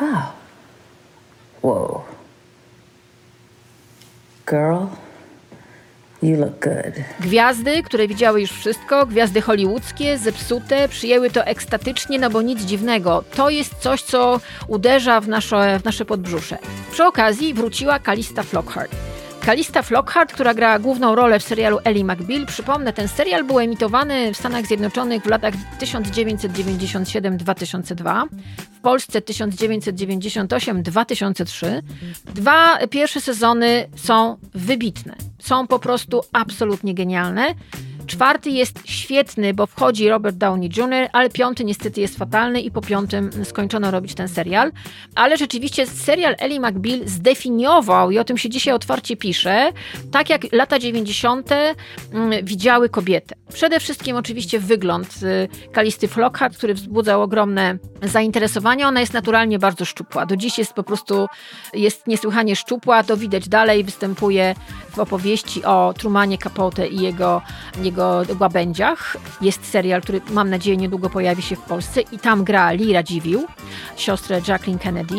Wow. 0.00 0.35
Whoa. 1.66 2.04
Girl, 4.46 4.86
you 6.22 6.36
look 6.36 6.60
good. 6.60 6.94
Gwiazdy, 7.20 7.82
które 7.82 8.08
widziały 8.08 8.40
już 8.40 8.50
wszystko, 8.50 9.06
gwiazdy 9.06 9.40
hollywoodzkie, 9.40 10.18
zepsute, 10.18 10.88
przyjęły 10.88 11.30
to 11.30 11.44
ekstatycznie, 11.44 12.18
no 12.18 12.30
bo 12.30 12.42
nic 12.42 12.60
dziwnego. 12.60 13.24
To 13.34 13.50
jest 13.50 13.74
coś, 13.74 14.02
co 14.02 14.40
uderza 14.68 15.20
w 15.20 15.28
nasze, 15.28 15.78
w 15.78 15.84
nasze 15.84 16.04
podbrzusze. 16.04 16.58
Przy 16.92 17.04
okazji 17.04 17.54
wróciła 17.54 17.98
Kalista 17.98 18.42
Flockhart. 18.42 18.92
Kalista 19.46 19.82
Flockhart, 19.82 20.32
która 20.32 20.54
grała 20.54 20.78
główną 20.78 21.14
rolę 21.14 21.38
w 21.38 21.42
serialu 21.42 21.78
Ellie 21.84 22.04
McBeal. 22.04 22.46
Przypomnę, 22.46 22.92
ten 22.92 23.08
serial 23.08 23.44
był 23.44 23.60
emitowany 23.60 24.34
w 24.34 24.36
Stanach 24.36 24.66
Zjednoczonych 24.66 25.22
w 25.22 25.26
latach 25.26 25.54
1997-2002, 25.80 28.26
w 28.76 28.80
Polsce 28.80 29.20
1998-2003. 29.20 31.82
Dwa 32.34 32.78
pierwsze 32.90 33.20
sezony 33.20 33.88
są 33.96 34.36
wybitne, 34.54 35.14
są 35.38 35.66
po 35.66 35.78
prostu 35.78 36.22
absolutnie 36.32 36.94
genialne. 36.94 37.54
Czwarty 38.06 38.50
jest 38.50 38.78
świetny, 38.84 39.54
bo 39.54 39.66
wchodzi 39.66 40.08
Robert 40.08 40.36
Downey 40.36 40.70
Jr., 40.76 41.08
ale 41.12 41.30
piąty 41.30 41.64
niestety 41.64 42.00
jest 42.00 42.18
fatalny 42.18 42.60
i 42.60 42.70
po 42.70 42.80
piątym 42.80 43.44
skończono 43.44 43.90
robić 43.90 44.14
ten 44.14 44.28
serial. 44.28 44.72
Ale 45.14 45.36
rzeczywiście 45.36 45.86
serial 45.86 46.34
Ellie 46.38 46.60
McBeal 46.60 47.00
zdefiniował, 47.06 48.10
i 48.10 48.18
o 48.18 48.24
tym 48.24 48.38
się 48.38 48.48
dzisiaj 48.48 48.74
otwarcie 48.74 49.16
pisze, 49.16 49.72
tak 50.12 50.30
jak 50.30 50.52
lata 50.52 50.78
90. 50.78 51.50
Mm, 51.52 52.44
widziały 52.44 52.88
kobietę. 52.88 53.34
Przede 53.54 53.80
wszystkim 53.80 54.16
oczywiście 54.16 54.60
wygląd 54.60 55.14
Kalisty 55.72 56.08
Flockhart, 56.08 56.56
który 56.56 56.74
wzbudzał 56.74 57.22
ogromne 57.22 57.78
zainteresowanie. 58.02 58.86
Ona 58.86 59.00
jest 59.00 59.12
naturalnie 59.12 59.58
bardzo 59.58 59.84
szczupła. 59.84 60.26
Do 60.26 60.36
dziś 60.36 60.58
jest 60.58 60.72
po 60.72 60.82
prostu 60.82 61.26
jest 61.74 62.06
niesłychanie 62.06 62.56
szczupła, 62.56 63.02
to 63.02 63.16
widać 63.16 63.48
dalej, 63.48 63.84
występuje 63.84 64.54
w 64.90 64.98
opowieści 64.98 65.64
o 65.64 65.94
Trumanie 65.98 66.38
Capote 66.38 66.88
i 66.88 67.00
jego, 67.00 67.42
jego 67.82 67.95
łabędziach. 68.40 69.16
Jest 69.40 69.70
serial, 69.70 70.02
który 70.02 70.20
mam 70.30 70.50
nadzieję 70.50 70.76
niedługo 70.76 71.10
pojawi 71.10 71.42
się 71.42 71.56
w 71.56 71.60
Polsce 71.60 72.00
i 72.00 72.18
tam 72.18 72.44
gra 72.44 72.72
Lira 72.72 73.02
Dziwił, 73.02 73.46
siostrę 73.96 74.40
Jacqueline 74.48 74.78
Kennedy 74.78 75.16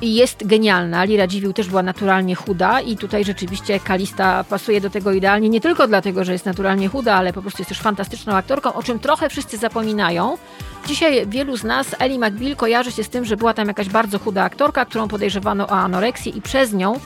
i 0.00 0.14
jest 0.14 0.46
genialna. 0.46 1.04
Lira 1.04 1.26
Dziwił 1.26 1.52
też 1.52 1.68
była 1.68 1.82
naturalnie 1.82 2.34
chuda 2.34 2.80
i 2.80 2.96
tutaj 2.96 3.24
rzeczywiście 3.24 3.80
Kalista 3.80 4.44
pasuje 4.44 4.80
do 4.80 4.90
tego 4.90 5.12
idealnie, 5.12 5.48
nie 5.48 5.60
tylko 5.60 5.88
dlatego, 5.88 6.24
że 6.24 6.32
jest 6.32 6.46
naturalnie 6.46 6.88
chuda, 6.88 7.14
ale 7.14 7.32
po 7.32 7.42
prostu 7.42 7.62
jest 7.62 7.68
też 7.68 7.80
fantastyczną 7.80 8.32
aktorką, 8.32 8.72
o 8.72 8.82
czym 8.82 8.98
trochę 8.98 9.28
wszyscy 9.28 9.56
zapominają. 9.56 10.38
Dzisiaj 10.86 11.26
wielu 11.26 11.56
z 11.56 11.64
nas 11.64 11.86
Ellie 11.98 12.18
McBeal 12.18 12.56
kojarzy 12.56 12.92
się 12.92 13.04
z 13.04 13.08
tym, 13.08 13.24
że 13.24 13.36
była 13.36 13.54
tam 13.54 13.68
jakaś 13.68 13.88
bardzo 13.88 14.18
chuda 14.18 14.44
aktorka, 14.44 14.84
którą 14.84 15.08
podejrzewano 15.08 15.66
o 15.66 15.70
anoreksję 15.70 16.32
i 16.32 16.42
przez 16.42 16.72
nią 16.72 17.00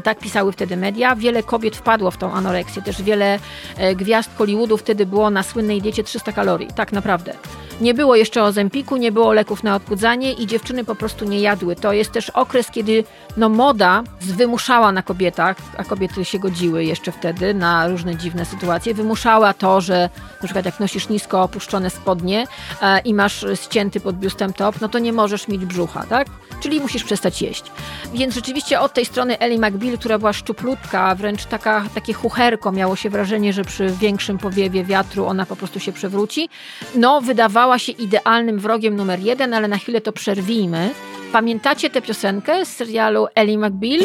tak 0.00 0.18
pisały 0.18 0.52
wtedy 0.52 0.76
media. 0.76 1.16
Wiele 1.16 1.42
kobiet 1.42 1.76
wpadło 1.76 2.10
w 2.10 2.16
tą 2.16 2.32
anoreksję. 2.32 2.82
Też 2.82 3.02
wiele 3.02 3.38
e, 3.76 3.94
gwiazd 3.94 4.30
Hollywoodu 4.36 4.76
wtedy 4.76 5.06
było 5.06 5.30
na 5.30 5.42
słynnej 5.42 5.82
diecie 5.82 6.04
300 6.04 6.32
kalorii. 6.32 6.68
Tak 6.74 6.92
naprawdę. 6.92 7.34
Nie 7.80 7.94
było 7.94 8.16
jeszcze 8.16 8.42
ozempiku, 8.42 8.96
nie 8.96 9.12
było 9.12 9.32
leków 9.32 9.62
na 9.62 9.76
odchudzanie 9.76 10.32
i 10.32 10.46
dziewczyny 10.46 10.84
po 10.84 10.94
prostu 10.94 11.24
nie 11.24 11.40
jadły. 11.40 11.76
To 11.76 11.92
jest 11.92 12.12
też 12.12 12.30
okres, 12.30 12.70
kiedy 12.70 13.04
no, 13.36 13.48
moda 13.48 14.02
wymuszała 14.20 14.92
na 14.92 15.02
kobietach, 15.02 15.56
a 15.76 15.84
kobiety 15.84 16.24
się 16.24 16.38
godziły 16.38 16.84
jeszcze 16.84 17.12
wtedy 17.12 17.54
na 17.54 17.88
różne 17.88 18.16
dziwne 18.16 18.44
sytuacje, 18.44 18.94
wymuszała 18.94 19.54
to, 19.54 19.80
że 19.80 20.08
na 20.42 20.44
przykład 20.44 20.64
jak 20.64 20.80
nosisz 20.80 21.08
nisko 21.08 21.42
opuszczone 21.42 21.90
spodnie 21.90 22.46
e, 22.82 23.00
i 23.00 23.14
masz 23.14 23.46
ścięty 23.54 24.00
pod 24.00 24.16
biustem 24.16 24.52
top, 24.52 24.80
no 24.80 24.88
to 24.88 24.98
nie 24.98 25.12
możesz 25.12 25.48
mieć 25.48 25.64
brzucha, 25.64 26.06
tak? 26.06 26.26
Czyli 26.60 26.80
musisz 26.80 27.04
przestać 27.04 27.42
jeść. 27.42 27.64
Więc 28.14 28.34
rzeczywiście 28.34 28.80
od 28.80 28.94
tej 28.94 29.04
strony 29.04 29.38
Ellie 29.38 29.58
McBeal, 29.58 29.81
która 29.90 30.18
była 30.18 30.32
szczuplutka, 30.32 31.14
wręcz 31.14 31.44
taka, 31.44 31.84
takie 31.94 32.12
chucherko, 32.12 32.72
miało 32.72 32.96
się 32.96 33.10
wrażenie, 33.10 33.52
że 33.52 33.64
przy 33.64 33.86
większym 33.86 34.38
powiewie 34.38 34.84
wiatru 34.84 35.26
ona 35.26 35.46
po 35.46 35.56
prostu 35.56 35.80
się 35.80 35.92
przewróci. 35.92 36.48
No, 36.94 37.20
wydawała 37.20 37.78
się 37.78 37.92
idealnym 37.92 38.58
wrogiem 38.58 38.96
numer 38.96 39.20
jeden, 39.20 39.54
ale 39.54 39.68
na 39.68 39.78
chwilę 39.78 40.00
to 40.00 40.12
przerwijmy. 40.12 40.90
Pamiętacie 41.32 41.90
tę 41.90 42.02
piosenkę 42.02 42.66
z 42.66 42.76
serialu 42.76 43.26
Ellie 43.34 43.58
McBeal? 43.58 44.00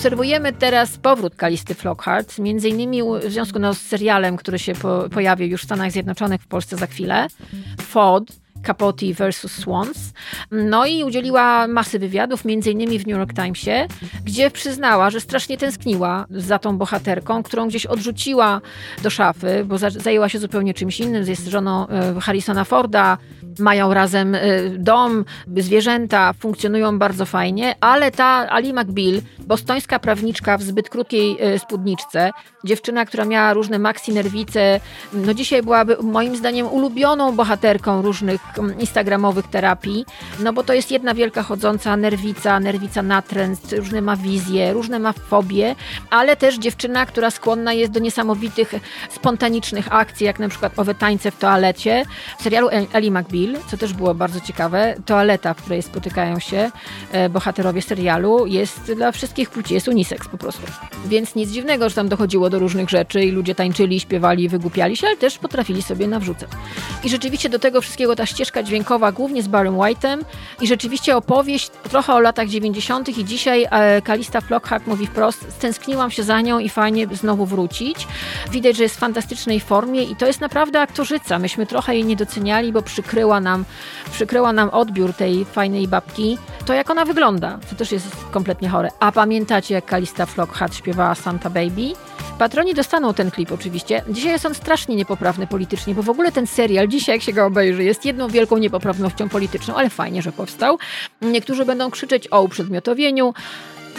Obserwujemy 0.00 0.52
teraz 0.52 0.98
powrót 0.98 1.34
Kalisty 1.36 1.74
Flockhart, 1.74 2.38
między 2.38 2.68
innymi 2.68 3.02
w 3.02 3.32
związku 3.32 3.58
no, 3.58 3.74
z 3.74 3.78
serialem, 3.78 4.36
który 4.36 4.58
się 4.58 4.74
po, 4.74 5.08
pojawi 5.10 5.46
już 5.46 5.62
w 5.62 5.64
Stanach 5.64 5.92
Zjednoczonych, 5.92 6.42
w 6.42 6.46
Polsce 6.46 6.76
za 6.76 6.86
chwilę. 6.86 7.26
FOD, 7.80 8.32
Capote 8.66 9.14
versus 9.14 9.52
Swans. 9.52 10.12
No 10.50 10.86
i 10.86 11.04
udzieliła 11.04 11.66
masy 11.68 11.98
wywiadów, 11.98 12.44
między 12.44 12.70
innymi 12.70 12.98
w 12.98 13.06
New 13.06 13.18
York 13.18 13.34
Timesie, 13.34 13.86
gdzie 14.24 14.50
przyznała, 14.50 15.10
że 15.10 15.20
strasznie 15.20 15.58
tęskniła 15.58 16.26
za 16.30 16.58
tą 16.58 16.78
bohaterką, 16.78 17.42
którą 17.42 17.68
gdzieś 17.68 17.86
odrzuciła 17.86 18.60
do 19.02 19.10
szafy, 19.10 19.64
bo 19.64 19.78
zajęła 19.78 20.28
się 20.28 20.38
zupełnie 20.38 20.74
czymś 20.74 21.00
innym. 21.00 21.28
Jest 21.28 21.46
żoną 21.46 21.88
e, 21.88 22.20
Harrisona 22.20 22.64
Forda, 22.64 23.18
mają 23.58 23.94
razem 23.94 24.34
y, 24.34 24.76
dom, 24.78 25.24
zwierzęta, 25.56 26.32
funkcjonują 26.32 26.98
bardzo 26.98 27.26
fajnie, 27.26 27.74
ale 27.80 28.10
ta 28.10 28.48
Ali 28.50 28.72
McBeal, 28.72 29.20
bostońska 29.38 29.98
prawniczka 29.98 30.58
w 30.58 30.62
zbyt 30.62 30.88
krótkiej 30.88 31.54
y, 31.54 31.58
spódniczce, 31.58 32.30
dziewczyna, 32.64 33.04
która 33.04 33.24
miała 33.24 33.52
różne 33.52 33.78
maxi 33.78 34.12
nerwice, 34.12 34.80
no 35.12 35.34
dzisiaj 35.34 35.62
byłaby 35.62 35.96
moim 36.02 36.36
zdaniem 36.36 36.66
ulubioną 36.66 37.36
bohaterką 37.36 38.02
różnych 38.02 38.40
mm, 38.58 38.78
instagramowych 38.78 39.46
terapii, 39.46 40.04
no 40.40 40.52
bo 40.52 40.62
to 40.62 40.72
jest 40.72 40.90
jedna 40.90 41.14
wielka 41.14 41.42
chodząca 41.42 41.96
nerwica, 41.96 42.60
nerwica 42.60 43.02
natręt, 43.02 43.72
różne 43.72 44.00
ma 44.00 44.16
wizje, 44.16 44.72
różne 44.72 44.98
ma 44.98 45.12
fobie, 45.12 45.74
ale 46.10 46.36
też 46.36 46.58
dziewczyna, 46.58 47.06
która 47.06 47.30
skłonna 47.30 47.72
jest 47.72 47.92
do 47.92 48.00
niesamowitych, 48.00 48.74
spontanicznych 49.10 49.92
akcji, 49.92 50.26
jak 50.26 50.38
na 50.38 50.48
przykład 50.48 50.72
owe 50.76 50.94
tańce 50.94 51.30
w 51.30 51.38
toalecie. 51.38 52.04
W 52.38 52.42
serialu 52.42 52.68
Ali 52.92 53.10
McBeal 53.10 53.49
co 53.70 53.76
też 53.76 53.92
było 53.92 54.14
bardzo 54.14 54.40
ciekawe, 54.40 54.94
toaleta, 55.06 55.54
w 55.54 55.62
której 55.62 55.82
spotykają 55.82 56.38
się 56.38 56.70
e, 57.12 57.28
bohaterowie 57.28 57.82
serialu, 57.82 58.46
jest 58.46 58.92
dla 58.92 59.12
wszystkich 59.12 59.50
płci, 59.50 59.74
jest 59.74 59.88
unisex 59.88 60.28
po 60.28 60.38
prostu. 60.38 60.62
Więc 61.06 61.34
nic 61.34 61.50
dziwnego, 61.50 61.88
że 61.88 61.94
tam 61.94 62.08
dochodziło 62.08 62.50
do 62.50 62.58
różnych 62.58 62.90
rzeczy 62.90 63.24
i 63.24 63.30
ludzie 63.30 63.54
tańczyli, 63.54 64.00
śpiewali, 64.00 64.48
wygłupiali 64.48 64.96
się, 64.96 65.06
ale 65.06 65.16
też 65.16 65.38
potrafili 65.38 65.82
sobie 65.82 66.08
nawrzucać. 66.08 66.50
I 67.04 67.08
rzeczywiście 67.08 67.48
do 67.48 67.58
tego 67.58 67.80
wszystkiego 67.80 68.16
ta 68.16 68.26
ścieżka 68.26 68.62
dźwiękowa, 68.62 69.12
głównie 69.12 69.42
z 69.42 69.48
Barrym 69.48 69.74
White'em 69.74 70.18
i 70.60 70.66
rzeczywiście 70.66 71.16
opowieść 71.16 71.70
trochę 71.90 72.12
o 72.12 72.20
latach 72.20 72.48
90. 72.48 73.18
i 73.18 73.24
dzisiaj 73.24 73.66
e, 73.70 74.02
Kalista 74.02 74.40
Flockhart 74.40 74.86
mówi 74.86 75.06
wprost, 75.06 75.46
stęskniłam 75.48 76.10
się 76.10 76.22
za 76.22 76.40
nią 76.40 76.58
i 76.58 76.68
fajnie 76.68 77.06
znowu 77.12 77.46
wrócić. 77.46 78.06
Widać, 78.50 78.76
że 78.76 78.82
jest 78.82 78.96
w 78.96 78.98
fantastycznej 78.98 79.60
formie 79.60 80.02
i 80.02 80.16
to 80.16 80.26
jest 80.26 80.40
naprawdę 80.40 80.80
aktorzyca. 80.80 81.38
Myśmy 81.38 81.66
trochę 81.66 81.94
jej 81.94 82.04
nie 82.04 82.16
doceniali, 82.16 82.72
bo 82.72 82.82
przykryła 82.82 83.29
nam, 83.38 83.64
przykryła 84.12 84.52
nam 84.52 84.68
odbiór 84.68 85.14
tej 85.14 85.44
fajnej 85.44 85.88
babki, 85.88 86.38
to 86.66 86.74
jak 86.74 86.90
ona 86.90 87.04
wygląda, 87.04 87.58
to 87.70 87.76
też 87.76 87.92
jest 87.92 88.06
kompletnie 88.30 88.68
chore. 88.68 88.88
A 89.00 89.12
pamiętacie, 89.12 89.74
jak 89.74 89.86
Kalista 89.86 90.26
Flockhart 90.26 90.74
śpiewała 90.74 91.14
Santa 91.14 91.50
Baby? 91.50 91.92
Patroni 92.38 92.74
dostaną 92.74 93.14
ten 93.14 93.30
klip 93.30 93.52
oczywiście. 93.52 94.02
Dzisiaj 94.08 94.32
jest 94.32 94.46
on 94.46 94.54
strasznie 94.54 94.96
niepoprawny 94.96 95.46
politycznie, 95.46 95.94
bo 95.94 96.02
w 96.02 96.10
ogóle 96.10 96.32
ten 96.32 96.46
serial, 96.46 96.88
dzisiaj 96.88 97.14
jak 97.14 97.22
się 97.22 97.32
go 97.32 97.46
obejrzy, 97.46 97.84
jest 97.84 98.04
jedną 98.04 98.28
wielką 98.28 98.58
niepoprawnością 98.58 99.28
polityczną, 99.28 99.74
ale 99.74 99.90
fajnie, 99.90 100.22
że 100.22 100.32
powstał. 100.32 100.78
Niektórzy 101.22 101.64
będą 101.64 101.90
krzyczeć 101.90 102.28
o 102.30 102.42
uprzedmiotowieniu, 102.42 103.34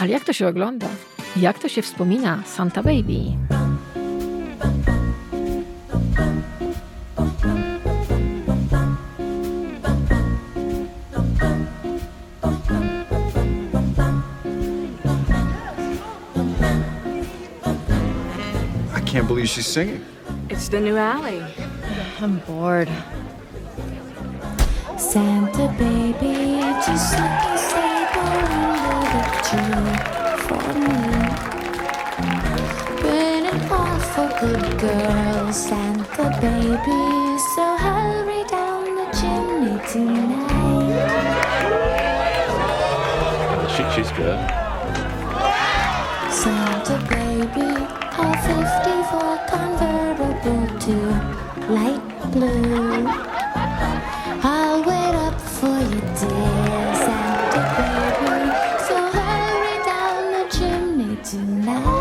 ale 0.00 0.10
jak 0.10 0.24
to 0.24 0.32
się 0.32 0.48
ogląda? 0.48 0.86
Jak 1.36 1.58
to 1.58 1.68
się 1.68 1.82
wspomina 1.82 2.42
Santa 2.46 2.82
Baby? 2.82 3.22
Can't 19.12 19.28
believe 19.28 19.46
she's 19.46 19.66
singing. 19.66 20.02
It's 20.48 20.70
the 20.70 20.80
new 20.80 20.96
alley. 20.96 21.44
I'm 22.18 22.38
bored. 22.46 22.88
Santa 24.96 25.68
baby, 25.76 26.62
just 26.86 27.12
like 27.18 27.44
you 27.44 27.58
say, 27.58 28.06
under 28.24 29.12
the 29.12 29.24
tree 29.44 29.92
for 30.48 30.64
me. 30.80 30.96
Been 33.02 33.44
an 33.52 33.60
awful 33.70 34.28
good 34.40 34.80
girl, 34.80 35.52
Santa 35.52 36.26
baby, 36.40 37.38
so 37.54 37.64
hurry 37.84 38.44
down 38.48 38.96
the 38.96 39.06
chimney 39.12 39.76
tonight. 39.92 40.48
She, 43.76 43.82
she's 43.94 44.10
good. 44.12 44.40
Santa 46.32 46.96
baby, 47.10 47.81
light 51.72 52.32
blue. 52.32 53.06
I'll 54.44 54.80
wait 54.84 55.14
up 55.26 55.40
for 55.40 55.78
you, 55.90 56.00
dear 56.20 56.94
Santa 57.04 57.62
baby. 57.76 58.36
So 58.86 58.96
hurry 59.16 59.76
down 59.90 60.20
the 60.34 60.44
chimney 60.56 61.16
tonight. 61.22 61.91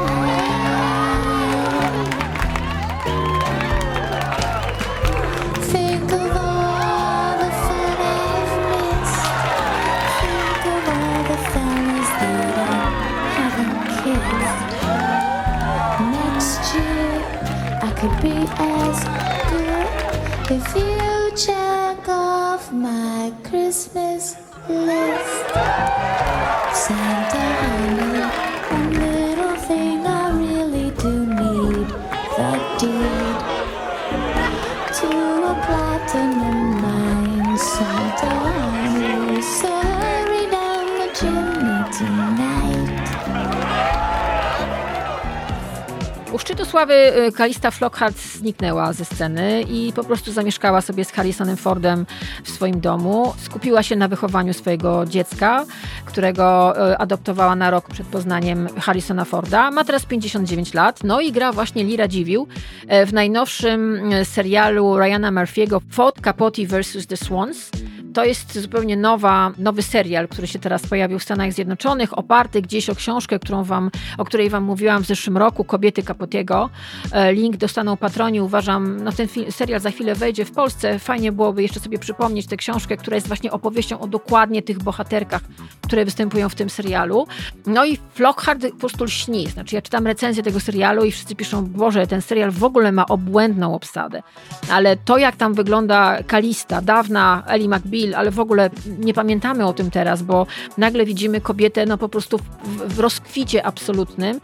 Sławy 46.81 47.27
y, 47.27 47.31
Kalista 47.31 47.71
Flockhart 47.71 48.17
zniknęła 48.17 48.93
ze 48.93 49.05
sceny 49.05 49.63
i 49.69 49.93
po 49.95 50.03
prostu 50.03 50.31
zamieszkała 50.31 50.81
sobie 50.81 51.05
z 51.05 51.11
Harrisonem 51.11 51.57
Fordem 51.57 52.05
w 52.43 52.49
swoim 52.49 52.79
domu. 52.79 53.33
Skupiła 53.37 53.83
się 53.83 53.95
na 53.95 54.07
wychowaniu 54.07 54.53
swojego 54.53 55.05
dziecka, 55.05 55.65
którego 56.05 56.73
y, 56.91 56.97
adoptowała 56.97 57.55
na 57.55 57.71
rok 57.71 57.89
przed 57.89 58.07
poznaniem 58.07 58.67
Harrisona 58.79 59.25
Forda. 59.25 59.71
Ma 59.71 59.83
teraz 59.83 60.05
59 60.05 60.73
lat, 60.73 61.03
no 61.03 61.21
i 61.21 61.31
gra 61.31 61.51
właśnie 61.51 61.83
Lira 61.83 62.07
Dziwił 62.07 62.47
y, 62.83 63.05
w 63.05 63.13
najnowszym 63.13 64.01
serialu 64.23 64.97
Ryana 64.97 65.31
Murphy'ego 65.31 65.79
Ford 65.91 66.21
Capote 66.21 66.65
vs. 66.65 67.07
The 67.07 67.17
Swans. 67.17 67.69
To 68.13 68.25
jest 68.25 68.59
zupełnie 68.59 68.97
nowa, 68.97 69.51
nowy 69.57 69.81
serial, 69.81 70.27
który 70.27 70.47
się 70.47 70.59
teraz 70.59 70.87
pojawił 70.87 71.19
w 71.19 71.23
Stanach 71.23 71.53
Zjednoczonych, 71.53 72.17
oparty 72.17 72.61
gdzieś 72.61 72.89
o 72.89 72.95
książkę, 72.95 73.39
którą 73.39 73.63
wam, 73.63 73.91
o 74.17 74.25
której 74.25 74.49
Wam 74.49 74.63
mówiłam 74.63 75.03
w 75.03 75.07
zeszłym 75.07 75.37
roku, 75.37 75.63
Kobiety 75.63 76.03
Capotiego. 76.03 76.69
E, 77.11 77.33
Link 77.33 77.57
dostaną 77.57 77.97
patroni. 77.97 78.41
Uważam, 78.41 79.03
no 79.03 79.11
ten 79.11 79.27
serial 79.49 79.79
za 79.79 79.91
chwilę 79.91 80.15
wejdzie 80.15 80.45
w 80.45 80.51
Polsce. 80.51 80.99
Fajnie 80.99 81.31
byłoby 81.31 81.61
jeszcze 81.61 81.79
sobie 81.79 81.99
przypomnieć 81.99 82.47
tę 82.47 82.57
książkę, 82.57 82.97
która 82.97 83.15
jest 83.15 83.27
właśnie 83.27 83.51
opowieścią 83.51 83.99
o 83.99 84.07
dokładnie 84.07 84.61
tych 84.61 84.79
bohaterkach, 84.79 85.41
które 85.81 86.05
występują 86.05 86.49
w 86.49 86.55
tym 86.55 86.69
serialu. 86.69 87.27
No 87.65 87.85
i 87.85 87.97
Flockhart 88.13 88.61
po 88.71 88.77
prostu 88.77 89.03
lśni. 89.03 89.47
Znaczy, 89.47 89.75
ja 89.75 89.81
czytam 89.81 90.07
recenzję 90.07 90.43
tego 90.43 90.59
serialu 90.59 91.05
i 91.05 91.11
wszyscy 91.11 91.35
piszą, 91.35 91.65
Boże, 91.65 92.07
ten 92.07 92.21
serial 92.21 92.51
w 92.51 92.63
ogóle 92.63 92.91
ma 92.91 93.05
obłędną 93.05 93.75
obsadę. 93.75 94.23
Ale 94.71 94.97
to, 94.97 95.17
jak 95.17 95.35
tam 95.35 95.53
wygląda 95.53 96.23
Kalista, 96.23 96.81
dawna 96.81 97.43
Ellie 97.47 97.69
McBeal, 98.01 98.19
ale 98.19 98.31
w 98.31 98.39
ogóle 98.39 98.69
nie 98.99 99.13
pamiętamy 99.13 99.65
o 99.65 99.73
tym 99.73 99.91
teraz, 99.91 100.23
bo 100.23 100.47
nagle 100.77 101.05
widzimy 101.05 101.41
kobietę 101.41 101.85
no 101.85 101.97
po 101.97 102.09
prostu 102.09 102.37
w, 102.37 102.95
w 102.95 102.99
rozkwicie 102.99 103.65
absolutnym. 103.65 104.39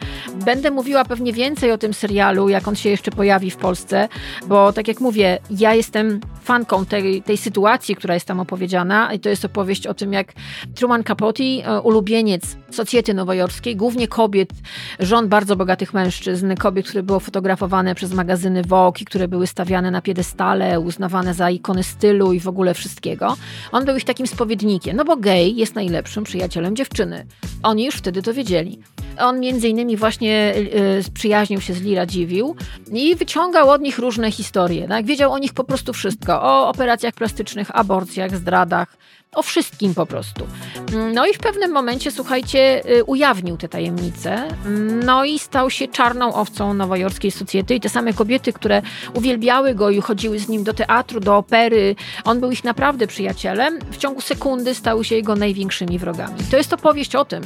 Będę 0.46 0.72
mówiła 0.72 1.06
pewnie 1.06 1.34
więcej 1.34 1.72
o 1.72 1.78
tym 1.78 1.94
serialu, 1.94 2.50
jak 2.50 2.68
on 2.68 2.76
się 2.76 2.90
jeszcze 2.90 3.12
pojawi 3.12 3.52
w 3.52 3.58
Polsce, 3.58 4.10
bo 4.48 4.74
tak 4.74 4.88
jak 4.88 5.00
mówię, 5.00 5.40
ja 5.50 5.74
jestem 5.74 6.20
fanką 6.44 6.86
tej, 6.86 7.22
tej 7.22 7.38
sytuacji, 7.38 7.96
która 7.96 8.14
jest 8.14 8.26
tam 8.26 8.40
opowiedziana 8.40 9.14
i 9.14 9.20
to 9.20 9.30
jest 9.30 9.46
opowieść 9.46 9.88
o 9.88 9.94
tym, 9.94 10.14
jak 10.14 10.34
Truman 10.76 11.04
Capote, 11.04 11.44
e, 11.44 11.82
ulubieniec 11.82 12.58
socjety 12.72 13.14
nowojorskiej, 13.14 13.76
głównie 13.76 14.08
kobiet, 14.08 14.50
żon 15.00 15.30
bardzo 15.30 15.56
bogatych 15.56 15.94
mężczyzn, 15.94 16.56
kobiet, 16.56 16.88
które 16.88 17.04
były 17.04 17.20
fotografowane 17.20 17.96
przez 17.96 18.14
magazyny 18.14 18.62
Vogue 18.64 18.98
i 19.02 19.06
które 19.06 19.28
były 19.28 19.48
stawiane 19.48 19.92
na 19.92 20.02
piedestale, 20.02 20.80
uznawane 20.80 21.34
za 21.34 21.50
ikony 21.50 21.84
stylu 21.84 22.34
i 22.34 22.40
w 22.40 22.48
ogóle 22.48 22.74
wszystkiego. 22.74 23.38
On 23.72 23.86
był 23.86 23.98
ich 23.98 24.04
takim 24.04 24.28
spowiednikiem, 24.28 24.98
no 24.98 25.06
bo 25.06 25.18
gej 25.18 25.56
jest 25.56 25.76
najlepszym 25.76 26.24
przyjacielem 26.24 26.76
dziewczyny. 26.76 27.26
Oni 27.64 27.86
już 27.86 27.96
wtedy 27.96 28.22
to 28.22 28.34
wiedzieli. 28.34 28.80
On 29.20 29.40
między 29.40 29.68
innymi 29.68 29.98
właśnie 29.98 30.54
y, 30.56 31.12
przyjaźnił 31.14 31.62
się 31.62 31.74
z 31.74 31.82
Lira 31.82 32.06
Dziwił 32.06 32.56
i 32.92 33.16
wyciągał 33.16 33.70
od 33.70 33.82
nich 33.82 34.00
różne 34.00 34.32
historie. 34.32 34.88
Tak? 34.88 35.06
Wiedział 35.06 35.34
o 35.34 35.38
nich 35.38 35.54
po 35.54 35.64
prostu 35.64 35.94
wszystko. 35.94 36.42
O 36.42 36.70
operacjach 36.70 37.14
plastycznych, 37.14 37.76
aborcjach, 37.80 38.38
zdradach, 38.38 38.98
o 39.38 39.44
wszystkim 39.44 39.94
po 39.94 40.06
prostu. 40.06 40.48
No 41.14 41.28
i 41.28 41.34
w 41.34 41.38
pewnym 41.38 41.72
momencie, 41.72 42.12
słuchajcie, 42.12 42.84
y, 42.98 43.04
ujawnił 43.04 43.58
te 43.58 43.70
tajemnice, 43.70 44.48
no 45.06 45.26
i 45.26 45.40
stał 45.40 45.70
się 45.70 45.88
czarną 45.88 46.34
owcą 46.34 46.74
nowojorskiej 46.74 47.32
socjety 47.32 47.76
i 47.76 47.80
te 47.80 47.90
same 47.90 48.14
kobiety, 48.14 48.54
które 48.54 48.82
uwielbiały 49.14 49.76
go 49.76 49.90
i 49.90 50.02
chodziły 50.02 50.40
z 50.40 50.50
nim 50.50 50.64
do 50.64 50.74
teatru, 50.74 51.20
do 51.20 51.38
opery, 51.38 51.96
on 52.24 52.40
był 52.40 52.52
ich 52.52 52.64
naprawdę 52.64 53.08
przyjacielem, 53.08 53.80
w 53.92 53.98
ciągu 53.98 54.22
sekundy 54.22 54.76
stały 54.76 55.06
się 55.06 55.16
jego 55.16 55.36
największymi 55.36 56.00
wrogami. 56.00 56.40
To 56.52 56.58
jest 56.58 56.74
opowieść 56.74 57.16
o 57.16 57.26
tym. 57.26 57.44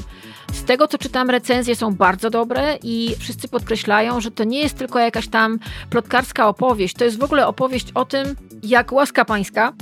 Z 0.53 0.63
tego, 0.63 0.87
co 0.87 0.97
czytam, 0.97 1.29
recenzje 1.29 1.75
są 1.75 1.95
bardzo 1.95 2.29
dobre 2.29 2.77
i 2.83 3.15
wszyscy 3.19 3.47
podkreślają, 3.47 4.21
że 4.21 4.31
to 4.31 4.43
nie 4.43 4.59
jest 4.59 4.77
tylko 4.77 4.99
jakaś 4.99 5.27
tam 5.27 5.59
plotkarska 5.89 6.47
opowieść, 6.47 6.95
to 6.95 7.05
jest 7.05 7.19
w 7.19 7.23
ogóle 7.23 7.47
opowieść 7.47 7.87
o 7.95 8.05
tym, 8.05 8.35
jak 8.63 8.91
łaska 8.91 9.25
pańska 9.25 9.73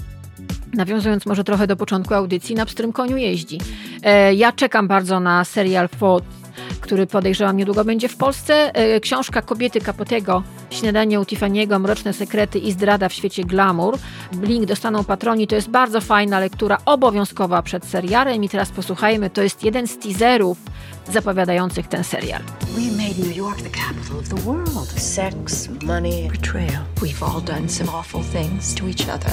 Nawiązując 0.73 1.25
może 1.25 1.43
trochę 1.43 1.67
do 1.67 1.75
początku 1.75 2.13
audycji, 2.13 2.55
na 2.55 2.65
pstrym 2.65 2.93
koniu 2.93 3.17
jeździ. 3.17 3.57
E, 4.03 4.33
ja 4.33 4.51
czekam 4.51 4.87
bardzo 4.87 5.19
na 5.19 5.45
serial 5.45 5.87
Ford, 5.87 6.25
który 6.81 7.07
podejrzewam 7.07 7.57
niedługo 7.57 7.85
będzie 7.85 8.09
w 8.09 8.17
Polsce. 8.17 8.75
E, 8.75 8.99
książka 8.99 9.41
Kobiety 9.41 9.81
Kapotego, 9.81 10.43
Śniadanie 10.69 11.19
u 11.19 11.23
Tiffany'ego, 11.23 11.79
Mroczne 11.79 12.13
Sekrety 12.13 12.59
i 12.59 12.71
Zdrada 12.71 13.09
w 13.09 13.13
świecie 13.13 13.43
glamour. 13.43 13.97
Link 14.41 14.65
dostaną 14.65 15.03
patroni. 15.03 15.47
To 15.47 15.55
jest 15.55 15.69
bardzo 15.69 16.01
fajna 16.01 16.39
lektura, 16.39 16.77
obowiązkowa 16.85 17.61
przed 17.61 17.85
serialem. 17.85 18.43
I 18.43 18.49
teraz 18.49 18.69
posłuchajmy, 18.69 19.29
to 19.29 19.41
jest 19.41 19.63
jeden 19.63 19.87
z 19.87 19.97
teaserów 19.97 20.57
zapowiadających 21.11 21.87
ten 21.87 22.03
serial. 22.03 22.41
We 22.75 23.03
made 23.03 23.19
New 23.19 23.37
York 23.37 23.61
the 23.61 23.69
capital 23.69 24.19
of 24.19 24.29
the 24.29 24.35
world. 24.35 24.89
Sex, 25.01 25.69
money, 25.83 26.29
betrayal. 26.31 26.83
We've 27.01 27.23
all 27.23 27.41
done 27.41 27.69
some 27.69 27.89
awful 27.89 28.23
things 28.23 28.75
to 28.75 28.87
each 28.87 29.09
other. 29.09 29.31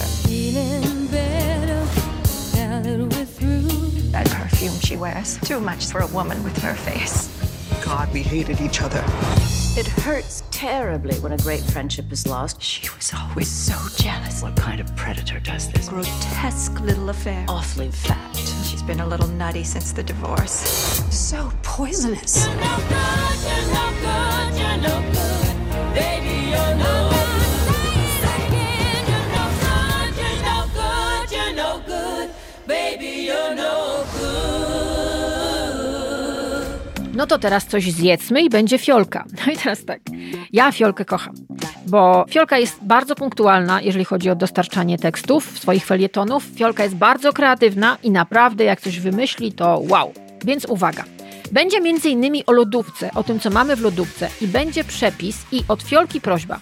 That 4.12 4.28
perfume 4.30 4.80
she 4.80 4.96
wears, 4.96 5.38
too 5.40 5.60
much 5.60 5.86
for 5.86 6.00
a 6.00 6.06
woman 6.06 6.42
with 6.44 6.62
her 6.62 6.74
face. 6.74 7.28
God, 7.84 8.12
we 8.12 8.22
hated 8.22 8.60
each 8.60 8.82
other. 8.82 9.04
It 9.78 9.86
hurts 9.86 10.42
terribly 10.50 11.18
when 11.18 11.32
a 11.32 11.36
great 11.38 11.60
friendship 11.60 12.10
is 12.10 12.26
lost. 12.26 12.62
She 12.62 12.88
was 12.90 13.12
always 13.14 13.48
so 13.48 13.76
jealous. 13.96 14.42
What 14.42 14.56
kind 14.56 14.80
of 14.80 14.94
predator 14.96 15.38
does 15.38 15.70
this? 15.70 15.88
Grotesque 15.88 16.80
little 16.80 17.10
affair. 17.10 17.44
Awfully 17.48 17.90
fat. 17.90 18.36
She's 18.64 18.82
been 18.82 19.00
a 19.00 19.06
little 19.06 19.28
nutty 19.28 19.64
since 19.64 19.92
the 19.92 20.02
divorce. 20.02 20.52
So 21.10 21.52
poisonous. 21.62 22.46
No 22.46 22.76
to 37.26 37.38
teraz 37.38 37.66
coś 37.66 37.92
zjedzmy 37.92 38.42
i 38.42 38.50
będzie 38.50 38.78
fiolka. 38.78 39.24
No 39.46 39.52
i 39.52 39.56
teraz 39.56 39.84
tak, 39.84 40.00
ja 40.52 40.72
fiolkę 40.72 41.04
kocham, 41.04 41.34
bo 41.86 42.24
fiolka 42.30 42.58
jest 42.58 42.78
bardzo 42.82 43.14
punktualna, 43.14 43.82
jeżeli 43.82 44.04
chodzi 44.04 44.30
o 44.30 44.34
dostarczanie 44.34 44.98
tekstów, 44.98 45.58
swoich 45.58 45.86
felietonów. 45.86 46.44
Fiolka 46.56 46.84
jest 46.84 46.96
bardzo 46.96 47.32
kreatywna 47.32 47.98
i 48.02 48.10
naprawdę 48.10 48.64
jak 48.64 48.80
coś 48.80 49.00
wymyśli, 49.00 49.52
to 49.52 49.82
wow. 49.88 50.12
Więc 50.44 50.64
uwaga. 50.64 51.04
Będzie 51.52 51.78
innymi 52.10 52.46
o 52.46 52.52
lodówce, 52.52 53.10
o 53.14 53.22
tym, 53.22 53.40
co 53.40 53.50
mamy 53.50 53.76
w 53.76 53.80
lodówce 53.80 54.28
i 54.40 54.48
będzie 54.48 54.84
przepis 54.84 55.46
i 55.52 55.62
od 55.68 55.82
Fiolki 55.82 56.20
prośba. 56.20 56.58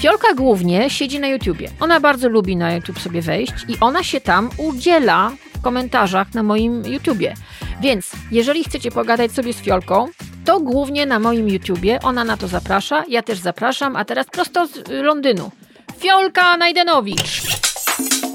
Fiolka 0.00 0.34
głównie 0.34 0.90
siedzi 0.90 1.20
na 1.20 1.28
YouTubie. 1.28 1.70
Ona 1.80 2.00
bardzo 2.00 2.28
lubi 2.28 2.56
na 2.56 2.74
YouTube 2.74 2.98
sobie 2.98 3.22
wejść 3.22 3.52
i 3.68 3.76
ona 3.80 4.02
się 4.02 4.20
tam 4.20 4.50
udziela 4.56 5.32
w 5.58 5.60
komentarzach 5.60 6.34
na 6.34 6.42
moim 6.42 6.84
YouTubie. 6.86 7.34
Więc 7.80 8.12
jeżeli 8.30 8.64
chcecie 8.64 8.90
pogadać 8.90 9.32
sobie 9.32 9.52
z 9.52 9.56
Fiolką, 9.56 10.08
to 10.44 10.60
głównie 10.60 11.06
na 11.06 11.18
moim 11.18 11.48
YouTubie. 11.48 12.00
Ona 12.02 12.24
na 12.24 12.36
to 12.36 12.48
zaprasza, 12.48 13.04
ja 13.08 13.22
też 13.22 13.38
zapraszam, 13.38 13.96
a 13.96 14.04
teraz 14.04 14.26
prosto 14.26 14.66
z 14.66 14.88
Londynu. 14.88 15.50
Fiolka 15.98 16.56
Najdenowicz. 16.56 17.42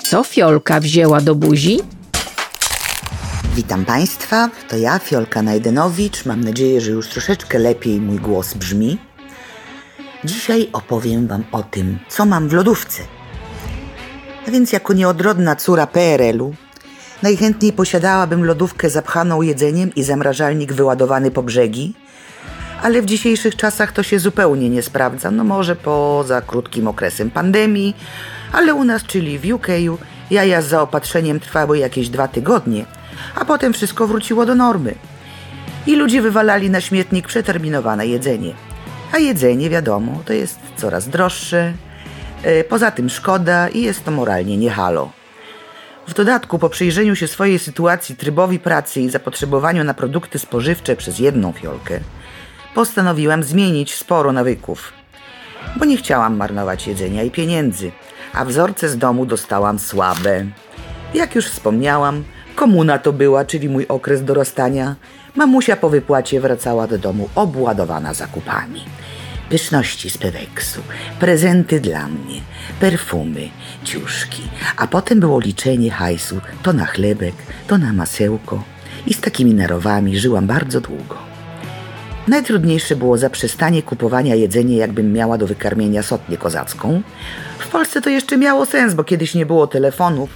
Co 0.03 0.23
Fiolka 0.23 0.79
wzięła 0.79 1.21
do 1.21 1.35
buzi? 1.35 1.79
Witam 3.55 3.85
Państwa, 3.85 4.49
to 4.69 4.77
ja, 4.77 4.99
Fiolka 4.99 5.41
Najdenowicz. 5.41 6.25
Mam 6.25 6.43
nadzieję, 6.43 6.81
że 6.81 6.91
już 6.91 7.07
troszeczkę 7.07 7.59
lepiej 7.59 8.01
mój 8.01 8.17
głos 8.17 8.53
brzmi. 8.53 8.97
Dzisiaj 10.23 10.69
opowiem 10.73 11.27
Wam 11.27 11.43
o 11.51 11.63
tym, 11.63 11.99
co 12.09 12.25
mam 12.25 12.49
w 12.49 12.53
lodówce. 12.53 13.03
A 14.47 14.51
więc, 14.51 14.71
jako 14.71 14.93
nieodrodna 14.93 15.55
córa 15.55 15.87
PRL-u, 15.87 16.55
najchętniej 17.23 17.73
posiadałabym 17.73 18.45
lodówkę 18.45 18.89
zapchaną 18.89 19.41
jedzeniem 19.41 19.95
i 19.95 20.03
zamrażalnik 20.03 20.73
wyładowany 20.73 21.31
po 21.31 21.43
brzegi, 21.43 21.93
ale 22.81 23.01
w 23.01 23.05
dzisiejszych 23.05 23.55
czasach 23.55 23.91
to 23.91 24.03
się 24.03 24.19
zupełnie 24.19 24.69
nie 24.69 24.81
sprawdza. 24.81 25.31
No 25.31 25.43
może 25.43 25.75
poza 25.75 26.41
krótkim 26.41 26.87
okresem 26.87 27.31
pandemii, 27.31 27.95
ale 28.51 28.73
u 28.73 28.83
nas, 28.83 29.03
czyli 29.03 29.39
w 29.39 29.53
UK, 29.53 29.67
jaja 30.31 30.61
z 30.61 30.67
zaopatrzeniem 30.67 31.39
trwały 31.39 31.77
jakieś 31.77 32.09
dwa 32.09 32.27
tygodnie, 32.27 32.85
a 33.35 33.45
potem 33.45 33.73
wszystko 33.73 34.07
wróciło 34.07 34.45
do 34.45 34.55
normy. 34.55 34.95
I 35.87 35.95
ludzie 35.95 36.21
wywalali 36.21 36.69
na 36.69 36.81
śmietnik 36.81 37.27
przeterminowane 37.27 38.07
jedzenie. 38.07 38.53
A 39.11 39.17
jedzenie, 39.17 39.69
wiadomo, 39.69 40.21
to 40.25 40.33
jest 40.33 40.59
coraz 40.77 41.07
droższe, 41.07 41.73
e, 42.43 42.63
poza 42.63 42.91
tym 42.91 43.09
szkoda 43.09 43.69
i 43.69 43.81
jest 43.81 44.03
to 44.05 44.11
moralnie 44.11 44.57
nie 44.57 44.71
halo. 44.71 45.22
W 46.07 46.13
dodatku, 46.13 46.59
po 46.59 46.69
przyjrzeniu 46.69 47.15
się 47.15 47.27
swojej 47.27 47.59
sytuacji, 47.59 48.15
trybowi 48.15 48.59
pracy 48.59 49.01
i 49.01 49.09
zapotrzebowaniu 49.09 49.83
na 49.83 49.93
produkty 49.93 50.39
spożywcze 50.39 50.95
przez 50.95 51.19
jedną 51.19 51.51
fiolkę, 51.51 51.99
postanowiłam 52.75 53.43
zmienić 53.43 53.95
sporo 53.95 54.31
nawyków. 54.31 54.93
Bo 55.75 55.85
nie 55.85 55.97
chciałam 55.97 56.37
marnować 56.37 56.87
jedzenia 56.87 57.23
i 57.23 57.31
pieniędzy, 57.31 57.91
a 58.33 58.45
wzorce 58.45 58.89
z 58.89 58.97
domu 58.97 59.25
dostałam 59.25 59.79
słabe. 59.79 60.45
Jak 61.13 61.35
już 61.35 61.45
wspomniałam, 61.45 62.23
komuna 62.55 62.97
to 62.97 63.13
była, 63.13 63.45
czyli 63.45 63.69
mój 63.69 63.87
okres 63.87 64.23
dorastania. 64.23 64.95
Mamusia 65.35 65.75
po 65.75 65.89
wypłacie 65.89 66.41
wracała 66.41 66.87
do 66.87 66.97
domu 66.97 67.29
obładowana 67.35 68.13
zakupami. 68.13 68.85
Pyszności 69.53 70.09
z 70.09 70.17
Peweksu, 70.17 70.81
prezenty 71.19 71.79
dla 71.79 72.07
mnie, 72.07 72.41
perfumy, 72.79 73.49
ciuszki, 73.83 74.41
a 74.77 74.87
potem 74.87 75.19
było 75.19 75.39
liczenie 75.39 75.91
hajsu 75.91 76.41
to 76.63 76.73
na 76.73 76.85
chlebek, 76.85 77.35
to 77.67 77.77
na 77.77 77.93
masełko 77.93 78.63
i 79.07 79.13
z 79.13 79.21
takimi 79.21 79.53
narowami 79.53 80.19
żyłam 80.19 80.47
bardzo 80.47 80.81
długo. 80.81 81.17
Najtrudniejsze 82.27 82.95
było 82.95 83.17
zaprzestanie 83.17 83.83
kupowania 83.83 84.35
jedzenia, 84.35 84.77
jakbym 84.77 85.13
miała 85.13 85.37
do 85.37 85.47
wykarmienia 85.47 86.03
sotnię 86.03 86.37
kozacką. 86.37 87.01
W 87.59 87.67
Polsce 87.67 88.01
to 88.01 88.09
jeszcze 88.09 88.37
miało 88.37 88.65
sens, 88.65 88.93
bo 88.93 89.03
kiedyś 89.03 89.35
nie 89.35 89.45
było 89.45 89.67
telefonów 89.67 90.29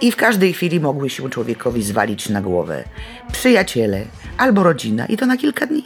i 0.00 0.12
w 0.12 0.16
każdej 0.16 0.52
chwili 0.52 0.80
mogły 0.80 1.10
się 1.10 1.30
człowiekowi 1.30 1.82
zwalić 1.82 2.28
na 2.28 2.40
głowę 2.40 2.84
przyjaciele 3.32 4.04
albo 4.38 4.62
rodzina 4.62 5.06
i 5.06 5.16
to 5.16 5.26
na 5.26 5.36
kilka 5.36 5.66
dni. 5.66 5.84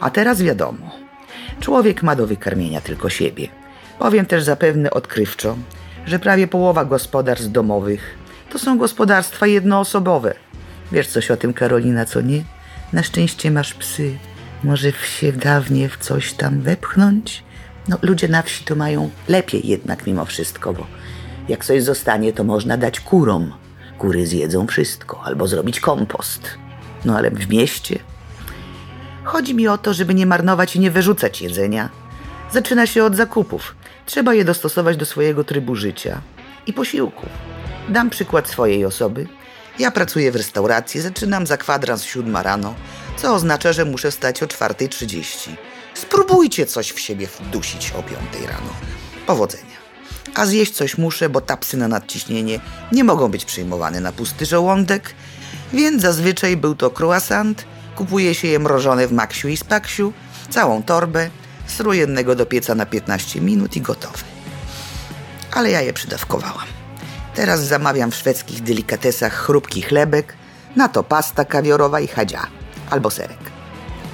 A 0.00 0.10
teraz 0.10 0.42
wiadomo, 0.42 1.03
człowiek 1.60 2.02
ma 2.02 2.16
do 2.16 2.26
wykarmienia 2.26 2.80
tylko 2.80 3.10
siebie. 3.10 3.48
Powiem 3.98 4.26
też 4.26 4.42
zapewne 4.42 4.90
odkrywczo, 4.90 5.56
że 6.06 6.18
prawie 6.18 6.46
połowa 6.46 6.84
gospodarstw 6.84 7.52
domowych 7.52 8.24
to 8.54 8.58
są 8.58 8.78
gospodarstwa 8.78 9.46
jednoosobowe. 9.46 10.34
Wiesz 10.92 11.08
coś 11.08 11.30
o 11.30 11.36
tym, 11.36 11.54
Karolina, 11.54 12.04
co 12.04 12.20
nie? 12.20 12.44
Na 12.92 13.02
szczęście 13.02 13.50
masz 13.50 13.74
psy. 13.74 14.18
Może 14.64 14.92
się 14.92 15.32
dawnie 15.32 15.88
w 15.88 15.96
coś 15.96 16.32
tam 16.32 16.60
wepchnąć? 16.60 17.44
No, 17.88 17.98
ludzie 18.02 18.28
na 18.28 18.42
wsi 18.42 18.64
to 18.64 18.74
mają 18.74 19.10
lepiej 19.28 19.68
jednak 19.68 20.06
mimo 20.06 20.24
wszystko, 20.24 20.72
bo 20.72 20.86
jak 21.48 21.64
coś 21.64 21.82
zostanie, 21.82 22.32
to 22.32 22.44
można 22.44 22.76
dać 22.76 23.00
kurom. 23.00 23.52
Kury 23.98 24.26
zjedzą 24.26 24.66
wszystko, 24.66 25.20
albo 25.24 25.46
zrobić 25.46 25.80
kompost. 25.80 26.50
No 27.04 27.16
ale 27.16 27.30
w 27.30 27.48
mieście. 27.48 27.98
Chodzi 29.24 29.54
mi 29.54 29.68
o 29.68 29.78
to, 29.78 29.94
żeby 29.94 30.14
nie 30.14 30.26
marnować 30.26 30.76
i 30.76 30.80
nie 30.80 30.90
wyrzucać 30.90 31.42
jedzenia. 31.42 31.88
Zaczyna 32.52 32.86
się 32.86 33.04
od 33.04 33.16
zakupów. 33.16 33.74
Trzeba 34.06 34.34
je 34.34 34.44
dostosować 34.44 34.96
do 34.96 35.06
swojego 35.06 35.44
trybu 35.44 35.74
życia 35.76 36.20
i 36.66 36.72
posiłków. 36.72 37.28
Dam 37.88 38.10
przykład 38.10 38.48
swojej 38.48 38.84
osoby. 38.84 39.26
Ja 39.78 39.90
pracuję 39.90 40.32
w 40.32 40.36
restauracji, 40.36 41.00
zaczynam 41.00 41.46
za 41.46 41.56
kwadrans 41.56 42.04
siódma 42.04 42.42
rano, 42.42 42.74
co 43.16 43.34
oznacza, 43.34 43.72
że 43.72 43.84
muszę 43.84 44.10
wstać 44.10 44.42
o 44.42 44.46
4.30. 44.46 45.50
Spróbujcie 45.94 46.66
coś 46.66 46.92
w 46.92 47.00
siebie 47.00 47.26
wdusić 47.26 47.92
o 47.98 48.02
5 48.02 48.20
rano. 48.48 48.70
Powodzenia. 49.26 49.84
A 50.34 50.46
zjeść 50.46 50.72
coś 50.72 50.98
muszę, 50.98 51.28
bo 51.28 51.40
tapsy 51.40 51.76
na 51.76 51.88
nadciśnienie 51.88 52.60
nie 52.92 53.04
mogą 53.04 53.28
być 53.28 53.44
przyjmowane 53.44 54.00
na 54.00 54.12
pusty 54.12 54.46
żołądek, 54.46 55.14
więc 55.72 56.02
zazwyczaj 56.02 56.56
był 56.56 56.74
to 56.74 56.90
croissant, 56.90 57.64
Kupuje 57.96 58.34
się 58.34 58.48
je 58.48 58.58
mrożone 58.58 59.06
w 59.06 59.12
maksiu 59.12 59.48
i 59.48 59.56
spaksiu, 59.56 60.12
całą 60.50 60.82
torbę, 60.82 61.30
sru 61.66 61.92
jednego 61.92 62.34
do 62.34 62.46
pieca 62.46 62.74
na 62.74 62.86
15 62.86 63.40
minut 63.40 63.76
i 63.76 63.80
gotowe. 63.80 64.18
Ale 65.52 65.70
ja 65.70 65.80
je 65.80 65.92
przydawkowałam. 65.92 66.66
Teraz 67.34 67.60
zamawiam 67.60 68.10
w 68.10 68.16
szwedzkich 68.16 68.62
delikatesach 68.62 69.32
chrupki 69.32 69.82
chlebek, 69.82 70.34
na 70.76 70.88
to 70.88 71.02
pasta 71.02 71.44
kawiorowa 71.44 72.00
i 72.00 72.08
hadzia 72.08 72.46
albo 72.90 73.10
serek. 73.10 73.38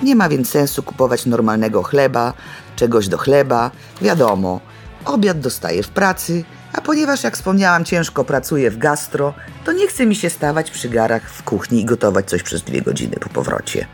Nie 0.03 0.17
ma 0.17 0.29
więc 0.29 0.51
sensu 0.51 0.83
kupować 0.83 1.27
normalnego 1.27 1.83
chleba, 1.83 2.33
czegoś 2.77 3.09
do 3.09 3.19
chleba. 3.19 3.71
Wiadomo, 4.03 4.61
obiad 5.05 5.41
dostaję 5.41 5.83
w 5.83 5.89
pracy, 5.89 6.45
a 6.73 6.81
ponieważ, 6.81 7.25
jak 7.25 7.37
wspomniałam, 7.37 7.85
ciężko 7.85 8.25
pracuję 8.25 8.71
w 8.71 8.79
gastro, 8.79 9.35
to 9.65 9.73
nie 9.73 9.89
chce 9.89 10.07
mi 10.07 10.17
się 10.17 10.31
stawać 10.31 10.71
przy 10.71 10.89
garach 10.89 11.31
w 11.31 11.43
kuchni 11.43 11.81
i 11.81 11.85
gotować 11.85 12.29
coś 12.29 12.43
przez 12.43 12.63
dwie 12.63 12.83
godziny 12.83 13.17
po 13.17 13.29
powrocie. 13.29 13.87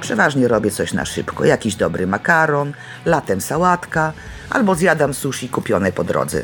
Przeważnie 0.00 0.48
robię 0.48 0.70
coś 0.70 0.92
na 0.92 1.04
szybko, 1.04 1.44
jakiś 1.44 1.74
dobry 1.74 2.06
makaron, 2.06 2.72
latem 3.04 3.40
sałatka, 3.40 4.12
albo 4.50 4.74
zjadam 4.74 5.14
sushi 5.14 5.48
kupione 5.48 5.92
po 5.92 6.04
drodze. 6.04 6.42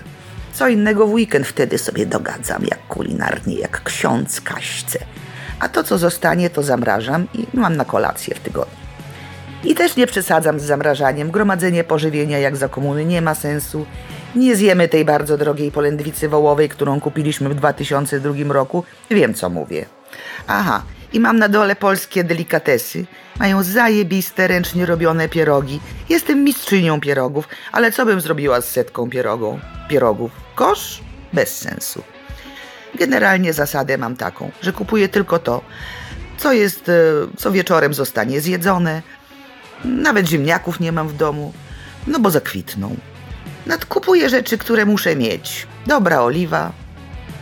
Co 0.53 0.69
innego 0.69 1.07
w 1.07 1.13
weekend 1.13 1.47
wtedy 1.47 1.79
sobie 1.79 2.07
dogadzam, 2.07 2.63
jak 2.65 2.87
kulinarnie, 2.87 3.55
jak 3.55 3.83
ksiądz 3.83 4.41
kaśce. 4.41 4.99
A 5.61 5.69
to, 5.69 5.85
co 5.85 5.99
zostanie, 5.99 6.51
to 6.51 6.63
zamrażam 6.63 7.27
i 7.35 7.47
mam 7.55 7.77
na 7.77 7.85
kolację 7.85 8.35
w 8.35 8.41
tygodniu. 8.41 8.82
I 9.65 9.75
też 9.75 9.97
nie 9.97 10.07
przesadzam 10.07 10.61
z 10.61 10.63
zamrażaniem. 10.63 11.31
Gromadzenie 11.31 11.85
pożywienia 11.85 12.39
jak 12.39 12.57
za 12.57 12.69
komuny 12.69 13.05
nie 13.05 13.23
ma 13.23 13.35
sensu. 13.35 13.87
Nie 14.35 14.57
zjemy 14.57 14.89
tej 14.89 15.05
bardzo 15.05 15.39
drogiej 15.39 15.73
polędwicy 15.73 16.29
wołowej, 16.29 16.69
którą 16.69 17.01
kupiliśmy 17.01 17.49
w 17.49 17.55
2002 17.55 18.53
roku. 18.53 18.85
Wiem, 19.11 19.35
co 19.35 19.51
mówię. 19.51 19.87
Aha, 20.47 20.83
i 21.13 21.21
mam 21.21 21.39
na 21.39 21.49
dole 21.49 21.77
polskie 21.77 22.25
delikatesy. 22.25 23.05
Mają 23.39 23.63
zajebiste, 23.63 24.49
ręcznie 24.49 24.87
robione 24.87 25.29
pierogi. 25.29 25.81
Jestem 26.09 26.45
mistrzynią 26.45 27.01
pierogów, 27.01 27.49
ale 27.73 27.93
co 27.93 28.07
bym 28.07 28.21
zrobiła 28.21 28.61
z 28.61 28.69
setką 28.69 29.11
pierogą? 29.11 29.61
pierogów? 29.89 30.31
Kosz? 30.55 31.01
Bez 31.33 31.59
sensu. 31.59 32.03
Generalnie 32.95 33.53
zasadę 33.53 33.99
mam 33.99 34.17
taką, 34.17 34.51
że 34.63 34.73
kupuję 34.73 35.09
tylko 35.09 35.39
to, 35.39 35.63
co 36.39 36.53
jest, 36.53 36.89
e, 36.89 36.93
co 37.37 37.53
wieczorem 37.53 37.95
zostanie 37.95 38.41
zjedzone. 38.41 39.03
Nawet 39.85 40.29
ziemniaków 40.29 40.81
nie 40.81 40.93
mam 40.93 41.09
w 41.09 41.17
domu, 41.17 41.53
no 42.07 42.21
bo 42.21 42.31
zakwitną. 42.31 42.97
Nadkupuję 43.67 44.29
rzeczy, 44.29 44.59
które 44.59 44.87
muszę 44.87 45.17
mieć. 45.17 45.67
Dobra 45.87 46.21
oliwa 46.21 46.73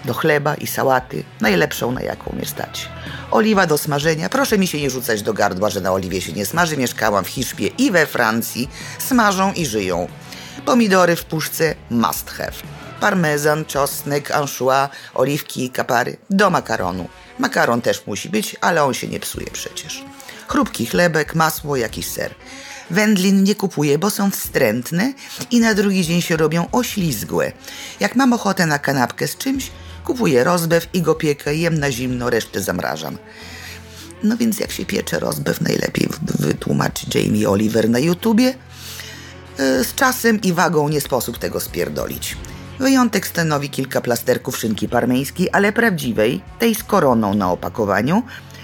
do 0.04 0.14
chleba 0.14 0.54
i 0.54 0.66
sałaty, 0.66 1.24
najlepszą 1.40 1.92
na 1.92 2.02
jaką 2.02 2.32
mnie 2.36 2.46
stać. 2.46 2.88
Oliwa 3.30 3.66
do 3.66 3.78
smażenia. 3.78 4.28
Proszę 4.28 4.58
mi 4.58 4.66
się 4.66 4.80
nie 4.80 4.90
rzucać 4.90 5.22
do 5.22 5.34
gardła, 5.34 5.70
że 5.70 5.80
na 5.80 5.92
oliwie 5.92 6.20
się 6.20 6.32
nie 6.32 6.46
smaży. 6.46 6.76
Mieszkałam 6.76 7.24
w 7.24 7.28
Hiszpie 7.28 7.66
i 7.66 7.90
we 7.90 8.06
Francji. 8.06 8.68
Smażą 8.98 9.52
i 9.52 9.66
żyją. 9.66 10.08
Pomidory 10.64 11.16
w 11.16 11.24
puszce 11.24 11.74
must 11.90 12.30
have. 12.30 12.52
Parmezan, 13.00 13.64
czosnek, 13.64 14.30
anchois, 14.30 14.88
oliwki 15.14 15.70
kapary. 15.70 16.16
Do 16.30 16.50
makaronu. 16.50 17.08
Makaron 17.38 17.80
też 17.80 18.06
musi 18.06 18.28
być, 18.28 18.56
ale 18.60 18.84
on 18.84 18.94
się 18.94 19.08
nie 19.08 19.20
psuje 19.20 19.46
przecież. 19.52 20.04
Chrupki 20.50 20.86
chlebek, 20.86 21.34
masło, 21.34 21.76
jakiś 21.76 22.06
ser. 22.06 22.34
Wędlin 22.90 23.44
nie 23.44 23.54
kupuję, 23.54 23.98
bo 23.98 24.10
są 24.10 24.30
wstrętne 24.30 25.12
i 25.50 25.60
na 25.60 25.74
drugi 25.74 26.04
dzień 26.04 26.22
się 26.22 26.36
robią 26.36 26.66
oślizgłe. 26.72 27.52
Jak 28.00 28.16
mam 28.16 28.32
ochotę 28.32 28.66
na 28.66 28.78
kanapkę 28.78 29.28
z 29.28 29.36
czymś, 29.36 29.70
kupuję 30.04 30.44
rozbew 30.44 30.88
i 30.94 31.02
go 31.02 31.14
piekę, 31.14 31.54
jem 31.54 31.78
na 31.78 31.92
zimno, 31.92 32.30
resztę 32.30 32.62
zamrażam. 32.62 33.18
No 34.22 34.36
więc 34.36 34.60
jak 34.60 34.70
się 34.70 34.86
piecze 34.86 35.18
rozbew, 35.18 35.60
najlepiej 35.60 36.08
wytłumaczy 36.22 37.06
Jamie 37.14 37.50
Oliver 37.50 37.90
na 37.90 37.98
YouTubie. 37.98 38.54
E, 39.58 39.84
z 39.84 39.94
czasem 39.94 40.40
i 40.40 40.52
wagą 40.52 40.88
nie 40.88 41.00
sposób 41.00 41.38
tego 41.38 41.60
spierdolić. 41.60 42.36
Wyjątek 42.78 43.26
stanowi 43.26 43.70
kilka 43.70 44.00
plasterków 44.00 44.58
szynki 44.58 44.88
parmeńskiej, 44.88 45.48
ale 45.52 45.72
prawdziwej, 45.72 46.40
tej 46.58 46.74
z 46.74 46.82
koroną 46.82 47.34
na 47.34 47.52
opakowaniu, 47.52 48.22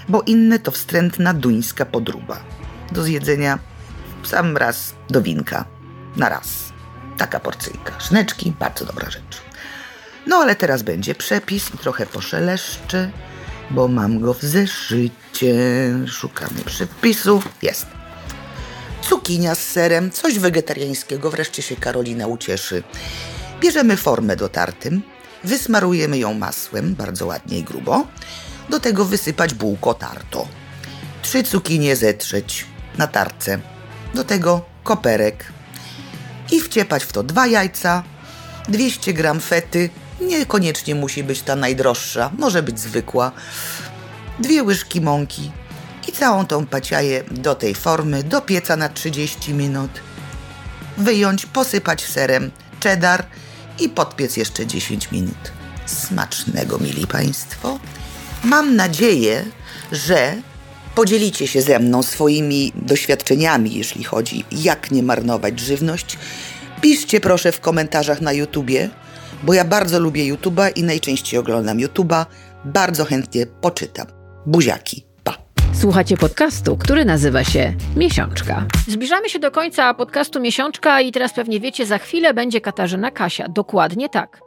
bo 0.09 0.21
inne 0.21 0.59
to 0.59 0.71
wstrętna 0.71 1.33
duńska 1.33 1.85
podruba. 1.85 2.39
Do 2.91 3.03
zjedzenia 3.03 3.59
sam 4.23 4.57
raz 4.57 4.93
do 5.09 5.21
winka. 5.21 5.65
Na 6.15 6.29
raz. 6.29 6.47
Taka 7.17 7.39
porcyjka. 7.39 7.99
Szneczki, 7.99 8.53
bardzo 8.59 8.85
dobra 8.85 9.09
rzecz. 9.09 9.41
No 10.27 10.35
ale 10.35 10.55
teraz 10.55 10.83
będzie 10.83 11.15
przepis 11.15 11.73
i 11.75 11.77
trochę 11.77 12.05
poszeleszczę, 12.05 13.11
bo 13.71 13.87
mam 13.87 14.19
go 14.19 14.33
w 14.33 14.41
zeszycie. 14.41 15.55
Szukamy 16.07 16.61
przepisu. 16.65 17.41
Jest. 17.61 17.85
Cukinia 19.01 19.55
z 19.55 19.59
serem, 19.59 20.11
coś 20.11 20.39
wegetariańskiego, 20.39 21.31
wreszcie 21.31 21.61
się 21.61 21.75
Karolina 21.75 22.27
ucieszy. 22.27 22.83
Bierzemy 23.59 23.97
formę 23.97 24.35
do 24.35 24.49
tartym, 24.49 25.01
wysmarujemy 25.43 26.17
ją 26.17 26.33
masłem, 26.33 26.95
bardzo 26.95 27.25
ładnie 27.25 27.59
i 27.59 27.63
grubo. 27.63 28.07
Do 28.69 28.79
tego 28.79 29.05
wysypać 29.05 29.53
bułko 29.53 29.93
tarto. 29.93 30.47
Trzy 31.21 31.43
cukinie 31.43 31.95
zetrzeć 31.95 32.65
na 32.97 33.07
tarce. 33.07 33.59
Do 34.13 34.23
tego 34.23 34.65
koperek. 34.83 35.45
I 36.51 36.61
wciepać 36.61 37.03
w 37.03 37.11
to 37.11 37.23
dwa 37.23 37.47
jajca, 37.47 38.03
200 38.67 39.13
gram 39.13 39.39
fety, 39.39 39.89
niekoniecznie 40.21 40.95
musi 40.95 41.23
być 41.23 41.41
ta 41.41 41.55
najdroższa, 41.55 42.31
może 42.37 42.63
być 42.63 42.79
zwykła, 42.79 43.31
dwie 44.39 44.63
łyżki 44.63 45.01
mąki 45.01 45.51
i 46.07 46.11
całą 46.11 46.45
tą 46.45 46.65
paciaję 46.65 47.23
do 47.31 47.55
tej 47.55 47.75
formy, 47.75 48.23
do 48.23 48.41
pieca 48.41 48.75
na 48.75 48.89
30 48.89 49.53
minut. 49.53 49.91
Wyjąć, 50.97 51.45
posypać 51.45 52.05
serem 52.05 52.51
cheddar 52.83 53.25
i 53.79 53.89
podpiec 53.89 54.37
jeszcze 54.37 54.67
10 54.67 55.11
minut. 55.11 55.51
Smacznego, 55.85 56.77
mili 56.77 57.07
Państwo. 57.07 57.79
Mam 58.47 58.75
nadzieję, 58.75 59.45
że 59.91 60.35
podzielicie 60.95 61.47
się 61.47 61.61
ze 61.61 61.79
mną 61.79 62.03
swoimi 62.03 62.71
doświadczeniami, 62.75 63.75
jeśli 63.75 64.03
chodzi 64.03 64.45
jak 64.51 64.91
nie 64.91 65.03
marnować 65.03 65.59
żywność. 65.59 66.17
Piszcie 66.81 67.19
proszę 67.19 67.51
w 67.51 67.59
komentarzach 67.59 68.21
na 68.21 68.33
YouTubie, 68.33 68.89
bo 69.43 69.53
ja 69.53 69.65
bardzo 69.65 69.99
lubię 69.99 70.25
YouTuba 70.25 70.69
i 70.69 70.83
najczęściej 70.83 71.39
oglądam 71.39 71.79
YouTuba. 71.79 72.25
Bardzo 72.65 73.05
chętnie 73.05 73.45
poczytam. 73.45 74.07
Buziaki. 74.45 75.05
Pa. 75.23 75.37
Słuchacie 75.73 76.17
podcastu, 76.17 76.77
który 76.77 77.05
nazywa 77.05 77.43
się 77.43 77.73
Miesiączka. 77.95 78.65
Zbliżamy 78.87 79.29
się 79.29 79.39
do 79.39 79.51
końca 79.51 79.93
podcastu 79.93 80.39
Miesiączka 80.39 81.01
i 81.01 81.11
teraz 81.11 81.33
pewnie 81.33 81.59
wiecie, 81.59 81.85
za 81.85 81.97
chwilę 81.97 82.33
będzie 82.33 82.61
Katarzyna 82.61 83.11
Kasia. 83.11 83.47
Dokładnie 83.49 84.09
tak. 84.09 84.46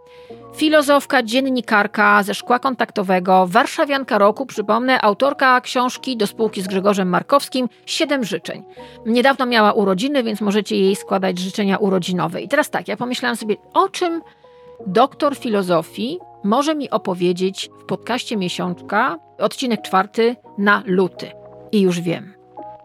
Filozofka, 0.55 1.23
dziennikarka 1.23 2.23
ze 2.23 2.35
szkła 2.35 2.59
kontaktowego, 2.59 3.47
warszawianka 3.47 4.19
roku, 4.19 4.47
przypomnę, 4.47 5.01
autorka 5.01 5.61
książki 5.61 6.17
do 6.17 6.27
spółki 6.27 6.63
z 6.63 6.67
Grzegorzem 6.67 7.09
Markowskim 7.09 7.69
Siedem 7.87 8.25
życzeń. 8.25 8.63
Niedawno 9.07 9.47
miała 9.47 9.73
urodziny, 9.73 10.23
więc 10.23 10.41
możecie 10.41 10.77
jej 10.77 10.97
składać 10.97 11.39
życzenia 11.39 11.79
urodzinowe. 11.79 12.43
I 12.43 12.49
teraz 12.49 12.71
tak, 12.71 12.89
ja 12.89 12.97
pomyślałam 12.97 13.37
sobie, 13.37 13.57
o 13.75 13.89
czym 13.89 14.23
doktor 14.87 15.37
filozofii 15.37 16.19
może 16.45 16.75
mi 16.75 16.91
opowiedzieć 16.91 17.71
w 17.83 17.85
podcaście 17.85 18.37
Miesiączka, 18.37 19.19
odcinek 19.39 19.83
czwarty 19.83 20.37
na 20.59 20.83
luty. 20.87 21.33
I 21.73 21.81
już 21.81 22.01
wiem. 22.01 22.35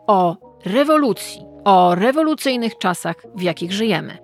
O 0.08 0.36
rewolucji, 0.66 1.42
o 1.64 1.96
rewolucyjnych 1.96 2.78
czasach, 2.78 3.16
w 3.36 3.42
jakich 3.42 3.72
żyjemy. 3.72 4.18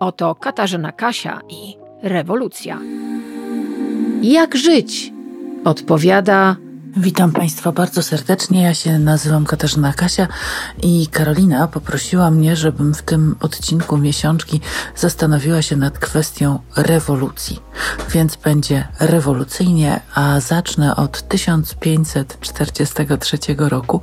Oto 0.00 0.34
Katarzyna 0.34 0.92
Kasia 0.92 1.40
i 1.48 1.87
rewolucja. 2.02 2.78
Jak 4.22 4.56
żyć? 4.56 5.12
Odpowiada 5.64 6.56
Witam 7.00 7.32
Państwa 7.32 7.72
bardzo 7.72 8.02
serdecznie. 8.02 8.62
Ja 8.62 8.74
się 8.74 8.98
nazywam 8.98 9.46
Katarzyna 9.46 9.92
Kasia 9.92 10.28
i 10.82 11.06
Karolina 11.06 11.68
poprosiła 11.68 12.30
mnie, 12.30 12.56
żebym 12.56 12.94
w 12.94 13.02
tym 13.02 13.36
odcinku 13.40 13.98
miesiączki 13.98 14.60
zastanowiła 14.96 15.62
się 15.62 15.76
nad 15.76 15.98
kwestią 15.98 16.58
rewolucji. 16.76 17.60
Więc 18.10 18.36
będzie 18.36 18.88
rewolucyjnie, 19.00 20.00
a 20.14 20.40
zacznę 20.40 20.96
od 20.96 21.28
1543 21.28 23.38
roku, 23.58 24.00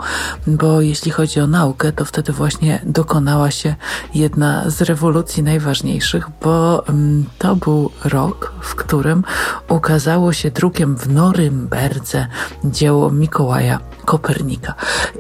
bo 0.48 0.82
jeśli 0.82 1.12
chodzi 1.12 1.40
o 1.40 1.48
naukę, 1.48 1.92
to 1.92 2.06
wtedy 2.06 2.34
właśnie 2.34 2.82
dokonała 2.86 3.52
się 3.52 3.76
jedna 4.14 4.70
z 4.70 4.82
rewolucji 4.82 5.44
najważniejszych, 5.44 6.28
bo 6.42 6.88
mm, 6.88 7.26
to 7.38 7.56
był 7.56 7.92
rok, 8.04 8.54
w 8.62 8.76
którym 8.76 9.24
ukazało 9.70 10.34
się 10.34 10.52
drukiem 10.52 10.98
w 10.98 11.10
Norymberdze 11.10 12.28
dzieło 12.66 12.85
Mikołaja 13.12 13.80
Kopernika. 14.06 14.74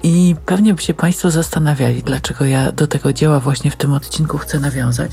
I 0.03 0.35
pewnie 0.45 0.73
by 0.73 0.81
się 0.81 0.93
Państwo 0.93 1.31
zastanawiali, 1.31 2.03
dlaczego 2.03 2.45
ja 2.45 2.71
do 2.71 2.87
tego 2.87 3.13
dzieła 3.13 3.39
właśnie 3.39 3.71
w 3.71 3.75
tym 3.75 3.93
odcinku 3.93 4.37
chcę 4.37 4.59
nawiązać, 4.59 5.11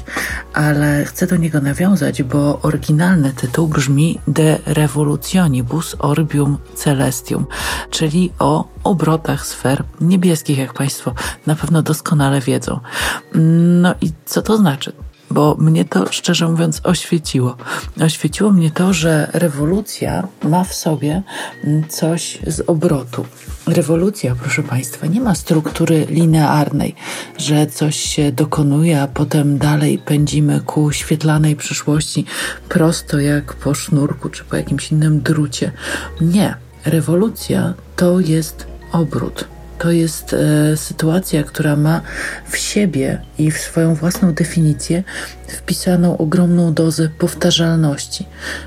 ale 0.55 1.05
chcę 1.05 1.27
do 1.27 1.37
niego 1.37 1.61
nawiązać, 1.61 2.23
bo 2.23 2.61
oryginalny 2.62 3.33
tytuł 3.33 3.69
brzmi 3.69 4.19
De 4.29 4.59
Revolutionibus 4.66 5.97
Orbium 5.99 6.59
Celestium, 6.74 7.47
czyli 7.91 8.33
o 8.39 8.69
obrotach 8.85 9.47
sfer 9.47 9.85
niebieskich, 10.01 10.59
jak 10.59 10.74
Państwo 10.74 11.15
na 11.47 11.55
pewno 11.55 11.83
doskonale 11.83 12.41
wiedzą. 12.41 12.81
No 13.83 13.95
i 14.01 14.12
co 14.24 14.43
to 14.43 14.57
znaczy? 14.57 14.93
Bo 15.33 15.57
mnie 15.59 15.85
to 15.85 16.13
szczerze 16.13 16.49
mówiąc 16.49 16.81
oświeciło. 16.85 17.57
Oświeciło 18.01 18.53
mnie 18.53 18.71
to, 18.71 18.93
że 18.93 19.31
rewolucja 19.33 20.29
ma 20.43 20.65
w 20.65 20.75
sobie 20.75 21.23
coś 21.89 22.39
z 22.47 22.61
obrotu. 22.67 23.27
Rewolucja, 23.67 24.35
proszę 24.35 24.63
Państwa, 24.63 25.07
nie 25.07 25.21
ma 25.21 25.35
struktury 25.35 26.07
linearnej, 26.11 26.95
że 27.39 27.67
coś 27.67 27.97
się 27.97 28.33
dokonuje, 28.33 29.03
a 29.03 29.07
potem 29.07 29.59
dalej 29.59 29.99
pędzimy 29.99 30.61
ku 30.61 30.93
świetlanej 30.93 31.57
przyszłości 31.57 32.25
prosto 32.69 33.21
jak 33.21 33.55
po 33.55 33.75
sznurku 33.75 34.29
czy 34.29 34.45
po 34.45 34.57
jakimś 34.57 34.93
innym 34.93 35.21
drucie. 35.21 35.73
Nie. 36.21 36.55
Rewolucja 36.85 37.75
to 37.97 38.21
jest 38.21 38.67
obrót 38.93 39.45
to 39.83 39.91
jest 39.91 40.35
e, 40.35 40.77
sytuacja, 40.77 41.43
która 41.43 41.77
ma 41.77 42.01
w 42.51 42.57
siebie 42.57 43.21
i 43.39 43.51
w 43.51 43.59
swoją 43.59 43.95
własną 43.95 44.35
definicję 44.35 45.05
wpisaną 45.49 46.19
ogromną 46.19 46.75
dozę 46.75 47.09
powtarzalności. 47.09 48.27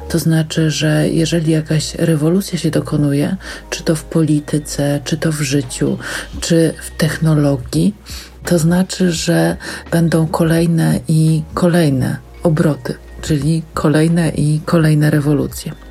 To 0.10 0.20
znaczy, 0.20 0.72
że 0.72 1.10
jeżeli 1.10 1.52
jakaś 1.52 1.96
rewolucja 1.96 2.58
się 2.60 2.72
dokonuje, 2.72 3.36
czy 3.70 3.84
to 3.84 3.96
w 3.96 4.04
polityce, 4.04 5.00
czy 5.04 5.18
to 5.18 5.32
w 5.32 5.42
życiu, 5.42 5.98
czy 6.42 6.74
w 6.82 6.98
technologii, 6.98 7.96
to 8.46 8.60
znaczy, 8.60 9.12
że 9.12 9.58
będą 9.92 10.28
kolejne 10.28 11.00
i 11.08 11.44
kolejne 11.54 12.18
obroty, 12.44 12.96
czyli 13.22 13.64
kolejne 13.74 14.30
i 14.30 14.62
kolejne 14.66 15.10
rewolucje. 15.10 15.85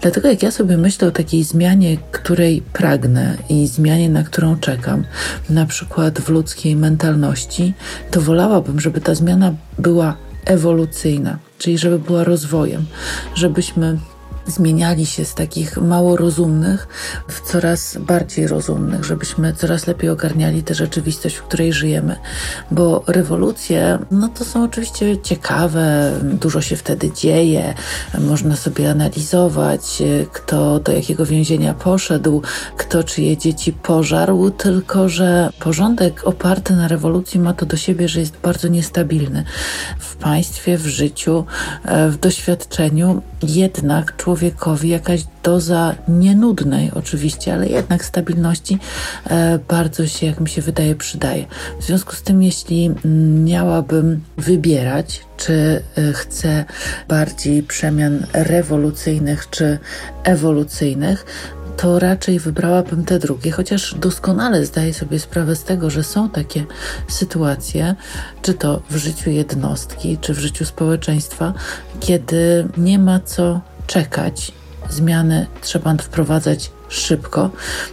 Dlatego 0.00 0.28
jak 0.28 0.42
ja 0.42 0.50
sobie 0.50 0.76
myślę 0.76 1.08
o 1.08 1.10
takiej 1.10 1.44
zmianie, 1.44 1.96
której 2.12 2.62
pragnę 2.72 3.36
i 3.48 3.66
zmianie, 3.66 4.10
na 4.10 4.22
którą 4.22 4.58
czekam, 4.58 5.04
na 5.50 5.66
przykład 5.66 6.20
w 6.20 6.28
ludzkiej 6.28 6.76
mentalności, 6.76 7.74
to 8.10 8.20
wolałabym, 8.20 8.80
żeby 8.80 9.00
ta 9.00 9.14
zmiana 9.14 9.54
była 9.78 10.16
ewolucyjna, 10.44 11.38
czyli 11.58 11.78
żeby 11.78 11.98
była 11.98 12.24
rozwojem, 12.24 12.86
żebyśmy 13.34 13.98
zmieniali 14.48 15.06
się 15.06 15.24
z 15.24 15.34
takich 15.34 15.76
mało 15.76 16.16
rozumnych 16.16 16.88
w 17.28 17.40
coraz 17.40 17.98
bardziej 17.98 18.46
rozumnych, 18.46 19.04
żebyśmy 19.04 19.52
coraz 19.52 19.86
lepiej 19.86 20.10
ogarniali 20.10 20.62
tę 20.62 20.74
rzeczywistość, 20.74 21.36
w 21.36 21.42
której 21.42 21.72
żyjemy. 21.72 22.16
Bo 22.70 23.04
rewolucje, 23.06 23.98
no 24.10 24.28
to 24.28 24.44
są 24.44 24.64
oczywiście 24.64 25.18
ciekawe, 25.18 26.12
dużo 26.22 26.60
się 26.60 26.76
wtedy 26.76 27.12
dzieje, 27.12 27.74
można 28.18 28.56
sobie 28.56 28.90
analizować, 28.90 30.02
kto 30.32 30.80
do 30.80 30.92
jakiego 30.92 31.26
więzienia 31.26 31.74
poszedł, 31.74 32.42
kto 32.76 33.04
czyje 33.04 33.36
dzieci 33.36 33.72
pożarł, 33.72 34.50
tylko 34.50 35.08
że 35.08 35.50
porządek 35.60 36.22
oparty 36.24 36.76
na 36.76 36.88
rewolucji 36.88 37.40
ma 37.40 37.52
to 37.52 37.66
do 37.66 37.76
siebie, 37.76 38.08
że 38.08 38.20
jest 38.20 38.36
bardzo 38.42 38.68
niestabilny. 38.68 39.44
W 39.98 40.16
państwie, 40.16 40.78
w 40.78 40.86
życiu, 40.86 41.44
w 42.10 42.16
doświadczeniu 42.16 43.22
jednak 43.42 44.16
człowiek 44.16 44.37
człowiekowi 44.38 44.88
jakaś 44.88 45.24
doza 45.42 45.94
nienudnej 46.08 46.90
oczywiście, 46.94 47.54
ale 47.54 47.66
jednak 47.66 48.04
stabilności 48.04 48.78
e, 49.30 49.58
bardzo 49.68 50.06
się, 50.06 50.26
jak 50.26 50.40
mi 50.40 50.48
się 50.48 50.62
wydaje, 50.62 50.94
przydaje. 50.94 51.46
W 51.80 51.84
związku 51.84 52.12
z 52.12 52.22
tym, 52.22 52.42
jeśli 52.42 52.94
miałabym 53.44 54.20
wybierać, 54.36 55.20
czy 55.36 55.82
e, 55.96 56.12
chcę 56.12 56.64
bardziej 57.08 57.62
przemian 57.62 58.26
rewolucyjnych 58.32 59.50
czy 59.50 59.78
ewolucyjnych, 60.24 61.24
to 61.76 61.98
raczej 61.98 62.38
wybrałabym 62.38 63.04
te 63.04 63.18
drugie, 63.18 63.50
chociaż 63.50 63.94
doskonale 63.94 64.66
zdaję 64.66 64.94
sobie 64.94 65.18
sprawę 65.18 65.56
z 65.56 65.64
tego, 65.64 65.90
że 65.90 66.04
są 66.04 66.28
takie 66.28 66.64
sytuacje, 67.08 67.94
czy 68.42 68.54
to 68.54 68.82
w 68.90 68.96
życiu 68.96 69.30
jednostki, 69.30 70.18
czy 70.20 70.34
w 70.34 70.38
życiu 70.38 70.64
społeczeństwa, 70.64 71.54
kiedy 72.00 72.68
nie 72.76 72.98
ma 72.98 73.20
co 73.20 73.60
czekać. 73.88 74.52
Zmiany 74.88 75.46
trzeba 75.60 75.94
wprowadzać 75.94 76.70
szybko, 76.88 77.50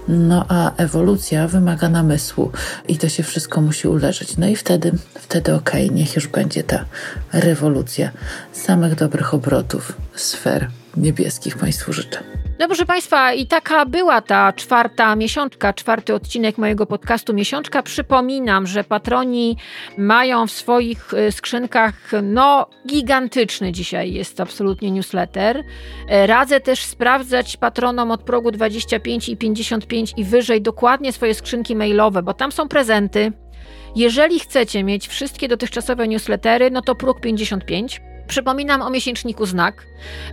no 0.08 0.46
a 0.50 0.76
ewolucja 0.76 1.48
wymaga 1.48 1.90
namysłu 1.90 2.52
i 2.88 2.98
to 2.98 3.10
się 3.10 3.24
wszystko 3.24 3.62
musi 3.62 3.88
uleżeć. 3.88 4.38
No 4.38 4.48
i 4.48 4.56
wtedy, 4.56 4.92
wtedy 5.20 5.54
okej, 5.54 5.86
okay, 5.86 5.98
niech 5.98 6.16
już 6.16 6.28
będzie 6.28 6.64
ta 6.64 6.86
rewolucja 7.34 8.12
samych 8.54 8.96
dobrych 8.96 9.34
obrotów 9.34 9.94
sfer 10.16 10.70
niebieskich 10.98 11.58
Państwu 11.58 11.94
życzę. 11.94 12.24
No 12.60 12.68
proszę 12.68 12.86
Państwa, 12.86 13.34
i 13.34 13.48
taka 13.48 13.86
była 13.86 14.22
ta 14.22 14.54
czwarta 14.54 15.16
miesiączka, 15.16 15.74
czwarty 15.74 16.14
odcinek 16.14 16.58
mojego 16.58 16.86
podcastu 16.86 17.34
Miesiączka. 17.34 17.84
Przypominam, 17.84 18.68
że 18.68 18.84
patroni 18.84 19.58
mają 19.98 20.48
w 20.48 20.52
swoich 20.52 21.14
y, 21.14 21.32
skrzynkach, 21.32 22.12
no 22.24 22.70
gigantyczny 22.88 23.72
dzisiaj 23.72 24.14
jest 24.14 24.40
absolutnie 24.40 24.92
newsletter. 24.92 25.64
E, 26.10 26.28
radzę 26.28 26.60
też 26.60 26.80
sprawdzać 26.84 27.58
patronom 27.58 28.12
od 28.12 28.24
progu 28.24 28.52
25 28.52 29.30
i 29.30 29.38
55 29.38 30.14
i 30.18 30.24
wyżej 30.24 30.62
dokładnie 30.62 31.12
swoje 31.12 31.34
skrzynki 31.34 31.76
mailowe, 31.76 32.24
bo 32.24 32.34
tam 32.34 32.52
są 32.52 32.68
prezenty. 32.68 33.32
Jeżeli 33.96 34.40
chcecie 34.40 34.84
mieć 34.84 35.08
wszystkie 35.08 35.48
dotychczasowe 35.48 36.08
newslettery, 36.08 36.72
no 36.72 36.82
to 36.82 36.96
próg 36.96 37.20
55 37.20 38.02
Przypominam 38.28 38.82
o 38.82 38.90
miesięczniku 38.90 39.46
Znak. 39.46 39.86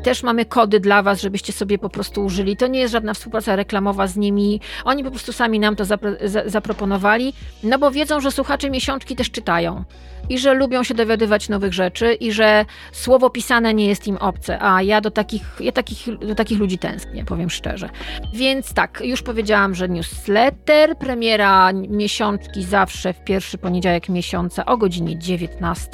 Też 0.03 0.23
mamy 0.23 0.45
kody 0.45 0.81
dla 0.81 1.03
Was, 1.03 1.21
żebyście 1.21 1.53
sobie 1.53 1.79
po 1.79 1.89
prostu 1.89 2.25
użyli. 2.25 2.57
To 2.57 2.67
nie 2.67 2.81
jest 2.81 2.93
żadna 2.93 3.15
współpraca 3.15 3.57
reklamowa 3.57 4.07
z 4.07 4.17
nimi. 4.17 4.61
Oni 4.85 5.05
po 5.05 5.11
prostu 5.11 5.33
sami 5.33 5.61
nam 5.61 5.77
to 5.77 5.85
zapro 5.85 6.11
zaproponowali, 6.47 7.35
no 7.63 7.79
bo 7.79 7.91
wiedzą, 7.91 8.21
że 8.21 8.31
słuchacze 8.31 8.71
miesiączki 8.71 9.17
też 9.17 9.31
czytają 9.31 9.85
i 10.29 10.39
że 10.39 10.55
lubią 10.55 10.85
się 10.85 10.95
dowiadywać 10.95 11.49
nowych 11.49 11.73
rzeczy 11.73 12.15
i 12.15 12.33
że 12.33 12.65
słowo 12.93 13.31
pisane 13.31 13.75
nie 13.75 13.87
jest 13.87 14.07
im 14.07 14.17
obce, 14.17 14.63
a 14.63 14.83
ja 14.83 15.01
do 15.01 15.11
takich, 15.11 15.43
ja 15.61 15.73
takich, 15.73 16.19
do 16.19 16.35
takich 16.35 16.59
ludzi 16.59 16.79
tęsknię, 16.79 17.25
powiem 17.25 17.51
szczerze. 17.51 17.89
Więc 18.35 18.75
tak, 18.75 19.03
już 19.05 19.23
powiedziałam, 19.23 19.75
że 19.75 19.89
newsletter, 19.89 20.99
premiera 20.99 21.73
miesiączki 21.73 22.65
zawsze 22.65 23.13
w 23.13 23.25
pierwszy 23.25 23.59
poniedziałek 23.59 24.09
miesiąca 24.09 24.67
o 24.67 24.77
godzinie 24.77 25.19
19 25.19 25.89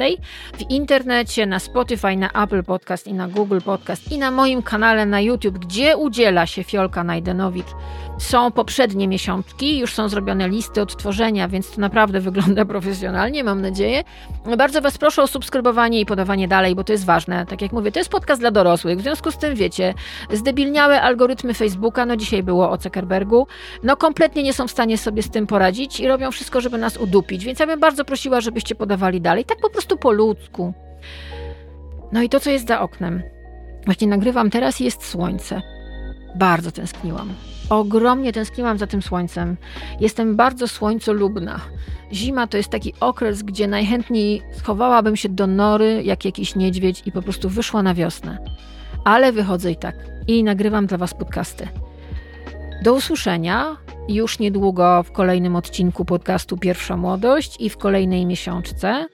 w 0.55 0.71
internecie, 0.71 1.47
na 1.47 1.59
Spotify, 1.59 2.17
na 2.17 2.31
Apple 2.45 2.65
Podcast 2.65 3.07
i 3.07 3.15
na 3.15 3.29
Google 3.29 3.61
Podcast 3.65 4.13
i 4.13 4.19
na 4.19 4.31
moim 4.31 4.63
kanale 4.63 5.07
na 5.07 5.21
YouTube, 5.21 5.59
gdzie 5.59 5.97
udziela 5.97 6.47
się 6.47 6.65
Fiolka 6.65 7.05
Najdenowicz 7.05 7.69
są 8.19 8.53
poprzednie 8.53 9.09
miesiączki, 9.09 9.79
już 9.79 9.95
są 9.95 10.09
zrobione 10.09 10.49
listy 10.49 10.83
odtworzenia, 10.83 11.49
więc 11.49 11.71
to 11.71 11.81
naprawdę 11.81 12.21
wygląda 12.21 12.65
profesjonalnie, 12.75 13.45
mam 13.45 13.61
nadzieję. 13.61 14.05
Bardzo 14.57 14.81
Was 14.81 14.99
proszę 14.99 15.23
o 15.23 15.27
subskrybowanie 15.27 16.01
i 16.01 16.07
podawanie 16.07 16.49
dalej, 16.49 16.75
bo 16.75 16.85
to 16.85 16.93
jest 16.93 17.05
ważne. 17.05 17.47
Tak 17.47 17.63
jak 17.63 17.73
mówię, 17.73 17.93
to 17.93 18.01
jest 18.01 18.11
podcast 18.11 18.41
dla 18.41 18.51
dorosłych, 18.51 18.99
w 18.99 19.03
związku 19.03 19.31
z 19.31 19.39
tym 19.39 19.55
wiecie, 19.55 19.95
zdebilniałe 20.33 21.03
algorytmy 21.03 21.55
Facebooka, 21.55 22.07
no 22.07 22.17
dzisiaj 22.17 22.43
było 22.43 22.71
o 22.71 22.77
Zuckerbergu, 22.77 23.47
no 23.83 23.97
kompletnie 23.97 24.43
nie 24.43 24.53
są 24.53 24.69
w 24.69 24.71
stanie 24.71 24.99
sobie 24.99 25.23
z 25.23 25.31
tym 25.31 25.47
poradzić 25.47 26.01
i 26.01 26.09
robią 26.09 26.31
wszystko, 26.31 26.61
żeby 26.61 26.79
nas 26.79 26.97
udupić, 26.97 27.45
więc 27.45 27.59
ja 27.59 27.67
bym 27.67 27.81
bardzo 27.81 28.05
prosiła, 28.05 28.41
żebyście 28.41 28.75
podawali 28.75 29.21
dalej, 29.21 29.45
tak 29.45 29.59
po 29.61 29.71
prostu 29.71 29.97
po 29.97 30.13
ludzku. 30.13 30.73
No 32.13 32.23
i 32.23 32.29
to, 32.29 32.41
co 32.41 32.51
jest 32.51 32.69
za 32.69 32.81
oknem. 32.81 33.23
Właśnie 33.85 34.09
nagrywam 34.09 34.51
teraz 34.51 34.81
jest 34.81 35.07
słońce. 35.07 35.63
Bardzo 36.35 36.73
tęskniłam. 36.73 37.35
Ogromnie 37.71 38.33
tęskniłam 38.33 38.79
za 38.79 38.87
tym 38.87 39.03
słońcem. 39.03 39.57
Jestem 40.01 40.37
bardzo 40.37 40.69
słońcolubna. 40.69 41.61
Zima 42.13 42.47
to 42.47 42.57
jest 42.57 42.69
taki 42.69 42.95
okres, 43.01 43.43
gdzie 43.43 43.69
najchętniej 43.69 44.43
schowałabym 44.53 45.17
się 45.17 45.29
do 45.29 45.47
nory 45.47 46.03
jak 46.05 46.25
jakiś 46.25 46.55
niedźwiedź 46.55 47.03
i 47.07 47.13
po 47.13 47.23
prostu 47.23 47.49
wyszła 47.49 47.83
na 47.83 47.95
wiosnę. 47.95 48.39
Ale 49.05 49.33
wychodzę 49.33 49.71
i 49.71 49.77
tak. 49.77 49.97
I 50.27 50.45
nagrywam 50.45 50.87
dla 50.87 50.99
Was 50.99 51.15
podcasty. 51.15 51.69
Do 52.83 52.95
usłyszenia 52.95 53.77
już 54.09 54.39
niedługo 54.39 55.03
w 55.03 55.13
kolejnym 55.13 55.57
odcinku 55.57 56.05
podcastu 56.05 56.57
Pierwsza 56.57 56.97
Młodość 56.97 57.57
i 57.61 57.71
w 57.71 57.77
kolejnej 57.77 58.27
miesiączce. 58.27 59.07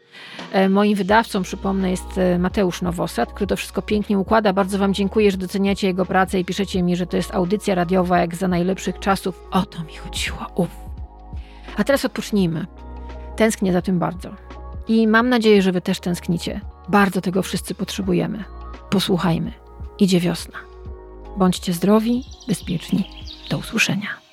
E, 0.53 0.69
moim 0.69 0.95
wydawcą, 0.97 1.43
przypomnę, 1.43 1.91
jest 1.91 2.19
e, 2.19 2.39
Mateusz 2.39 2.83
Nowosad, 2.83 3.33
który 3.33 3.47
to 3.47 3.57
wszystko 3.57 3.83
pięknie 3.83 4.19
układa. 4.19 4.53
Bardzo 4.53 4.79
Wam 4.79 4.95
dziękuję, 4.95 5.31
że 5.31 5.37
doceniacie 5.37 5.87
jego 5.87 6.07
pracę 6.07 6.41
i 6.41 6.45
piszecie 6.45 6.83
mi, 6.83 6.97
że 6.97 7.07
to 7.07 7.17
jest 7.17 7.35
audycja 7.35 7.75
radiowa 7.75 8.19
jak 8.19 8.37
za 8.37 8.49
najlepszych 8.49 8.99
czasów. 8.99 9.41
O 9.51 9.63
to 9.63 9.85
mi 9.85 9.97
chodziło. 9.97 10.47
Uf. 10.55 10.71
A 11.77 11.85
teraz 11.85 12.05
odpocznijmy. 12.05 12.67
Tęsknię 13.37 13.73
za 13.73 13.83
tym 13.83 13.99
bardzo. 13.99 14.31
I 14.89 15.07
mam 15.09 15.29
nadzieję, 15.29 15.63
że 15.63 15.73
Wy 15.73 15.81
też 15.81 16.01
tęsknicie. 16.01 16.61
Bardzo 16.89 17.21
tego 17.21 17.43
wszyscy 17.43 17.75
potrzebujemy. 17.75 18.45
Posłuchajmy. 18.91 19.53
Idzie 19.99 20.21
wiosna. 20.21 20.59
Bądźcie 21.37 21.73
zdrowi, 21.73 22.25
bezpieczni. 22.49 23.11
Do 23.51 23.59
usłyszenia. 23.59 24.24